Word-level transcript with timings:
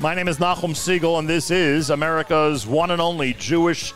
My 0.00 0.14
name 0.14 0.28
is 0.28 0.38
Nachum 0.38 0.70
Segal, 0.70 1.18
and 1.18 1.28
this 1.28 1.50
is 1.50 1.90
America's 1.90 2.66
one 2.66 2.90
and 2.90 3.02
only 3.02 3.34
Jewish 3.34 3.92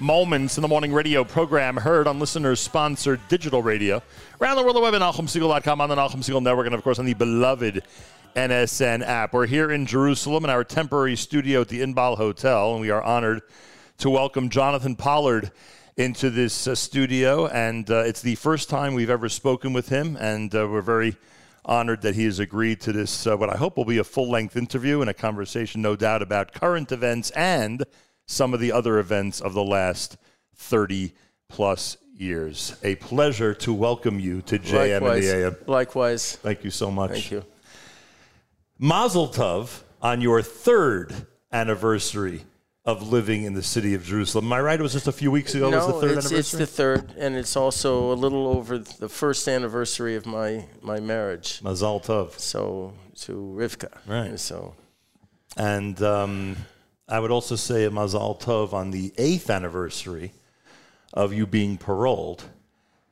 Moments 0.00 0.56
in 0.56 0.62
the 0.62 0.68
Morning 0.68 0.94
radio 0.94 1.24
program, 1.24 1.76
heard 1.76 2.06
on 2.08 2.18
listeners 2.18 2.58
sponsored 2.58 3.20
digital 3.28 3.62
radio. 3.62 4.02
Around 4.40 4.56
the 4.56 4.62
world, 4.62 4.76
the 4.76 4.80
web 4.80 4.94
at 4.94 5.02
NachumSegal.com, 5.02 5.82
on 5.82 5.90
the 5.90 5.94
Nachum 5.94 6.24
Segal 6.24 6.42
Network, 6.42 6.64
and 6.64 6.74
of 6.74 6.82
course 6.82 6.98
on 6.98 7.04
the 7.04 7.12
beloved 7.12 7.82
NSN 8.34 9.06
app. 9.06 9.34
We're 9.34 9.44
here 9.44 9.70
in 9.70 9.84
Jerusalem 9.84 10.44
in 10.44 10.50
our 10.50 10.64
temporary 10.64 11.16
studio 11.16 11.60
at 11.60 11.68
the 11.68 11.82
Inbal 11.82 12.16
Hotel, 12.16 12.72
and 12.72 12.80
we 12.80 12.88
are 12.88 13.02
honored 13.02 13.42
to 13.98 14.08
welcome 14.08 14.48
Jonathan 14.48 14.96
Pollard 14.96 15.52
into 15.98 16.30
this 16.30 16.66
uh, 16.66 16.74
studio. 16.74 17.46
And 17.48 17.90
uh, 17.90 18.04
it's 18.06 18.22
the 18.22 18.36
first 18.36 18.70
time 18.70 18.94
we've 18.94 19.10
ever 19.10 19.28
spoken 19.28 19.74
with 19.74 19.90
him, 19.90 20.16
and 20.16 20.54
uh, 20.54 20.66
we're 20.66 20.80
very 20.80 21.18
honored 21.64 22.02
that 22.02 22.14
he 22.14 22.24
has 22.24 22.38
agreed 22.38 22.80
to 22.80 22.92
this, 22.92 23.26
uh, 23.26 23.36
what 23.36 23.50
I 23.50 23.56
hope 23.56 23.76
will 23.76 23.84
be 23.84 23.98
a 23.98 24.04
full 24.04 24.30
length 24.30 24.56
interview 24.56 25.00
and 25.00 25.08
a 25.08 25.14
conversation, 25.14 25.82
no 25.82 25.96
doubt, 25.96 26.22
about 26.22 26.52
current 26.52 26.92
events 26.92 27.30
and 27.30 27.84
some 28.26 28.54
of 28.54 28.60
the 28.60 28.72
other 28.72 28.98
events 28.98 29.40
of 29.40 29.54
the 29.54 29.64
last 29.64 30.16
30 30.56 31.14
plus 31.48 31.96
years. 32.14 32.76
A 32.82 32.96
pleasure 32.96 33.54
to 33.54 33.72
welcome 33.72 34.18
you 34.18 34.42
to 34.42 34.58
JM 34.58 34.96
and 34.96 35.04
Likewise. 35.04 35.68
Likewise. 35.68 36.36
Thank 36.36 36.64
you 36.64 36.70
so 36.70 36.90
much. 36.90 37.10
Thank 37.10 37.30
you. 37.30 37.44
Mazel 38.78 39.28
Tov 39.28 39.82
on 40.00 40.20
your 40.20 40.42
third 40.42 41.26
anniversary 41.52 42.44
of 42.84 43.08
living 43.12 43.44
in 43.44 43.54
the 43.54 43.62
city 43.62 43.94
of 43.94 44.04
Jerusalem. 44.04 44.46
Am 44.46 44.52
I 44.54 44.60
right? 44.60 44.80
It 44.80 44.82
was 44.82 44.92
just 44.92 45.06
a 45.06 45.12
few 45.12 45.30
weeks 45.30 45.54
ago. 45.54 45.70
was 45.70 45.86
no, 45.86 45.86
the 45.86 45.92
third 46.00 46.18
it's, 46.18 46.26
anniversary. 46.26 46.38
it's 46.38 46.50
the 46.50 46.66
third, 46.66 47.14
and 47.16 47.36
it's 47.36 47.56
also 47.56 48.12
a 48.12 48.14
little 48.14 48.48
over 48.48 48.78
the 48.78 49.08
first 49.08 49.46
anniversary 49.46 50.16
of 50.16 50.26
my, 50.26 50.66
my 50.80 50.98
marriage. 50.98 51.60
Mazel 51.62 52.00
Tov. 52.00 52.38
So 52.40 52.94
to 53.20 53.32
Rivka. 53.32 53.98
Right. 54.06 54.38
So 54.38 54.74
And 55.56 56.00
um, 56.02 56.56
I 57.08 57.20
would 57.20 57.30
also 57.30 57.56
say 57.56 57.84
a 57.84 57.90
Mazal 57.90 58.40
Tov 58.40 58.72
on 58.72 58.90
the 58.90 59.12
eighth 59.18 59.50
anniversary 59.50 60.32
of 61.12 61.32
you 61.32 61.46
being 61.46 61.76
paroled. 61.76 62.44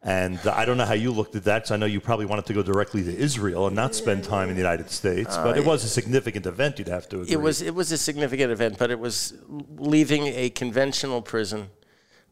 And 0.03 0.39
uh, 0.47 0.55
I 0.57 0.65
don't 0.65 0.79
know 0.79 0.87
how 0.87 0.95
you 0.95 1.11
looked 1.11 1.37
at 1.37 1.45
that, 1.45 1.59
because 1.59 1.73
I 1.73 1.77
know 1.77 1.87
you 1.87 2.01
probably 2.01 2.25
wanted 2.25 2.47
to 2.47 2.55
go 2.55 2.63
directly 2.63 3.03
to 3.05 3.15
Israel 3.15 3.67
and 3.67 3.77
not 3.77 3.95
spend 3.95 4.25
time 4.25 4.49
in 4.49 4.55
the 4.55 4.61
United 4.61 4.91
States. 4.91 5.37
But 5.37 5.59
it 5.59 5.65
was 5.65 5.85
a 5.85 5.89
significant 5.89 6.47
event, 6.47 6.79
you'd 6.79 6.89
have 6.89 7.09
to 7.11 7.21
agree. 7.21 7.35
Uh, 7.35 7.39
it 7.39 7.43
was 7.43 7.61
it 7.61 7.75
was 7.75 7.93
a 7.93 7.99
significant 7.99 8.51
event, 8.51 8.79
but 8.79 8.91
it 8.91 8.99
was 8.99 9.35
leaving 9.77 10.27
a 10.29 10.49
conventional 10.51 11.21
prison 11.21 11.69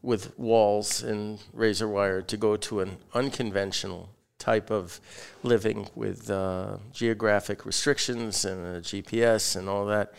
with 0.01 0.37
walls 0.39 1.03
and 1.03 1.39
razor 1.53 1.87
wire 1.87 2.21
to 2.21 2.37
go 2.37 2.55
to 2.55 2.79
an 2.79 2.97
unconventional 3.13 4.09
type 4.39 4.71
of 4.71 4.99
living 5.43 5.87
with 5.95 6.29
uh, 6.29 6.77
geographic 6.93 7.65
restrictions 7.65 8.45
and 8.45 8.77
a 8.77 8.81
GPS 8.81 9.55
and 9.55 9.67
all 9.69 9.85
that. 9.85 10.13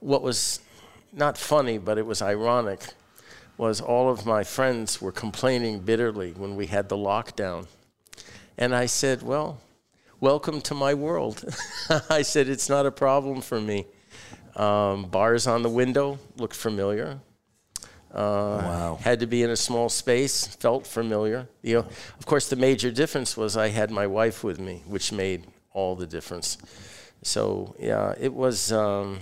What 0.00 0.22
was 0.22 0.60
not 1.12 1.36
funny, 1.36 1.78
but 1.78 1.98
it 1.98 2.06
was 2.06 2.22
ironic, 2.22 2.80
was 3.56 3.80
all 3.80 4.10
of 4.10 4.26
my 4.26 4.44
friends 4.44 5.00
were 5.00 5.12
complaining 5.12 5.80
bitterly 5.80 6.32
when 6.32 6.56
we 6.56 6.66
had 6.66 6.88
the 6.88 6.96
lockdown. 6.96 7.66
And 8.58 8.74
I 8.74 8.86
said, 8.86 9.22
Well, 9.22 9.60
welcome 10.20 10.60
to 10.62 10.74
my 10.74 10.94
world. 10.94 11.44
I 12.10 12.22
said, 12.22 12.48
It's 12.48 12.68
not 12.68 12.86
a 12.86 12.90
problem 12.90 13.40
for 13.40 13.60
me. 13.60 13.86
Um, 14.56 15.06
bars 15.06 15.46
on 15.46 15.62
the 15.62 15.68
window 15.70 16.18
looked 16.36 16.56
familiar. 16.56 17.20
Uh, 18.12 18.60
Wow. 18.62 18.98
Had 19.02 19.20
to 19.20 19.26
be 19.26 19.42
in 19.42 19.50
a 19.50 19.56
small 19.56 19.88
space, 19.88 20.46
felt 20.46 20.86
familiar. 20.86 21.48
You 21.62 21.74
know, 21.74 21.86
of 22.18 22.26
course, 22.26 22.48
the 22.48 22.56
major 22.56 22.92
difference 22.92 23.36
was 23.36 23.56
I 23.56 23.68
had 23.68 23.90
my 23.90 24.06
wife 24.06 24.44
with 24.44 24.60
me, 24.60 24.82
which 24.86 25.10
made 25.10 25.46
all 25.72 25.96
the 25.96 26.06
difference. 26.06 26.56
So 27.22 27.74
yeah, 27.78 28.14
it 28.20 28.32
was 28.32 28.70
um, 28.70 29.18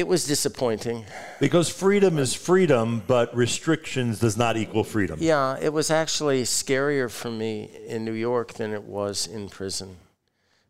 it 0.00 0.08
was 0.08 0.26
disappointing. 0.26 1.04
Because 1.38 1.68
freedom 1.68 2.18
is 2.18 2.32
freedom, 2.34 3.02
but 3.06 3.36
restrictions 3.36 4.18
does 4.18 4.36
not 4.36 4.56
equal 4.56 4.82
freedom. 4.82 5.18
Yeah, 5.20 5.58
it 5.60 5.72
was 5.74 5.90
actually 5.90 6.42
scarier 6.44 7.10
for 7.10 7.30
me 7.30 7.70
in 7.86 8.04
New 8.04 8.14
York 8.14 8.54
than 8.54 8.72
it 8.72 8.84
was 8.84 9.26
in 9.26 9.48
prison. 9.50 9.96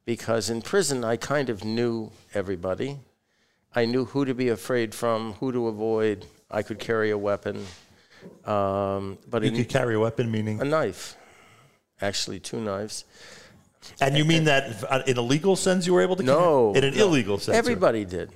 Because 0.04 0.50
in 0.50 0.62
prison, 0.62 1.04
I 1.04 1.16
kind 1.16 1.48
of 1.48 1.64
knew 1.64 2.10
everybody. 2.34 2.98
I 3.74 3.84
knew 3.84 4.04
who 4.06 4.24
to 4.24 4.34
be 4.34 4.48
afraid 4.48 4.94
from, 4.96 5.34
who 5.34 5.52
to 5.52 5.68
avoid. 5.68 6.26
I 6.50 6.62
could 6.62 6.80
carry 6.80 7.10
a 7.10 7.18
weapon. 7.18 7.64
Um, 8.44 9.16
but 9.30 9.42
You 9.44 9.50
in, 9.50 9.56
could 9.56 9.68
carry 9.68 9.94
a 9.94 10.00
weapon, 10.00 10.28
meaning. 10.30 10.60
a 10.60 10.64
knife, 10.64 11.16
actually, 12.00 12.40
two 12.40 12.60
knives. 12.60 13.04
And 14.00 14.18
you 14.18 14.24
mean 14.24 14.44
that 14.44 14.62
in 15.06 15.16
a 15.16 15.22
legal 15.22 15.54
sense 15.54 15.86
you 15.86 15.94
were 15.94 16.02
able 16.02 16.16
to 16.16 16.22
No. 16.24 16.72
carry? 16.74 16.78
In 16.88 16.92
an 16.92 16.98
no. 16.98 17.06
illegal 17.06 17.38
sense. 17.38 17.56
Everybody 17.56 18.04
did. 18.04 18.30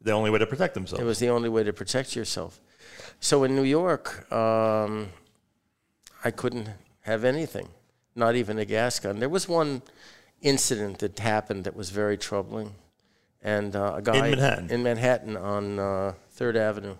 The 0.00 0.12
only 0.12 0.30
way 0.30 0.38
to 0.38 0.46
protect 0.46 0.74
themselves. 0.74 1.02
It 1.02 1.06
was 1.06 1.18
the 1.18 1.28
only 1.28 1.48
way 1.48 1.62
to 1.62 1.72
protect 1.72 2.16
yourself. 2.16 2.60
So 3.20 3.44
in 3.44 3.54
New 3.54 3.64
York, 3.64 4.30
um, 4.32 5.08
I 6.24 6.30
couldn't 6.30 6.70
have 7.02 7.24
anything, 7.24 7.68
not 8.14 8.34
even 8.34 8.58
a 8.58 8.64
gas 8.64 8.98
gun. 8.98 9.18
There 9.18 9.28
was 9.28 9.48
one 9.48 9.82
incident 10.40 10.98
that 11.00 11.18
happened 11.18 11.64
that 11.64 11.76
was 11.76 11.90
very 11.90 12.16
troubling, 12.16 12.74
and 13.42 13.76
uh, 13.76 13.94
a 13.96 14.02
guy 14.02 14.20
Manhattan? 14.20 14.70
in 14.70 14.82
Manhattan 14.82 15.36
on 15.36 15.78
uh, 15.78 16.14
Third 16.30 16.56
Avenue, 16.56 16.96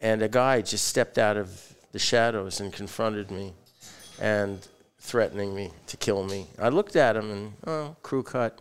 and 0.00 0.22
a 0.22 0.28
guy 0.28 0.62
just 0.62 0.86
stepped 0.86 1.18
out 1.18 1.36
of 1.36 1.74
the 1.90 1.98
shadows 1.98 2.60
and 2.60 2.72
confronted 2.72 3.30
me, 3.30 3.54
and 4.20 4.66
threatening 5.00 5.54
me 5.54 5.70
to 5.86 5.96
kill 5.96 6.24
me. 6.24 6.46
I 6.60 6.68
looked 6.68 6.96
at 6.96 7.16
him 7.16 7.30
and 7.30 7.52
oh, 7.66 7.96
crew 8.02 8.22
cut, 8.22 8.60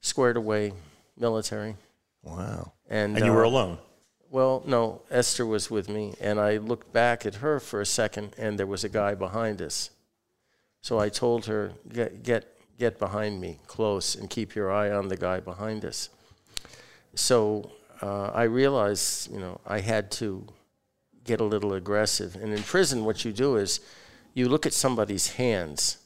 squared 0.00 0.36
away, 0.36 0.72
military. 1.16 1.76
Wow. 2.22 2.72
And, 2.88 3.16
And 3.16 3.24
you 3.26 3.32
were 3.32 3.44
uh, 3.44 3.48
alone. 3.48 3.78
well, 4.30 4.62
no, 4.66 5.02
Esther 5.10 5.44
was 5.46 5.70
with 5.70 5.88
me, 5.88 6.14
and 6.20 6.40
I 6.40 6.56
looked 6.56 6.92
back 6.92 7.26
at 7.26 7.36
her 7.36 7.60
for 7.60 7.80
a 7.80 7.86
second, 7.86 8.34
and 8.38 8.58
there 8.58 8.66
was 8.66 8.84
a 8.84 8.88
guy 8.88 9.14
behind 9.14 9.60
us. 9.60 9.90
So 10.80 10.98
I 10.98 11.08
told 11.08 11.46
her, 11.46 11.72
"Get, 11.92 12.22
get, 12.22 12.58
get 12.78 12.98
behind 12.98 13.40
me, 13.40 13.60
close, 13.66 14.14
and 14.14 14.28
keep 14.28 14.54
your 14.54 14.70
eye 14.72 14.90
on 14.90 15.08
the 15.08 15.16
guy 15.16 15.40
behind 15.40 15.84
us." 15.84 16.08
So 17.14 17.70
uh, 18.00 18.30
I 18.34 18.44
realized, 18.44 19.30
you 19.32 19.38
know, 19.38 19.60
I 19.66 19.80
had 19.80 20.10
to 20.12 20.46
get 21.24 21.40
a 21.40 21.44
little 21.44 21.72
aggressive. 21.74 22.34
And 22.34 22.52
in 22.52 22.62
prison, 22.62 23.04
what 23.04 23.24
you 23.24 23.32
do 23.32 23.56
is 23.56 23.80
you 24.34 24.48
look 24.48 24.66
at 24.66 24.72
somebody's 24.72 25.32
hands. 25.34 25.98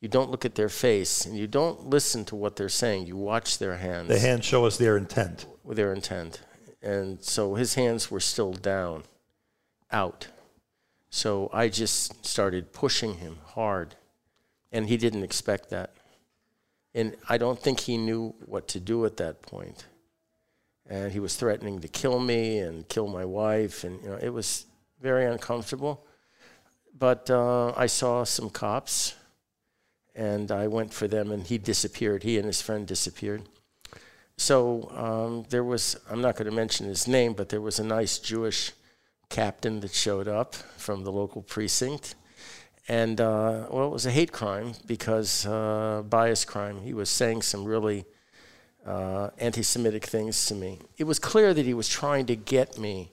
You 0.00 0.08
don't 0.08 0.30
look 0.30 0.44
at 0.44 0.54
their 0.54 0.68
face, 0.68 1.24
and 1.24 1.36
you 1.36 1.46
don't 1.46 1.86
listen 1.88 2.24
to 2.26 2.36
what 2.36 2.56
they're 2.56 2.68
saying. 2.68 3.06
You 3.06 3.16
watch 3.16 3.58
their 3.58 3.76
hands 3.76 4.08
The 4.08 4.18
hands 4.18 4.44
show 4.44 4.66
us 4.66 4.76
their 4.76 4.96
intent. 4.96 5.46
with 5.64 5.76
their 5.78 5.92
intent. 5.92 6.42
And 6.82 7.22
so 7.22 7.54
his 7.54 7.74
hands 7.74 8.10
were 8.10 8.20
still 8.20 8.52
down, 8.52 9.04
out. 9.90 10.28
So 11.10 11.50
I 11.52 11.68
just 11.68 12.24
started 12.26 12.72
pushing 12.72 13.14
him 13.14 13.38
hard. 13.44 13.96
And 14.70 14.88
he 14.88 14.96
didn't 14.96 15.22
expect 15.22 15.70
that. 15.70 15.94
And 16.94 17.16
I 17.28 17.38
don't 17.38 17.58
think 17.58 17.80
he 17.80 17.96
knew 17.96 18.34
what 18.44 18.68
to 18.68 18.80
do 18.80 19.04
at 19.06 19.16
that 19.16 19.40
point. 19.42 19.86
And 20.88 21.12
he 21.12 21.20
was 21.20 21.36
threatening 21.36 21.80
to 21.80 21.88
kill 21.88 22.20
me 22.20 22.58
and 22.58 22.86
kill 22.88 23.08
my 23.08 23.24
wife. 23.24 23.82
And, 23.84 24.02
you 24.02 24.10
know, 24.10 24.18
it 24.20 24.28
was 24.28 24.66
very 25.00 25.24
uncomfortable. 25.24 26.04
But 26.96 27.30
uh, 27.30 27.72
I 27.76 27.86
saw 27.86 28.24
some 28.24 28.50
cops 28.50 29.14
and 30.16 30.50
I 30.50 30.66
went 30.66 30.92
for 30.92 31.06
them 31.06 31.30
and 31.30 31.46
he 31.46 31.58
disappeared. 31.58 32.22
He 32.22 32.38
and 32.38 32.46
his 32.46 32.62
friend 32.62 32.86
disappeared. 32.86 33.42
So 34.38 34.90
um, 34.94 35.46
there 35.50 35.64
was, 35.64 35.96
I'm 36.10 36.20
not 36.20 36.36
going 36.36 36.50
to 36.50 36.54
mention 36.54 36.86
his 36.86 37.06
name, 37.06 37.34
but 37.34 37.48
there 37.48 37.60
was 37.60 37.78
a 37.78 37.84
nice 37.84 38.18
Jewish 38.18 38.72
captain 39.28 39.80
that 39.80 39.92
showed 39.92 40.28
up 40.28 40.54
from 40.54 41.04
the 41.04 41.12
local 41.12 41.42
precinct. 41.42 42.14
And, 42.88 43.20
uh, 43.20 43.66
well, 43.70 43.86
it 43.86 43.92
was 43.92 44.06
a 44.06 44.10
hate 44.10 44.32
crime 44.32 44.74
because, 44.86 45.46
uh, 45.46 46.02
bias 46.08 46.44
crime. 46.44 46.82
He 46.82 46.94
was 46.94 47.10
saying 47.10 47.42
some 47.42 47.64
really 47.64 48.04
uh, 48.86 49.30
anti 49.38 49.62
Semitic 49.62 50.04
things 50.04 50.46
to 50.46 50.54
me. 50.54 50.78
It 50.96 51.04
was 51.04 51.18
clear 51.18 51.52
that 51.52 51.66
he 51.66 51.74
was 51.74 51.88
trying 51.88 52.26
to 52.26 52.36
get 52.36 52.78
me, 52.78 53.10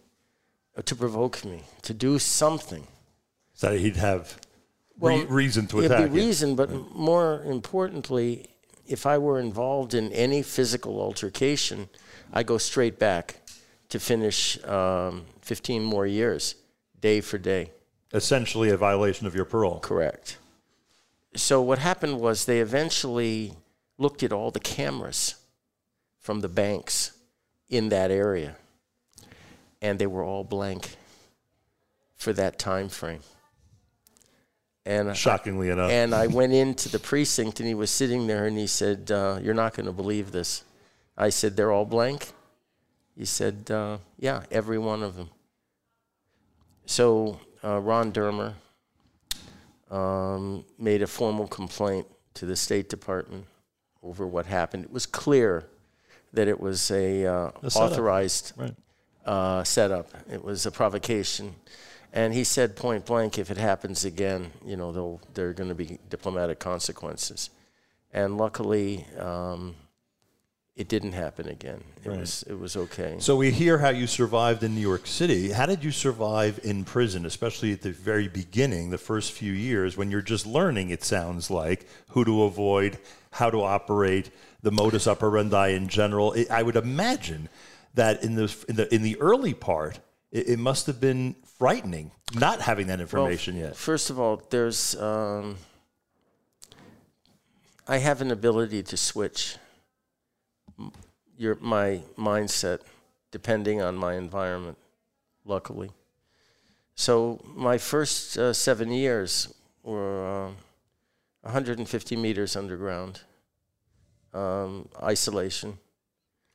uh, 0.77 0.83
to 0.83 0.95
provoke 0.95 1.43
me, 1.43 1.63
to 1.81 1.93
do 1.93 2.19
something. 2.19 2.85
So 3.55 3.75
he'd 3.75 3.95
have 3.95 4.37
Well, 4.99 5.17
re- 5.17 5.25
reason 5.25 5.67
to 5.67 5.79
It'd 5.79 5.91
attack 5.91 6.11
be 6.11 6.19
you. 6.19 6.25
reason, 6.27 6.55
but 6.55 6.69
more 6.95 7.43
importantly, 7.43 8.47
if 8.87 9.05
I 9.05 9.17
were 9.17 9.39
involved 9.39 9.93
in 9.93 10.11
any 10.11 10.41
physical 10.43 11.01
altercation, 11.01 11.89
I 12.31 12.43
go 12.43 12.57
straight 12.57 12.99
back 12.99 13.37
to 13.89 13.99
finish 13.99 14.63
um, 14.65 15.25
15 15.41 15.83
more 15.83 16.05
years, 16.05 16.55
day 16.99 17.21
for 17.21 17.37
day. 17.37 17.71
Essentially 18.13 18.69
a 18.69 18.77
violation 18.77 19.25
of 19.27 19.35
your 19.35 19.45
parole. 19.45 19.79
Correct. 19.79 20.37
So 21.35 21.61
what 21.61 21.79
happened 21.79 22.19
was 22.19 22.45
they 22.45 22.59
eventually 22.59 23.53
looked 23.97 24.21
at 24.21 24.31
all 24.31 24.51
the 24.51 24.59
cameras 24.59 25.35
from 26.19 26.41
the 26.41 26.49
banks 26.49 27.11
in 27.69 27.89
that 27.89 28.11
area, 28.11 28.55
and 29.81 29.97
they 29.97 30.07
were 30.07 30.23
all 30.23 30.43
blank 30.43 30.95
for 32.15 32.33
that 32.33 32.59
time 32.59 32.87
frame. 32.89 33.21
And 34.85 35.09
I- 35.09 35.13
Shockingly 35.13 35.69
enough. 35.69 35.89
and 35.91 36.13
I 36.13 36.27
went 36.27 36.51
into 36.53 36.89
the 36.89 36.99
precinct, 36.99 37.59
and 37.61 37.67
he 37.67 37.73
was 37.75 37.89
sitting 37.89 38.27
there, 38.27 38.45
and 38.45 38.57
he 38.57 38.67
said, 38.67 39.09
uh, 39.11 39.39
"You're 39.41 39.53
not 39.53 39.73
going 39.75 39.85
to 39.85 39.93
believe 39.93 40.31
this." 40.31 40.63
I 41.17 41.29
said, 41.29 41.55
They're 41.55 41.71
all 41.71 41.85
blank? 41.85 42.31
He 43.15 43.23
said, 43.25 43.69
uh, 43.69 43.99
Yeah, 44.17 44.43
every 44.51 44.79
one 44.79 45.03
of 45.03 45.15
them. 45.15 45.29
So 46.85 47.39
uh, 47.63 47.79
Ron 47.79 48.11
Dermer 48.11 48.55
um, 49.91 50.65
made 50.79 51.01
a 51.01 51.07
formal 51.07 51.47
complaint 51.47 52.07
to 52.35 52.45
the 52.45 52.55
State 52.55 52.89
Department 52.89 53.45
over 54.01 54.25
what 54.25 54.47
happened. 54.47 54.85
It 54.85 54.91
was 54.91 55.05
clear 55.05 55.65
that 56.33 56.47
it 56.47 56.59
was 56.59 56.89
a, 56.89 57.25
uh, 57.27 57.51
A 57.61 57.69
setup. 57.69 57.91
authorized 57.91 58.53
Right. 58.57 58.75
uh, 59.25 59.63
setup. 59.63 60.09
It 60.31 60.43
was 60.43 60.65
a 60.65 60.71
provocation. 60.71 61.55
And 62.15 62.31
he 62.33 62.43
said 62.43 62.75
point 62.75 63.05
blank, 63.07 63.39
if 63.39 63.49
it 63.49 63.57
happens 63.57 64.05
again, 64.05 64.51
you 64.63 64.77
know, 64.77 65.19
there 65.33 65.49
are 65.49 65.53
going 65.53 65.69
to 65.69 65.75
be 65.75 65.97
diplomatic 66.09 66.59
consequences. 66.59 67.49
And 68.13 68.37
luckily, 68.37 69.07
um, 69.17 69.75
it 70.75 70.87
didn't 70.87 71.13
happen 71.13 71.47
again. 71.47 71.83
It 72.03 72.09
Right. 72.09 72.19
was 72.19 72.43
it 72.47 72.57
was 72.59 72.77
okay. 72.77 73.15
So 73.19 73.35
we 73.35 73.49
hear 73.51 73.79
how 73.79 73.89
you 73.89 74.05
survived 74.05 74.61
in 74.63 74.75
New 74.75 74.81
York 74.81 75.07
City. 75.07 75.51
How 75.51 75.65
did 75.65 75.83
you 75.83 75.91
survive 75.91 76.59
in 76.63 76.83
prison, 76.83 77.25
especially 77.25 77.71
at 77.73 77.81
the 77.81 77.91
very 77.91 78.27
beginning, 78.27 78.91
the 78.91 78.97
first 78.99 79.31
few 79.31 79.51
years, 79.51 79.97
when 79.97 80.11
you're 80.11 80.21
just 80.21 80.45
learning? 80.45 80.89
It 80.91 81.03
sounds 81.03 81.49
like 81.49 81.87
who 82.09 82.23
to 82.25 82.43
avoid, 82.43 82.99
how 83.31 83.49
to 83.49 83.61
operate, 83.63 84.29
the 84.61 84.71
modus 84.71 85.07
operandi 85.07 85.69
in 85.69 85.87
general. 85.87 86.35
I 86.37 86.59
I 86.59 86.63
would 86.63 86.75
imagine 86.75 87.49
that 87.95 88.23
in 88.23 88.35
the 88.35 88.55
in 88.67 88.75
the 88.75 88.93
in 88.93 89.01
the 89.01 89.19
early 89.19 89.53
part, 89.55 89.99
it, 90.31 90.49
it 90.49 90.59
must 90.59 90.85
have 90.87 90.99
been 90.99 91.35
frightening 91.57 92.11
not 92.35 92.61
having 92.61 92.87
that 92.87 92.97
Well, 92.97 93.03
information 93.03 93.55
yet. 93.57 93.75
First 93.75 94.09
of 94.09 94.19
all, 94.19 94.41
there's 94.49 94.95
um, 94.95 95.57
I 97.87 97.97
have 97.97 98.21
an 98.21 98.31
ability 98.31 98.83
to 98.83 98.97
switch 98.97 99.57
your 101.37 101.55
my 101.55 102.01
mindset 102.17 102.79
depending 103.31 103.81
on 103.81 103.95
my 103.95 104.15
environment. 104.15 104.77
Luckily, 105.45 105.91
so 106.95 107.41
my 107.43 107.77
first 107.77 108.37
uh, 108.37 108.53
seven 108.53 108.91
years 108.91 109.53
were 109.83 110.45
um 110.45 110.55
150 111.41 112.15
meters 112.15 112.55
underground, 112.55 113.21
um, 114.33 114.87
isolation. 115.01 115.77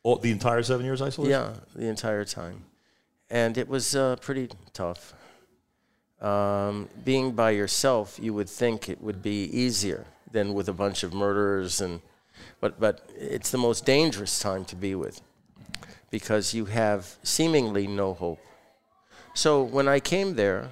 All, 0.02 0.16
the 0.16 0.30
entire 0.30 0.62
seven 0.62 0.86
years 0.86 1.02
isolation. 1.02 1.30
Yeah, 1.32 1.52
the 1.74 1.86
entire 1.88 2.24
time. 2.24 2.64
And 3.30 3.58
it 3.58 3.68
was 3.68 3.94
uh, 3.94 4.16
pretty 4.16 4.48
tough. 4.72 5.14
Um, 6.20 6.88
being 7.04 7.32
by 7.32 7.50
yourself, 7.50 8.18
you 8.20 8.34
would 8.34 8.48
think 8.48 8.88
it 8.88 9.00
would 9.00 9.22
be 9.22 9.44
easier 9.44 10.06
than 10.32 10.52
with 10.54 10.68
a 10.68 10.72
bunch 10.72 11.02
of 11.02 11.14
murderers, 11.14 11.80
and 11.80 12.00
but 12.60 12.80
but 12.80 13.08
it's 13.16 13.50
the 13.50 13.58
most 13.58 13.84
dangerous 13.86 14.38
time 14.40 14.64
to 14.66 14.76
be 14.76 14.94
with 14.94 15.20
because 16.10 16.54
you 16.54 16.64
have 16.64 17.16
seemingly 17.22 17.86
no 17.86 18.14
hope. 18.14 18.40
So 19.34 19.62
when 19.62 19.86
I 19.86 20.00
came 20.00 20.34
there, 20.34 20.70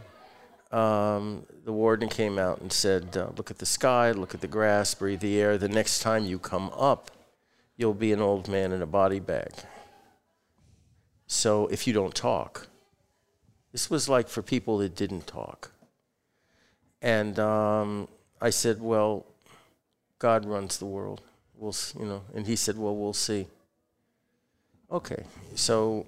um, 0.72 1.44
the 1.64 1.72
warden 1.72 2.08
came 2.08 2.38
out 2.38 2.60
and 2.60 2.72
said, 2.72 3.16
uh, 3.16 3.28
"Look 3.36 3.50
at 3.50 3.58
the 3.58 3.66
sky, 3.66 4.10
look 4.10 4.34
at 4.34 4.40
the 4.40 4.48
grass, 4.48 4.94
breathe 4.94 5.20
the 5.20 5.40
air. 5.40 5.58
The 5.58 5.68
next 5.68 6.00
time 6.00 6.24
you 6.24 6.40
come 6.40 6.70
up, 6.70 7.10
you'll 7.76 7.94
be 7.94 8.12
an 8.12 8.20
old 8.20 8.48
man 8.48 8.72
in 8.72 8.82
a 8.82 8.86
body 8.86 9.20
bag. 9.20 9.52
So 11.26 11.67
if 11.69 11.87
you 11.87 11.93
don't 11.93 12.14
talk, 12.14 12.69
this 13.73 13.90
was 13.90 14.08
like 14.08 14.28
for 14.28 14.43
people 14.43 14.78
that 14.78 14.94
didn't 14.94 15.26
talk. 15.26 15.73
And 17.02 17.38
um, 17.38 18.08
I 18.40 18.50
said, 18.50 18.81
well, 18.81 19.26
God 20.19 20.44
runs 20.44 20.78
the 20.78 20.87
world. 20.87 21.23
We'll, 21.55 21.75
you 21.99 22.06
know. 22.06 22.23
And 22.34 22.46
he 22.46 22.56
said, 22.56 22.78
well, 22.78 22.96
we'll 22.96 23.12
see. 23.12 23.46
Okay, 24.90 25.25
so 25.55 26.06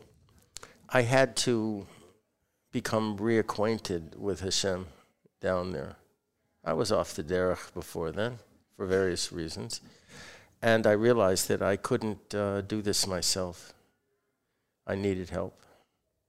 I 0.89 1.03
had 1.03 1.37
to 1.37 1.87
become 2.71 3.19
reacquainted 3.19 4.17
with 4.17 4.41
Hashem 4.41 4.87
down 5.41 5.73
there. 5.73 5.97
I 6.65 6.73
was 6.75 6.93
off 6.93 7.15
the 7.15 7.25
derech 7.25 7.73
before 7.75 8.13
then 8.13 8.39
for 8.77 8.87
various 8.87 9.33
reasons. 9.33 9.81
And 10.63 10.87
I 10.87 10.93
realized 10.93 11.49
that 11.49 11.63
I 11.63 11.77
couldn't 11.77 12.35
uh, 12.35 12.61
do 12.63 12.83
this 12.83 13.07
myself. 13.07 13.73
I 14.89 14.95
needed 14.95 15.31
help. 15.31 15.63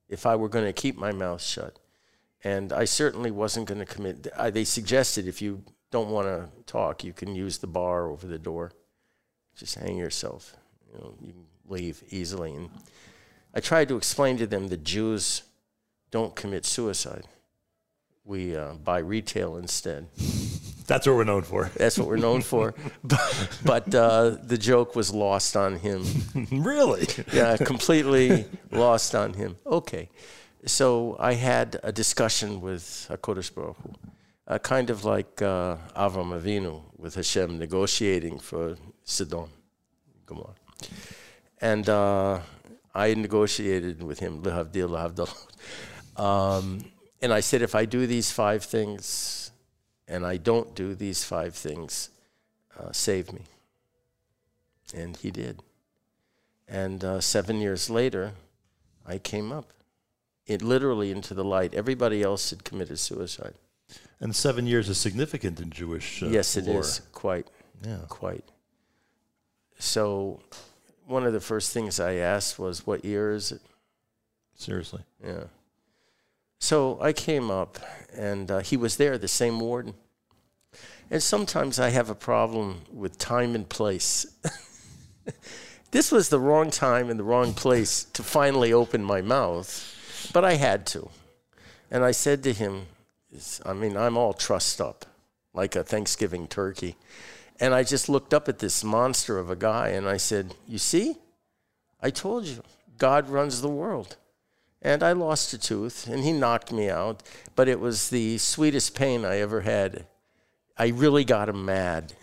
If 0.10 0.26
I 0.26 0.36
were 0.36 0.50
going 0.50 0.66
to 0.66 0.74
keep 0.74 0.98
my 0.98 1.12
mouth 1.12 1.42
shut, 1.42 1.80
and 2.44 2.72
I 2.72 2.86
certainly 2.86 3.32
wasn't 3.32 3.68
going 3.68 3.80
to 3.80 3.86
commit. 3.86 4.28
I, 4.38 4.50
they 4.50 4.64
suggested 4.64 5.28
if 5.28 5.42
you 5.42 5.64
don't 5.92 6.10
want 6.10 6.28
to 6.28 6.50
talk, 6.66 7.04
you 7.04 7.14
can 7.14 7.36
use 7.36 7.58
the 7.58 7.68
bar 7.68 8.10
over 8.10 8.28
the 8.28 8.40
door. 8.40 8.72
Just 9.58 9.76
hang 9.76 9.98
yourself. 9.98 10.56
You 10.88 11.00
know, 11.00 11.16
you 11.22 11.34
can 11.34 11.46
leave 11.68 12.04
easily. 12.10 12.54
And 12.54 12.70
I 13.54 13.60
tried 13.60 13.88
to 13.90 13.98
explain 13.98 14.38
to 14.38 14.48
them 14.48 14.68
that 14.68 14.84
Jews 14.84 15.44
don't 16.12 16.36
commit 16.36 16.66
suicide. 16.66 17.26
We 18.24 18.56
uh, 18.56 18.74
buy 18.74 19.00
retail 19.00 19.58
instead. 19.58 20.08
That's 20.90 21.06
what 21.06 21.16
we're 21.16 21.24
known 21.24 21.44
for. 21.44 21.70
That's 21.78 22.00
what 22.00 22.08
we're 22.08 22.18
known 22.18 22.42
for. 22.42 22.74
but 23.04 23.60
but 23.64 23.94
uh, 23.94 24.38
the 24.42 24.58
joke 24.58 24.96
was 24.96 25.14
lost 25.14 25.56
on 25.56 25.78
him. 25.78 26.04
really? 26.52 27.08
Yeah, 27.32 27.58
completely 27.58 28.46
lost 28.72 29.14
on 29.14 29.34
him. 29.34 29.56
Okay. 29.66 30.10
So 30.66 31.16
I 31.20 31.34
had 31.36 31.80
a 31.84 31.92
discussion 31.92 32.60
with 32.60 32.84
HaKadosh 33.10 33.54
Baruch 33.54 33.78
Hu, 33.78 33.94
uh, 34.48 34.58
kind 34.58 34.90
of 34.90 35.06
like 35.06 35.42
uh, 35.42 35.78
Avram 35.96 36.32
Avinu 36.38 36.82
with 36.98 37.14
Hashem 37.16 37.60
negotiating 37.60 38.40
for 38.40 38.76
Sodom, 39.04 39.50
Gomorrah. 40.26 40.56
And 41.62 41.88
uh, 41.88 42.40
I 42.96 43.14
negotiated 43.14 44.02
with 44.02 44.20
him, 44.20 44.42
Lehavdil. 44.42 45.30
Um, 46.18 46.84
and 47.22 47.32
I 47.32 47.42
said, 47.42 47.62
if 47.62 47.76
I 47.76 47.86
do 47.86 48.08
these 48.08 48.32
five 48.32 48.64
things 48.64 49.49
and 50.10 50.26
I 50.26 50.38
don't 50.38 50.74
do 50.76 50.96
these 50.96 51.24
five 51.24 51.54
things, 51.56 52.10
uh, 52.78 52.92
save 52.92 53.32
me. 53.32 53.42
And 54.94 55.16
he 55.16 55.30
did. 55.32 55.62
And 56.68 57.04
uh, 57.04 57.22
seven 57.22 57.62
years 57.62 57.90
later, 57.90 58.34
I 59.06 59.20
came 59.20 59.52
up, 59.52 59.72
it 60.48 60.62
literally 60.62 61.12
into 61.12 61.34
the 61.34 61.44
light. 61.46 61.74
Everybody 61.74 62.24
else 62.24 62.50
had 62.50 62.64
committed 62.64 63.00
suicide. 63.00 63.54
And 64.20 64.36
seven 64.36 64.68
years 64.68 64.90
is 64.90 64.98
significant 64.98 65.60
in 65.60 65.70
Jewish 65.70 66.22
uh, 66.24 66.28
yes, 66.28 66.58
it 66.58 66.68
is 66.68 67.00
lore. 67.00 67.08
quite, 67.14 67.48
Yeah. 67.86 68.00
quite. 68.10 68.44
So, 69.78 70.42
one 71.08 71.26
of 71.26 71.34
the 71.34 71.40
first 71.40 71.72
things 71.72 72.00
I 72.00 72.16
asked 72.16 72.60
was, 72.60 72.86
"What 72.86 73.06
year 73.06 73.32
is 73.34 73.52
it?" 73.54 73.62
Seriously. 74.56 75.04
Yeah. 75.24 75.46
So 76.60 77.00
I 77.02 77.14
came 77.14 77.50
up, 77.50 77.80
and 78.14 78.52
uh, 78.52 78.60
he 78.60 78.76
was 78.76 78.98
there, 78.98 79.18
the 79.18 79.30
same 79.30 79.60
warden. 79.62 79.94
And 81.12 81.24
sometimes 81.24 81.80
I 81.80 81.90
have 81.90 82.10
a 82.10 82.16
problem 82.16 82.82
with 82.92 83.18
time 83.18 83.56
and 83.56 83.68
place. 83.68 84.28
this 85.92 86.12
was 86.12 86.30
the 86.30 86.40
wrong 86.40 86.70
time 86.70 87.10
and 87.10 87.20
the 87.20 87.24
wrong 87.24 87.54
place 87.54 88.04
to 88.14 88.22
finally 88.22 88.72
open 88.72 89.04
my 89.04 89.22
mouth, 89.22 90.30
but 90.34 90.46
I 90.46 90.54
had 90.54 90.86
to. 90.88 91.10
And 91.90 92.04
I 92.04 92.12
said 92.12 92.44
to 92.44 92.54
him, 92.54 92.86
I 93.66 93.74
mean, 93.74 93.98
I'm 93.98 94.18
all 94.18 94.34
trussed 94.34 94.80
up 94.80 95.06
like 95.54 95.76
a 95.76 95.84
Thanksgiving 95.84 96.48
turkey. 96.48 96.96
And 97.60 97.74
I 97.74 97.84
just 97.84 98.08
looked 98.08 98.34
up 98.34 98.48
at 98.48 98.60
this 98.60 98.84
monster 98.84 99.38
of 99.38 99.50
a 99.50 99.56
guy 99.56 99.90
and 99.90 100.08
I 100.08 100.18
said, 100.18 100.56
You 100.68 100.78
see? 100.78 101.16
I 102.02 102.10
told 102.10 102.46
you, 102.46 102.64
God 102.98 103.30
runs 103.30 103.62
the 103.62 103.68
world. 103.68 104.16
And 104.82 105.04
I 105.04 105.12
lost 105.12 105.52
a 105.52 105.58
tooth, 105.58 106.08
and 106.08 106.24
he 106.24 106.32
knocked 106.32 106.72
me 106.72 106.90
out, 106.90 107.22
but 107.54 107.68
it 107.68 107.82
was 107.82 108.10
the 108.10 108.38
sweetest 108.38 108.96
pain 108.96 109.26
I 109.26 109.40
ever 109.40 109.62
had. 109.62 110.06
I 110.80 110.88
really 110.88 111.26
got 111.26 111.50
him 111.50 111.66
mad, 111.66 112.14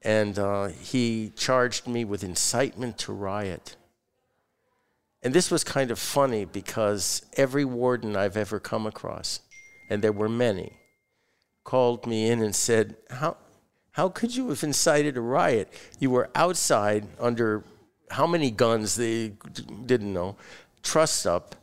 and 0.00 0.38
uh, 0.38 0.68
he 0.68 1.32
charged 1.36 1.86
me 1.86 2.06
with 2.06 2.24
incitement 2.24 2.96
to 3.00 3.12
riot. 3.12 3.76
And 5.22 5.34
this 5.34 5.50
was 5.50 5.62
kind 5.64 5.90
of 5.90 5.98
funny 5.98 6.46
because 6.46 7.20
every 7.36 7.66
warden 7.66 8.16
I've 8.16 8.38
ever 8.38 8.58
come 8.58 8.86
across, 8.86 9.40
and 9.90 10.00
there 10.00 10.12
were 10.12 10.30
many, 10.30 10.72
called 11.62 12.06
me 12.06 12.30
in 12.30 12.40
and 12.40 12.54
said, 12.54 12.96
How, 13.10 13.36
how 13.92 14.08
could 14.08 14.34
you 14.34 14.48
have 14.48 14.64
incited 14.64 15.18
a 15.18 15.20
riot? 15.20 15.68
You 15.98 16.08
were 16.08 16.30
outside 16.34 17.06
under 17.20 17.64
how 18.10 18.26
many 18.26 18.50
guns 18.50 18.94
they 18.96 19.34
didn't 19.84 20.14
know, 20.14 20.36
trussed 20.82 21.26
up. 21.26 21.54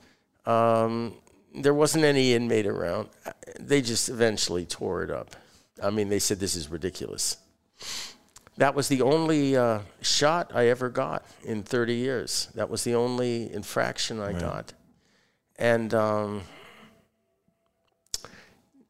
Um, 0.45 1.15
there 1.55 1.73
wasn't 1.73 2.03
any 2.03 2.35
inmate 2.35 2.67
around. 2.67 3.09
They 3.59 3.81
just 3.81 4.07
eventually 4.07 4.67
tore 4.67 5.01
it 5.01 5.09
up. 5.09 5.35
I 5.81 5.89
mean, 5.89 6.09
they 6.09 6.19
said 6.19 6.39
this 6.39 6.55
is 6.55 6.69
ridiculous. 6.69 7.37
That 8.57 8.73
was 8.73 8.87
the 8.87 9.03
only 9.03 9.55
uh, 9.55 9.81
shot 10.01 10.51
I 10.53 10.67
ever 10.67 10.89
got 10.89 11.25
in 11.43 11.61
30 11.61 11.93
years. 11.93 12.49
That 12.55 12.69
was 12.69 12.83
the 12.83 12.95
only 12.95 13.53
infraction 13.53 14.19
I 14.19 14.33
got. 14.33 14.73
And 15.59 15.93
um, 15.93 16.41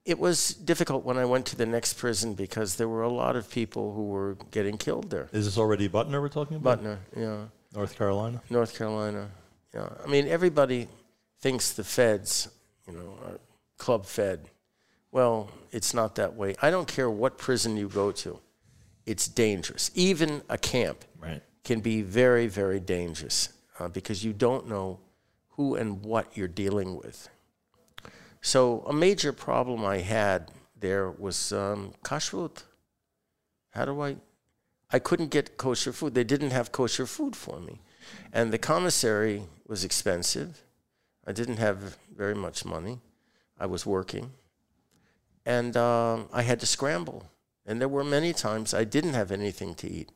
it 0.06 0.17
was 0.17 0.50
difficult 0.53 1.03
when 1.03 1.17
I 1.17 1.25
went 1.25 1.46
to 1.48 1.58
the 1.58 1.65
next 1.65 1.96
prison 1.96 2.34
because 2.34 2.77
there 2.77 2.88
were 2.88 3.03
a 3.03 3.10
lot 3.10 3.36
of 3.36 3.50
people 3.50 3.94
who 3.94 4.06
were 4.06 4.38
getting 4.51 4.77
killed 4.77 5.10
there. 5.10 5.27
Is 5.34 5.44
this 5.44 5.58
already 5.58 5.89
Butner 5.89 6.22
we're 6.22 6.29
talking 6.29 6.56
about? 6.56 6.82
Butner, 6.82 7.00
yeah. 7.15 7.44
North 7.75 7.98
Carolina. 7.98 8.41
North 8.50 8.77
Carolina. 8.77 9.29
Yeah, 9.74 9.89
I 10.03 10.08
mean, 10.08 10.27
everybody 10.29 10.88
thinks 11.41 11.74
the 11.74 11.84
feds, 11.84 12.50
you 12.88 12.94
know, 12.94 13.17
are 13.25 13.39
club 13.77 14.06
fed. 14.06 14.50
Well, 15.18 15.50
it's 15.72 15.96
not 15.96 16.14
that 16.18 16.36
way. 16.36 16.54
I 16.62 16.70
don't 16.70 16.88
care 16.88 17.10
what 17.10 17.40
prison 17.40 17.76
you 17.76 17.90
go 17.90 18.12
to, 18.12 18.40
it's 19.08 19.28
dangerous. 19.28 19.90
Even 19.96 20.44
a 20.48 20.60
camp 20.60 21.06
Right. 21.20 21.42
can 21.64 21.80
be 21.80 22.04
very, 22.04 22.46
very 22.46 22.80
dangerous 22.80 23.50
uh, 23.80 23.88
because 23.88 24.24
you 24.24 24.32
don't 24.32 24.68
know 24.68 25.00
who 25.56 25.74
and 25.74 26.04
what 26.04 26.38
you're 26.38 26.56
dealing 26.64 26.96
with. 26.96 27.30
So, 28.42 28.84
a 28.88 28.94
major 28.94 29.34
problem 29.34 29.84
I 29.84 29.98
had 30.18 30.52
there 30.80 31.10
was 31.10 31.52
um, 31.52 31.96
kashrut. 32.04 32.62
How 33.72 33.86
do 33.86 34.00
I? 34.00 34.18
I 34.92 35.00
couldn't 35.00 35.32
get 35.32 35.58
kosher 35.58 35.94
food. 35.94 36.14
They 36.14 36.26
didn't 36.26 36.52
have 36.52 36.72
kosher 36.72 37.08
food 37.08 37.36
for 37.36 37.60
me. 37.60 37.82
And 38.32 38.54
the 38.54 38.60
commissary 38.60 39.48
was 39.66 39.84
expensive. 39.84 40.62
I 41.26 41.32
didn't 41.32 41.58
have 41.58 41.98
very 42.16 42.36
much 42.36 42.66
money. 42.66 43.00
I 43.60 43.66
was 43.66 43.84
working. 43.84 44.34
And 45.48 45.77
um, 45.77 46.27
I 46.34 46.42
had 46.42 46.60
to 46.60 46.66
scramble. 46.66 47.24
And 47.66 47.80
there 47.80 47.88
were 47.88 48.04
many 48.04 48.34
times 48.34 48.74
I 48.74 48.84
didn't 48.84 49.13
have 49.13 49.32
anything 49.32 49.75
to 49.75 49.89
eat. 49.89 50.10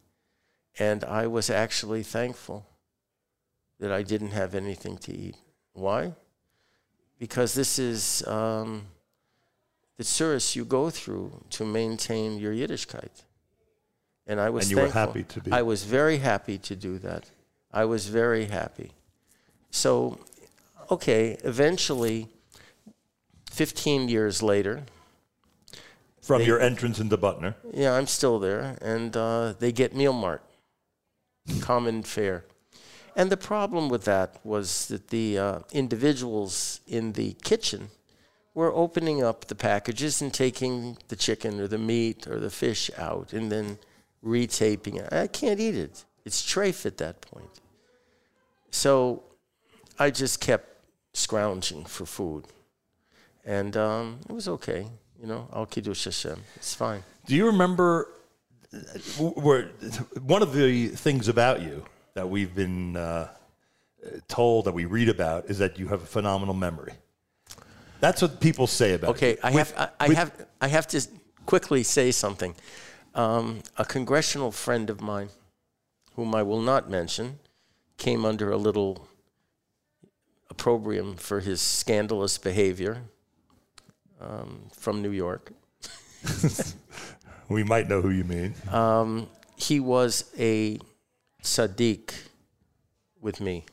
And 0.77 1.05
I 1.05 1.25
was 1.25 1.49
actually 1.49 2.03
thankful 2.03 2.65
that 3.79 3.93
I 3.93 4.03
didn't 4.03 4.31
have 4.31 4.53
anything 4.53 4.97
to 4.97 5.15
eat. 5.15 5.37
Why? 5.71 6.13
Because 7.17 7.53
this 7.53 7.79
is 7.79 8.27
um, 8.27 8.87
the 9.97 10.03
service 10.03 10.53
you 10.53 10.65
go 10.65 10.89
through 10.89 11.31
to 11.51 11.63
maintain 11.63 12.37
your 12.37 12.53
Yiddishkeit. 12.53 13.23
And 14.27 14.41
I 14.41 14.49
was 14.49 14.65
And 14.65 14.71
you 14.71 14.83
were 14.83 14.91
happy 14.91 15.23
to 15.23 15.39
be- 15.39 15.51
I 15.53 15.61
was 15.61 15.85
very 15.85 16.17
happy 16.17 16.57
to 16.57 16.75
do 16.75 16.99
that. 16.99 17.29
I 17.71 17.85
was 17.85 18.07
very 18.07 18.45
happy. 18.45 18.91
So, 19.69 20.19
okay, 20.89 21.37
eventually, 21.45 22.27
15 23.49 24.09
years 24.09 24.43
later, 24.43 24.83
From 26.21 26.39
They- 26.41 26.47
your 26.47 26.59
entrance 26.59 26.99
into 26.99 27.17
Butner. 27.17 27.55
yeah, 27.73 27.93
I'm 27.93 28.07
still 28.07 28.37
there, 28.39 28.77
and 28.81 29.15
uh, 29.17 29.53
they 29.57 29.71
get 29.71 29.95
Meal 29.95 30.13
Mart, 30.13 30.43
common 31.61 32.03
fare. 32.03 32.45
And 33.15 33.29
the 33.31 33.37
problem 33.37 33.89
with 33.89 34.05
that 34.05 34.39
was 34.43 34.87
that 34.87 35.09
the 35.09 35.37
uh, 35.37 35.59
individuals 35.71 36.79
in 36.87 37.13
the 37.13 37.33
kitchen 37.43 37.89
were 38.53 38.71
opening 38.73 39.23
up 39.23 39.45
the 39.47 39.55
packages 39.55 40.21
and 40.21 40.33
taking 40.33 40.97
the 41.07 41.15
chicken 41.15 41.59
or 41.59 41.67
the 41.67 41.77
meat 41.77 42.27
or 42.27 42.39
the 42.39 42.49
fish 42.49 42.89
out 42.97 43.33
and 43.33 43.51
then 43.51 43.79
retaping 44.23 44.95
it. 44.97 45.11
I 45.11 45.27
can't 45.27 45.59
eat 45.59 45.75
it. 45.75 46.05
It's 46.23 46.41
treif 46.43 46.85
at 46.85 46.97
that 46.97 47.21
point. 47.21 47.59
So 48.69 49.23
I 49.97 50.11
just 50.11 50.39
kept 50.39 50.67
scrounging 51.13 51.85
for 51.85 52.05
food. 52.05 52.45
And 53.43 53.75
um, 53.75 54.19
it 54.29 54.33
was 54.33 54.47
okay. 54.47 54.87
You 55.21 55.27
know, 55.27 55.47
Al 55.53 55.67
Kiddush 55.67 56.05
Hashem. 56.05 56.41
It's 56.55 56.73
fine. 56.73 57.03
Do 57.27 57.35
you 57.35 57.45
remember 57.45 58.07
where 59.19 59.69
one 60.25 60.41
of 60.41 60.53
the 60.53 60.87
things 60.87 61.27
about 61.27 61.61
you 61.61 61.85
that 62.15 62.27
we've 62.27 62.55
been 62.55 62.97
uh, 62.97 63.27
told 64.27 64.65
that 64.65 64.73
we 64.73 64.85
read 64.85 65.09
about 65.09 65.45
is 65.45 65.59
that 65.59 65.77
you 65.77 65.87
have 65.87 66.01
a 66.01 66.05
phenomenal 66.05 66.53
memory. 66.53 66.93
That's 67.99 68.21
what 68.21 68.39
people 68.39 68.67
say 68.67 68.93
about 68.93 69.11
Okay, 69.11 69.31
you. 69.31 69.37
I 69.43 69.51
have, 69.51 69.73
I, 69.77 69.89
I 69.99 70.13
have, 70.13 70.45
I 70.59 70.67
have 70.67 70.87
to 70.87 71.07
quickly 71.45 71.83
say 71.83 72.11
something. 72.11 72.55
Um, 73.13 73.61
a 73.77 73.85
congressional 73.85 74.51
friend 74.51 74.89
of 74.89 75.01
mine, 75.01 75.29
whom 76.15 76.33
I 76.33 76.43
will 76.43 76.61
not 76.61 76.89
mention, 76.89 77.39
came 77.97 78.25
under 78.25 78.51
a 78.51 78.57
little 78.57 79.07
opprobrium 80.49 81.15
for 81.15 81.41
his 81.41 81.61
scandalous 81.61 82.37
behavior 82.37 83.03
um, 84.21 84.61
from 84.71 85.01
New 85.01 85.11
York. 85.11 85.51
We 87.51 87.65
might 87.65 87.89
know 87.89 88.01
who 88.01 88.11
you 88.11 88.23
mean. 88.23 88.53
Um, 88.71 89.27
he 89.57 89.81
was 89.81 90.31
a 90.39 90.79
tzadik 91.43 92.13
with 93.19 93.41
me. 93.41 93.65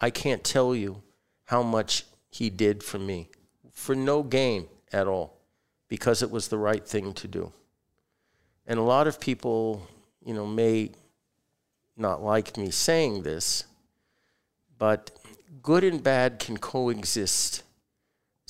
I 0.00 0.10
can't 0.10 0.44
tell 0.44 0.76
you 0.76 1.02
how 1.46 1.64
much 1.64 2.06
he 2.30 2.50
did 2.50 2.84
for 2.84 3.00
me 3.00 3.30
for 3.72 3.96
no 3.96 4.22
gain 4.22 4.68
at 4.92 5.08
all 5.08 5.38
because 5.88 6.22
it 6.22 6.30
was 6.30 6.46
the 6.46 6.56
right 6.56 6.86
thing 6.86 7.12
to 7.14 7.26
do. 7.26 7.52
And 8.64 8.78
a 8.78 8.82
lot 8.82 9.08
of 9.08 9.18
people, 9.18 9.88
you 10.24 10.32
know, 10.32 10.46
may 10.46 10.92
not 11.96 12.22
like 12.22 12.56
me 12.56 12.70
saying 12.70 13.24
this, 13.24 13.64
but 14.78 15.10
good 15.64 15.82
and 15.82 16.00
bad 16.00 16.38
can 16.38 16.58
coexist 16.58 17.64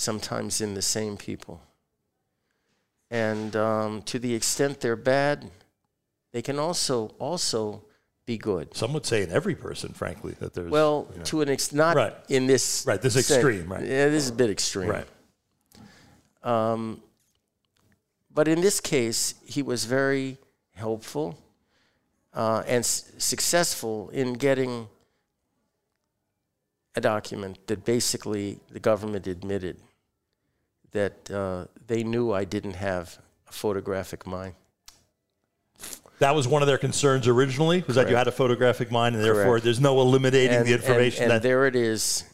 sometimes 0.01 0.61
in 0.61 0.75
the 0.75 0.83
same 0.83 1.17
people. 1.17 1.61
And 3.11 3.55
um, 3.57 4.03
to 4.03 4.19
the 4.19 4.35
extent 4.35 4.81
they're 4.81 4.97
bad, 4.97 5.51
they 6.33 6.43
can 6.43 6.59
also 6.59 7.09
also 7.19 7.83
be 8.25 8.39
good. 8.39 8.75
Some 8.77 8.93
would 8.93 9.05
say 9.05 9.23
in 9.23 9.31
every 9.31 9.55
person, 9.57 9.93
frankly, 9.93 10.35
that 10.41 10.55
there's 10.55 10.71
Well, 10.71 11.09
you 11.13 11.19
know- 11.19 11.25
to 11.25 11.41
an 11.43 11.49
extent, 11.49 11.77
not 11.79 11.97
Right. 11.97 12.15
in 12.29 12.47
this. 12.47 12.85
Right, 12.87 13.01
this 13.03 13.15
sense. 13.15 13.31
extreme, 13.31 13.71
right. 13.73 13.83
Yeah, 13.85 14.09
this 14.09 14.25
is 14.25 14.31
a 14.31 14.35
bit 14.35 14.51
extreme. 14.51 14.89
right. 14.91 15.09
Um, 16.43 17.03
but 18.33 18.49
in 18.49 18.61
this 18.61 18.81
case, 18.81 19.35
he 19.45 19.63
was 19.63 19.85
very 19.85 20.39
helpful 20.75 21.37
uh, 22.33 22.63
and 22.67 22.79
s- 22.85 23.11
successful 23.19 24.09
in 24.11 24.35
getting 24.35 24.89
a 26.95 27.01
document 27.01 27.59
that 27.67 27.85
basically 27.85 28.61
the 28.71 28.79
government 28.81 29.27
admitted 29.27 29.77
that 30.93 31.31
uh, 31.31 31.65
they 31.87 32.03
knew 32.03 32.33
I 32.33 32.45
didn't 32.45 32.75
have 32.77 33.19
a 33.49 33.53
photographic 33.53 34.27
mind. 34.27 34.55
That 36.19 36.35
was 36.35 36.47
one 36.47 36.61
of 36.63 36.69
their 36.69 36.79
concerns 36.79 37.27
originally, 37.27 37.83
was 37.87 37.97
that 37.97 38.11
you 38.11 38.17
had 38.17 38.29
a 38.29 38.33
photographic 38.33 38.91
mind, 38.91 39.15
and 39.17 39.25
therefore 39.25 39.45
Correct. 39.45 39.65
there's 39.65 39.81
no 39.81 40.01
eliminating 40.01 40.59
and, 40.59 40.67
the 40.67 40.75
information 40.75 41.25
and, 41.25 41.33
and 41.33 41.39
that 41.39 41.43
there 41.49 41.67
it 41.67 41.75
is 41.75 42.25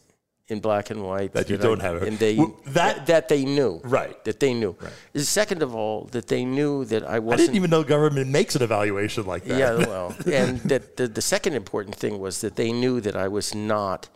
in 0.48 0.58
black 0.60 0.90
and 0.90 1.02
white 1.04 1.32
That 1.32 1.48
you 1.50 1.56
I- 1.56 1.60
don't 1.60 1.80
have 1.80 1.96
it. 2.02 2.08
and 2.08 2.18
they 2.18 2.36
Well, 2.36 2.56
that- 2.66 2.72
that 2.72 3.06
that 3.06 3.28
they 3.28 3.44
knew 3.44 3.80
Right. 3.84 4.22
that 4.24 4.38
they 4.40 4.54
knew 4.54 4.76
second 5.16 5.62
of 5.62 5.74
all 5.74 6.04
that 6.12 6.26
they 6.28 6.44
knew 6.44 6.84
that 6.86 7.02
I 7.04 7.16
I 7.16 7.18
wasn't 7.18 7.40
I 7.40 7.44
didn't 7.44 7.56
even 7.56 7.70
know 7.70 7.82
government 7.84 8.28
makes 8.30 8.54
an 8.56 8.62
evaluation 8.62 9.24
like 9.26 9.44
that. 9.44 9.58
yeah 9.58 9.74
well 9.92 10.14
and 10.32 10.60
that 10.60 10.96
the, 10.96 11.08
the 11.08 11.22
second 11.22 11.54
important 11.54 11.96
thing 11.96 12.18
was 12.20 12.40
that 12.42 12.54
they 12.56 12.70
knew 12.72 13.00
that 13.00 13.16
I 13.16 13.26
was 13.28 13.54
not 13.56 14.08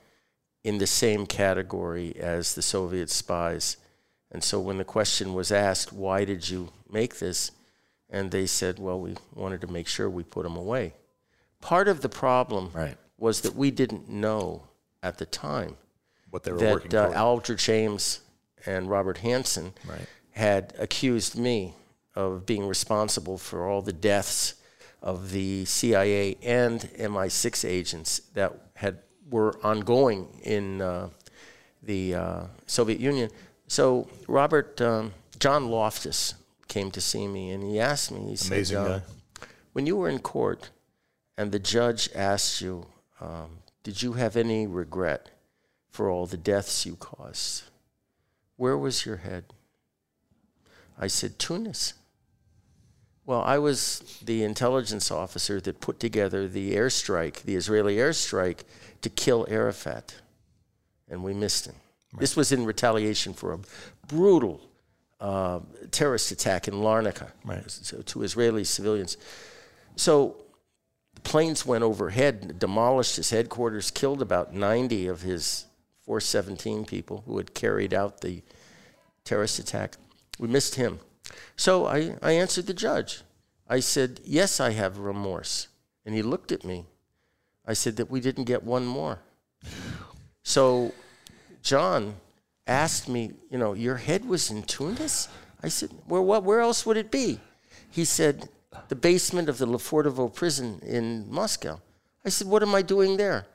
in 0.62 0.78
the 0.78 0.86
same 0.86 1.26
category 1.26 2.14
as 2.20 2.54
the 2.54 2.62
Soviet 2.62 3.10
spies 3.10 3.76
and 4.32 4.42
so 4.44 4.60
when 4.60 4.78
the 4.78 4.84
question 4.84 5.34
was 5.34 5.50
asked 5.52 5.92
why 5.92 6.24
did 6.24 6.48
you 6.48 6.68
make 6.90 7.18
this 7.18 7.50
and 8.08 8.30
they 8.30 8.46
said 8.46 8.78
well 8.78 9.00
we 9.00 9.14
wanted 9.34 9.60
to 9.60 9.66
make 9.66 9.86
sure 9.86 10.08
we 10.10 10.22
put 10.22 10.42
them 10.44 10.56
away 10.56 10.92
part 11.60 11.88
of 11.88 12.00
the 12.00 12.08
problem 12.08 12.70
Right. 12.72 12.96
was 13.18 13.40
that 13.42 13.54
we 13.54 13.70
didn't 13.70 14.08
know 14.08 14.64
at 15.02 15.18
the 15.18 15.26
time 15.26 15.76
what 16.30 16.44
they 16.44 16.52
were 16.52 16.58
that 16.58 16.72
working 16.72 16.94
uh. 16.96 17.12
Aldrich 17.16 17.68
Ames 17.68 18.20
and 18.66 18.88
Robert 18.88 19.18
Hanssen 19.18 19.72
Right. 19.86 20.06
had 20.32 20.74
accused 20.78 21.36
me 21.38 21.74
of 22.14 22.44
being 22.46 22.66
responsible 22.66 23.38
for 23.38 23.66
all 23.68 23.82
the 23.82 23.92
deaths 23.92 24.54
of 25.02 25.30
the 25.30 25.64
CIA 25.64 26.36
and 26.42 26.80
MI6 26.98 27.64
agents 27.68 28.20
that 28.34 28.52
had 28.74 28.98
were 29.30 29.58
ongoing 29.64 30.26
in 30.42 30.82
uh, 30.82 31.08
the 31.82 32.14
uh, 32.14 32.42
Soviet 32.66 33.00
Union. 33.00 33.30
So 33.70 34.08
Robert 34.26 34.80
um, 34.80 35.12
John 35.38 35.68
Loftus 35.68 36.34
came 36.66 36.90
to 36.90 37.00
see 37.00 37.28
me 37.28 37.52
and 37.52 37.62
he 37.62 37.78
asked 37.78 38.10
me. 38.10 38.18
He 38.18 38.24
Amazing 38.48 38.64
said, 38.64 38.76
uh, 38.76 39.00
when 39.74 39.86
you 39.86 39.96
were 39.96 40.08
in 40.08 40.18
court 40.18 40.70
and 41.38 41.52
the 41.52 41.60
judge 41.60 42.10
asked 42.12 42.60
you, 42.60 42.86
um, 43.20 43.60
did 43.84 44.02
you 44.02 44.14
have 44.14 44.36
any 44.36 44.66
regret 44.66 45.30
for 45.88 46.10
all 46.10 46.26
the 46.26 46.36
deaths 46.36 46.84
you 46.84 46.96
caused? 46.96 47.62
Where 48.56 48.76
was 48.76 49.06
your 49.06 49.18
head? 49.18 49.44
I 50.98 51.06
said, 51.06 51.38
Tunis. 51.38 51.94
Well, 53.24 53.42
I 53.42 53.58
was 53.58 54.18
the 54.20 54.42
intelligence 54.42 55.12
officer 55.12 55.60
that 55.60 55.80
put 55.80 56.00
together 56.00 56.48
the 56.48 56.74
airstrike, 56.74 57.42
the 57.42 57.54
Israeli 57.54 57.98
airstrike, 57.98 58.64
to 59.02 59.08
kill 59.08 59.46
Arafat. 59.48 60.16
And 61.08 61.22
we 61.22 61.34
missed 61.34 61.66
him. 61.66 61.76
This 62.18 62.36
was 62.36 62.52
in 62.52 62.64
retaliation 62.64 63.34
for 63.34 63.52
a 63.52 63.58
brutal 64.08 64.60
uh, 65.20 65.60
terrorist 65.90 66.30
attack 66.32 66.66
in 66.66 66.74
Larnaca 66.74 67.28
Right. 67.44 67.70
so, 67.70 68.02
to 68.02 68.22
Israeli 68.22 68.64
civilians. 68.64 69.16
So 69.96 70.36
the 71.14 71.20
planes 71.20 71.64
went 71.66 71.84
overhead, 71.84 72.58
demolished 72.58 73.16
his 73.16 73.30
headquarters, 73.30 73.90
killed 73.90 74.22
about 74.22 74.54
90 74.54 75.06
of 75.06 75.22
his 75.22 75.66
Force 76.00 76.26
17 76.26 76.84
people 76.86 77.22
who 77.26 77.36
had 77.36 77.54
carried 77.54 77.94
out 77.94 78.20
the 78.20 78.42
terrorist 79.24 79.58
attack. 79.58 79.96
We 80.38 80.48
missed 80.48 80.74
him. 80.74 80.98
So 81.56 81.86
I, 81.86 82.16
I 82.22 82.32
answered 82.32 82.66
the 82.66 82.74
judge. 82.74 83.22
I 83.68 83.78
said, 83.80 84.20
Yes, 84.24 84.58
I 84.58 84.70
have 84.70 84.98
remorse. 84.98 85.68
And 86.04 86.14
And 86.14 86.16
he 86.16 86.22
looked 86.22 86.50
at 86.50 86.64
me. 86.64 86.86
I 87.64 87.74
said 87.74 87.96
that 87.96 88.10
we 88.10 88.20
didn't 88.20 88.44
get 88.44 88.64
one 88.64 88.86
more. 88.86 89.20
So 90.42 90.92
John 91.62 92.16
asked 92.66 93.08
me, 93.08 93.32
you 93.50 93.58
know, 93.58 93.72
your 93.72 93.96
head 93.96 94.24
was 94.24 94.50
in 94.50 94.62
Tunis? 94.62 95.28
I 95.62 95.68
said, 95.68 95.90
well, 96.06 96.24
what, 96.24 96.44
where 96.44 96.60
else 96.60 96.86
would 96.86 96.96
it 96.96 97.10
be? 97.10 97.40
He 97.90 98.04
said, 98.04 98.48
the 98.88 98.94
basement 98.94 99.48
of 99.48 99.58
the 99.58 99.66
Lefortovo 99.66 100.32
prison 100.32 100.80
in 100.86 101.30
Moscow. 101.30 101.80
I 102.24 102.28
said, 102.28 102.46
what 102.46 102.62
am 102.62 102.74
I 102.74 102.82
doing 102.82 103.16
there? 103.16 103.46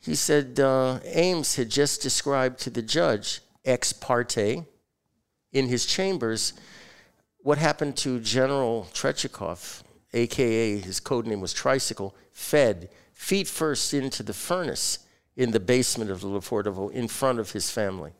He 0.00 0.14
said, 0.14 0.60
uh, 0.60 1.00
Ames 1.04 1.56
had 1.56 1.70
just 1.70 2.02
described 2.02 2.60
to 2.60 2.70
the 2.70 2.82
judge, 2.82 3.40
ex 3.64 3.92
parte, 3.92 4.64
in 5.52 5.68
his 5.68 5.86
chambers, 5.86 6.52
what 7.38 7.58
happened 7.58 7.96
to 7.96 8.20
General 8.20 8.86
Trechikov, 8.92 9.82
aka 10.12 10.78
his 10.78 11.00
code 11.00 11.26
name 11.26 11.40
was 11.40 11.52
Tricycle, 11.52 12.14
fed 12.30 12.90
feet 13.12 13.48
first 13.48 13.94
into 13.94 14.22
the 14.22 14.34
furnace 14.34 15.00
in 15.38 15.52
the 15.52 15.60
basement 15.60 16.10
of 16.10 16.20
the 16.20 16.26
Lefortovo 16.26 16.90
in 16.90 17.06
front 17.06 17.38
of 17.38 17.52
his 17.52 17.70
family. 17.70 18.12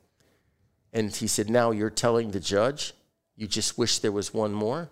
And 0.93 1.15
he 1.15 1.27
said, 1.27 1.51
Now 1.51 1.73
you're 1.73 1.91
telling 1.91 2.31
the 2.31 2.41
judge 2.41 2.95
you 3.37 3.47
just 3.47 3.77
wish 3.77 3.99
there 3.99 4.13
was 4.13 4.33
one 4.33 4.53
more? 4.53 4.89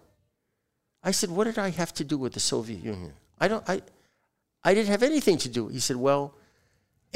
I 1.03 1.13
said, 1.13 1.31
What 1.31 1.45
did 1.45 1.57
I 1.57 1.71
have 1.71 1.95
to 1.95 2.05
do 2.05 2.19
with 2.19 2.35
the 2.35 2.41
Soviet 2.41 2.83
Union? 2.83 3.13
I 3.39 3.49
don't 3.49 3.67
I 3.67 3.81
I 4.65 4.75
didn't 4.75 4.89
have 4.89 5.05
anything 5.05 5.39
to 5.39 5.49
do. 5.49 5.69
He 5.69 5.79
said, 5.79 5.97
Well, 5.97 6.35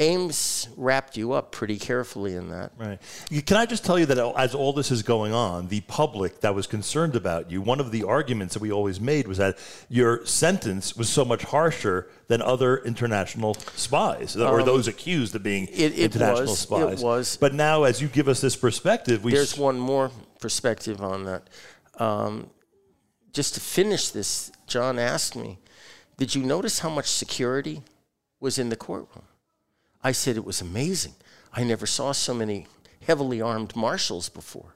Ames 0.01 0.67
wrapped 0.77 1.15
you 1.15 1.33
up 1.33 1.51
pretty 1.51 1.77
carefully 1.77 2.33
in 2.35 2.49
that. 2.49 2.71
Right. 2.75 2.99
Can 3.45 3.55
I 3.55 3.67
just 3.67 3.85
tell 3.85 3.99
you 3.99 4.07
that 4.07 4.17
as 4.17 4.55
all 4.55 4.73
this 4.73 4.89
is 4.89 5.03
going 5.03 5.31
on, 5.31 5.67
the 5.67 5.81
public 5.81 6.41
that 6.41 6.55
was 6.55 6.65
concerned 6.65 7.15
about 7.15 7.51
you, 7.51 7.61
one 7.61 7.79
of 7.79 7.91
the 7.91 8.03
arguments 8.03 8.55
that 8.55 8.61
we 8.61 8.71
always 8.71 8.99
made 8.99 9.27
was 9.27 9.37
that 9.37 9.59
your 9.89 10.25
sentence 10.25 10.97
was 10.97 11.07
so 11.07 11.23
much 11.23 11.43
harsher 11.43 12.09
than 12.27 12.41
other 12.41 12.77
international 12.77 13.53
spies 13.75 14.35
or 14.35 14.61
um, 14.61 14.65
those 14.65 14.87
accused 14.87 15.35
of 15.35 15.43
being 15.43 15.67
it, 15.67 15.93
it 15.93 15.99
international 15.99 16.47
was, 16.47 16.59
spies. 16.59 17.01
It 17.01 17.05
was. 17.05 17.37
But 17.37 17.53
now, 17.53 17.83
as 17.83 18.01
you 18.01 18.07
give 18.07 18.27
us 18.27 18.41
this 18.41 18.55
perspective, 18.55 19.23
we 19.23 19.33
there's 19.33 19.53
s- 19.53 19.59
one 19.59 19.79
more 19.79 20.09
perspective 20.39 21.01
on 21.01 21.25
that. 21.25 21.47
Um, 21.99 22.49
just 23.33 23.53
to 23.53 23.59
finish 23.59 24.09
this, 24.09 24.51
John 24.65 24.97
asked 24.97 25.35
me, 25.35 25.59
"Did 26.17 26.33
you 26.33 26.41
notice 26.41 26.79
how 26.79 26.89
much 26.89 27.07
security 27.07 27.83
was 28.39 28.57
in 28.57 28.69
the 28.69 28.75
courtroom?" 28.75 29.25
I 30.03 30.11
said 30.11 30.35
it 30.35 30.45
was 30.45 30.61
amazing. 30.61 31.15
I 31.53 31.63
never 31.63 31.85
saw 31.85 32.11
so 32.11 32.33
many 32.33 32.67
heavily 33.05 33.41
armed 33.41 33.75
marshals 33.75 34.29
before. 34.29 34.75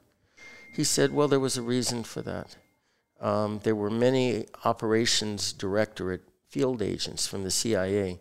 He 0.73 0.83
said, 0.83 1.13
Well, 1.13 1.27
there 1.27 1.39
was 1.39 1.57
a 1.57 1.61
reason 1.61 2.03
for 2.03 2.21
that. 2.21 2.57
Um, 3.19 3.61
there 3.63 3.75
were 3.75 3.89
many 3.89 4.45
operations 4.65 5.53
directorate 5.53 6.23
field 6.49 6.81
agents 6.81 7.27
from 7.27 7.43
the 7.43 7.51
CIA 7.51 8.19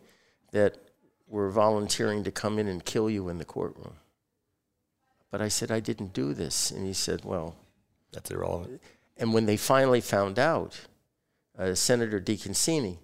that 0.52 0.78
were 1.26 1.50
volunteering 1.50 2.22
to 2.24 2.30
come 2.30 2.58
in 2.58 2.68
and 2.68 2.84
kill 2.84 3.10
you 3.10 3.28
in 3.28 3.38
the 3.38 3.44
courtroom. 3.44 3.94
But 5.30 5.42
I 5.42 5.48
said, 5.48 5.72
I 5.72 5.80
didn't 5.80 6.12
do 6.12 6.32
this. 6.32 6.70
And 6.70 6.86
he 6.86 6.92
said, 6.92 7.24
Well, 7.24 7.56
that's 8.12 8.30
irrelevant. 8.30 8.80
And 9.16 9.34
when 9.34 9.46
they 9.46 9.56
finally 9.56 10.00
found 10.00 10.38
out, 10.38 10.80
uh, 11.58 11.74
Senator 11.74 12.20
DeConcini, 12.20 12.98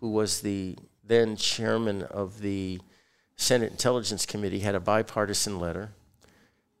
who 0.00 0.10
was 0.10 0.40
the 0.40 0.76
then 1.04 1.36
chairman 1.36 2.02
of 2.02 2.40
the 2.40 2.80
Senate 3.36 3.70
Intelligence 3.70 4.26
Committee 4.26 4.60
had 4.60 4.74
a 4.74 4.80
bipartisan 4.80 5.58
letter 5.58 5.90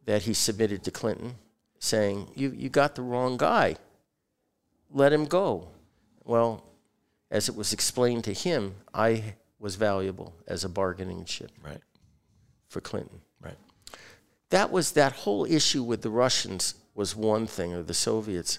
that 0.04 0.22
he 0.22 0.34
submitted 0.34 0.84
to 0.84 0.90
Clinton 0.90 1.34
saying, 1.78 2.28
You, 2.34 2.50
you 2.50 2.68
got 2.68 2.94
the 2.94 3.02
wrong 3.02 3.36
guy. 3.36 3.76
Let 4.90 5.12
him 5.12 5.24
go. 5.24 5.68
Well, 6.24 6.64
as 7.30 7.48
it 7.48 7.56
was 7.56 7.72
explained 7.72 8.24
to 8.24 8.32
him, 8.32 8.74
I 8.92 9.34
was 9.58 9.76
valuable 9.76 10.34
as 10.46 10.64
a 10.64 10.68
bargaining 10.68 11.24
chip 11.24 11.50
right. 11.64 11.80
for 12.68 12.80
Clinton. 12.80 13.20
Right. 13.40 13.56
That 14.50 14.70
was 14.70 14.92
that 14.92 15.12
whole 15.12 15.44
issue 15.44 15.82
with 15.82 16.02
the 16.02 16.10
Russians 16.10 16.74
was 16.94 17.16
one 17.16 17.46
thing, 17.46 17.72
or 17.72 17.82
the 17.82 17.94
Soviets. 17.94 18.58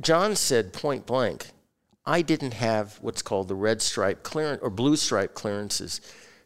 John 0.00 0.36
said 0.36 0.72
point 0.72 1.06
blank, 1.06 1.48
I 2.04 2.22
didn't 2.22 2.54
have 2.54 2.98
what's 3.00 3.22
called 3.22 3.48
the 3.48 3.54
red 3.54 3.82
stripe 3.82 4.22
clearance 4.22 4.62
or 4.62 4.70
blue 4.70 4.96
stripe 4.96 5.34
clearances 5.34 6.00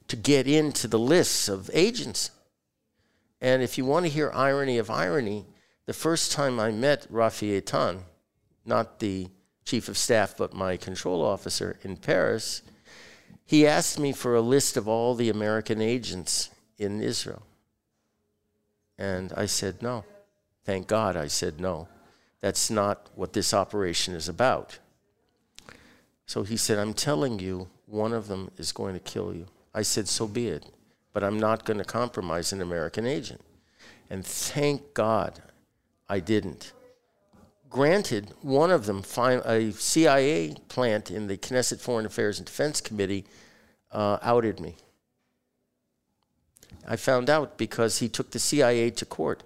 to 0.09 0.17
get 0.17 0.47
into 0.47 0.88
the 0.88 0.99
lists 0.99 1.49
of 1.49 1.71
agents. 1.73 2.31
And 3.40 3.62
if 3.62 3.79
you 3.79 3.85
want 3.85 4.07
to 4.07 4.12
hear 4.12 4.31
irony 4.35 4.79
of 4.79 4.90
irony, 4.90 5.47
the 5.87 5.93
first 5.93 6.33
time 6.33 6.59
I 6.59 6.71
met 6.71 7.11
Rafi 7.12 7.61
Eitan, 7.61 8.01
not 8.64 8.99
the 8.99 9.29
chief 9.64 9.88
of 9.88 9.97
staff, 9.97 10.37
but 10.37 10.55
my 10.55 10.77
control 10.77 11.23
officer 11.23 11.79
in 11.83 11.97
Paris, 11.97 12.62
he 13.45 13.67
asked 13.67 13.99
me 13.99 14.12
for 14.12 14.35
a 14.35 14.40
list 14.40 14.77
of 14.77 14.88
all 14.88 15.14
the 15.14 15.29
American 15.29 15.81
agents 15.81 16.51
in 16.79 17.01
Israel. 17.01 17.43
And 18.99 19.33
I 19.37 19.47
said 19.47 19.83
no. 19.83 20.05
Thank 20.64 20.87
God 20.87 21.17
I 21.17 21.27
said 21.27 21.61
no. 21.61 21.88
That's 22.40 22.71
not 22.71 23.11
what 23.14 23.33
this 23.33 23.53
operation 23.53 24.14
is 24.14 24.29
about. 24.29 24.79
So 26.27 26.43
he 26.43 26.57
said, 26.57 26.79
I'm 26.79 26.95
telling 26.95 27.39
you, 27.39 27.69
one 27.87 28.13
of 28.13 28.29
them 28.29 28.51
is 28.57 28.73
going 28.73 28.95
to 28.95 29.01
kill 29.01 29.35
you. 29.35 29.47
I 29.75 29.83
said, 29.83 30.09
So 30.09 30.27
be 30.27 30.49
it. 30.49 30.67
But 31.13 31.23
I'm 31.23 31.39
not 31.39 31.65
going 31.65 31.79
to 31.79 31.85
compromise 31.85 32.53
an 32.53 32.61
American 32.61 33.07
agent. 33.07 33.41
And 34.11 34.27
thank 34.27 34.95
God 34.95 35.43
I 36.09 36.21
didn't. 36.21 36.73
Granted, 37.71 38.33
one 38.43 38.71
of 38.71 38.87
them, 38.87 39.03
a 39.19 39.73
CIA 39.73 40.57
plant 40.69 41.11
in 41.11 41.27
the 41.27 41.37
Knesset 41.37 41.81
Foreign 41.81 42.07
Affairs 42.07 42.39
and 42.39 42.47
Defense 42.47 42.81
Committee, 42.81 43.25
uh, 43.91 44.19
outed 44.23 44.61
me. 44.61 44.77
I 46.87 46.97
found 46.97 47.31
out 47.31 47.57
because 47.57 47.99
he 47.99 48.09
took 48.09 48.31
the 48.31 48.39
CIA 48.39 48.91
to 48.91 49.07
court 49.07 49.43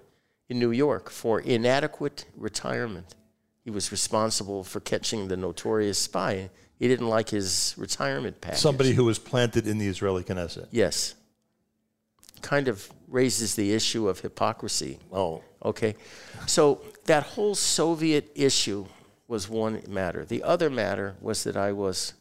in 0.49 0.59
New 0.59 0.71
York 0.71 1.09
for 1.09 1.39
inadequate 1.39 2.25
retirement. 2.35 3.15
He 3.63 3.69
was 3.69 3.91
responsible 3.91 4.63
for 4.63 4.79
catching 4.79 5.27
the 5.27 5.37
notorious 5.37 5.99
spy 5.99 6.49
he 6.79 6.87
didn't 6.87 7.09
like 7.09 7.29
his 7.29 7.75
retirement 7.77 8.39
package. 8.39 8.59
Somebody 8.59 8.93
who 8.93 9.03
was 9.03 9.19
planted 9.19 9.67
in 9.67 9.77
the 9.77 9.87
Israeli 9.87 10.23
Knesset. 10.23 10.67
Yes. 10.71 11.13
Kind 12.41 12.69
of 12.69 12.89
raises 13.09 13.55
the 13.55 13.73
issue 13.73 14.07
of 14.07 14.21
hypocrisy. 14.21 14.97
Oh. 15.11 15.43
Okay. 15.63 15.95
So 16.47 16.81
that 17.05 17.23
whole 17.23 17.53
Soviet 17.53 18.31
issue 18.33 18.85
was 19.27 19.49
one 19.49 19.83
matter. 19.89 20.23
The 20.23 20.41
other 20.41 20.69
matter 20.69 21.15
was 21.19 21.43
that 21.43 21.57
I 21.57 21.73
was, 21.73 22.13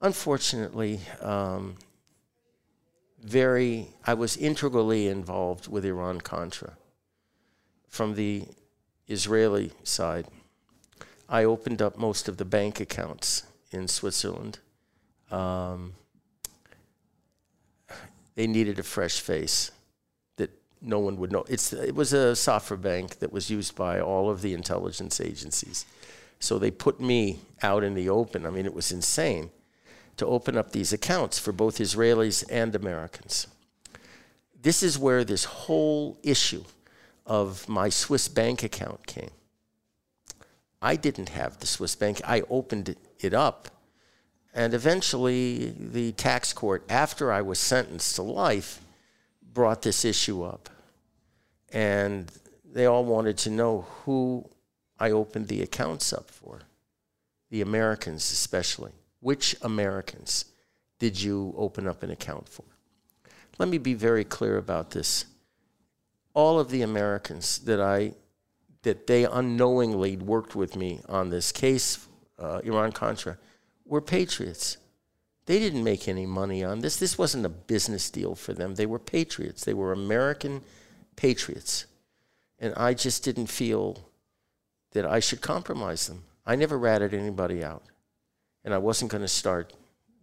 unfortunately, 0.00 1.00
um, 1.20 1.76
very, 3.22 3.88
I 4.06 4.14
was 4.14 4.38
integrally 4.38 5.06
involved 5.06 5.68
with 5.68 5.84
Iran 5.84 6.22
Contra 6.22 6.78
from 7.88 8.14
the 8.14 8.44
Israeli 9.06 9.72
side. 9.84 10.26
I 11.28 11.44
opened 11.44 11.82
up 11.82 11.98
most 11.98 12.26
of 12.26 12.38
the 12.38 12.44
bank 12.46 12.80
accounts 12.80 13.42
in 13.70 13.88
Switzerland. 13.88 14.58
Um, 15.30 15.94
they 18.34 18.46
needed 18.46 18.78
a 18.78 18.82
fresh 18.82 19.20
face 19.20 19.72
that 20.36 20.50
no 20.80 20.98
one 20.98 21.16
would 21.16 21.32
know. 21.32 21.44
It's, 21.48 21.72
it 21.72 21.94
was 21.94 22.12
a 22.12 22.36
software 22.36 22.76
bank 22.76 23.18
that 23.18 23.32
was 23.32 23.50
used 23.50 23.74
by 23.74 24.00
all 24.00 24.30
of 24.30 24.42
the 24.42 24.54
intelligence 24.54 25.20
agencies. 25.20 25.86
So 26.38 26.58
they 26.58 26.70
put 26.70 27.00
me 27.00 27.40
out 27.62 27.82
in 27.82 27.94
the 27.94 28.08
open. 28.08 28.46
I 28.46 28.50
mean, 28.50 28.66
it 28.66 28.74
was 28.74 28.92
insane 28.92 29.50
to 30.18 30.26
open 30.26 30.56
up 30.56 30.72
these 30.72 30.92
accounts 30.92 31.38
for 31.38 31.52
both 31.52 31.78
Israelis 31.78 32.44
and 32.50 32.74
Americans. 32.74 33.46
This 34.60 34.82
is 34.82 34.98
where 34.98 35.24
this 35.24 35.44
whole 35.44 36.18
issue 36.22 36.64
of 37.24 37.68
my 37.68 37.88
Swiss 37.88 38.28
bank 38.28 38.62
account 38.62 39.06
came. 39.06 39.30
I 40.80 40.96
didn't 40.96 41.30
have 41.30 41.58
the 41.58 41.66
Swiss 41.66 41.94
bank. 41.94 42.20
I 42.24 42.42
opened 42.50 42.90
it 42.90 42.98
it 43.20 43.34
up. 43.34 43.68
And 44.54 44.72
eventually, 44.72 45.74
the 45.78 46.12
tax 46.12 46.52
court, 46.52 46.84
after 46.88 47.30
I 47.30 47.42
was 47.42 47.58
sentenced 47.58 48.16
to 48.16 48.22
life, 48.22 48.80
brought 49.52 49.82
this 49.82 50.04
issue 50.04 50.42
up. 50.42 50.70
And 51.72 52.32
they 52.64 52.86
all 52.86 53.04
wanted 53.04 53.36
to 53.38 53.50
know 53.50 53.86
who 54.04 54.48
I 54.98 55.10
opened 55.10 55.48
the 55.48 55.62
accounts 55.62 56.12
up 56.12 56.30
for, 56.30 56.62
the 57.50 57.60
Americans 57.60 58.32
especially. 58.32 58.92
Which 59.20 59.56
Americans 59.60 60.46
did 60.98 61.20
you 61.20 61.54
open 61.56 61.86
up 61.86 62.02
an 62.02 62.10
account 62.10 62.48
for? 62.48 62.64
Let 63.58 63.68
me 63.68 63.78
be 63.78 63.94
very 63.94 64.24
clear 64.24 64.56
about 64.56 64.90
this. 64.90 65.26
All 66.32 66.58
of 66.58 66.70
the 66.70 66.82
Americans 66.82 67.58
that 67.60 67.80
I 67.80 68.12
that 68.82 69.06
they 69.08 69.24
unknowingly 69.24 70.16
worked 70.16 70.54
with 70.54 70.76
me 70.76 71.00
on 71.08 71.28
this 71.28 71.50
case 71.50 72.06
uh, 72.38 72.60
Iran 72.64 72.92
Contra, 72.92 73.38
were 73.84 74.00
patriots. 74.00 74.78
They 75.46 75.58
didn't 75.58 75.84
make 75.84 76.08
any 76.08 76.26
money 76.26 76.64
on 76.64 76.80
this. 76.80 76.96
This 76.96 77.16
wasn't 77.16 77.46
a 77.46 77.48
business 77.48 78.10
deal 78.10 78.34
for 78.34 78.52
them. 78.52 78.74
They 78.74 78.86
were 78.86 78.98
patriots. 78.98 79.64
They 79.64 79.74
were 79.74 79.92
American 79.92 80.62
patriots. 81.14 81.86
And 82.58 82.74
I 82.74 82.94
just 82.94 83.22
didn't 83.22 83.46
feel 83.46 84.08
that 84.92 85.06
I 85.06 85.20
should 85.20 85.40
compromise 85.40 86.06
them. 86.08 86.24
I 86.44 86.56
never 86.56 86.78
ratted 86.78 87.14
anybody 87.14 87.62
out. 87.62 87.82
and 88.66 88.74
I 88.74 88.78
wasn't 88.78 89.12
going 89.12 89.22
to 89.22 89.28
start 89.28 89.72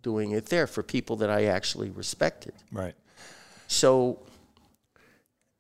doing 0.04 0.32
it 0.32 0.48
there 0.48 0.68
for 0.68 0.84
people 0.84 1.16
that 1.16 1.30
I 1.30 1.46
actually 1.46 1.90
respected. 1.90 2.54
Right. 2.72 2.94
So 3.68 4.20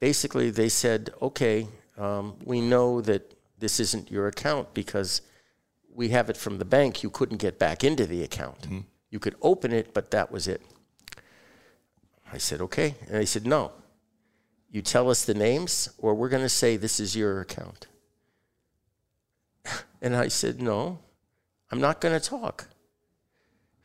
basically, 0.01 0.51
they 0.51 0.67
said, 0.69 1.09
okay, 1.21 1.67
um, 1.97 2.35
we 2.43 2.59
know 2.59 2.99
that 3.01 3.33
this 3.57 3.79
isn't 3.79 4.11
your 4.11 4.27
account 4.27 4.73
because 4.73 5.21
we 5.95 6.09
have 6.09 6.29
it 6.29 6.37
from 6.37 6.57
the 6.57 6.65
bank. 6.65 7.03
You 7.03 7.09
couldn't 7.09 7.37
get 7.37 7.59
back 7.59 7.83
into 7.83 8.05
the 8.05 8.23
account. 8.23 8.61
Mm-hmm. 8.61 8.79
You 9.09 9.19
could 9.19 9.35
open 9.41 9.71
it, 9.71 9.93
but 9.93 10.11
that 10.11 10.31
was 10.31 10.47
it. 10.47 10.61
I 12.31 12.37
said, 12.37 12.61
okay. 12.61 12.95
And 13.07 13.15
they 13.15 13.25
said, 13.25 13.45
no. 13.45 13.71
You 14.71 14.81
tell 14.81 15.09
us 15.09 15.23
the 15.23 15.35
names, 15.35 15.89
or 15.99 16.15
we're 16.15 16.29
going 16.29 16.41
to 16.41 16.49
say 16.49 16.77
this 16.77 16.99
is 16.99 17.15
your 17.15 17.41
account. 17.41 17.87
And 20.01 20.17
I 20.17 20.27
said, 20.27 20.61
no, 20.61 20.99
I'm 21.71 21.79
not 21.79 22.01
going 22.01 22.19
to 22.19 22.29
talk. 22.29 22.67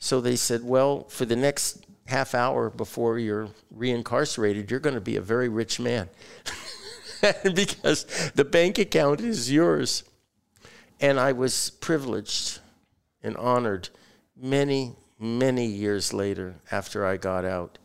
So 0.01 0.21
they 0.21 0.35
said, 0.35 0.65
well, 0.65 1.05
for 1.05 1.25
the 1.25 1.37
next 1.37 1.87
half 2.07 2.35
hour 2.35 2.71
before 2.71 3.21
you're 3.21 3.51
reincarcerated, 3.77 4.69
you're 4.69 4.81
going 4.81 4.97
to 4.97 5.01
be 5.01 5.15
a 5.15 5.21
very 5.21 5.49
rich 5.49 5.79
man 5.79 6.09
because 7.55 8.33
the 8.35 8.45
bank 8.45 8.79
account 8.79 9.21
is 9.21 9.53
yours. 9.53 10.03
And 11.01 11.19
I 11.21 11.33
was 11.33 11.71
privileged 11.71 12.59
and 13.23 13.37
honored 13.37 13.89
many, 14.37 14.95
many 15.19 15.67
years 15.67 16.13
later 16.13 16.57
after 16.71 17.07
I 17.07 17.17
got 17.17 17.45
out 17.45 17.79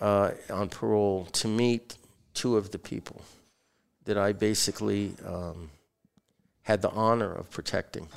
uh, 0.00 0.32
on 0.48 0.68
parole 0.68 1.26
to 1.32 1.48
meet 1.48 1.96
two 2.34 2.56
of 2.56 2.70
the 2.70 2.78
people 2.78 3.22
that 4.04 4.16
I 4.16 4.32
basically 4.32 5.12
um, 5.26 5.70
had 6.62 6.82
the 6.82 6.90
honor 6.90 7.32
of 7.32 7.50
protecting 7.50 8.08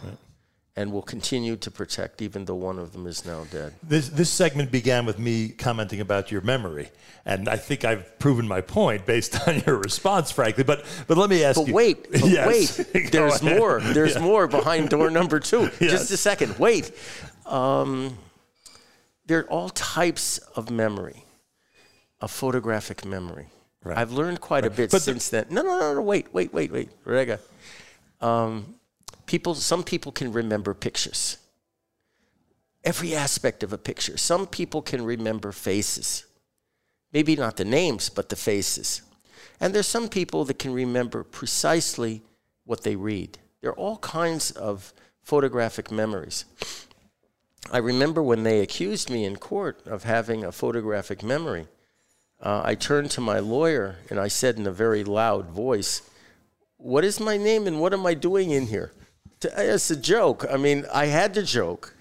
and 0.76 0.92
will 0.92 1.04
continue 1.04 1.56
to 1.56 1.70
protect, 1.70 2.20
even 2.22 2.46
though 2.46 2.56
one 2.56 2.80
of 2.80 2.94
them 2.94 3.06
is 3.06 3.26
now 3.26 3.44
dead. 3.52 3.74
This 3.84 4.10
this 4.10 4.30
segment 4.32 4.72
began 4.72 5.06
with 5.06 5.20
me 5.20 5.50
commenting 5.50 6.02
about 6.02 6.32
your 6.32 6.42
memory, 6.42 6.90
and 7.26 7.48
I 7.48 7.58
think 7.58 7.86
I've 7.86 8.18
proven 8.18 8.48
my 8.48 8.62
point 8.62 9.06
based 9.06 9.36
on 9.48 9.62
your 9.68 9.78
response, 9.78 10.32
frankly. 10.32 10.64
But 10.64 10.84
but 11.08 11.18
let 11.18 11.30
me 11.30 11.44
ask 11.44 11.60
But 11.60 11.68
you. 11.68 11.74
wait, 11.74 12.12
but 12.12 12.26
Yes. 12.26 12.80
Wait. 12.94 13.12
There's 13.12 13.42
ahead. 13.42 13.60
more. 13.60 13.80
There's 13.82 14.20
more 14.20 14.48
behind 14.48 14.90
door 14.90 15.10
number 15.12 15.40
two. 15.40 15.70
Yes. 15.80 15.92
Just 15.92 16.12
a 16.12 16.18
second. 16.18 16.58
Wait. 16.58 16.92
Um, 17.46 18.18
there 19.28 19.40
are 19.40 19.50
all 19.50 19.70
types 19.70 20.40
of 20.56 20.70
memory, 20.72 21.24
a 22.20 22.28
photographic 22.28 23.06
memory. 23.06 23.48
Right. 23.84 23.98
I've 23.98 24.12
learned 24.12 24.40
quite 24.42 24.66
a 24.66 24.70
bit 24.70 24.90
But 24.92 24.98
the- 25.00 25.12
since 25.12 25.30
then. 25.30 25.46
No, 25.50 25.62
no, 25.62 25.78
no, 25.80 25.94
no. 25.96 26.02
Wait, 26.02 26.34
wait, 26.34 26.54
wait, 26.54 26.72
wait. 26.72 26.90
Rega. 27.06 27.40
Um, 28.22 28.76
people, 29.34 29.56
some 29.56 29.84
people 29.84 30.12
can 30.12 30.32
remember 30.32 30.76
pictures. 30.76 31.39
Every 32.84 33.15
aspect 33.15 33.63
of 33.63 33.74
a 33.74 33.80
picture. 33.80 34.15
Some 34.15 34.46
people 34.46 34.84
can 34.84 35.04
remember 35.04 35.52
faces. 35.52 36.26
Maybe 37.12 37.36
not 37.36 37.58
the 37.58 37.65
names, 37.65 38.10
but 38.10 38.30
the 38.30 38.36
faces. 38.36 39.02
And 39.60 39.74
there's 39.74 39.88
some 39.88 40.08
people 40.08 40.46
that 40.46 40.60
can 40.60 40.72
remember 40.72 41.24
precisely 41.24 42.22
what 42.65 42.84
they 42.84 42.96
read. 42.96 43.39
There 43.62 43.72
are 43.72 43.76
all 43.76 43.98
kinds 43.98 44.52
of 44.52 44.93
photographic 45.24 45.89
memories. 45.89 46.46
I 47.72 47.80
remember 47.80 48.22
when 48.22 48.43
they 48.43 48.60
accused 48.60 49.10
me 49.10 49.26
in 49.26 49.38
court 49.38 49.82
of 49.88 50.04
having 50.04 50.43
a 50.43 50.52
photographic 50.52 51.24
memory. 51.24 51.65
Uh, 52.39 52.62
I 52.63 52.76
turned 52.76 53.10
to 53.12 53.22
my 53.22 53.39
lawyer 53.39 53.96
and 54.12 54.19
I 54.19 54.28
said 54.28 54.58
in 54.58 54.67
a 54.67 54.72
very 54.72 55.04
loud 55.04 55.50
voice, 55.50 56.04
What 56.78 57.04
is 57.04 57.19
my 57.19 57.36
name 57.36 57.65
and 57.65 57.82
what 57.82 57.93
am 57.93 58.06
I 58.06 58.13
doing 58.13 58.52
in 58.52 58.67
here? 58.67 58.91
To- 59.43 59.73
It's 59.73 59.91
a 59.91 59.95
joke. 59.95 60.45
I 60.49 60.58
mean, 60.58 60.86
I 60.93 61.06
had 61.08 61.34
to 61.36 61.43
joke. 61.43 61.93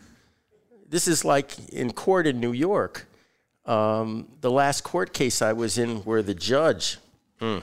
This 0.89 1.09
is 1.09 1.25
like 1.25 1.59
in 1.71 1.93
court 1.93 2.27
in 2.27 2.39
New 2.41 2.53
York. 2.53 3.07
Um, 3.67 4.29
the 4.41 4.51
last 4.51 4.83
court 4.85 5.13
case 5.13 5.43
I 5.43 5.53
was 5.53 5.79
in, 5.79 5.99
where 5.99 6.23
the 6.23 6.35
judge 6.35 6.99
hmm, 7.41 7.59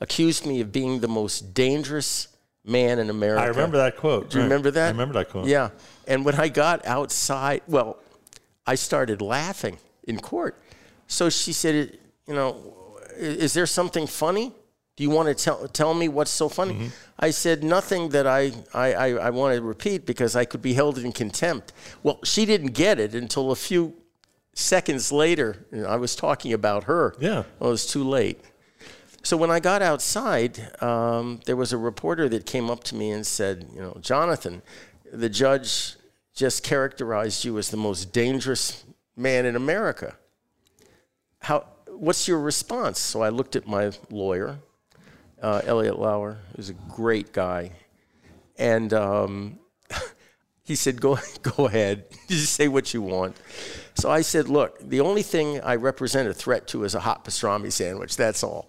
accused 0.00 0.44
me 0.46 0.60
of 0.60 0.70
being 0.72 1.00
the 1.00 1.08
most 1.08 1.54
dangerous 1.54 2.28
man 2.64 2.98
in 2.98 3.08
America. 3.10 3.42
I 3.42 3.46
remember 3.46 3.76
that 3.78 3.96
quote. 3.96 4.30
Do 4.30 4.38
you 4.38 4.44
remember 4.44 4.70
that? 4.70 4.88
I 4.88 4.90
remember 4.90 5.14
that 5.14 5.30
quote. 5.30 5.46
Yeah. 5.46 5.70
And 6.06 6.24
when 6.24 6.34
I 6.34 6.48
got 6.48 6.84
outside, 6.86 7.62
well, 7.66 7.98
I 8.66 8.74
started 8.74 9.20
laughing 9.22 9.78
in 10.04 10.18
court. 10.20 10.60
So 11.06 11.30
she 11.30 11.52
said, 11.52 11.98
you 12.26 12.34
know, 12.34 12.98
is 13.16 13.52
there 13.54 13.66
something 13.66 14.06
funny? 14.06 14.52
Do 14.96 15.02
you 15.02 15.10
want 15.10 15.28
to 15.28 15.34
tell, 15.34 15.66
tell 15.68 15.92
me 15.92 16.08
what's 16.08 16.30
so 16.30 16.48
funny? 16.48 16.74
Mm-hmm. 16.74 16.86
I 17.18 17.30
said, 17.30 17.64
nothing 17.64 18.10
that 18.10 18.26
I, 18.26 18.52
I, 18.72 18.94
I, 18.94 19.08
I 19.26 19.30
want 19.30 19.56
to 19.56 19.62
repeat 19.62 20.06
because 20.06 20.36
I 20.36 20.44
could 20.44 20.62
be 20.62 20.74
held 20.74 20.98
in 20.98 21.12
contempt. 21.12 21.72
Well, 22.02 22.20
she 22.22 22.46
didn't 22.46 22.74
get 22.74 23.00
it 23.00 23.14
until 23.14 23.50
a 23.50 23.56
few 23.56 23.94
seconds 24.52 25.10
later. 25.10 25.66
I 25.86 25.96
was 25.96 26.14
talking 26.14 26.52
about 26.52 26.84
her. 26.84 27.16
Yeah. 27.18 27.42
Well, 27.58 27.70
it 27.70 27.72
was 27.72 27.86
too 27.86 28.04
late. 28.04 28.40
So 29.24 29.36
when 29.38 29.50
I 29.50 29.58
got 29.58 29.80
outside, 29.80 30.70
um, 30.82 31.40
there 31.46 31.56
was 31.56 31.72
a 31.72 31.78
reporter 31.78 32.28
that 32.28 32.44
came 32.44 32.68
up 32.68 32.84
to 32.84 32.94
me 32.94 33.10
and 33.10 33.26
said, 33.26 33.66
"You 33.74 33.80
know, 33.80 33.96
Jonathan, 34.00 34.60
the 35.10 35.30
judge 35.30 35.96
just 36.34 36.62
characterized 36.62 37.42
you 37.42 37.56
as 37.56 37.70
the 37.70 37.78
most 37.78 38.12
dangerous 38.12 38.84
man 39.16 39.46
in 39.46 39.56
America. 39.56 40.16
How? 41.38 41.64
What's 41.88 42.28
your 42.28 42.38
response?" 42.38 42.98
So 42.98 43.22
I 43.22 43.30
looked 43.30 43.56
at 43.56 43.66
my 43.66 43.92
lawyer, 44.10 44.58
uh, 45.42 45.60
Eliot 45.64 45.98
Lauer, 45.98 46.38
who's 46.56 46.70
a 46.70 46.74
great 46.74 47.32
guy, 47.32 47.72
and 48.56 48.92
um, 48.94 49.58
he 50.64 50.74
said, 50.74 51.00
"Go, 51.00 51.18
go 51.42 51.66
ahead, 51.66 52.04
just 52.28 52.52
say 52.54 52.68
what 52.68 52.92
you 52.94 53.02
want." 53.02 53.36
So 53.94 54.10
I 54.10 54.22
said, 54.22 54.48
"Look, 54.48 54.78
the 54.88 55.00
only 55.00 55.22
thing 55.22 55.60
I 55.60 55.76
represent 55.76 56.28
a 56.28 56.34
threat 56.34 56.66
to 56.68 56.84
is 56.84 56.94
a 56.94 57.00
hot 57.00 57.24
pastrami 57.24 57.70
sandwich. 57.72 58.16
That's 58.16 58.42
all." 58.42 58.68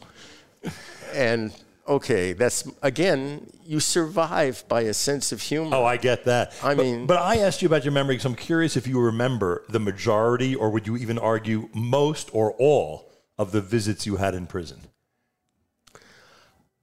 And 1.14 1.54
okay, 1.88 2.34
that's 2.34 2.68
again, 2.82 3.50
you 3.64 3.80
survive 3.80 4.64
by 4.68 4.82
a 4.82 4.94
sense 4.94 5.32
of 5.32 5.42
humor. 5.42 5.76
Oh, 5.78 5.86
I 5.86 5.98
get 5.98 6.26
that. 6.26 6.54
I 6.64 6.74
But- 6.76 6.84
mean- 6.84 7.06
but 7.06 7.18
I 7.18 7.38
asked 7.38 7.62
you 7.62 7.68
about 7.68 7.84
your 7.86 7.94
memory 7.94 8.16
because 8.16 8.26
I'm 8.26 8.36
curious 8.36 8.76
if 8.76 8.88
you 8.88 9.00
remember 9.00 9.64
the 9.70 9.80
majority, 9.80 10.56
or 10.56 10.70
would 10.72 10.88
you 10.88 10.98
even 10.98 11.18
argue 11.20 11.70
most 11.74 12.30
or 12.34 12.54
all 12.54 13.12
of 13.38 13.52
the 13.52 13.62
visits 13.62 14.06
you 14.06 14.16
had 14.18 14.34
in 14.34 14.48
prison? 14.48 14.82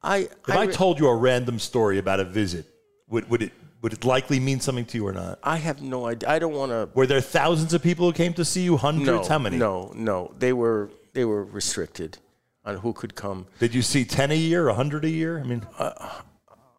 I, 0.02 0.16
If 0.18 0.50
I, 0.50 0.64
re- 0.64 0.72
told 0.72 0.98
you 0.98 1.08
a 1.08 1.14
random 1.14 1.58
story 1.58 1.98
about 1.98 2.20
a 2.20 2.24
visit, 2.24 2.66
would, 3.08 3.28
would 3.30 3.42
it 3.42 3.52
would 3.82 3.92
it 3.92 4.04
likely 4.04 4.38
mean 4.38 4.60
something 4.60 4.84
to 4.86 4.98
you 4.98 5.06
or 5.06 5.12
not? 5.12 5.40
I 5.42 5.56
have 5.56 5.82
no 5.82 6.06
idea. 6.06 6.28
I 6.28 6.38
don't 6.38 6.54
want 6.54 6.70
to. 6.70 6.88
Were 6.94 7.06
there 7.06 7.20
thousands 7.20 7.74
of 7.74 7.82
people 7.82 8.06
who 8.06 8.12
came 8.12 8.32
to 8.34 8.44
see 8.44 8.62
you? 8.62 8.76
Hundreds? 8.76 9.06
No, 9.06 9.24
How 9.28 9.38
many? 9.38 9.58
No, 9.58 9.92
no. 9.94 10.32
They 10.38 10.52
were 10.52 10.90
they 11.12 11.24
were 11.24 11.44
restricted 11.44 12.18
on 12.64 12.76
who 12.78 12.92
could 12.92 13.14
come. 13.16 13.46
Did 13.58 13.74
you 13.74 13.82
see 13.82 14.04
ten 14.04 14.30
a 14.30 14.36
year, 14.36 14.68
hundred 14.70 15.04
a 15.04 15.10
year? 15.10 15.40
I 15.40 15.42
mean, 15.42 15.66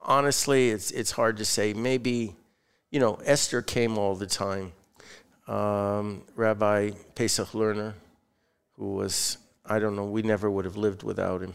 Honestly, 0.02 0.70
it's 0.70 0.92
it's 0.92 1.12
hard 1.12 1.38
to 1.38 1.46
say. 1.46 1.74
Maybe, 1.74 2.36
you 2.90 3.00
know, 3.00 3.20
Esther 3.26 3.62
came 3.62 3.98
all 3.98 4.16
the 4.16 4.28
time. 4.28 4.74
Um, 5.48 6.24
Rabbi 6.36 6.92
Pesach 7.16 7.50
Lerner, 7.50 7.94
who 8.78 8.94
was 8.96 9.38
I 9.66 9.80
don't 9.80 9.96
know. 9.96 10.06
We 10.06 10.22
never 10.22 10.50
would 10.50 10.66
have 10.66 10.78
lived 10.78 11.04
without 11.04 11.42
him. 11.42 11.54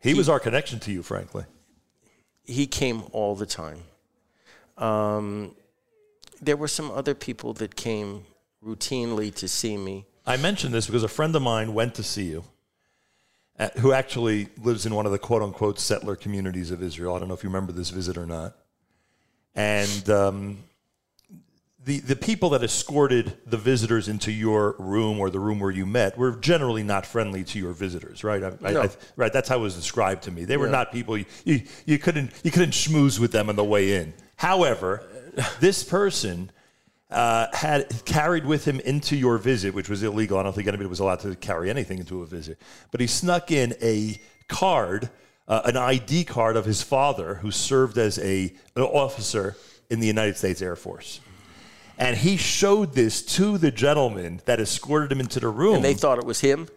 He 0.00 0.14
was 0.14 0.28
our 0.28 0.40
connection 0.40 0.78
to 0.80 0.92
you, 0.92 1.02
frankly. 1.02 1.44
he 2.44 2.66
came 2.66 3.02
all 3.12 3.34
the 3.34 3.46
time. 3.46 3.80
Um, 4.76 5.54
there 6.40 6.56
were 6.56 6.68
some 6.68 6.90
other 6.90 7.14
people 7.14 7.52
that 7.54 7.74
came 7.76 8.24
routinely 8.64 9.34
to 9.34 9.48
see 9.48 9.76
me. 9.76 10.06
I 10.26 10.36
mentioned 10.36 10.72
this 10.72 10.86
because 10.86 11.02
a 11.02 11.08
friend 11.08 11.34
of 11.34 11.42
mine 11.42 11.74
went 11.74 11.94
to 11.96 12.02
see 12.02 12.24
you, 12.24 12.44
uh, 13.58 13.68
who 13.78 13.92
actually 13.92 14.48
lives 14.58 14.86
in 14.86 14.94
one 14.94 15.06
of 15.06 15.12
the 15.12 15.18
quote 15.18 15.42
unquote 15.42 15.80
settler 15.80 16.16
communities 16.16 16.70
of 16.70 16.82
Israel. 16.82 17.14
I 17.14 17.18
don't 17.18 17.28
know 17.28 17.34
if 17.34 17.42
you 17.42 17.48
remember 17.48 17.72
this 17.72 17.90
visit 17.90 18.16
or 18.16 18.26
not. 18.26 18.56
And 19.54 20.08
um, 20.10 20.58
the, 21.88 22.00
the 22.00 22.16
people 22.16 22.50
that 22.50 22.62
escorted 22.62 23.38
the 23.46 23.56
visitors 23.56 24.08
into 24.08 24.30
your 24.30 24.76
room 24.78 25.18
or 25.18 25.30
the 25.30 25.40
room 25.40 25.58
where 25.58 25.70
you 25.70 25.86
met 25.86 26.18
were 26.18 26.32
generally 26.32 26.82
not 26.82 27.06
friendly 27.06 27.42
to 27.44 27.58
your 27.58 27.72
visitors, 27.72 28.22
right? 28.22 28.42
I, 28.42 28.52
I- 28.62 28.72
No. 28.72 28.82
I- 28.82 28.90
right. 29.16 29.32
That's 29.32 29.48
how 29.48 29.56
it 29.56 29.62
was 29.62 29.74
described 29.74 30.24
to 30.24 30.30
me. 30.30 30.44
They 30.44 30.58
were 30.58 30.66
not 30.68 30.92
people 30.92 31.16
you, 31.16 31.24
you, 31.46 31.62
you 31.86 31.98
couldn't 31.98 32.30
you 32.44 32.50
couldn't 32.50 32.72
schmooze 32.72 33.18
with 33.18 33.32
them 33.32 33.48
on 33.48 33.56
the 33.56 33.64
way 33.64 33.94
in. 33.96 34.12
However, 34.36 35.02
this 35.60 35.82
person 35.82 36.50
uh, 37.10 37.46
had 37.54 38.04
carried 38.04 38.44
with 38.44 38.66
him 38.66 38.80
into 38.80 39.16
your 39.16 39.38
visit, 39.38 39.72
which 39.72 39.88
was 39.88 40.02
illegal. 40.02 40.36
I 40.36 40.42
don't 40.42 40.52
think 40.54 40.68
anybody 40.68 40.90
was 40.90 41.00
allowed 41.00 41.20
to 41.20 41.34
carry 41.36 41.70
anything 41.70 42.00
into 42.00 42.20
a 42.20 42.26
visit. 42.26 42.60
But 42.90 43.00
he 43.00 43.06
snuck 43.06 43.50
in 43.50 43.74
a 43.80 44.20
card, 44.46 45.08
uh, 45.48 45.62
an 45.64 45.78
ID 45.78 46.24
card 46.24 46.56
of 46.58 46.66
his 46.66 46.82
father, 46.82 47.36
who 47.36 47.50
served 47.50 47.96
as 47.96 48.18
a 48.18 48.52
an 48.76 48.82
officer 48.82 49.56
in 49.88 50.00
the 50.00 50.06
United 50.06 50.36
States 50.36 50.60
Air 50.60 50.76
Force. 50.76 51.20
And 52.00 52.16
he 52.16 52.36
showed 52.36 52.94
this 52.94 53.22
to 53.36 53.58
the 53.58 53.70
gentleman 53.72 54.40
that 54.46 54.60
escorted 54.60 55.10
him 55.12 55.20
into 55.20 55.40
the 55.40 55.48
room. 55.48 55.74
And 55.76 55.84
they 55.84 55.94
thought 55.94 56.18
it 56.18 56.24
was 56.24 56.40
him. 56.40 56.68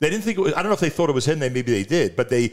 They 0.00 0.08
didn't 0.08 0.24
think 0.24 0.38
it 0.38 0.40
was, 0.40 0.54
I 0.54 0.62
don't 0.62 0.70
know 0.70 0.72
if 0.72 0.80
they 0.80 0.88
thought 0.88 1.10
it 1.10 1.14
was 1.14 1.26
him. 1.28 1.38
They 1.40 1.50
maybe 1.50 1.70
they 1.72 1.82
did, 1.84 2.16
but 2.16 2.30
they 2.30 2.52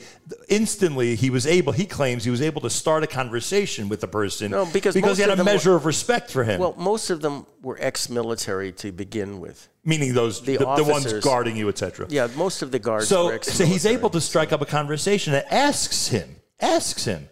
instantly 0.49 1.15
he 1.15 1.29
was 1.29 1.47
able. 1.47 1.71
He 1.71 1.85
claims 1.85 2.25
he 2.25 2.29
was 2.29 2.41
able 2.41 2.59
to 2.61 2.69
start 2.69 3.03
a 3.03 3.07
conversation 3.07 3.87
with 3.87 4.01
the 4.01 4.07
person 4.07 4.51
No, 4.51 4.65
because 4.65 4.93
because 4.95 5.17
he 5.17 5.21
had 5.21 5.31
a 5.31 5.37
them 5.37 5.45
were- 5.45 5.53
measure 5.53 5.73
of 5.73 5.85
respect 5.85 6.29
for 6.29 6.43
him. 6.43 6.59
Well, 6.59 6.75
most 6.77 7.09
of 7.09 7.21
them 7.21 7.45
were 7.61 7.77
ex-military 7.79 8.73
to 8.73 8.91
begin 8.91 9.39
with. 9.39 9.69
meaning 9.85 10.13
those 10.13 10.41
the 10.41 10.57
the, 10.57 10.75
the 10.75 10.83
ones 10.83 11.11
guarding 11.23 11.55
you, 11.55 11.69
etc. 11.69 12.07
Yeah, 12.09 12.27
most 12.35 12.61
of 12.61 12.71
the 12.71 12.79
guards 12.79 13.05
were 13.09 13.15
So, 13.15 13.29
ex-military. 13.29 13.67
so 13.69 13.73
he's 13.73 13.85
able 13.85 14.09
to 14.09 14.19
strike 14.19 14.51
up 14.51 14.59
a 14.61 14.65
conversation 14.65 15.33
and 15.33 15.45
asks 15.49 16.09
him, 16.09 16.35
asks 16.59 17.05
him, 17.05 17.29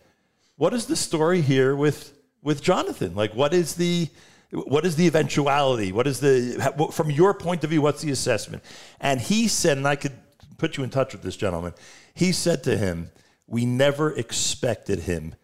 what 0.56 0.74
is 0.74 0.86
the 0.86 0.96
story 0.96 1.42
here 1.42 1.76
with 1.76 2.14
with 2.42 2.62
Jonathan? 2.64 3.16
Like, 3.16 3.34
what 3.36 3.54
is 3.54 3.76
the 3.76 4.08
what 4.52 4.86
is 4.86 4.96
the 4.96 5.08
eventuality? 5.08 5.92
What 5.92 6.08
is 6.08 6.20
the 6.20 6.90
from 6.94 7.12
your 7.12 7.34
point 7.34 7.64
of 7.64 7.70
view? 7.70 7.82
What's 7.82 8.02
the 8.02 8.12
assessment? 8.12 8.64
And 9.00 9.20
he 9.20 9.48
said, 9.48 9.78
and 9.78 9.88
I 9.88 9.96
could 9.96 10.14
put 10.58 10.78
you 10.78 10.84
in 10.84 10.90
touch 10.90 11.14
with 11.14 11.22
this 11.22 11.36
gentleman. 11.36 11.74
He 12.14 12.32
said 12.32 12.64
to 12.64 12.78
him, 12.78 13.12
"We 13.48 13.66
never 13.66 14.14
expected 14.14 15.00
him 15.00 15.36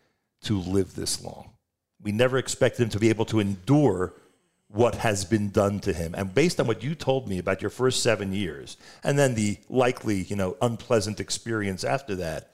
to 0.44 0.60
live 0.60 0.96
this 0.96 1.24
long. 1.24 1.52
We 2.02 2.12
never 2.12 2.38
expected 2.38 2.84
him 2.84 2.90
to 2.90 3.00
be 3.00 3.10
able 3.10 3.26
to 3.26 3.40
endure." 3.40 4.14
what 4.74 4.96
has 4.96 5.26
been 5.26 5.50
done 5.50 5.80
to 5.82 5.92
him. 5.92 6.16
And 6.18 6.34
based 6.34 6.60
on 6.60 6.68
what 6.68 6.82
you 6.82 6.96
told 6.96 7.28
me 7.28 7.40
about 7.40 7.62
your 7.62 7.70
first 7.70 8.02
seven 8.02 8.32
years, 8.32 8.78
and 9.04 9.20
then 9.20 9.36
the 9.36 9.58
likely, 9.70 10.24
you 10.24 10.36
know, 10.36 10.56
unpleasant 10.62 11.20
experience 11.20 11.84
after 11.84 12.16
that, 12.16 12.52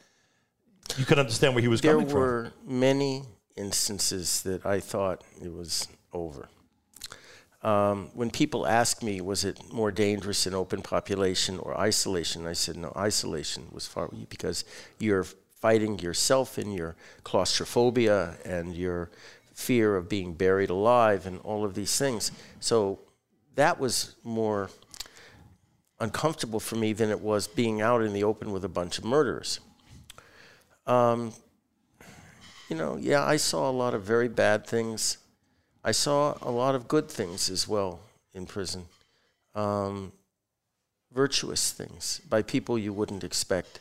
you 0.98 1.06
could 1.06 1.20
understand 1.20 1.54
where 1.54 1.62
he 1.62 1.68
was 1.68 1.82
there 1.82 1.94
coming 1.94 2.08
from. 2.08 2.20
There 2.20 2.28
were 2.28 2.54
many 2.66 3.24
instances 3.56 4.42
that 4.44 4.66
I 4.66 4.80
thought 4.80 5.24
it 5.44 5.54
was 5.54 5.88
over. 6.14 6.50
Um, 7.64 8.10
when 8.14 8.30
people 8.30 8.68
ask 8.68 9.02
me, 9.02 9.20
was 9.20 9.44
it 9.44 9.60
more 9.74 9.92
dangerous 9.92 10.46
in 10.46 10.54
open 10.54 10.82
population 10.82 11.58
or 11.60 11.78
isolation? 11.78 12.46
I 12.46 12.54
said, 12.54 12.78
no, 12.78 12.94
isolation 12.96 13.68
was 13.72 13.88
far 13.88 14.10
because 14.30 14.64
you're 15.00 15.26
fighting 15.60 15.98
yourself 16.00 16.60
in 16.60 16.72
your 16.72 16.96
claustrophobia 17.24 18.38
and 18.46 18.76
your 18.76 19.10
fear 19.54 19.98
of 19.98 20.08
being 20.08 20.34
buried 20.34 20.70
alive 20.70 21.26
and 21.26 21.40
all 21.42 21.66
of 21.66 21.74
these 21.74 21.98
things. 21.98 22.32
So 22.60 23.00
that 23.56 23.80
was 23.80 24.16
more 24.24 24.70
uncomfortable 26.00 26.60
for 26.60 26.76
me 26.76 26.94
than 26.94 27.10
it 27.10 27.20
was 27.20 27.48
being 27.48 27.82
out 27.82 28.04
in 28.04 28.14
the 28.14 28.24
open 28.24 28.52
with 28.52 28.64
a 28.64 28.70
bunch 28.70 29.00
of 29.00 29.04
murderers. 29.04 29.60
Um, 30.86 31.34
you 32.70 32.76
know, 32.76 32.98
yeah, 32.98 33.26
I 33.26 33.38
saw 33.38 33.70
a 33.70 33.72
lot 33.72 33.96
of 33.96 34.04
very 34.04 34.28
bad 34.28 34.68
things. 34.68 35.18
I 35.84 35.92
saw 35.92 36.38
a 36.42 36.52
lot 36.52 36.76
of 36.76 36.88
good 36.88 37.10
things 37.10 37.50
as 37.50 37.68
well 37.68 38.00
in 38.34 38.46
prison. 38.46 38.86
Um, 39.56 40.12
virtuous 41.14 41.72
things 41.72 42.22
by 42.30 42.42
people 42.42 42.78
you 42.78 42.94
wouldn't 42.94 43.24
expect 43.24 43.80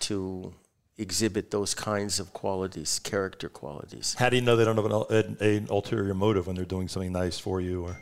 to 0.00 0.54
exhibit 0.98 1.50
those 1.50 1.74
kinds 1.74 2.20
of 2.20 2.32
qualities, 2.32 2.98
character 2.98 3.48
qualities. 3.48 4.14
How 4.18 4.28
do 4.28 4.36
you 4.36 4.42
know 4.42 4.54
they 4.56 4.64
don't 4.64 4.76
have 4.76 4.84
an, 4.84 5.04
an, 5.10 5.36
an 5.40 5.66
ulterior 5.70 6.14
motive 6.14 6.46
when 6.46 6.56
they're 6.56 6.64
doing 6.64 6.88
something 6.88 7.12
nice 7.12 7.38
for 7.38 7.60
you? 7.60 7.86
Or 7.86 7.96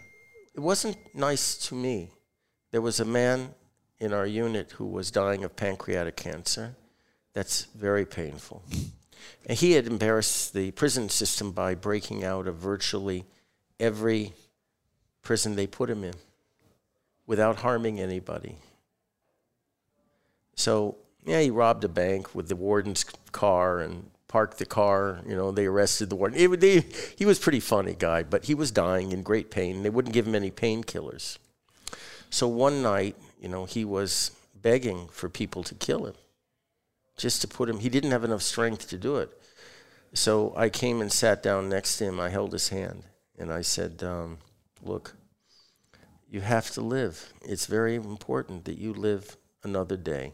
It 0.55 0.61
wasn't 0.61 0.97
nice 1.15 1.57
to 1.69 1.75
me. 1.75 2.11
There 2.73 2.83
was 2.83 3.01
a 3.01 3.05
man 3.05 3.55
in 4.01 4.13
our 4.13 4.27
unit 4.27 4.73
who 4.73 4.87
was 4.87 5.11
dying 5.11 5.45
of 5.45 5.57
pancreatic 5.57 6.17
cancer. 6.17 6.77
That's 7.33 7.65
very 7.75 8.05
painful. 8.05 8.63
He 9.49 9.73
had 9.73 9.87
embarrassed 9.87 10.53
the 10.53 10.71
prison 10.73 11.09
system 11.09 11.53
by 11.53 11.75
breaking 11.75 12.25
out 12.25 12.47
of 12.47 12.57
virtually 12.57 13.25
every 13.81 14.33
prison 15.23 15.57
they 15.57 15.67
put 15.67 15.91
him 15.91 16.05
in 16.05 16.15
without 17.27 17.57
harming 17.57 18.01
anybody. 18.01 18.57
So, 20.55 20.97
yeah, 21.25 21.41
he 21.41 21.51
robbed 21.51 21.85
a 21.85 21.89
bank 21.89 22.35
with 22.35 22.49
the 22.49 22.57
warden's 22.57 23.05
car 23.33 23.81
and 23.81 24.11
parked 24.27 24.59
the 24.59 24.67
car. 24.67 25.21
You 25.27 25.37
know, 25.37 25.51
they 25.51 25.67
arrested 25.67 26.11
the 26.11 26.17
warden. 26.17 26.39
It, 26.39 26.61
they, 26.61 26.85
he 27.17 27.25
was 27.25 27.39
a 27.39 27.41
pretty 27.41 27.61
funny 27.61 27.95
guy, 27.95 28.23
but 28.23 28.47
he 28.47 28.55
was 28.55 28.71
dying 28.71 29.13
in 29.13 29.23
great 29.23 29.51
pain. 29.51 29.83
They 29.83 29.91
wouldn't 29.91 30.15
give 30.15 30.27
him 30.27 30.35
any 30.35 30.51
painkillers. 30.51 31.39
So 32.31 32.49
one 32.49 32.83
night, 32.83 33.17
you 33.41 33.49
know, 33.49 33.65
he 33.65 33.85
was 33.85 34.33
begging 34.55 35.09
for 35.09 35.29
people 35.29 35.63
to 35.65 35.75
kill 35.75 36.07
him, 36.07 36.15
just 37.19 37.43
to 37.43 37.49
put 37.49 37.69
him. 37.69 37.81
He 37.81 37.89
didn't 37.89 38.13
have 38.13 38.25
enough 38.25 38.43
strength 38.43 38.89
to 38.89 38.99
do 38.99 39.17
it. 39.17 39.31
So 40.15 40.55
I 40.57 40.71
came 40.71 41.01
and 41.03 41.13
sat 41.13 41.43
down 41.43 41.69
next 41.69 41.99
to 41.99 42.05
him. 42.05 42.19
I 42.19 42.31
held 42.31 42.53
his 42.53 42.71
hand 42.71 43.05
and 43.39 43.53
I 43.53 43.61
said, 43.61 44.03
um, 44.03 44.39
"Look, 44.83 45.17
you 46.31 46.41
have 46.41 46.71
to 46.71 46.81
live. 46.81 47.33
It's 47.43 47.67
very 47.67 47.95
important 47.97 48.65
that 48.65 48.79
you 48.79 48.95
live 48.95 49.37
another 49.63 49.97
day." 49.97 50.33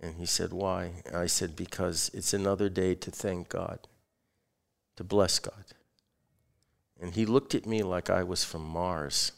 And 0.00 0.16
he 0.16 0.26
said, 0.26 0.52
Why? 0.52 1.02
And 1.06 1.16
I 1.16 1.26
said, 1.26 1.56
Because 1.56 2.10
it's 2.12 2.34
another 2.34 2.68
day 2.68 2.94
to 2.94 3.10
thank 3.10 3.48
God, 3.48 3.80
to 4.96 5.04
bless 5.04 5.38
God. 5.38 5.64
And 7.00 7.14
he 7.14 7.26
looked 7.26 7.54
at 7.54 7.66
me 7.66 7.82
like 7.82 8.10
I 8.10 8.22
was 8.22 8.44
from 8.44 8.62
Mars. 8.62 9.32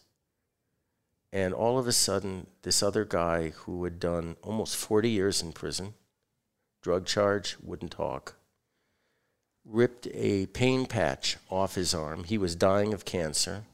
And 1.32 1.52
all 1.52 1.78
of 1.78 1.86
a 1.86 1.92
sudden, 1.92 2.46
this 2.62 2.82
other 2.82 3.04
guy 3.04 3.50
who 3.50 3.84
had 3.84 4.00
done 4.00 4.36
almost 4.42 4.76
40 4.76 5.10
years 5.10 5.42
in 5.42 5.52
prison, 5.52 5.94
drug 6.82 7.06
charge, 7.06 7.56
wouldn't 7.62 7.92
talk, 7.92 8.34
ripped 9.64 10.08
a 10.12 10.46
pain 10.46 10.86
patch 10.86 11.36
off 11.50 11.74
his 11.74 11.94
arm. 11.94 12.24
He 12.24 12.38
was 12.38 12.54
dying 12.54 12.94
of 12.94 13.04
cancer, 13.04 13.64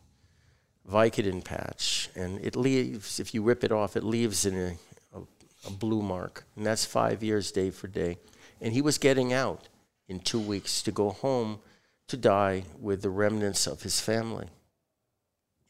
Vicodin 0.90 1.44
patch. 1.44 2.10
And 2.14 2.44
it 2.44 2.56
leaves, 2.56 3.20
if 3.20 3.34
you 3.34 3.42
rip 3.42 3.64
it 3.64 3.72
off, 3.72 3.96
it 3.96 4.04
leaves 4.04 4.44
in 4.44 4.56
a, 4.56 5.18
a, 5.18 5.22
a 5.66 5.70
blue 5.70 6.02
mark. 6.02 6.44
And 6.56 6.66
that's 6.66 6.84
five 6.84 7.22
years 7.22 7.52
day 7.52 7.70
for 7.70 7.86
day. 7.86 8.18
And 8.60 8.72
he 8.72 8.82
was 8.82 8.98
getting 8.98 9.32
out 9.32 9.68
in 10.08 10.20
two 10.20 10.40
weeks 10.40 10.82
to 10.82 10.92
go 10.92 11.10
home 11.10 11.60
to 12.08 12.16
die 12.16 12.64
with 12.80 13.02
the 13.02 13.10
remnants 13.10 13.66
of 13.66 13.82
his 13.82 14.00
family 14.00 14.48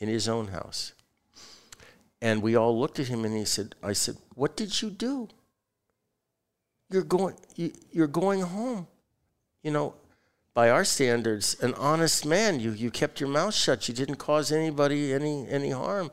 in 0.00 0.08
his 0.08 0.28
own 0.28 0.48
house. 0.48 0.92
And 2.20 2.42
we 2.42 2.56
all 2.56 2.78
looked 2.78 2.98
at 2.98 3.08
him 3.08 3.24
and 3.24 3.36
he 3.36 3.44
said, 3.44 3.74
I 3.82 3.92
said, 3.92 4.16
What 4.34 4.56
did 4.56 4.80
you 4.82 4.90
do? 4.90 5.28
You're 6.90 7.02
going, 7.02 7.34
you, 7.56 7.72
you're 7.90 8.06
going 8.06 8.40
home. 8.42 8.86
You 9.62 9.70
know, 9.70 9.94
by 10.52 10.70
our 10.70 10.84
standards, 10.84 11.56
an 11.60 11.74
honest 11.74 12.24
man, 12.26 12.60
you, 12.60 12.70
you 12.72 12.90
kept 12.90 13.20
your 13.20 13.28
mouth 13.28 13.54
shut. 13.54 13.88
You 13.88 13.94
didn't 13.94 14.16
cause 14.16 14.52
anybody 14.52 15.12
any, 15.12 15.48
any 15.48 15.70
harm. 15.70 16.10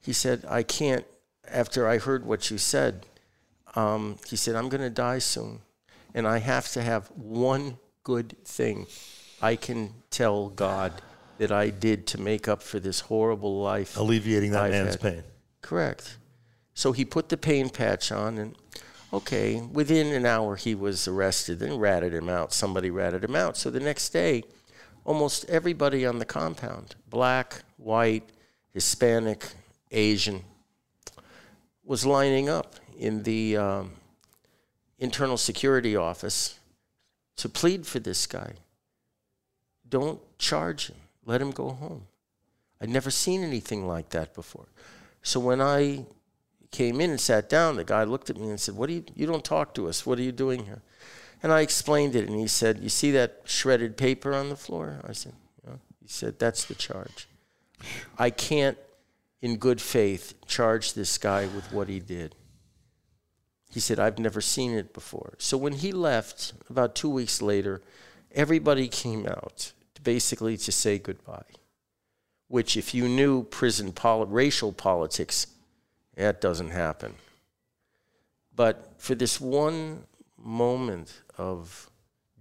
He 0.00 0.12
said, 0.12 0.44
I 0.48 0.62
can't, 0.62 1.04
after 1.50 1.88
I 1.88 1.98
heard 1.98 2.24
what 2.24 2.50
you 2.50 2.58
said, 2.58 3.06
um, 3.74 4.16
he 4.28 4.36
said, 4.36 4.54
I'm 4.54 4.68
going 4.68 4.82
to 4.82 4.90
die 4.90 5.18
soon. 5.18 5.60
And 6.14 6.26
I 6.26 6.38
have 6.38 6.68
to 6.72 6.82
have 6.82 7.08
one 7.08 7.78
good 8.02 8.36
thing 8.44 8.86
I 9.42 9.56
can 9.56 9.92
tell 10.10 10.48
God 10.48 10.92
that 11.38 11.52
I 11.52 11.70
did 11.70 12.06
to 12.08 12.20
make 12.20 12.48
up 12.48 12.62
for 12.62 12.80
this 12.80 13.00
horrible 13.00 13.60
life. 13.60 13.96
alleviating 13.96 14.52
that 14.52 14.64
I've 14.64 14.70
man's 14.72 14.90
had- 14.92 15.00
pain. 15.00 15.22
Correct. 15.62 16.16
So 16.74 16.92
he 16.92 17.04
put 17.04 17.28
the 17.28 17.36
pain 17.36 17.68
patch 17.70 18.12
on, 18.12 18.38
and 18.38 18.54
okay, 19.12 19.60
within 19.60 20.12
an 20.12 20.26
hour 20.26 20.56
he 20.56 20.74
was 20.74 21.08
arrested. 21.08 21.58
Then 21.58 21.78
ratted 21.78 22.12
him 22.12 22.28
out. 22.28 22.52
Somebody 22.52 22.90
ratted 22.90 23.24
him 23.24 23.36
out. 23.36 23.56
So 23.56 23.70
the 23.70 23.80
next 23.80 24.10
day, 24.10 24.42
almost 25.04 25.48
everybody 25.48 26.04
on 26.06 26.18
the 26.18 26.24
compound 26.24 26.94
black, 27.08 27.62
white, 27.76 28.28
Hispanic, 28.72 29.46
Asian 29.90 30.44
was 31.84 32.04
lining 32.04 32.48
up 32.48 32.74
in 32.98 33.22
the 33.22 33.56
um, 33.56 33.92
internal 34.98 35.38
security 35.38 35.96
office 35.96 36.58
to 37.36 37.48
plead 37.48 37.86
for 37.86 37.98
this 37.98 38.26
guy. 38.26 38.52
Don't 39.88 40.20
charge 40.38 40.88
him, 40.88 40.96
let 41.24 41.40
him 41.40 41.50
go 41.50 41.70
home. 41.70 42.02
I'd 42.80 42.90
never 42.90 43.10
seen 43.10 43.42
anything 43.42 43.86
like 43.86 44.10
that 44.10 44.34
before. 44.34 44.66
So 45.22 45.40
when 45.40 45.60
I 45.60 46.04
came 46.70 47.00
in 47.00 47.10
and 47.10 47.20
sat 47.20 47.48
down, 47.48 47.76
the 47.76 47.84
guy 47.84 48.04
looked 48.04 48.30
at 48.30 48.36
me 48.36 48.48
and 48.48 48.60
said, 48.60 48.76
"What 48.76 48.88
do 48.88 48.94
you? 48.94 49.04
You 49.14 49.26
don't 49.26 49.44
talk 49.44 49.74
to 49.74 49.88
us. 49.88 50.04
What 50.06 50.18
are 50.18 50.22
you 50.22 50.32
doing 50.32 50.64
here?" 50.64 50.82
And 51.42 51.52
I 51.52 51.60
explained 51.60 52.16
it, 52.16 52.28
and 52.28 52.38
he 52.38 52.46
said, 52.48 52.78
"You 52.78 52.88
see 52.88 53.10
that 53.12 53.42
shredded 53.44 53.96
paper 53.96 54.34
on 54.34 54.48
the 54.48 54.56
floor?" 54.56 55.00
I 55.04 55.12
said, 55.12 55.34
yeah. 55.66 55.76
"He 56.00 56.08
said 56.08 56.38
that's 56.38 56.64
the 56.64 56.74
charge. 56.74 57.28
I 58.18 58.30
can't, 58.30 58.76
in 59.40 59.56
good 59.56 59.80
faith, 59.80 60.34
charge 60.46 60.94
this 60.94 61.16
guy 61.18 61.46
with 61.46 61.72
what 61.72 61.88
he 61.88 62.00
did." 62.00 62.34
He 63.70 63.80
said, 63.80 63.98
"I've 64.00 64.18
never 64.18 64.40
seen 64.40 64.72
it 64.72 64.92
before." 64.92 65.34
So 65.38 65.56
when 65.56 65.74
he 65.74 65.92
left, 65.92 66.54
about 66.68 66.94
two 66.94 67.10
weeks 67.10 67.40
later, 67.40 67.82
everybody 68.32 68.88
came 68.88 69.26
out 69.26 69.72
to 69.94 70.02
basically 70.02 70.56
to 70.56 70.72
say 70.72 70.98
goodbye 70.98 71.44
which 72.48 72.76
if 72.76 72.94
you 72.94 73.08
knew 73.08 73.44
prison 73.44 73.92
poli- 73.92 74.26
racial 74.26 74.72
politics, 74.72 75.46
that 76.18 76.40
doesn't 76.40 76.70
happen. 76.70 77.14
But 78.54 78.94
for 78.98 79.14
this 79.14 79.40
one 79.40 80.04
moment 80.36 81.22
of 81.38 81.88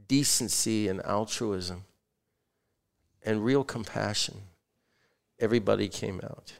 decency 0.07 0.87
and 0.89 1.01
altruism 1.05 1.85
and 3.23 3.43
real 3.45 3.63
compassion, 3.63 4.41
everybody 5.39 5.87
came 5.87 6.19
out. 6.23 6.53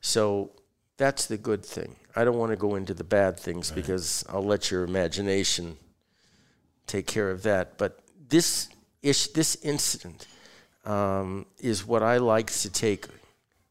So 0.00 0.50
That's 0.96 1.26
the 1.26 1.36
good 1.36 1.64
thing. 1.64 1.96
I 2.14 2.24
don't 2.24 2.38
want 2.38 2.50
to 2.50 2.56
go 2.56 2.76
into 2.76 2.94
the 2.94 3.04
bad 3.04 3.38
things 3.38 3.70
because 3.70 4.24
I'll 4.28 4.44
let 4.44 4.70
your 4.70 4.84
imagination 4.84 5.76
take 6.86 7.06
care 7.06 7.30
of 7.30 7.42
that. 7.42 7.78
But 7.78 7.98
this 8.28 8.68
ish, 9.02 9.28
this 9.28 9.56
incident 9.62 10.28
um, 10.84 11.46
is 11.58 11.84
what 11.84 12.02
I 12.04 12.18
like 12.18 12.52
to 12.52 12.70
take 12.70 13.08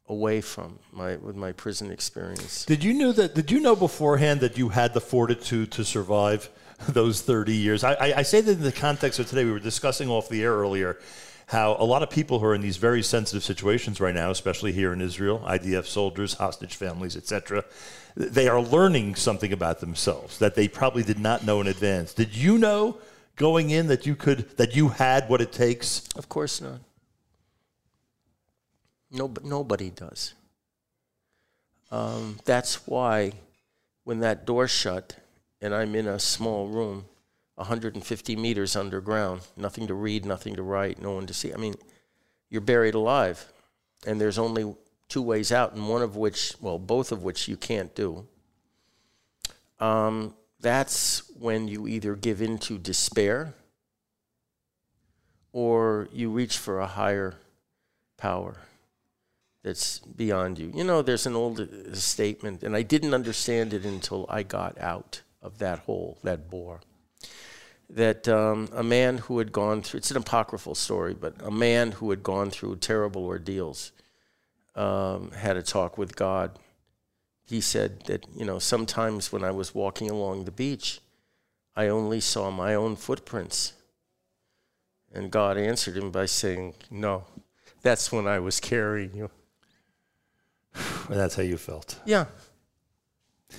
away 0.08 0.42
from 0.42 0.80
my 0.92 1.16
with 1.18 1.36
my 1.36 1.52
prison 1.52 1.92
experience. 1.92 2.66
Did 2.66 2.84
you 2.84 2.94
know 2.94 3.12
that? 3.14 3.36
Did 3.36 3.52
you 3.52 3.60
know 3.60 3.76
beforehand 3.76 4.42
that 4.42 4.58
you 4.58 4.70
had 4.70 4.94
the 4.94 5.02
fortitude 5.02 5.72
to 5.74 5.86
survive 5.86 6.50
those 6.90 7.22
thirty 7.22 7.56
years? 7.56 7.84
I, 7.84 7.94
I, 7.94 8.18
I 8.18 8.22
say 8.24 8.42
that 8.42 8.52
in 8.52 8.64
the 8.64 8.72
context 8.72 9.20
of 9.20 9.28
today. 9.28 9.46
We 9.46 9.52
were 9.52 9.60
discussing 9.60 10.10
off 10.10 10.30
the 10.30 10.44
air 10.44 10.54
earlier 10.54 11.00
how 11.48 11.76
a 11.78 11.84
lot 11.84 12.02
of 12.02 12.10
people 12.10 12.40
who 12.40 12.46
are 12.46 12.56
in 12.56 12.62
these 12.62 12.78
very 12.78 13.04
sensitive 13.04 13.44
situations 13.44 14.00
right 14.00 14.16
now, 14.16 14.32
especially 14.32 14.72
here 14.72 14.94
in 14.94 15.02
Israel, 15.02 15.40
IDF 15.46 15.86
soldiers, 15.86 16.36
hostage 16.36 16.76
families, 16.76 17.18
etc., 17.18 17.66
they 18.16 18.48
are 18.48 18.62
learning 18.62 19.16
something 19.16 19.52
about 19.52 19.80
themselves 19.80 20.40
that 20.40 20.56
they 20.56 20.68
probably 20.68 21.04
did 21.04 21.20
not 21.20 21.44
know 21.44 21.60
in 21.62 21.68
advance. 21.68 22.14
Did 22.14 22.36
you 22.36 22.58
know 22.58 22.98
going 23.36 23.72
in 23.72 23.88
that 23.88 24.06
you 24.06 24.16
could 24.16 24.58
that 24.58 24.76
you 24.76 24.90
had 24.90 25.28
what 25.30 25.42
it 25.42 25.52
takes? 25.52 26.08
Of 26.16 26.30
course 26.30 26.62
not. 26.62 26.80
No, 29.14 29.32
nobody 29.44 29.92
does. 29.92 30.34
Um, 31.92 32.40
that's 32.46 32.88
why 32.88 33.34
when 34.04 34.20
that 34.22 34.48
door 34.48 34.68
shut 34.68 35.16
and 35.62 35.74
I'm 35.76 35.94
in 35.94 36.08
a 36.08 36.18
small 36.18 36.68
room, 36.68 37.06
150 37.56 38.36
meters 38.36 38.76
underground, 38.76 39.42
nothing 39.56 39.86
to 39.86 39.94
read, 39.94 40.26
nothing 40.26 40.56
to 40.56 40.64
write, 40.64 41.00
no 41.00 41.12
one 41.12 41.28
to 41.28 41.34
see. 41.34 41.54
I 41.54 41.58
mean, 41.58 41.76
you're 42.50 42.62
buried 42.62 42.96
alive, 42.96 43.46
and 44.08 44.20
there's 44.20 44.40
only 44.40 44.76
two 45.08 45.22
ways 45.22 45.52
out, 45.52 45.74
and 45.74 45.88
one 45.88 46.02
of 46.02 46.16
which, 46.16 46.56
well, 46.60 46.80
both 46.80 47.12
of 47.12 47.22
which 47.22 47.48
you 47.48 47.56
can't 47.56 47.94
do. 47.94 48.26
Um, 49.80 50.34
that's 50.60 51.32
when 51.40 51.68
you 51.68 51.88
either 51.88 52.16
give 52.16 52.42
in 52.42 52.58
to 52.60 52.80
despair 52.80 53.54
or 55.52 56.10
you 56.12 56.32
reach 56.32 56.58
for 56.58 56.80
a 56.80 56.88
higher 56.88 57.36
power 58.18 58.58
that's 59.64 60.00
beyond 60.00 60.60
you. 60.60 60.72
You 60.76 60.84
know, 60.84 61.02
there's 61.02 61.26
an 61.26 61.36
old 61.36 61.68
statement, 61.94 62.64
and 62.64 62.76
I 62.76 62.82
didn't 62.82 63.14
understand 63.14 63.74
it 63.74 63.86
until 63.86 64.26
I 64.30 64.44
got 64.44 64.78
out 64.78 65.22
of 65.42 65.58
that 65.60 65.80
hole, 65.80 66.18
that 66.24 66.50
bore. 66.50 66.82
That 67.90 68.28
um, 68.28 68.70
a 68.74 68.84
man 68.84 69.20
who 69.20 69.40
had 69.40 69.52
gone 69.52 69.82
through, 69.82 70.00
it's 70.00 70.12
an 70.12 70.18
apocryphal 70.18 70.76
story, 70.76 71.14
but 71.14 71.36
a 71.42 71.52
man 71.52 71.94
who 71.94 72.10
had 72.10 72.24
gone 72.24 72.50
through 72.52 72.76
terrible 72.78 73.26
ordeals 73.26 73.92
um, 74.76 75.32
had 75.32 75.56
a 75.56 75.64
talk 75.64 75.98
with 75.98 76.16
God. 76.16 76.60
He 77.46 77.62
said 77.62 78.06
that, 78.06 78.26
you 78.36 78.46
know, 78.46 78.60
sometimes 78.60 79.32
when 79.32 79.44
I 79.44 79.52
was 79.52 79.76
walking 79.76 80.10
along 80.10 80.46
the 80.46 80.52
beach, 80.52 81.00
I 81.76 81.88
only 81.88 82.20
saw 82.20 82.52
my 82.52 82.76
own 82.76 82.96
footprints. 82.96 83.74
And 85.14 85.32
God 85.32 85.58
answered 85.58 85.96
him 85.96 86.12
by 86.12 86.26
saying, 86.26 86.74
No, 86.90 87.26
that's 87.82 88.12
when 88.12 88.28
I 88.28 88.40
was 88.40 88.60
carrying 88.60 89.16
you. 89.16 89.30
And 91.10 91.20
that's 91.20 91.36
how 91.36 91.44
you 91.44 91.58
felt. 91.58 92.00
Yeah. 92.06 92.26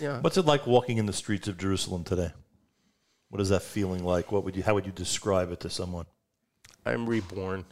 Yeah. 0.00 0.20
What's 0.20 0.36
it 0.36 0.46
like 0.46 0.66
walking 0.66 0.98
in 0.98 1.06
the 1.06 1.12
streets 1.12 1.48
of 1.48 1.58
Jerusalem 1.58 2.04
today? 2.04 2.32
What 3.28 3.40
is 3.40 3.48
that 3.48 3.62
feeling 3.62 4.04
like? 4.04 4.32
What 4.32 4.44
would 4.44 4.56
you 4.56 4.62
how 4.62 4.74
would 4.74 4.86
you 4.86 4.92
describe 4.92 5.50
it 5.52 5.60
to 5.60 5.70
someone? 5.70 6.06
I'm 6.86 7.08
reborn. 7.08 7.64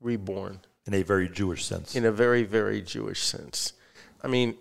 Reborn. 0.00 0.60
In 0.86 0.94
a 0.94 1.02
very 1.02 1.28
Jewish 1.28 1.64
sense. 1.64 1.96
In 1.96 2.04
a 2.04 2.12
very, 2.12 2.42
very 2.42 2.82
Jewish 2.82 3.22
sense. 3.22 3.72
I 4.22 4.28
mean, 4.28 4.56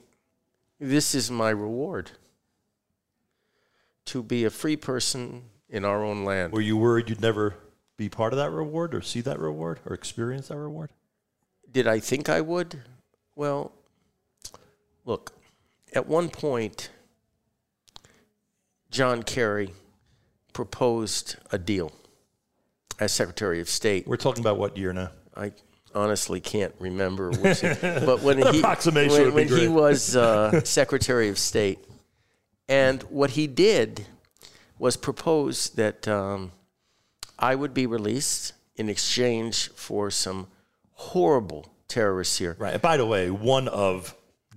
this 0.80 1.13
is 1.13 1.30
my 1.30 1.49
reward 1.49 2.12
to 4.06 4.23
be 4.23 4.45
a 4.45 4.49
free 4.49 4.78
person 4.78 5.43
in 5.69 5.84
our 5.86 6.04
own 6.04 6.23
land. 6.23 6.54
Were 6.54 6.62
you 6.62 6.78
worried 6.78 7.10
you'd 7.10 7.21
never 7.21 7.56
be 7.97 8.10
part 8.10 8.34
of 8.34 8.38
that 8.38 8.52
reward 8.52 8.93
or 8.93 9.02
see 9.02 9.21
that 9.21 9.39
reward 9.39 9.80
or 9.86 9.93
experience 9.93 10.47
that 10.47 10.58
reward? 10.58 10.91
Did 11.71 11.88
I 11.88 11.99
think 11.99 12.30
I 12.30 12.41
would? 12.41 12.82
Well, 13.36 13.72
look, 15.06 15.34
at 15.93 16.08
one 16.08 16.30
point, 16.30 16.89
John 18.91 19.24
Kerry 19.24 19.74
proposed 20.54 21.36
a 21.52 21.58
deal 21.58 21.91
as 23.00 23.12
Secretary 23.12 23.60
of 23.60 23.69
State. 23.69 24.08
We're 24.08 24.17
talking 24.17 24.41
about 24.41 24.58
what 24.58 24.78
year 24.78 24.93
now? 24.93 25.10
I 25.36 25.52
honestly 25.96 26.39
can't 26.39 26.74
remember, 26.80 27.32
which, 27.32 27.62
but 27.62 28.22
when 28.22 28.38
he 28.54 28.60
approximation 28.60 29.34
when, 29.34 29.34
when 29.34 29.48
he 29.48 29.67
was 29.67 30.15
uh, 30.15 30.62
Secretary 30.63 31.30
of 31.30 31.39
State, 31.39 31.80
and 32.67 33.02
what 33.04 33.32
he 33.32 33.48
did 33.48 34.06
was 34.78 34.96
propose 34.96 35.69
that 35.72 36.08
um, 36.08 36.52
I 37.38 37.56
would 37.56 37.74
be 37.74 37.88
released 37.88 38.54
in 38.76 38.89
exchange 38.89 39.69
for 39.69 40.10
some 40.12 40.48
horrible 40.91 41.72
terrorists 41.88 42.38
here. 42.38 42.56
Right. 42.60 42.74
And 42.74 42.82
by 42.82 42.98
the 42.98 43.06
way, 43.06 43.30
one 43.30 43.67
of 43.67 44.15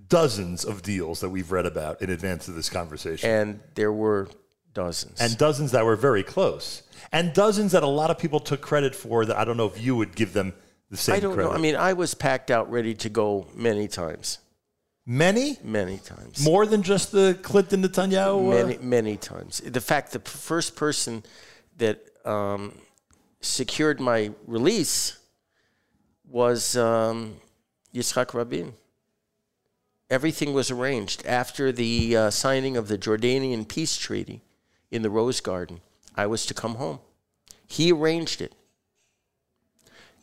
dozens 0.09 0.63
of 0.63 0.81
deals 0.81 1.19
that 1.19 1.29
we've 1.29 1.51
read 1.51 1.65
about 1.65 2.01
in 2.01 2.09
advance 2.09 2.47
of 2.47 2.55
this 2.55 2.69
conversation. 2.69 3.29
And 3.29 3.59
there 3.75 3.91
were 3.91 4.29
dozens. 4.73 5.19
and 5.19 5.37
dozens 5.37 5.71
that 5.71 5.83
were 5.85 5.95
very 5.95 6.23
close. 6.23 6.83
And 7.11 7.33
dozens 7.33 7.71
that 7.73 7.83
a 7.83 7.87
lot 7.87 8.09
of 8.11 8.17
people 8.17 8.39
took 8.39 8.61
credit 8.61 8.95
for 8.95 9.25
that 9.25 9.37
I 9.37 9.45
don't 9.45 9.57
know 9.57 9.65
if 9.67 9.81
you 9.81 9.95
would 9.95 10.15
give 10.15 10.33
them 10.33 10.53
the 10.89 10.97
same 10.97 11.15
I 11.15 11.19
don't 11.19 11.33
credit. 11.33 11.49
know. 11.49 11.55
I 11.55 11.59
mean, 11.59 11.75
I 11.75 11.93
was 11.93 12.13
packed 12.13 12.51
out, 12.51 12.71
ready 12.71 12.93
to 12.95 13.09
go 13.09 13.47
many 13.53 13.87
times. 13.87 14.39
many? 15.05 15.57
Many 15.63 15.97
times. 15.97 16.43
More 16.43 16.65
than 16.65 16.83
just 16.83 17.11
the 17.11 17.37
Clinton 17.41 17.83
Netanyahu? 17.83 18.47
uh, 18.47 18.63
many, 18.63 18.77
many 18.77 19.17
times. 19.17 19.59
The 19.59 19.81
fact 19.81 20.11
the 20.11 20.19
first 20.19 20.75
person 20.75 21.23
that 21.77 22.03
um, 22.25 22.77
secured 23.41 23.99
my 23.99 24.31
release 24.45 25.17
was 26.29 26.75
um, 26.75 27.37
Yitzhak 27.93 28.33
Rabin. 28.33 28.73
Everything 30.09 30.53
was 30.53 30.71
arranged 30.71 31.25
after 31.25 31.71
the 31.71 32.15
uh, 32.15 32.29
signing 32.29 32.77
of 32.77 32.87
the 32.87 32.97
Jordanian 32.97 33.67
peace 33.67 33.97
treaty 33.97 34.41
in 34.89 35.01
the 35.01 35.09
Rose 35.09 35.41
Garden. 35.41 35.81
I 36.15 36.27
was 36.27 36.45
to 36.45 36.53
come 36.53 36.75
home. 36.75 36.99
He 37.67 37.91
arranged 37.91 38.41
it, 38.41 38.53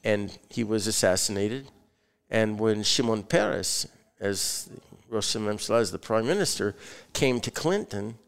and 0.03 0.37
he 0.49 0.65
was 0.65 0.87
assassinated. 0.87 1.69
And 2.31 2.59
when 2.59 2.83
Shimon 2.83 3.25
Peres, 3.25 3.87
as 4.19 4.71
Rosh 5.11 5.37
HaMemshala, 5.37 5.81
as 5.81 5.93
the 5.93 5.99
prime 5.99 6.27
minister, 6.27 6.75
came 7.13 7.41
to 7.41 7.51
Clinton 7.51 8.19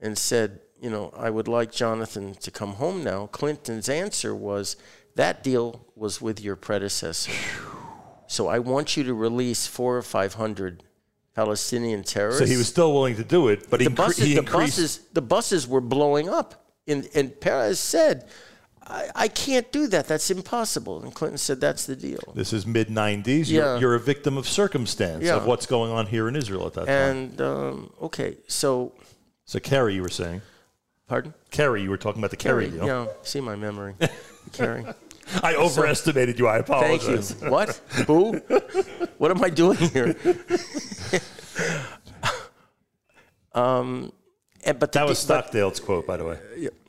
and 0.00 0.16
said, 0.18 0.60
you 0.80 0.90
know, 0.90 1.12
I 1.16 1.30
would 1.30 1.48
like 1.48 1.72
Jonathan 1.72 2.34
to 2.34 2.50
come 2.50 2.74
home 2.74 3.02
now, 3.02 3.26
Clinton's 3.26 3.88
answer 3.88 4.34
was, 4.34 4.76
that 5.16 5.42
deal 5.42 5.84
was 5.96 6.20
with 6.20 6.40
your 6.40 6.56
predecessor. 6.56 7.32
So 8.26 8.46
I 8.48 8.58
want 8.58 8.96
you 8.96 9.04
to 9.04 9.14
release 9.14 9.66
four 9.66 9.96
or 9.96 10.02
five 10.02 10.34
hundred 10.34 10.84
Palestinian 11.34 12.02
terrorists. 12.02 12.40
So 12.40 12.46
he 12.46 12.56
was 12.56 12.68
still 12.68 12.92
willing 12.92 13.16
to 13.16 13.24
do 13.24 13.48
it, 13.48 13.70
but 13.70 13.80
he, 13.80 13.86
the 13.86 13.92
incre- 13.92 13.96
buses, 13.96 14.24
he 14.24 14.34
the 14.34 14.42
buses, 14.42 15.00
the 15.12 15.22
buses 15.22 15.66
were 15.68 15.80
blowing 15.80 16.28
up. 16.28 16.66
And, 16.86 17.08
and 17.14 17.38
Peres 17.40 17.78
said, 17.78 18.26
I, 18.86 19.08
I 19.14 19.28
can't 19.28 19.70
do 19.70 19.86
that. 19.88 20.08
That's 20.08 20.30
impossible. 20.30 21.02
And 21.02 21.14
Clinton 21.14 21.36
said, 21.38 21.60
that's 21.60 21.84
the 21.86 21.94
deal. 21.94 22.18
This 22.34 22.52
is 22.52 22.66
mid 22.66 22.88
90s. 22.88 23.48
Yeah. 23.48 23.72
You're, 23.74 23.80
you're 23.80 23.94
a 23.94 24.00
victim 24.00 24.36
of 24.38 24.48
circumstance 24.48 25.22
Yeah. 25.24 25.36
of 25.36 25.46
what's 25.46 25.66
going 25.66 25.92
on 25.92 26.06
here 26.06 26.28
in 26.28 26.34
Israel 26.34 26.66
at 26.66 26.72
that 26.74 26.86
time. 26.86 26.96
And, 27.16 27.40
um, 27.40 27.92
okay, 28.02 28.38
so, 28.48 28.92
So, 29.44 29.60
Kerry, 29.60 29.94
you 29.94 30.02
were 30.02 30.08
saying. 30.08 30.40
pardon? 31.06 31.34
Kerry, 31.50 31.82
you 31.82 31.90
were 31.90 31.98
talking 31.98 32.20
about 32.20 32.30
the 32.30 32.36
Kerry, 32.36 32.70
deal. 32.70 32.86
Yeah, 32.86 33.06
see 33.22 33.40
my 33.40 33.54
memory. 33.54 33.94
Kerry. 34.52 34.84
I 35.42 35.54
overestimated 35.56 36.38
you. 36.38 36.46
I 36.46 36.58
apologize. 36.58 37.32
Thank 37.32 37.44
you. 37.44 37.50
What? 37.50 37.76
Who? 38.06 38.32
what 39.18 39.30
am 39.30 39.42
I 39.44 39.50
doing 39.50 39.76
here? 39.76 40.16
um, 43.54 44.12
and, 44.64 44.78
but 44.78 44.92
That 44.92 45.06
was 45.06 45.24
but- 45.24 45.42
Stockdale's 45.44 45.80
quote, 45.80 46.06
by 46.06 46.16
the 46.16 46.24
way. 46.24 46.38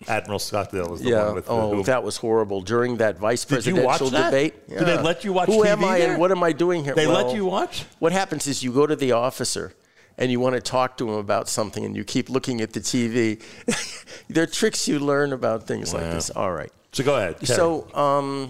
Admiral 0.08 0.40
Stockdale 0.40 0.90
was 0.90 1.02
the 1.02 1.10
Yeah. 1.10 1.26
one 1.26 1.36
with 1.36 1.50
oh, 1.50 1.76
who- 1.76 1.84
that 1.84 2.04
was 2.04 2.18
horrible 2.18 2.62
during 2.62 2.98
that 2.98 3.18
vice 3.20 3.46
Did 3.46 3.66
you 3.66 3.76
watch 3.76 4.00
presidential 4.00 4.10
that? 4.12 4.32
debate. 4.32 4.70
Did 4.70 4.88
they 4.88 4.98
let 5.02 5.24
you 5.24 5.34
watch 5.34 5.48
Who 5.50 5.64
am 5.66 5.84
I 5.84 6.00
there? 6.00 6.12
and 6.12 6.20
what 6.20 6.32
am 6.32 6.44
I 6.44 6.52
doing 6.52 6.84
here? 6.84 6.96
They 6.96 7.08
let 7.08 7.36
you 7.36 7.46
watch? 7.46 7.86
What 8.00 8.12
happens 8.12 8.48
is 8.48 8.64
you 8.64 8.72
go 8.72 8.88
to 8.88 8.96
the 8.96 9.12
officer 9.12 9.74
and 10.18 10.32
you 10.32 10.40
want 10.40 10.56
to 10.56 10.62
talk 10.62 10.98
to 10.98 11.08
him 11.10 11.16
about 11.16 11.48
something 11.48 11.86
and 11.86 11.96
you 11.96 12.04
keep 12.04 12.30
looking 12.30 12.60
at 12.62 12.74
the 12.74 12.80
TV. 12.80 13.42
there 14.30 14.44
are 14.44 14.48
tricks 14.48 14.88
you 14.88 15.00
learn 15.00 15.32
about 15.34 15.68
things 15.68 15.94
like 15.94 16.04
this. 16.04 16.30
All 16.30 16.52
right. 16.52 16.72
So 16.92 17.04
go 17.04 17.16
ahead. 17.16 17.40
Kerry. 17.40 17.56
So 17.56 17.88
um, 17.94 18.50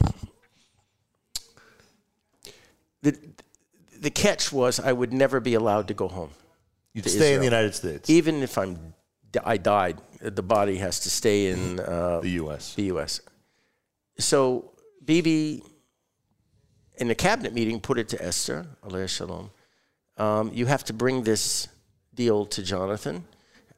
the 3.02 3.18
the 4.00 4.10
catch 4.10 4.52
was 4.52 4.80
I 4.80 4.92
would 4.92 5.14
never 5.14 5.40
be 5.40 5.54
allowed 5.56 5.88
to 5.90 5.94
go 5.94 6.08
home. 6.08 6.32
you'd 6.94 7.10
stay 7.10 7.34
in 7.34 7.40
the 7.40 7.46
United 7.46 7.76
States, 7.76 8.10
Even 8.10 8.42
if 8.44 8.58
I'm 8.58 8.94
I 9.44 9.58
died, 9.58 9.98
the 10.22 10.42
body 10.42 10.78
has 10.78 11.00
to 11.02 11.10
stay 11.10 11.48
in 11.48 11.80
uh, 11.80 12.20
the 12.22 12.32
U.S. 12.44 12.76
the 12.76 12.84
U.S. 12.84 13.22
So 14.18 14.72
Bibi, 15.04 15.64
in 16.98 17.08
the 17.08 17.16
cabinet 17.16 17.54
meeting, 17.54 17.80
put 17.80 18.00
it 18.00 18.10
to 18.10 18.24
Esther, 18.24 18.66
alayhi 18.84 19.10
shalom, 19.10 19.52
um, 20.18 20.52
you 20.54 20.66
have 20.66 20.84
to 20.86 20.94
bring 20.94 21.24
this 21.24 21.68
deal 22.14 22.46
to 22.48 22.62
Jonathan, 22.62 23.24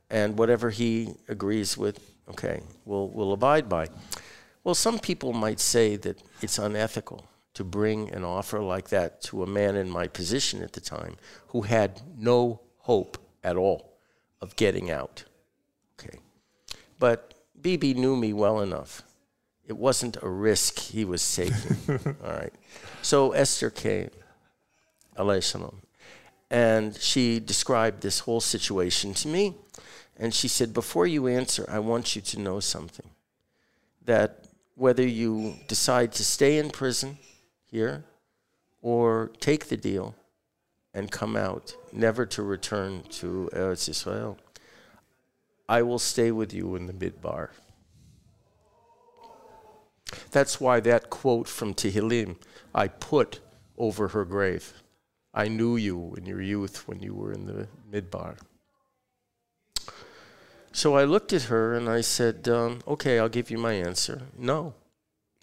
and 0.09 0.37
whatever 0.37 0.69
he 0.69 1.13
agrees 1.27 1.77
with, 1.77 1.99
okay, 2.29 2.61
we'll, 2.85 3.09
we'll 3.09 3.33
abide 3.33 3.69
by. 3.69 3.87
Well, 4.63 4.75
some 4.75 4.99
people 4.99 5.33
might 5.33 5.59
say 5.59 5.95
that 5.97 6.21
it's 6.41 6.59
unethical 6.59 7.25
to 7.53 7.63
bring 7.63 8.11
an 8.13 8.23
offer 8.23 8.59
like 8.59 8.89
that 8.89 9.21
to 9.21 9.43
a 9.43 9.47
man 9.47 9.75
in 9.75 9.89
my 9.89 10.07
position 10.07 10.61
at 10.63 10.73
the 10.73 10.81
time 10.81 11.15
who 11.47 11.63
had 11.63 12.01
no 12.17 12.61
hope 12.79 13.17
at 13.43 13.57
all 13.57 13.93
of 14.39 14.55
getting 14.55 14.89
out. 14.89 15.23
Okay. 15.99 16.19
But 16.99 17.33
Bibi 17.59 17.93
knew 17.93 18.15
me 18.15 18.33
well 18.33 18.61
enough. 18.61 19.03
It 19.67 19.77
wasn't 19.77 20.17
a 20.21 20.29
risk 20.29 20.79
he 20.79 21.05
was 21.05 21.35
taking. 21.35 21.77
all 22.23 22.31
right. 22.31 22.53
So 23.01 23.31
Esther 23.31 23.69
came, 23.69 24.09
alayhi 25.17 25.43
salam, 25.43 25.81
and 26.49 26.95
she 26.95 27.39
described 27.39 28.01
this 28.01 28.19
whole 28.19 28.41
situation 28.41 29.13
to 29.15 29.27
me. 29.27 29.55
And 30.17 30.33
she 30.33 30.47
said, 30.47 30.73
Before 30.73 31.07
you 31.07 31.27
answer, 31.27 31.65
I 31.69 31.79
want 31.79 32.15
you 32.15 32.21
to 32.21 32.39
know 32.39 32.59
something. 32.59 33.09
That 34.05 34.40
whether 34.81 35.05
you 35.05 35.53
decide 35.67 36.11
to 36.11 36.23
stay 36.23 36.57
in 36.57 36.67
prison 36.71 37.15
here 37.69 38.03
or 38.81 39.31
take 39.39 39.67
the 39.67 39.77
deal 39.77 40.15
and 40.91 41.11
come 41.11 41.35
out, 41.35 41.75
never 41.93 42.25
to 42.25 42.41
return 42.41 43.03
to 43.03 43.47
Eretz 43.53 43.87
Israel, 43.87 44.39
I 45.69 45.83
will 45.83 45.99
stay 45.99 46.31
with 46.31 46.51
you 46.51 46.75
in 46.75 46.87
the 46.87 46.93
midbar. 46.93 47.49
That's 50.31 50.59
why 50.59 50.79
that 50.79 51.11
quote 51.11 51.47
from 51.47 51.75
Tehillim 51.75 52.37
I 52.73 52.87
put 52.87 53.39
over 53.77 54.07
her 54.07 54.25
grave. 54.25 54.73
I 55.31 55.47
knew 55.47 55.75
you 55.75 56.15
in 56.17 56.25
your 56.25 56.41
youth 56.41 56.87
when 56.87 57.03
you 57.03 57.13
were 57.13 57.31
in 57.33 57.45
the 57.45 57.67
midbar. 57.93 58.37
So 60.73 60.95
I 60.95 61.03
looked 61.03 61.33
at 61.33 61.43
her 61.43 61.73
and 61.73 61.89
I 61.89 62.01
said, 62.01 62.47
um, 62.47 62.81
Okay, 62.87 63.19
I'll 63.19 63.29
give 63.29 63.51
you 63.51 63.57
my 63.57 63.73
answer. 63.73 64.21
No. 64.37 64.73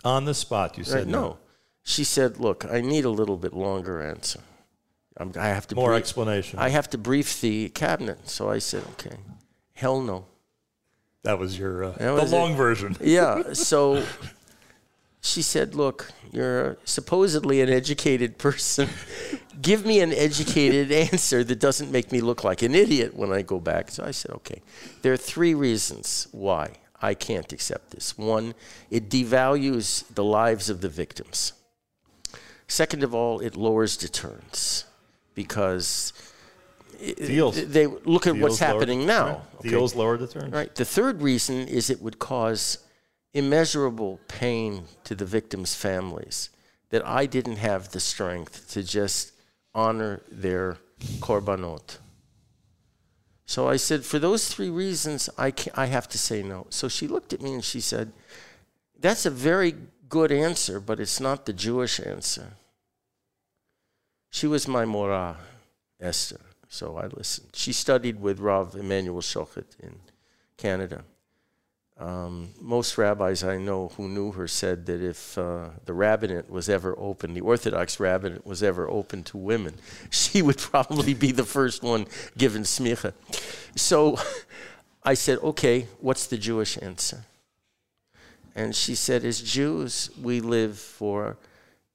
On 0.05 0.25
the 0.25 0.35
spot, 0.35 0.79
you 0.79 0.85
said 0.85 0.95
Right, 0.99 1.07
no. 1.07 1.39
She 1.83 2.05
said, 2.05 2.39
Look, 2.39 2.65
I 2.65 2.81
need 2.81 3.05
a 3.05 3.11
little 3.11 3.37
bit 3.37 3.53
longer 3.53 4.01
answer. 4.03 4.41
I'm, 5.17 5.33
I 5.37 5.49
have 5.49 5.67
to 5.69 5.75
More 5.75 5.91
brief, 5.91 5.99
explanation. 6.01 6.59
I 6.59 6.69
have 6.69 6.89
to 6.91 6.99
brief 6.99 7.41
the 7.41 7.69
cabinet. 7.71 8.29
So 8.29 8.49
I 8.51 8.59
said, 8.59 8.85
Okay, 8.93 9.17
hell 9.75 10.01
no. 10.01 10.27
that 11.25 11.39
was 11.39 11.59
your 11.59 11.85
uh, 11.85 11.91
That 11.93 12.15
the 12.17 12.23
was 12.23 12.33
it. 12.33 12.37
long 12.37 12.55
version. 12.57 12.97
Yeah. 13.01 13.53
So 13.55 14.05
she 15.29 15.43
said, 15.43 15.75
Look, 15.75 16.11
you're 16.33 16.79
supposedly 16.85 17.61
an 17.61 17.69
educated 17.69 18.39
person. 18.39 18.89
Give 19.63 19.85
me 19.85 20.01
an 20.01 20.13
educated 20.13 20.93
answer 21.11 21.43
that 21.45 21.59
doesn't 21.61 21.91
make 21.91 22.13
me 22.13 22.21
look 22.21 22.45
like 22.45 22.63
an 22.63 22.75
idiot 22.75 23.15
when 23.17 23.33
I 23.33 23.43
go 23.43 23.59
back. 23.59 23.91
So 23.91 24.05
I 24.05 24.13
said, 24.13 24.33
Okay. 24.37 24.63
There 25.03 25.13
are 25.13 25.17
three 25.17 25.55
reasons 25.55 26.29
why 26.33 26.75
I 27.01 27.15
can't 27.15 27.53
accept 27.53 27.91
this. 27.93 28.17
One, 28.19 28.55
it 28.91 29.09
devalues 29.09 30.05
the 30.15 30.25
lives 30.25 30.69
of 30.71 30.81
the 30.81 30.89
victims. 30.89 31.53
Second 32.67 33.03
of 33.03 33.15
all, 33.15 33.41
it 33.41 33.57
lowers 33.57 33.97
deterrence 33.97 34.85
because 35.35 36.13
Deals. 37.17 37.65
they 37.67 37.87
look 37.87 38.27
at 38.27 38.35
what's 38.37 38.59
Deals 38.59 38.61
lower- 38.61 38.69
happening 38.81 39.07
now. 39.07 39.27
right. 39.27 39.41
okay? 39.61 39.69
Deals 39.71 39.95
lower 39.95 40.17
deterrence. 40.19 40.53
Right. 40.53 40.75
The 40.75 40.85
third 40.85 41.23
reason 41.23 41.67
is 41.69 41.89
it 41.91 42.03
would 42.03 42.19
cause 42.19 42.79
immeasurable 43.35 44.21
pain 44.29 44.85
to 45.05 45.15
the 45.15 45.25
victims' 45.25 45.75
families 45.75 46.51
that 46.91 47.07
I 47.07 47.27
didn't 47.27 47.57
have 47.57 47.91
the 47.91 48.01
strength 48.01 48.71
to 48.73 48.83
just 48.83 49.33
honor 49.75 50.23
their 50.31 50.79
korbanot. 51.21 51.99
So 53.47 53.69
I 53.69 53.77
said, 53.77 54.05
for 54.05 54.19
those 54.19 54.49
three 54.53 54.71
reasons, 54.71 55.31
I, 55.39 55.53
I 55.75 55.87
have 55.87 56.09
to 56.09 56.19
say 56.19 56.43
no. 56.43 56.67
So 56.71 56.89
she 56.89 57.09
looked 57.09 57.33
at 57.33 57.41
me 57.41 57.55
and 57.55 57.65
she 57.65 57.81
said, 57.81 58.13
That's 58.99 59.25
a 59.25 59.31
very 59.31 59.75
good 60.09 60.33
answer, 60.33 60.81
but 60.81 61.01
it's 61.01 61.21
not 61.21 61.47
the 61.47 61.53
Jewish 61.53 62.01
answer. 62.01 62.55
She 64.31 64.47
was 64.47 64.69
my 64.69 64.85
Morah, 64.85 65.37
Esther. 66.01 66.41
So 66.69 66.99
I 66.99 67.07
listened. 67.07 67.49
She 67.55 67.73
studied 67.73 68.21
with 68.21 68.41
Rav 68.41 68.77
Immanuel 68.77 69.23
Schochet 69.23 69.65
in 69.81 69.97
Canada. 70.59 71.05
Um, 71.99 72.51
most 72.61 72.97
rabbis 72.97 73.43
I 73.43 73.59
know 73.59 73.89
who 73.97 74.09
knew 74.09 74.31
her 74.33 74.47
said 74.47 74.87
that 74.87 75.03
if 75.03 75.37
uh, 75.37 75.71
the 75.85 75.93
rabbinate 75.93 76.49
was 76.49 76.69
ever 76.69 76.95
open, 76.97 77.35
the 77.35 77.41
Orthodox 77.41 77.99
rabbinate 77.99 78.47
was 78.47 78.63
ever 78.63 78.89
open 78.89 79.25
to 79.25 79.37
women, 79.37 79.75
she 80.11 80.41
would 80.41 80.59
probably 80.59 81.13
be 81.15 81.33
the 81.33 81.45
first 81.45 81.83
one 81.83 82.07
given 82.37 82.63
smicha. 82.63 83.15
So 83.75 84.17
I 85.03 85.15
said, 85.15 85.39
okay, 85.39 85.89
what's 86.01 86.29
the 86.29 86.39
Jewish 86.39 86.79
answer? 86.81 87.25
And 88.55 88.77
she 88.77 88.95
said, 88.95 89.25
as 89.25 89.41
Jews, 89.41 90.11
we 90.21 90.41
live 90.41 90.79
for 90.79 91.37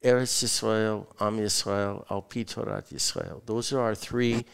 Eretz 0.04 0.44
Yisrael, 0.44 1.06
Am 1.20 1.38
Yisrael, 1.38 2.06
Al 2.12 2.22
Pi 2.22 2.44
Torat 2.44 2.92
Yisrael. 2.94 3.42
Those 3.46 3.72
are 3.72 3.80
our 3.80 3.96
three 3.96 4.46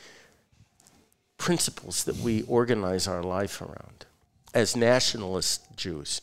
principles 1.37 2.03
that 2.03 2.17
we 2.17 2.43
organize 2.43 3.07
our 3.07 3.23
life 3.23 3.61
around 3.61 4.05
as 4.53 4.75
nationalist 4.75 5.75
Jews. 5.75 6.21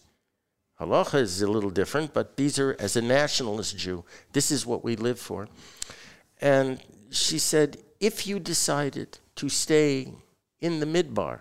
Halacha 0.81 1.21
is 1.21 1.41
a 1.41 1.51
little 1.51 1.71
different, 1.71 2.13
but 2.13 2.37
these 2.37 2.59
are, 2.59 2.77
as 2.79 2.97
a 2.97 3.03
nationalist 3.03 3.79
Jew, 3.79 4.05
this 4.33 4.51
is 4.51 4.67
what 4.67 4.85
we 4.85 4.95
live 4.97 5.19
for. 5.19 5.49
And 6.41 6.83
she 7.11 7.39
said, 7.39 7.79
if 7.99 8.27
you 8.27 8.39
decided 8.39 9.19
to 9.37 9.49
stay 9.49 10.13
in 10.61 10.81
the 10.81 10.87
midbar, 10.87 11.41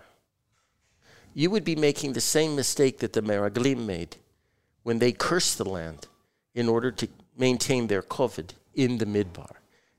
you 1.34 1.50
would 1.50 1.66
be 1.66 1.76
making 1.76 2.14
the 2.14 2.22
same 2.22 2.56
mistake 2.56 3.00
that 3.00 3.14
the 3.14 3.22
Meraglim 3.22 3.86
made 3.86 4.16
when 4.84 5.00
they 5.00 5.12
cursed 5.12 5.58
the 5.58 5.66
land 5.66 6.08
in 6.54 6.70
order 6.70 6.92
to 6.92 7.08
maintain 7.38 7.88
their 7.88 8.02
kovid 8.02 8.52
in 8.74 9.00
the 9.00 9.06
midbar. 9.06 9.52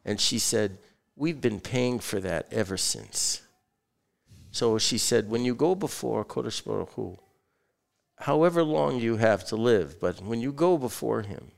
And 0.05 0.19
she 0.21 0.39
said, 0.39 0.79
We've 1.15 1.41
been 1.41 1.61
paying 1.61 1.99
for 1.99 2.21
that 2.21 2.47
ever 2.53 2.77
since. 2.77 3.43
So 4.57 4.79
she 4.79 4.97
said, 4.97 5.29
When 5.29 5.45
you 5.45 5.55
go 5.55 5.75
before 5.75 6.25
Kodesh 6.25 6.65
Baruch 6.65 6.93
Hu, 6.93 7.19
however 8.21 8.63
long 8.63 8.99
you 8.99 9.19
have 9.19 9.45
to 9.49 9.55
live, 9.55 10.01
but 10.01 10.23
when 10.23 10.41
you 10.41 10.51
go 10.51 10.79
before 10.79 11.21
him, 11.21 11.51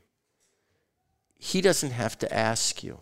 he 1.37 1.61
doesn't 1.61 1.91
have 1.91 2.19
to 2.19 2.27
ask 2.33 2.83
you, 2.83 2.99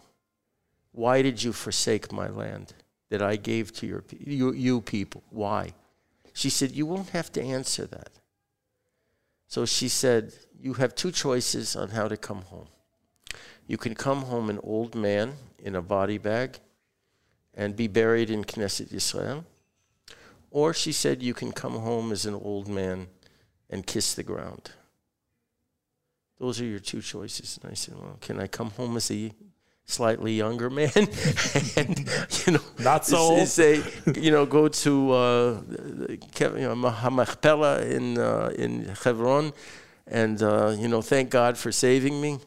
Why 0.91 1.23
did 1.23 1.41
you 1.41 1.51
forsake 1.51 2.11
my 2.11 2.27
land 2.27 2.75
that 3.09 3.23
I 3.23 3.37
gave 3.37 3.73
to 3.77 3.87
your, 3.87 4.03
you, 4.19 4.53
you 4.53 4.81
people? 4.81 5.23
Why? 5.31 5.73
She 6.31 6.51
said, 6.51 6.73
You 6.73 6.85
won't 6.85 7.09
have 7.09 7.31
to 7.31 7.41
answer 7.41 7.87
that. 7.87 8.11
So 9.47 9.65
she 9.65 9.87
said, 9.87 10.31
You 10.61 10.73
have 10.73 10.93
two 10.93 11.11
choices 11.11 11.75
on 11.75 11.89
how 11.89 12.07
to 12.07 12.17
come 12.17 12.43
home. 12.43 12.67
You 13.65 13.79
can 13.79 13.95
come 13.95 14.21
home 14.29 14.51
an 14.51 14.59
old 14.61 14.93
man 14.93 15.33
in 15.57 15.75
a 15.75 15.81
body 15.81 16.19
bag 16.19 16.59
and 17.55 17.75
be 17.75 17.87
buried 17.87 18.29
in 18.29 18.43
Knesset 18.43 18.89
Yisrael. 18.93 19.43
Or 20.57 20.73
she 20.73 20.91
said, 20.91 21.21
You 21.21 21.35
can 21.35 21.51
come 21.51 21.73
home 21.73 22.11
as 22.11 22.25
an 22.25 22.33
old 22.33 22.67
man 22.67 23.09
and 23.69 23.85
kiss 23.85 24.15
the 24.15 24.23
ground. 24.23 24.71
Those 26.39 26.59
are 26.59 26.65
your 26.65 26.79
two 26.79 26.99
choices. 26.99 27.59
And 27.61 27.71
I 27.71 27.75
said, 27.75 27.93
Well, 27.93 28.17
can 28.21 28.39
I 28.39 28.47
come 28.47 28.71
home 28.71 28.97
as 28.97 29.11
a 29.11 29.31
slightly 29.85 30.33
younger 30.33 30.71
man 30.71 30.89
and, 31.77 32.09
you 32.47 32.53
know, 32.53 32.63
Not 32.79 33.05
so 33.05 33.17
old. 33.17 33.47
say, 33.47 33.83
you 34.15 34.31
know, 34.31 34.47
go 34.47 34.67
to 34.67 35.11
uh, 35.11 35.61
you 36.09 36.17
know, 36.39 36.73
in, 37.95 38.17
uh, 38.17 38.51
in 38.57 38.85
Hebron 39.03 39.53
and, 40.07 40.41
uh, 40.41 40.75
you 40.75 40.87
know, 40.87 41.03
thank 41.03 41.29
God 41.29 41.55
for 41.59 41.71
saving 41.71 42.19
me? 42.19 42.39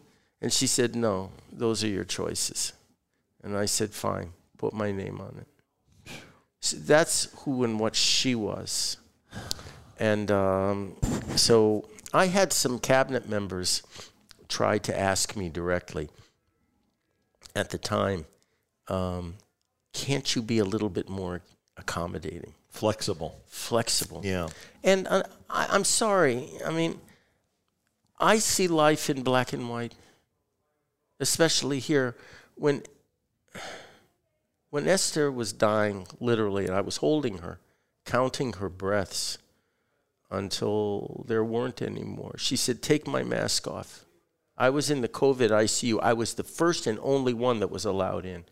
And 0.43 0.53
she 0.53 0.67
said, 0.67 0.97
No, 0.97 1.31
those 1.53 1.85
are 1.85 1.89
your 1.89 2.03
choices. 2.19 2.73
And 3.45 3.57
I 3.57 3.67
said, 3.67 3.91
Fine, 3.91 4.33
put 4.59 4.75
my 4.75 4.91
name 4.91 5.21
on 5.21 5.37
it. 5.41 5.47
That's 6.73 7.29
who 7.41 7.65
and 7.65 7.81
what 7.81 7.97
she 7.97 8.35
was. 8.35 8.99
And 9.99 10.31
um, 10.31 10.97
so 11.37 11.89
I 12.13 12.27
had 12.27 12.53
some 12.53 12.79
cabinet 12.79 13.29
members 13.29 13.83
try 14.49 14.79
to 14.79 14.99
ask 14.99 15.37
me 15.37 15.49
directly 15.49 16.09
at 17.55 17.71
the 17.71 17.79
time, 17.79 18.27
um, 18.89 19.35
can't 19.93 20.35
you 20.35 20.43
be 20.43 20.59
a 20.59 20.65
little 20.65 20.89
bit 20.89 21.09
more 21.09 21.43
accommodating, 21.77 22.55
Flexible. 22.69 23.41
flexible? 23.47 24.21
Yeah. 24.25 24.49
And 24.85 25.07
uh, 25.09 25.23
I, 25.49 25.69
I'm 25.71 25.85
sorry. 25.85 26.49
I 26.65 26.71
mean, 26.71 27.01
I 28.19 28.39
see 28.39 28.69
life 28.69 29.11
in 29.11 29.23
black 29.23 29.53
and 29.53 29.69
white, 29.69 29.95
especially 31.19 31.79
here. 31.79 32.17
When 32.55 32.83
when 34.71 34.89
Esther 34.89 35.31
was 35.31 35.53
dying, 35.53 36.07
literally, 36.21 36.66
and 36.66 36.75
I 36.75 36.81
was 36.81 36.99
holding 36.99 37.39
her, 37.39 37.61
counting 38.05 38.55
her 38.55 38.68
breaths 38.68 39.39
until 40.31 41.25
there 41.27 41.45
weren't 41.45 41.83
any 41.83 42.05
more. 42.05 42.39
She 42.39 42.57
said, 42.57 42.83
"Take 42.83 43.07
my 43.07 43.23
mask 43.23 43.66
off." 43.66 44.05
I 44.57 44.71
was 44.71 44.91
in 44.91 45.01
the 45.01 45.09
COVID 45.09 45.51
ICU. 45.51 45.99
I 46.01 46.12
was 46.12 46.35
the 46.35 46.45
first 46.45 46.87
and 46.87 46.99
only 47.03 47.35
one 47.35 47.61
that 47.61 47.71
was 47.71 47.85
allowed 47.85 48.25
in. 48.25 48.45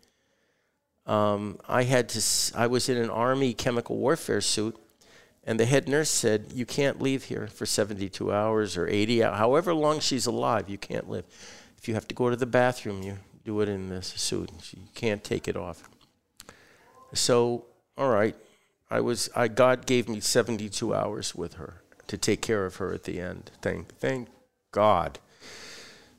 um, 1.05 1.57
I 1.67 1.83
had 1.83 2.09
to. 2.09 2.21
I 2.55 2.67
was 2.67 2.87
in 2.89 2.97
an 2.97 3.09
army 3.09 3.53
chemical 3.53 3.97
warfare 3.97 4.41
suit, 4.41 4.77
and 5.43 5.59
the 5.59 5.65
head 5.65 5.87
nurse 5.87 6.09
said, 6.09 6.51
"You 6.53 6.65
can't 6.65 7.01
leave 7.01 7.23
here 7.25 7.47
for 7.47 7.65
72 7.65 8.31
hours 8.31 8.77
or 8.77 8.87
80 8.87 9.23
hours, 9.23 9.37
however 9.37 9.73
long 9.73 9.99
she's 10.01 10.27
alive. 10.27 10.69
You 10.69 10.77
can't 10.77 11.09
live. 11.09 11.25
If 11.77 11.87
you 11.87 11.93
have 11.95 12.07
to 12.09 12.15
go 12.15 12.29
to 12.29 12.35
the 12.35 12.45
bathroom, 12.45 13.01
you 13.01 13.17
do 13.43 13.61
it 13.61 13.69
in 13.69 13.89
the 13.89 14.03
suit. 14.03 14.51
You 14.73 14.83
can't 14.93 15.23
take 15.23 15.47
it 15.47 15.55
off." 15.55 15.89
So, 17.13 17.65
all 17.97 18.09
right, 18.09 18.35
I 18.89 19.01
was. 19.01 19.29
I 19.35 19.47
God 19.47 19.85
gave 19.85 20.07
me 20.07 20.19
72 20.19 20.93
hours 20.93 21.35
with 21.35 21.55
her 21.55 21.81
to 22.07 22.17
take 22.17 22.41
care 22.41 22.65
of 22.65 22.77
her 22.77 22.93
at 22.93 23.03
the 23.03 23.19
end. 23.19 23.51
Thank, 23.61 23.97
thank 23.97 24.29
God 24.71 25.19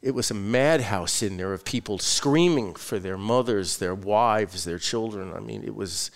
it 0.03 0.15
was 0.15 0.31
a 0.31 0.35
madhouse 0.35 1.23
in 1.23 1.37
there 1.37 1.53
of 1.53 1.65
people 1.65 1.99
screaming 1.99 2.75
for 2.75 2.99
their 2.99 3.19
mothers, 3.19 3.79
their 3.79 3.95
wives, 3.95 4.65
their 4.65 4.79
children. 4.79 5.33
I 5.35 5.41
mean, 5.41 5.63
it 5.63 5.75
was 5.75 6.11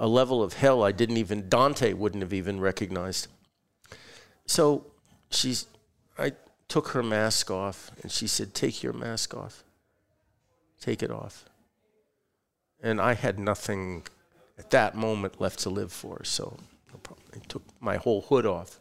a 0.00 0.06
level 0.06 0.42
of 0.42 0.54
hell 0.54 0.82
I 0.82 0.92
didn't 0.92 1.18
even, 1.18 1.48
Dante 1.48 1.92
wouldn't 1.92 2.22
have 2.22 2.32
even 2.32 2.60
recognized. 2.60 3.28
So 4.46 4.86
she's, 5.30 5.66
I 6.18 6.32
took 6.68 6.88
her 6.88 7.02
mask 7.02 7.50
off 7.50 7.90
and 8.02 8.10
she 8.10 8.26
said, 8.26 8.54
Take 8.54 8.82
your 8.82 8.94
mask 8.94 9.34
off. 9.34 9.64
Take 10.80 11.02
it 11.02 11.10
off. 11.10 11.44
And 12.82 13.00
I 13.00 13.14
had 13.14 13.38
nothing 13.38 14.06
at 14.58 14.70
that 14.70 14.94
moment 14.94 15.40
left 15.40 15.60
to 15.60 15.70
live 15.70 15.92
for, 15.92 16.24
so 16.24 16.56
no 16.92 16.98
problem. 16.98 17.26
I 17.34 17.38
took 17.48 17.62
my 17.80 17.96
whole 17.96 18.22
hood 18.22 18.46
off. 18.46 18.78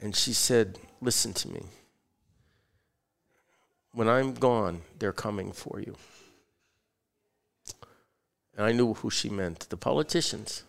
And 0.00 0.14
she 0.16 0.32
said, 0.32 0.78
Listen 1.00 1.32
to 1.34 1.48
me 1.48 1.62
when 3.92 4.08
I'm 4.08 4.34
gone, 4.34 4.82
they're 4.98 5.12
coming 5.12 5.52
for 5.52 5.80
you. 5.80 5.96
And 8.56 8.66
I 8.66 8.72
knew 8.72 8.94
who 8.94 9.10
she 9.10 9.28
meant 9.28 9.68
the 9.70 9.76
politicians. 9.76 10.64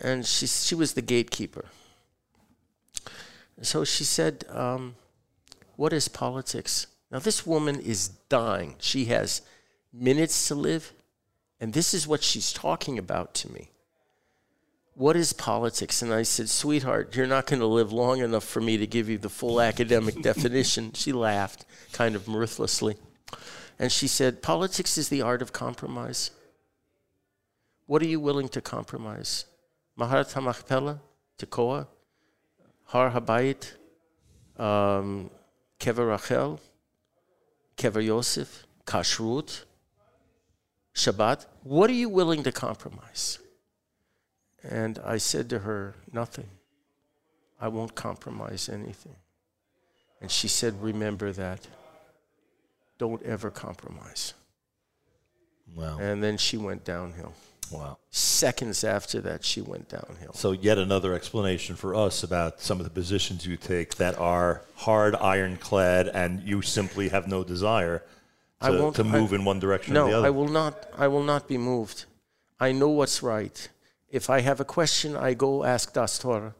And 0.00 0.26
she, 0.26 0.46
she 0.46 0.74
was 0.74 0.94
the 0.94 1.02
gatekeeper. 1.02 1.66
So 3.60 3.84
she 3.84 4.04
said, 4.04 4.44
um, 4.48 4.96
What 5.76 5.92
is 5.92 6.08
politics? 6.08 6.86
Now, 7.10 7.18
this 7.18 7.46
woman 7.46 7.78
is 7.78 8.08
dying. 8.08 8.76
She 8.78 9.04
has 9.06 9.42
minutes 9.92 10.48
to 10.48 10.54
live. 10.54 10.92
And 11.62 11.72
this 11.72 11.94
is 11.94 12.06
what 12.06 12.22
she's 12.22 12.52
talking 12.52 12.98
about 12.98 13.32
to 13.36 13.50
me 13.50 13.72
what 14.94 15.16
is 15.16 15.32
politics? 15.32 16.02
And 16.02 16.12
I 16.12 16.22
said, 16.22 16.48
sweetheart, 16.48 17.16
you're 17.16 17.26
not 17.26 17.46
going 17.46 17.60
to 17.60 17.66
live 17.66 17.92
long 17.92 18.20
enough 18.20 18.44
for 18.44 18.60
me 18.60 18.76
to 18.76 18.86
give 18.86 19.08
you 19.08 19.18
the 19.18 19.28
full 19.28 19.60
academic 19.60 20.20
definition. 20.22 20.92
She 20.92 21.12
laughed 21.12 21.64
kind 21.92 22.14
of 22.14 22.28
mirthlessly. 22.28 22.96
And 23.78 23.90
she 23.90 24.06
said, 24.06 24.42
politics 24.42 24.98
is 24.98 25.08
the 25.08 25.22
art 25.22 25.42
of 25.42 25.52
compromise. 25.52 26.30
What 27.86 28.02
are 28.02 28.06
you 28.06 28.20
willing 28.20 28.48
to 28.50 28.60
compromise? 28.60 29.46
Me'arat 29.96 30.28
HaMachpelah, 30.28 31.00
Tekoa, 31.38 31.86
Har 32.84 33.10
Habayit, 33.10 33.72
um, 34.58 35.30
Kever 35.80 36.10
Rachel, 36.10 36.60
Kever 37.76 38.04
Yosef, 38.04 38.66
Kashrut, 38.86 39.64
Shabbat. 40.94 41.46
What 41.62 41.90
are 41.90 41.94
you 41.94 42.08
willing 42.08 42.42
to 42.42 42.52
compromise? 42.52 43.38
And 44.62 44.98
I 45.04 45.18
said 45.18 45.48
to 45.50 45.60
her, 45.60 45.94
Nothing. 46.12 46.48
I 47.60 47.68
won't 47.68 47.94
compromise 47.94 48.68
anything. 48.68 49.16
And 50.20 50.30
she 50.30 50.48
said, 50.48 50.82
Remember 50.82 51.32
that. 51.32 51.66
Don't 52.98 53.22
ever 53.22 53.50
compromise. 53.50 54.34
Wow. 55.74 55.98
And 55.98 56.22
then 56.22 56.36
she 56.36 56.56
went 56.56 56.84
downhill. 56.84 57.32
Wow. 57.70 57.98
Seconds 58.10 58.84
after 58.84 59.20
that, 59.22 59.44
she 59.44 59.62
went 59.62 59.88
downhill. 59.88 60.34
So 60.34 60.52
yet 60.52 60.76
another 60.76 61.14
explanation 61.14 61.74
for 61.74 61.94
us 61.94 62.22
about 62.22 62.60
some 62.60 62.78
of 62.78 62.84
the 62.84 62.90
positions 62.90 63.46
you 63.46 63.56
take 63.56 63.94
that 63.96 64.18
are 64.18 64.62
hard, 64.74 65.16
ironclad, 65.16 66.08
and 66.08 66.42
you 66.42 66.60
simply 66.60 67.08
have 67.08 67.26
no 67.26 67.42
desire 67.42 68.02
I 68.64 68.70
to, 68.70 68.78
won't- 68.82 68.96
to 68.96 69.04
move 69.04 69.32
I- 69.32 69.36
in 69.36 69.44
one 69.44 69.58
direction 69.60 69.96
or 69.96 70.04
the 70.08 70.12
other. 70.18 70.22
No. 70.22 70.26
I 70.26 70.30
will 70.30 70.48
not. 70.48 70.86
I 70.96 71.08
will 71.08 71.22
not 71.22 71.48
be 71.48 71.58
moved. 71.58 72.04
I 72.60 72.72
know 72.72 72.88
what's 72.88 73.22
right. 73.22 73.68
If 74.10 74.28
I 74.30 74.40
have 74.40 74.60
a 74.60 74.64
question, 74.64 75.16
I 75.16 75.34
go 75.34 75.64
ask 75.64 75.92
Das 75.92 76.18
Torah 76.18 76.54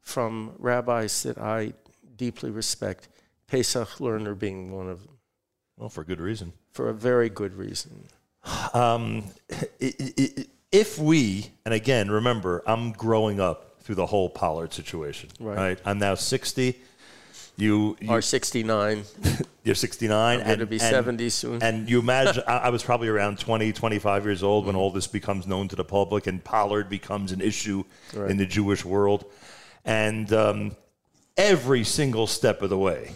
from 0.00 0.52
rabbis 0.58 1.22
that 1.22 1.38
I 1.38 1.72
deeply 2.16 2.50
respect. 2.50 3.08
Pesach 3.46 3.88
Lerner 3.98 4.36
being 4.38 4.72
one 4.72 4.88
of 4.88 5.04
them, 5.04 5.16
well, 5.76 5.88
for 5.90 6.02
good 6.04 6.20
reason. 6.20 6.52
for 6.72 6.88
a 6.88 6.94
very 6.94 7.28
good 7.28 7.54
reason. 7.54 8.06
Um, 8.72 9.24
i- 9.50 9.66
i- 10.00 10.14
i- 10.18 10.46
if 10.72 10.98
we, 10.98 11.50
and 11.64 11.72
again, 11.74 12.10
remember, 12.10 12.62
I'm 12.66 12.92
growing 12.92 13.38
up 13.40 13.80
through 13.82 13.94
the 13.96 14.06
whole 14.06 14.28
Pollard 14.28 14.72
situation. 14.72 15.28
Right. 15.38 15.56
Right. 15.56 15.78
I'm 15.84 15.98
now 15.98 16.14
60. 16.14 16.80
You, 17.56 17.96
you 18.00 18.10
Are 18.10 18.20
69, 18.20 19.04
you're 19.64 19.74
69. 19.76 20.40
i 20.40 20.44
going 20.44 20.58
to 20.58 20.66
be 20.66 20.78
70 20.78 21.28
soon. 21.30 21.62
And 21.62 21.88
you 21.88 22.00
imagine, 22.00 22.42
I 22.48 22.56
I 22.58 22.68
was 22.70 22.82
probably 22.82 23.08
around 23.08 23.38
20, 23.38 23.72
25 23.72 24.24
years 24.24 24.42
old 24.42 24.66
when 24.66 24.74
all 24.74 24.90
this 24.90 25.06
becomes 25.06 25.46
known 25.46 25.68
to 25.68 25.76
the 25.76 25.84
public 25.84 26.26
and 26.26 26.42
Pollard 26.42 26.88
becomes 26.88 27.30
an 27.32 27.40
issue 27.40 27.84
Right. 28.12 28.30
in 28.30 28.36
the 28.38 28.46
Jewish 28.46 28.84
world. 28.84 29.24
And 29.84 30.32
um, 30.32 30.76
every 31.36 31.84
single 31.84 32.26
step 32.26 32.60
of 32.62 32.70
the 32.70 32.78
way, 32.78 33.12